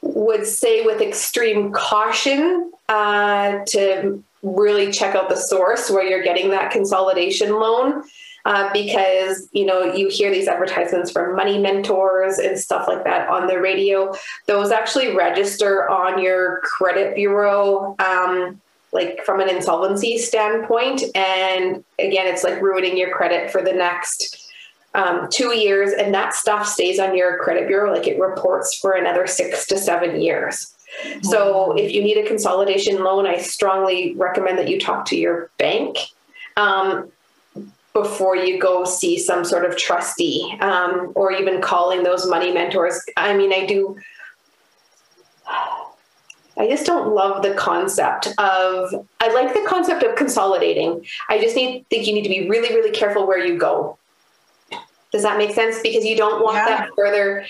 would 0.02 0.46
say 0.46 0.84
with 0.84 1.00
extreme 1.00 1.72
caution 1.72 2.70
uh, 2.88 3.64
to 3.66 4.22
really 4.42 4.92
check 4.92 5.14
out 5.14 5.28
the 5.28 5.36
source 5.36 5.90
where 5.90 6.04
you're 6.04 6.22
getting 6.22 6.50
that 6.50 6.70
consolidation 6.70 7.58
loan 7.58 8.04
uh, 8.46 8.72
because 8.72 9.48
you 9.50 9.66
know 9.66 9.82
you 9.82 10.08
hear 10.08 10.30
these 10.30 10.46
advertisements 10.46 11.10
from 11.10 11.34
money 11.34 11.58
mentors 11.58 12.38
and 12.38 12.56
stuff 12.56 12.86
like 12.86 13.02
that 13.02 13.28
on 13.28 13.48
the 13.48 13.60
radio. 13.60 14.14
Those 14.46 14.70
actually 14.70 15.14
register 15.16 15.90
on 15.90 16.22
your 16.22 16.60
credit 16.60 17.16
bureau. 17.16 17.96
Um, 17.98 18.60
like 18.92 19.22
from 19.26 19.40
an 19.40 19.48
insolvency 19.50 20.16
standpoint. 20.16 21.02
And 21.14 21.84
again 21.98 22.26
it's 22.26 22.44
like 22.44 22.62
ruining 22.62 22.96
your 22.96 23.10
credit 23.10 23.50
for 23.50 23.60
the 23.60 23.72
next 23.72 24.50
um, 24.94 25.28
two 25.30 25.54
years. 25.54 25.92
And 25.92 26.14
that 26.14 26.32
stuff 26.32 26.66
stays 26.66 26.98
on 26.98 27.14
your 27.14 27.38
credit 27.38 27.66
bureau. 27.66 27.92
Like 27.92 28.06
it 28.06 28.18
reports 28.18 28.78
for 28.78 28.92
another 28.92 29.26
six 29.26 29.66
to 29.66 29.76
seven 29.76 30.22
years. 30.22 30.74
So 31.22 31.76
if 31.76 31.92
you 31.92 32.02
need 32.02 32.16
a 32.16 32.26
consolidation 32.26 33.02
loan 33.02 33.26
i 33.26 33.36
strongly 33.36 34.14
recommend 34.14 34.56
that 34.56 34.68
you 34.68 34.80
talk 34.80 35.04
to 35.06 35.16
your 35.16 35.50
bank. 35.58 35.98
Um, 36.56 37.12
before 37.96 38.36
you 38.36 38.58
go 38.60 38.84
see 38.84 39.18
some 39.18 39.42
sort 39.42 39.64
of 39.64 39.74
trustee 39.74 40.54
um, 40.60 41.12
or 41.14 41.32
even 41.32 41.62
calling 41.62 42.02
those 42.02 42.26
money 42.28 42.52
mentors. 42.52 43.00
I 43.16 43.34
mean, 43.34 43.54
I 43.54 43.64
do. 43.64 43.96
I 46.58 46.68
just 46.68 46.84
don't 46.84 47.14
love 47.14 47.42
the 47.42 47.54
concept 47.54 48.28
of. 48.36 48.94
I 49.20 49.32
like 49.32 49.54
the 49.54 49.64
concept 49.66 50.02
of 50.02 50.14
consolidating. 50.14 51.06
I 51.30 51.40
just 51.40 51.56
need 51.56 51.86
think 51.88 52.06
you 52.06 52.12
need 52.12 52.24
to 52.24 52.28
be 52.28 52.50
really, 52.50 52.68
really 52.74 52.90
careful 52.90 53.26
where 53.26 53.38
you 53.38 53.58
go. 53.58 53.96
Does 55.10 55.22
that 55.22 55.38
make 55.38 55.54
sense? 55.54 55.80
Because 55.82 56.04
you 56.04 56.16
don't 56.16 56.44
want 56.44 56.56
Yeah. 56.56 56.66
that 56.66 56.90
further. 56.96 57.46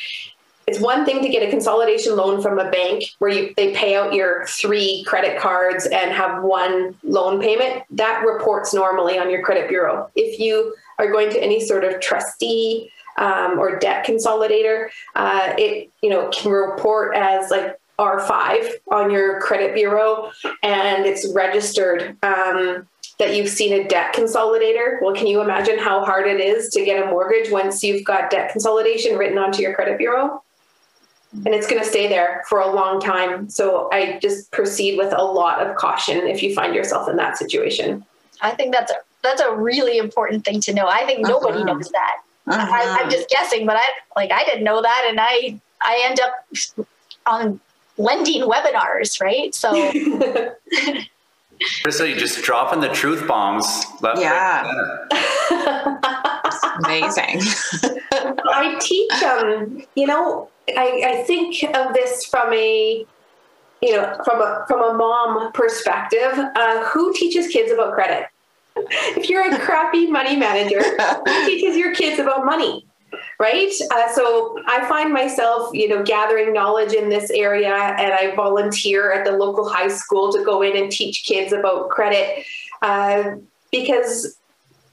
It's 0.66 0.80
one 0.80 1.04
thing 1.04 1.22
to 1.22 1.28
get 1.28 1.46
a 1.46 1.50
consolidation 1.50 2.16
loan 2.16 2.42
from 2.42 2.58
a 2.58 2.68
bank 2.70 3.04
where 3.18 3.30
you 3.30 3.54
they 3.56 3.72
pay 3.72 3.94
out 3.94 4.12
your 4.12 4.46
three 4.46 5.04
credit 5.06 5.38
cards 5.38 5.86
and 5.86 6.10
have 6.10 6.42
one 6.42 6.96
loan 7.04 7.40
payment. 7.40 7.84
That 7.90 8.24
reports 8.26 8.74
normally 8.74 9.16
on 9.16 9.30
your 9.30 9.42
credit 9.42 9.68
bureau. 9.68 10.10
If 10.16 10.40
you 10.40 10.74
are 10.98 11.12
going 11.12 11.30
to 11.30 11.40
any 11.40 11.64
sort 11.64 11.84
of 11.84 12.00
trustee 12.00 12.90
um, 13.16 13.60
or 13.60 13.78
debt 13.78 14.04
consolidator, 14.04 14.88
uh, 15.14 15.54
it 15.56 15.88
you 16.02 16.10
know 16.10 16.28
can 16.30 16.50
report 16.50 17.14
as 17.14 17.48
like 17.48 17.78
R5 18.00 18.68
on 18.90 19.12
your 19.12 19.40
credit 19.40 19.72
bureau, 19.72 20.32
and 20.64 21.06
it's 21.06 21.32
registered. 21.32 22.16
Um, 22.24 22.88
that 23.18 23.34
you've 23.34 23.48
seen 23.48 23.72
a 23.72 23.88
debt 23.88 24.14
consolidator. 24.14 25.00
Well, 25.00 25.14
can 25.14 25.26
you 25.26 25.40
imagine 25.40 25.78
how 25.78 26.04
hard 26.04 26.26
it 26.26 26.38
is 26.38 26.68
to 26.74 26.84
get 26.84 27.02
a 27.02 27.06
mortgage 27.06 27.50
once 27.50 27.82
you've 27.82 28.04
got 28.04 28.28
debt 28.28 28.52
consolidation 28.52 29.16
written 29.16 29.38
onto 29.38 29.62
your 29.62 29.74
credit 29.74 29.96
bureau? 29.96 30.42
And 31.32 31.48
it's 31.48 31.66
going 31.66 31.82
to 31.82 31.88
stay 31.88 32.08
there 32.08 32.44
for 32.48 32.60
a 32.60 32.68
long 32.72 33.00
time. 33.00 33.50
So 33.50 33.88
I 33.92 34.18
just 34.22 34.50
proceed 34.52 34.96
with 34.96 35.12
a 35.12 35.22
lot 35.22 35.60
of 35.64 35.76
caution 35.76 36.18
if 36.26 36.42
you 36.42 36.54
find 36.54 36.74
yourself 36.74 37.08
in 37.08 37.16
that 37.16 37.36
situation. 37.36 38.04
I 38.40 38.52
think 38.52 38.72
that's 38.72 38.90
a 38.92 38.96
that's 39.22 39.40
a 39.40 39.54
really 39.54 39.98
important 39.98 40.44
thing 40.44 40.60
to 40.62 40.72
know. 40.72 40.86
I 40.86 41.04
think 41.04 41.20
nobody 41.26 41.58
Uh-huh. 41.58 41.74
knows 41.74 41.90
that. 41.90 42.16
Uh-huh. 42.46 42.98
I'm 43.00 43.10
just 43.10 43.28
guessing, 43.28 43.66
but 43.66 43.76
I 43.76 43.84
like 44.14 44.30
I 44.32 44.44
didn't 44.44 44.62
know 44.64 44.80
that, 44.80 45.06
and 45.08 45.18
I 45.20 45.60
I 45.82 46.00
end 46.04 46.20
up 46.20 46.46
on 47.26 47.60
lending 47.98 48.42
webinars, 48.42 49.20
right? 49.20 49.54
So 49.54 49.72
Krista, 51.84 52.08
you 52.08 52.16
just 52.16 52.42
dropping 52.42 52.80
the 52.80 52.88
truth 52.88 53.26
bombs 53.26 53.84
left, 54.02 54.20
Yeah. 54.20 54.62
right, 55.50 56.42
amazing. 56.84 57.40
I 58.48 58.76
teach 58.80 59.12
um, 59.22 59.82
you 59.94 60.06
know, 60.06 60.48
I, 60.76 61.02
I 61.06 61.22
think 61.24 61.62
of 61.74 61.94
this 61.94 62.24
from 62.26 62.52
a 62.52 63.06
you 63.82 63.92
know, 63.96 64.16
from 64.24 64.40
a 64.40 64.64
from 64.68 64.80
a 64.82 64.94
mom 64.94 65.52
perspective, 65.52 66.32
uh, 66.34 66.84
who 66.84 67.12
teaches 67.14 67.48
kids 67.48 67.70
about 67.72 67.94
credit? 67.94 68.26
If 69.16 69.30
you're 69.30 69.50
a 69.50 69.58
crappy 69.58 70.06
money 70.06 70.36
manager, 70.36 70.82
who 70.82 71.24
teaches 71.46 71.76
your 71.76 71.94
kids 71.94 72.18
about 72.18 72.44
money? 72.44 72.85
Right. 73.38 73.72
Uh, 73.90 74.08
so 74.12 74.58
I 74.66 74.86
find 74.88 75.12
myself, 75.12 75.70
you 75.74 75.88
know, 75.88 76.02
gathering 76.02 76.52
knowledge 76.52 76.92
in 76.92 77.08
this 77.08 77.30
area, 77.30 77.74
and 77.74 78.12
I 78.12 78.34
volunteer 78.34 79.12
at 79.12 79.24
the 79.24 79.32
local 79.32 79.68
high 79.68 79.88
school 79.88 80.32
to 80.32 80.44
go 80.44 80.62
in 80.62 80.76
and 80.76 80.90
teach 80.90 81.24
kids 81.24 81.52
about 81.52 81.90
credit, 81.90 82.46
uh, 82.82 83.32
because 83.70 84.38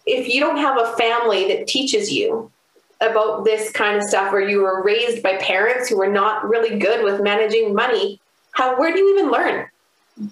if 0.05 0.27
you 0.27 0.39
don't 0.39 0.57
have 0.57 0.77
a 0.79 0.95
family 0.97 1.47
that 1.47 1.67
teaches 1.67 2.11
you 2.11 2.51
about 2.99 3.43
this 3.45 3.71
kind 3.71 3.97
of 3.97 4.03
stuff, 4.03 4.31
where 4.31 4.47
you 4.47 4.61
were 4.61 4.83
raised 4.83 5.23
by 5.23 5.37
parents 5.37 5.89
who 5.89 5.97
were 5.97 6.11
not 6.11 6.47
really 6.47 6.77
good 6.77 7.03
with 7.03 7.21
managing 7.21 7.73
money, 7.73 8.19
how 8.51 8.77
where 8.77 8.93
do 8.93 8.99
you 8.99 9.17
even 9.17 9.31
learn? 9.31 9.67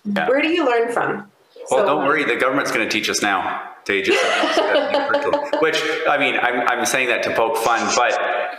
Yeah. 0.05 0.27
Where 0.27 0.41
do 0.41 0.49
you 0.49 0.65
learn 0.65 0.91
from? 0.91 1.31
Well, 1.69 1.81
So, 1.81 1.85
don't 1.85 2.03
uh, 2.03 2.07
worry. 2.07 2.23
The 2.23 2.35
government's 2.35 2.71
going 2.71 2.87
to 2.87 2.91
teach 2.91 3.09
us 3.09 3.21
now. 3.21 3.70
They 3.85 4.01
just, 4.01 4.23
which 5.61 5.81
I 6.07 6.17
mean, 6.17 6.37
I'm, 6.39 6.67
I'm 6.67 6.85
saying 6.85 7.07
that 7.09 7.23
to 7.23 7.33
poke 7.35 7.57
fun, 7.57 7.79
but 7.95 8.13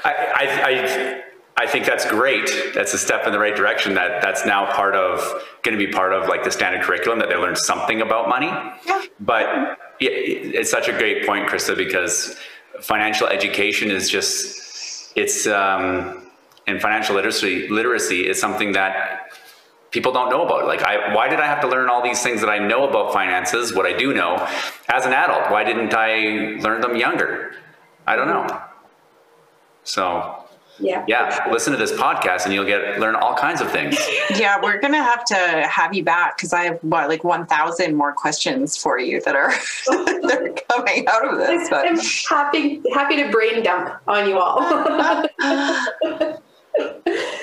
I, 0.04 0.12
I, 0.34 0.44
I, 0.64 1.22
I 1.56 1.66
think 1.66 1.84
that's 1.84 2.08
great. 2.08 2.50
That's 2.74 2.94
a 2.94 2.98
step 2.98 3.26
in 3.26 3.32
the 3.32 3.38
right 3.38 3.54
direction. 3.54 3.94
That 3.94 4.22
that's 4.22 4.44
now 4.46 4.72
part 4.72 4.94
of 4.94 5.20
going 5.62 5.78
to 5.78 5.86
be 5.86 5.92
part 5.92 6.12
of 6.12 6.28
like 6.28 6.44
the 6.44 6.50
standard 6.50 6.82
curriculum 6.82 7.18
that 7.20 7.28
they 7.28 7.36
learn 7.36 7.56
something 7.56 8.00
about 8.00 8.28
money. 8.28 8.46
Yeah. 8.86 9.02
But 9.20 9.78
it, 10.00 10.54
it's 10.54 10.70
such 10.70 10.88
a 10.88 10.92
great 10.92 11.26
point, 11.26 11.48
Krista, 11.48 11.76
because 11.76 12.36
financial 12.80 13.26
education 13.26 13.90
is 13.90 14.08
just 14.08 15.12
it's 15.16 15.46
um, 15.46 16.26
and 16.66 16.80
financial 16.80 17.14
literacy 17.14 17.68
literacy 17.68 18.26
is 18.28 18.40
something 18.40 18.72
that 18.72 19.21
people 19.92 20.10
don't 20.10 20.30
know 20.30 20.44
about. 20.44 20.66
Like, 20.66 20.82
I, 20.82 21.14
why 21.14 21.28
did 21.28 21.38
I 21.38 21.46
have 21.46 21.60
to 21.60 21.68
learn 21.68 21.88
all 21.88 22.02
these 22.02 22.22
things 22.22 22.40
that 22.40 22.50
I 22.50 22.58
know 22.58 22.88
about 22.88 23.12
finances, 23.12 23.72
what 23.74 23.86
I 23.86 23.92
do 23.96 24.12
know, 24.12 24.36
as 24.88 25.06
an 25.06 25.12
adult? 25.12 25.50
Why 25.50 25.62
didn't 25.62 25.94
I 25.94 26.58
learn 26.60 26.80
them 26.80 26.96
younger? 26.96 27.54
I 28.06 28.16
don't 28.16 28.26
know. 28.26 28.62
So, 29.84 30.42
yeah, 30.78 31.04
yeah, 31.06 31.46
listen 31.50 31.72
to 31.72 31.78
this 31.78 31.92
podcast 31.92 32.44
and 32.44 32.54
you'll 32.54 32.64
get 32.64 32.98
learn 32.98 33.14
all 33.14 33.34
kinds 33.34 33.60
of 33.60 33.70
things. 33.70 33.96
yeah, 34.36 34.58
we're 34.60 34.80
gonna 34.80 35.02
have 35.02 35.24
to 35.26 35.36
have 35.68 35.94
you 35.94 36.02
back 36.02 36.36
because 36.36 36.52
I 36.52 36.64
have 36.64 36.78
what 36.82 37.08
like 37.08 37.24
one 37.24 37.46
thousand 37.46 37.94
more 37.94 38.12
questions 38.12 38.76
for 38.76 38.98
you 38.98 39.20
that 39.22 39.36
are 39.36 39.50
that 39.86 40.38
are 40.40 40.74
coming 40.74 41.06
out 41.06 41.28
of 41.28 41.38
this. 41.38 41.68
I'm 41.70 41.98
happy 42.28 42.82
happy 42.94 43.16
to 43.22 43.30
brain 43.30 43.62
dump 43.62 44.00
on 44.08 44.28
you 44.28 44.38
all. 44.38 44.60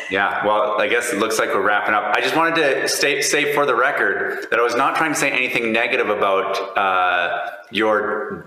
Yeah, 0.09 0.45
well, 0.45 0.81
I 0.81 0.87
guess 0.87 1.13
it 1.13 1.19
looks 1.19 1.37
like 1.37 1.49
we're 1.49 1.61
wrapping 1.61 1.93
up. 1.93 2.15
I 2.15 2.21
just 2.21 2.35
wanted 2.35 2.55
to 2.55 2.87
state, 2.87 3.21
say 3.23 3.53
for 3.53 3.65
the 3.65 3.75
record 3.75 4.47
that 4.49 4.59
I 4.59 4.63
was 4.63 4.75
not 4.75 4.95
trying 4.95 5.13
to 5.13 5.19
say 5.19 5.29
anything 5.31 5.71
negative 5.71 6.09
about 6.09 6.77
uh, 6.77 7.51
your 7.71 8.45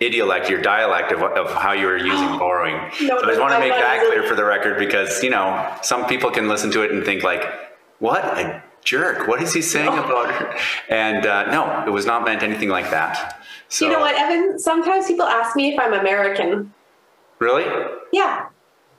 idiolect, 0.00 0.48
your 0.48 0.60
dialect 0.60 1.12
of, 1.12 1.22
of 1.22 1.52
how 1.54 1.72
you 1.72 1.86
were 1.86 1.96
using 1.96 2.10
borrowing. 2.38 2.76
No, 3.02 3.20
so 3.20 3.24
I 3.24 3.28
just 3.28 3.40
want 3.40 3.52
to 3.52 3.60
make 3.60 3.72
that 3.72 4.04
clear 4.08 4.24
for 4.24 4.34
the 4.34 4.44
record 4.44 4.78
because, 4.78 5.22
you 5.22 5.30
know, 5.30 5.76
some 5.82 6.06
people 6.06 6.30
can 6.30 6.48
listen 6.48 6.70
to 6.72 6.82
it 6.82 6.90
and 6.90 7.04
think 7.04 7.22
like, 7.22 7.44
what 8.00 8.24
a 8.24 8.62
jerk. 8.82 9.28
What 9.28 9.40
is 9.40 9.54
he 9.54 9.62
saying 9.62 9.88
about 9.98 10.30
her? 10.32 10.58
And 10.88 11.26
uh, 11.26 11.50
no, 11.50 11.84
it 11.86 11.90
was 11.90 12.06
not 12.06 12.24
meant 12.24 12.42
anything 12.42 12.68
like 12.68 12.90
that. 12.90 13.40
So, 13.68 13.86
you 13.86 13.92
know 13.92 14.00
what, 14.00 14.14
Evan? 14.14 14.58
Sometimes 14.58 15.06
people 15.06 15.26
ask 15.26 15.56
me 15.56 15.72
if 15.72 15.80
I'm 15.80 15.94
American. 15.94 16.72
Really? 17.38 17.64
Yeah. 18.12 18.46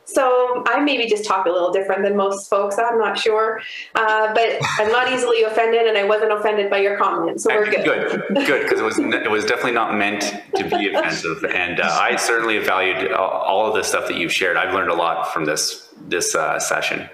So 0.06 0.64
I 0.68 0.80
maybe 0.82 1.07
just 1.07 1.26
talk 1.26 1.45
a 1.48 1.49
little 1.49 1.72
different 1.72 2.03
than 2.03 2.15
most 2.15 2.49
folks. 2.49 2.77
I'm 2.77 2.98
not 2.99 3.18
sure, 3.18 3.60
uh, 3.95 4.34
but 4.34 4.57
I'm 4.77 4.91
not 4.91 5.11
easily 5.11 5.44
offended, 5.44 5.88
and 5.88 5.98
I 5.98 6.03
wasn't 6.03 6.32
offended 6.32 6.69
by 6.69 6.77
your 6.77 6.95
comment, 6.98 7.41
so 7.41 7.53
we're 7.53 7.69
good. 7.69 7.84
Good, 7.84 8.45
good, 8.45 8.64
because 8.64 8.80
it 8.80 8.84
was 8.84 8.99
it 8.99 9.30
was 9.32 9.45
definitely 9.45 9.72
not 9.73 9.95
meant 9.95 10.22
to 10.56 10.64
be 10.69 10.90
offensive, 10.94 11.44
and 11.45 11.80
uh, 11.80 11.86
I 12.02 12.15
certainly 12.18 12.56
have 12.56 12.65
valued 12.65 13.11
all- 13.11 13.30
all 13.45 13.68
of 13.68 13.73
the 13.76 13.84
stuff 13.84 14.07
that 14.07 14.18
you've 14.18 14.32
shared. 14.34 14.57
I've 14.57 14.73
learned 14.73 14.91
a 14.91 14.95
lot 14.95 15.34
from 15.34 15.45
this 15.45 15.90
this 16.07 16.36
uh, 16.36 16.60
session. 16.60 17.10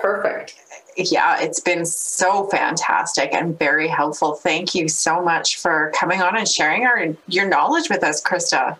Perfect. 0.00 0.54
yeah, 0.96 1.40
it's 1.40 1.60
been 1.60 1.84
so 1.86 2.46
fantastic 2.48 3.32
and 3.34 3.58
very 3.58 3.88
helpful. 3.88 4.34
Thank 4.34 4.74
you 4.74 4.88
so 4.88 5.22
much 5.22 5.58
for 5.58 5.92
coming 5.94 6.20
on 6.22 6.36
and 6.36 6.46
sharing 6.48 6.84
our 6.86 7.06
your 7.26 7.46
knowledge 7.48 7.88
with 7.90 8.04
us, 8.04 8.22
Krista. 8.22 8.78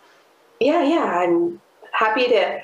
Yeah, 0.60 0.82
yeah. 0.84 1.04
I'm 1.04 1.60
happy 1.92 2.26
to 2.28 2.60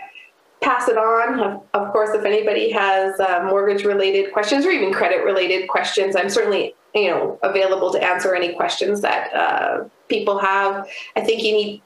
pass 0.61 0.89
it 0.89 0.97
on. 0.97 1.41
Of, 1.41 1.63
of 1.75 1.93
course, 1.93 2.11
if 2.15 2.25
anybody 2.25 2.71
has 2.71 3.19
uh, 3.21 3.45
mortgage 3.45 3.85
related 3.85 4.33
questions 4.33 4.67
or 4.67 4.71
even 4.71 4.93
credit 4.93 5.25
related 5.25 5.69
questions, 5.69 6.17
I'm 6.17 6.31
certainly 6.31 6.75
you 6.95 7.11
know 7.11 7.39
available 7.43 7.93
to 7.93 8.03
answer 8.03 8.35
any 8.35 8.55
questions 8.55 9.01
that 9.03 9.33
uh, 9.35 9.85
people 10.09 10.39
have. 10.39 10.89
I 11.17 11.21
think 11.21 11.43
you 11.43 11.53
need 11.53 11.83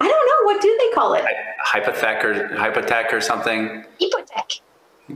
I 0.01 0.09
don't 0.09 0.11
know. 0.11 0.53
What 0.53 0.63
do 0.63 0.77
they 0.79 0.91
call 0.95 1.15
it? 1.15 1.25
Hypothec 1.65 2.25
or 2.25 2.49
hypothec 2.57 3.13
or 3.13 3.21
something. 3.21 3.85
Hypothec. 4.01 4.61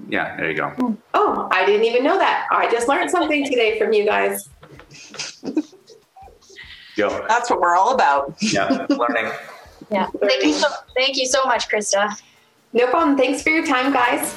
Yeah, 0.09 0.37
there 0.37 0.51
you 0.51 0.57
go. 0.57 0.97
Oh, 1.15 1.49
I 1.51 1.67
didn't 1.67 1.85
even 1.85 2.05
know 2.05 2.17
that. 2.19 2.47
I 2.51 2.71
just 2.71 2.89
learned 2.89 3.11
something 3.11 3.45
today 3.45 3.79
from 3.79 3.93
you 3.93 4.05
guys. 4.05 4.49
Go. 6.97 7.25
That's 7.29 7.51
what 7.51 7.61
we're 7.61 7.77
all 7.77 7.95
about. 7.95 8.35
Yeah, 8.41 8.87
learning. 8.91 9.33
Yeah. 9.91 10.09
Thank 10.21 10.45
you 10.45 10.53
so 10.53 10.69
thank 10.95 11.17
you 11.17 11.27
so 11.27 11.45
much, 11.45 11.69
Krista. 11.69 12.21
No 12.73 12.87
problem. 12.89 13.17
Thanks 13.17 13.43
for 13.43 13.51
your 13.51 13.67
time, 13.67 13.93
guys. 13.93 14.35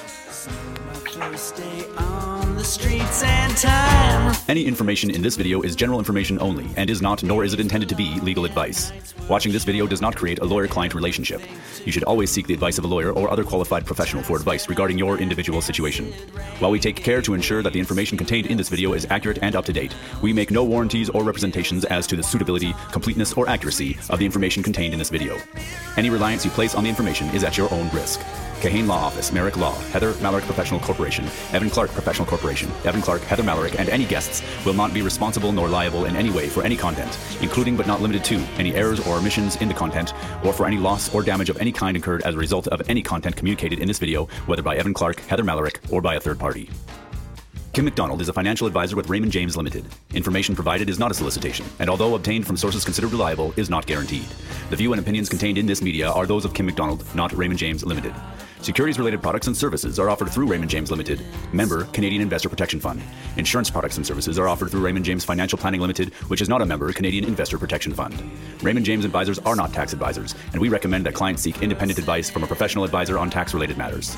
Any 3.66 4.66
information 4.66 5.10
in 5.10 5.22
this 5.22 5.36
video 5.36 5.62
is 5.62 5.76
general 5.76 6.00
information 6.00 6.38
only 6.40 6.68
and 6.76 6.90
is 6.90 7.02
not, 7.02 7.24
nor 7.24 7.44
is 7.44 7.54
it 7.54 7.60
intended 7.60 7.88
to 7.90 7.96
be, 7.96 8.20
legal 8.20 8.46
advice. 8.46 8.92
Watching 9.30 9.54
this 9.54 9.64
video 9.64 9.88
does 9.88 10.02
not 10.02 10.16
create 10.16 10.40
a 10.40 10.46
lawyer 10.46 10.68
client 10.68 10.94
relationship. 10.94 11.42
You 11.86 11.92
should 11.92 12.04
always 12.04 12.30
seek 12.30 12.46
the 12.46 12.54
advice 12.54 12.78
of 12.78 12.84
a 12.84 12.88
lawyer 12.88 13.12
or 13.12 13.32
other 13.32 13.44
qualified 13.44 13.86
professional 13.86 14.22
for 14.22 14.36
advice 14.36 14.68
regarding 14.68 14.98
your 14.98 15.18
individual 15.18 15.62
situation. 15.62 16.12
While 16.60 16.72
we 16.72 16.80
take 16.80 16.98
care 16.98 17.22
to 17.22 17.34
ensure 17.34 17.64
that 17.64 17.72
the 17.72 17.80
information 17.80 18.18
contained 18.18 18.48
in 18.48 18.58
this 18.58 18.70
video 18.70 18.94
is 18.94 19.08
accurate 19.10 19.40
and 19.42 19.56
up 19.56 19.66
to 19.66 19.74
date, 19.74 19.96
we 20.22 20.34
make 20.34 20.52
no 20.52 20.66
warranties 20.66 21.10
or 21.10 21.24
representations 21.24 21.86
as 21.86 22.06
to 22.08 22.18
the 22.18 22.24
suitability, 22.24 22.76
completeness, 22.92 23.34
or 23.34 23.48
accuracy 23.48 23.98
of 24.10 24.20
the 24.20 24.26
information 24.26 24.62
contained 24.62 24.94
in 24.94 25.00
this 25.00 25.10
video. 25.10 25.38
Any 25.96 26.10
reliance 26.10 26.44
you 26.44 26.52
place 26.52 26.76
on 26.76 26.84
the 26.84 26.90
information 26.90 27.30
is 27.30 27.44
at 27.44 27.58
your 27.58 27.74
own 27.74 27.90
risk. 27.92 28.20
Kahane 28.64 28.88
Law 28.88 29.04
Office, 29.04 29.34
Merrick 29.34 29.58
Law, 29.58 29.78
Heather 29.92 30.14
Malarick 30.14 30.44
Professional 30.44 30.80
Corporation, 30.80 31.26
Evan 31.52 31.70
Clark 31.70 31.92
Professional 31.92 32.26
Corporation, 32.26 32.72
Evan 32.86 33.02
Clark, 33.02 33.22
Heather 33.24 33.44
Malarick, 33.44 33.78
and 33.78 33.90
any 33.90 34.06
guests 34.06 34.42
will 34.66 34.74
not 34.74 34.94
be 34.94 35.02
responsible 35.02 35.52
nor 35.52 35.68
liable 35.68 36.06
in 36.06 36.16
any 36.16 36.30
way 36.30 36.48
for 36.48 36.64
any 36.64 36.78
content, 36.78 37.20
including 37.42 37.76
but 37.76 37.88
not 37.88 38.00
limited 38.00 38.24
to 38.24 38.38
any 38.58 38.74
errors 38.74 39.06
or 39.06 39.18
omissions 39.18 39.58
in 39.58 39.68
the 39.68 39.74
content, 39.74 40.14
or 40.46 40.54
for 40.54 40.66
any 40.66 40.78
loss 40.78 41.14
or 41.14 41.24
damage 41.24 41.50
of 41.50 41.58
any 41.58 41.74
kind 41.74 41.98
incurred 41.98 42.22
as 42.22 42.36
a 42.36 42.38
result 42.38 42.70
of 42.70 42.82
any 42.90 43.02
content 43.02 43.36
communicated 43.36 43.80
in 43.80 43.88
this 43.90 44.00
video, 44.00 44.28
whether 44.46 44.62
by 44.62 44.78
Evan 44.78 44.94
Clark, 44.94 45.20
Heather 45.20 45.44
Malarick, 45.44 45.92
or 45.92 46.02
by 46.02 46.16
a 46.16 46.20
third 46.22 46.40
party. 46.40 46.70
Kim 47.74 47.84
McDonald 47.84 48.22
is 48.22 48.30
a 48.30 48.34
financial 48.34 48.68
advisor 48.68 48.96
with 48.96 49.10
Raymond 49.10 49.32
James 49.32 49.58
Limited. 49.58 49.84
Information 50.14 50.56
provided 50.56 50.90
is 50.90 51.00
not 51.00 51.12
a 51.12 51.14
solicitation, 51.16 51.66
and 51.80 51.90
although 51.90 52.16
obtained 52.16 52.48
from 52.48 52.56
sources 52.56 52.86
considered 52.86 53.12
reliable, 53.12 53.52
is 53.58 53.70
not 53.70 53.88
guaranteed. 53.88 54.28
The 54.70 54.76
view 54.76 54.94
and 54.94 55.02
opinions 55.02 55.28
contained 55.28 55.58
in 55.58 55.66
this 55.66 55.82
media 55.82 56.10
are 56.10 56.28
those 56.28 56.46
of 56.46 56.54
Kim 56.54 56.68
McDonald, 56.68 57.04
not 57.14 57.34
Raymond 57.34 57.60
James 57.60 57.84
Limited. 57.84 58.14
Securities 58.64 58.98
related 58.98 59.22
products 59.22 59.48
and 59.48 59.58
services 59.58 60.00
are 60.00 60.10
offered 60.10 60.30
through 60.30 60.48
Raymond 60.48 60.72
James 60.72 60.90
Limited, 60.90 61.22
member 61.52 61.84
Canadian 61.88 62.22
Investor 62.22 62.48
Protection 62.48 62.80
Fund. 62.80 63.02
Insurance 63.36 63.70
products 63.70 63.98
and 63.98 64.08
services 64.08 64.40
are 64.40 64.48
offered 64.48 64.72
through 64.72 64.80
Raymond 64.80 65.04
James 65.04 65.26
Financial 65.26 65.58
Planning 65.58 65.82
Limited, 65.82 66.14
which 66.30 66.40
is 66.40 66.48
not 66.48 66.62
a 66.62 66.66
member 66.66 66.94
Canadian 66.94 67.26
Investor 67.26 67.58
Protection 67.58 67.94
Fund. 67.94 68.24
Raymond 68.62 68.86
James 68.86 69.04
advisors 69.04 69.38
are 69.40 69.58
not 69.58 69.74
tax 69.74 69.92
advisors, 69.92 70.34
and 70.54 70.62
we 70.62 70.70
recommend 70.70 71.06
that 71.06 71.14
clients 71.14 71.42
seek 71.42 71.62
independent 71.62 72.00
advice 72.00 72.30
from 72.30 72.46
a 72.46 72.48
professional 72.48 72.86
advisor 72.86 73.20
on 73.20 73.30
tax 73.30 73.54
related 73.54 73.78
matters. 73.78 74.12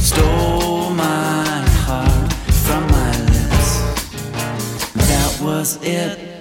Stole 0.00 0.88
my 0.94 1.44
heart 1.84 2.32
from 2.32 2.86
my 2.86 3.10
lips. 3.20 4.94
That 4.94 5.38
was 5.42 5.78
it. 5.82 6.34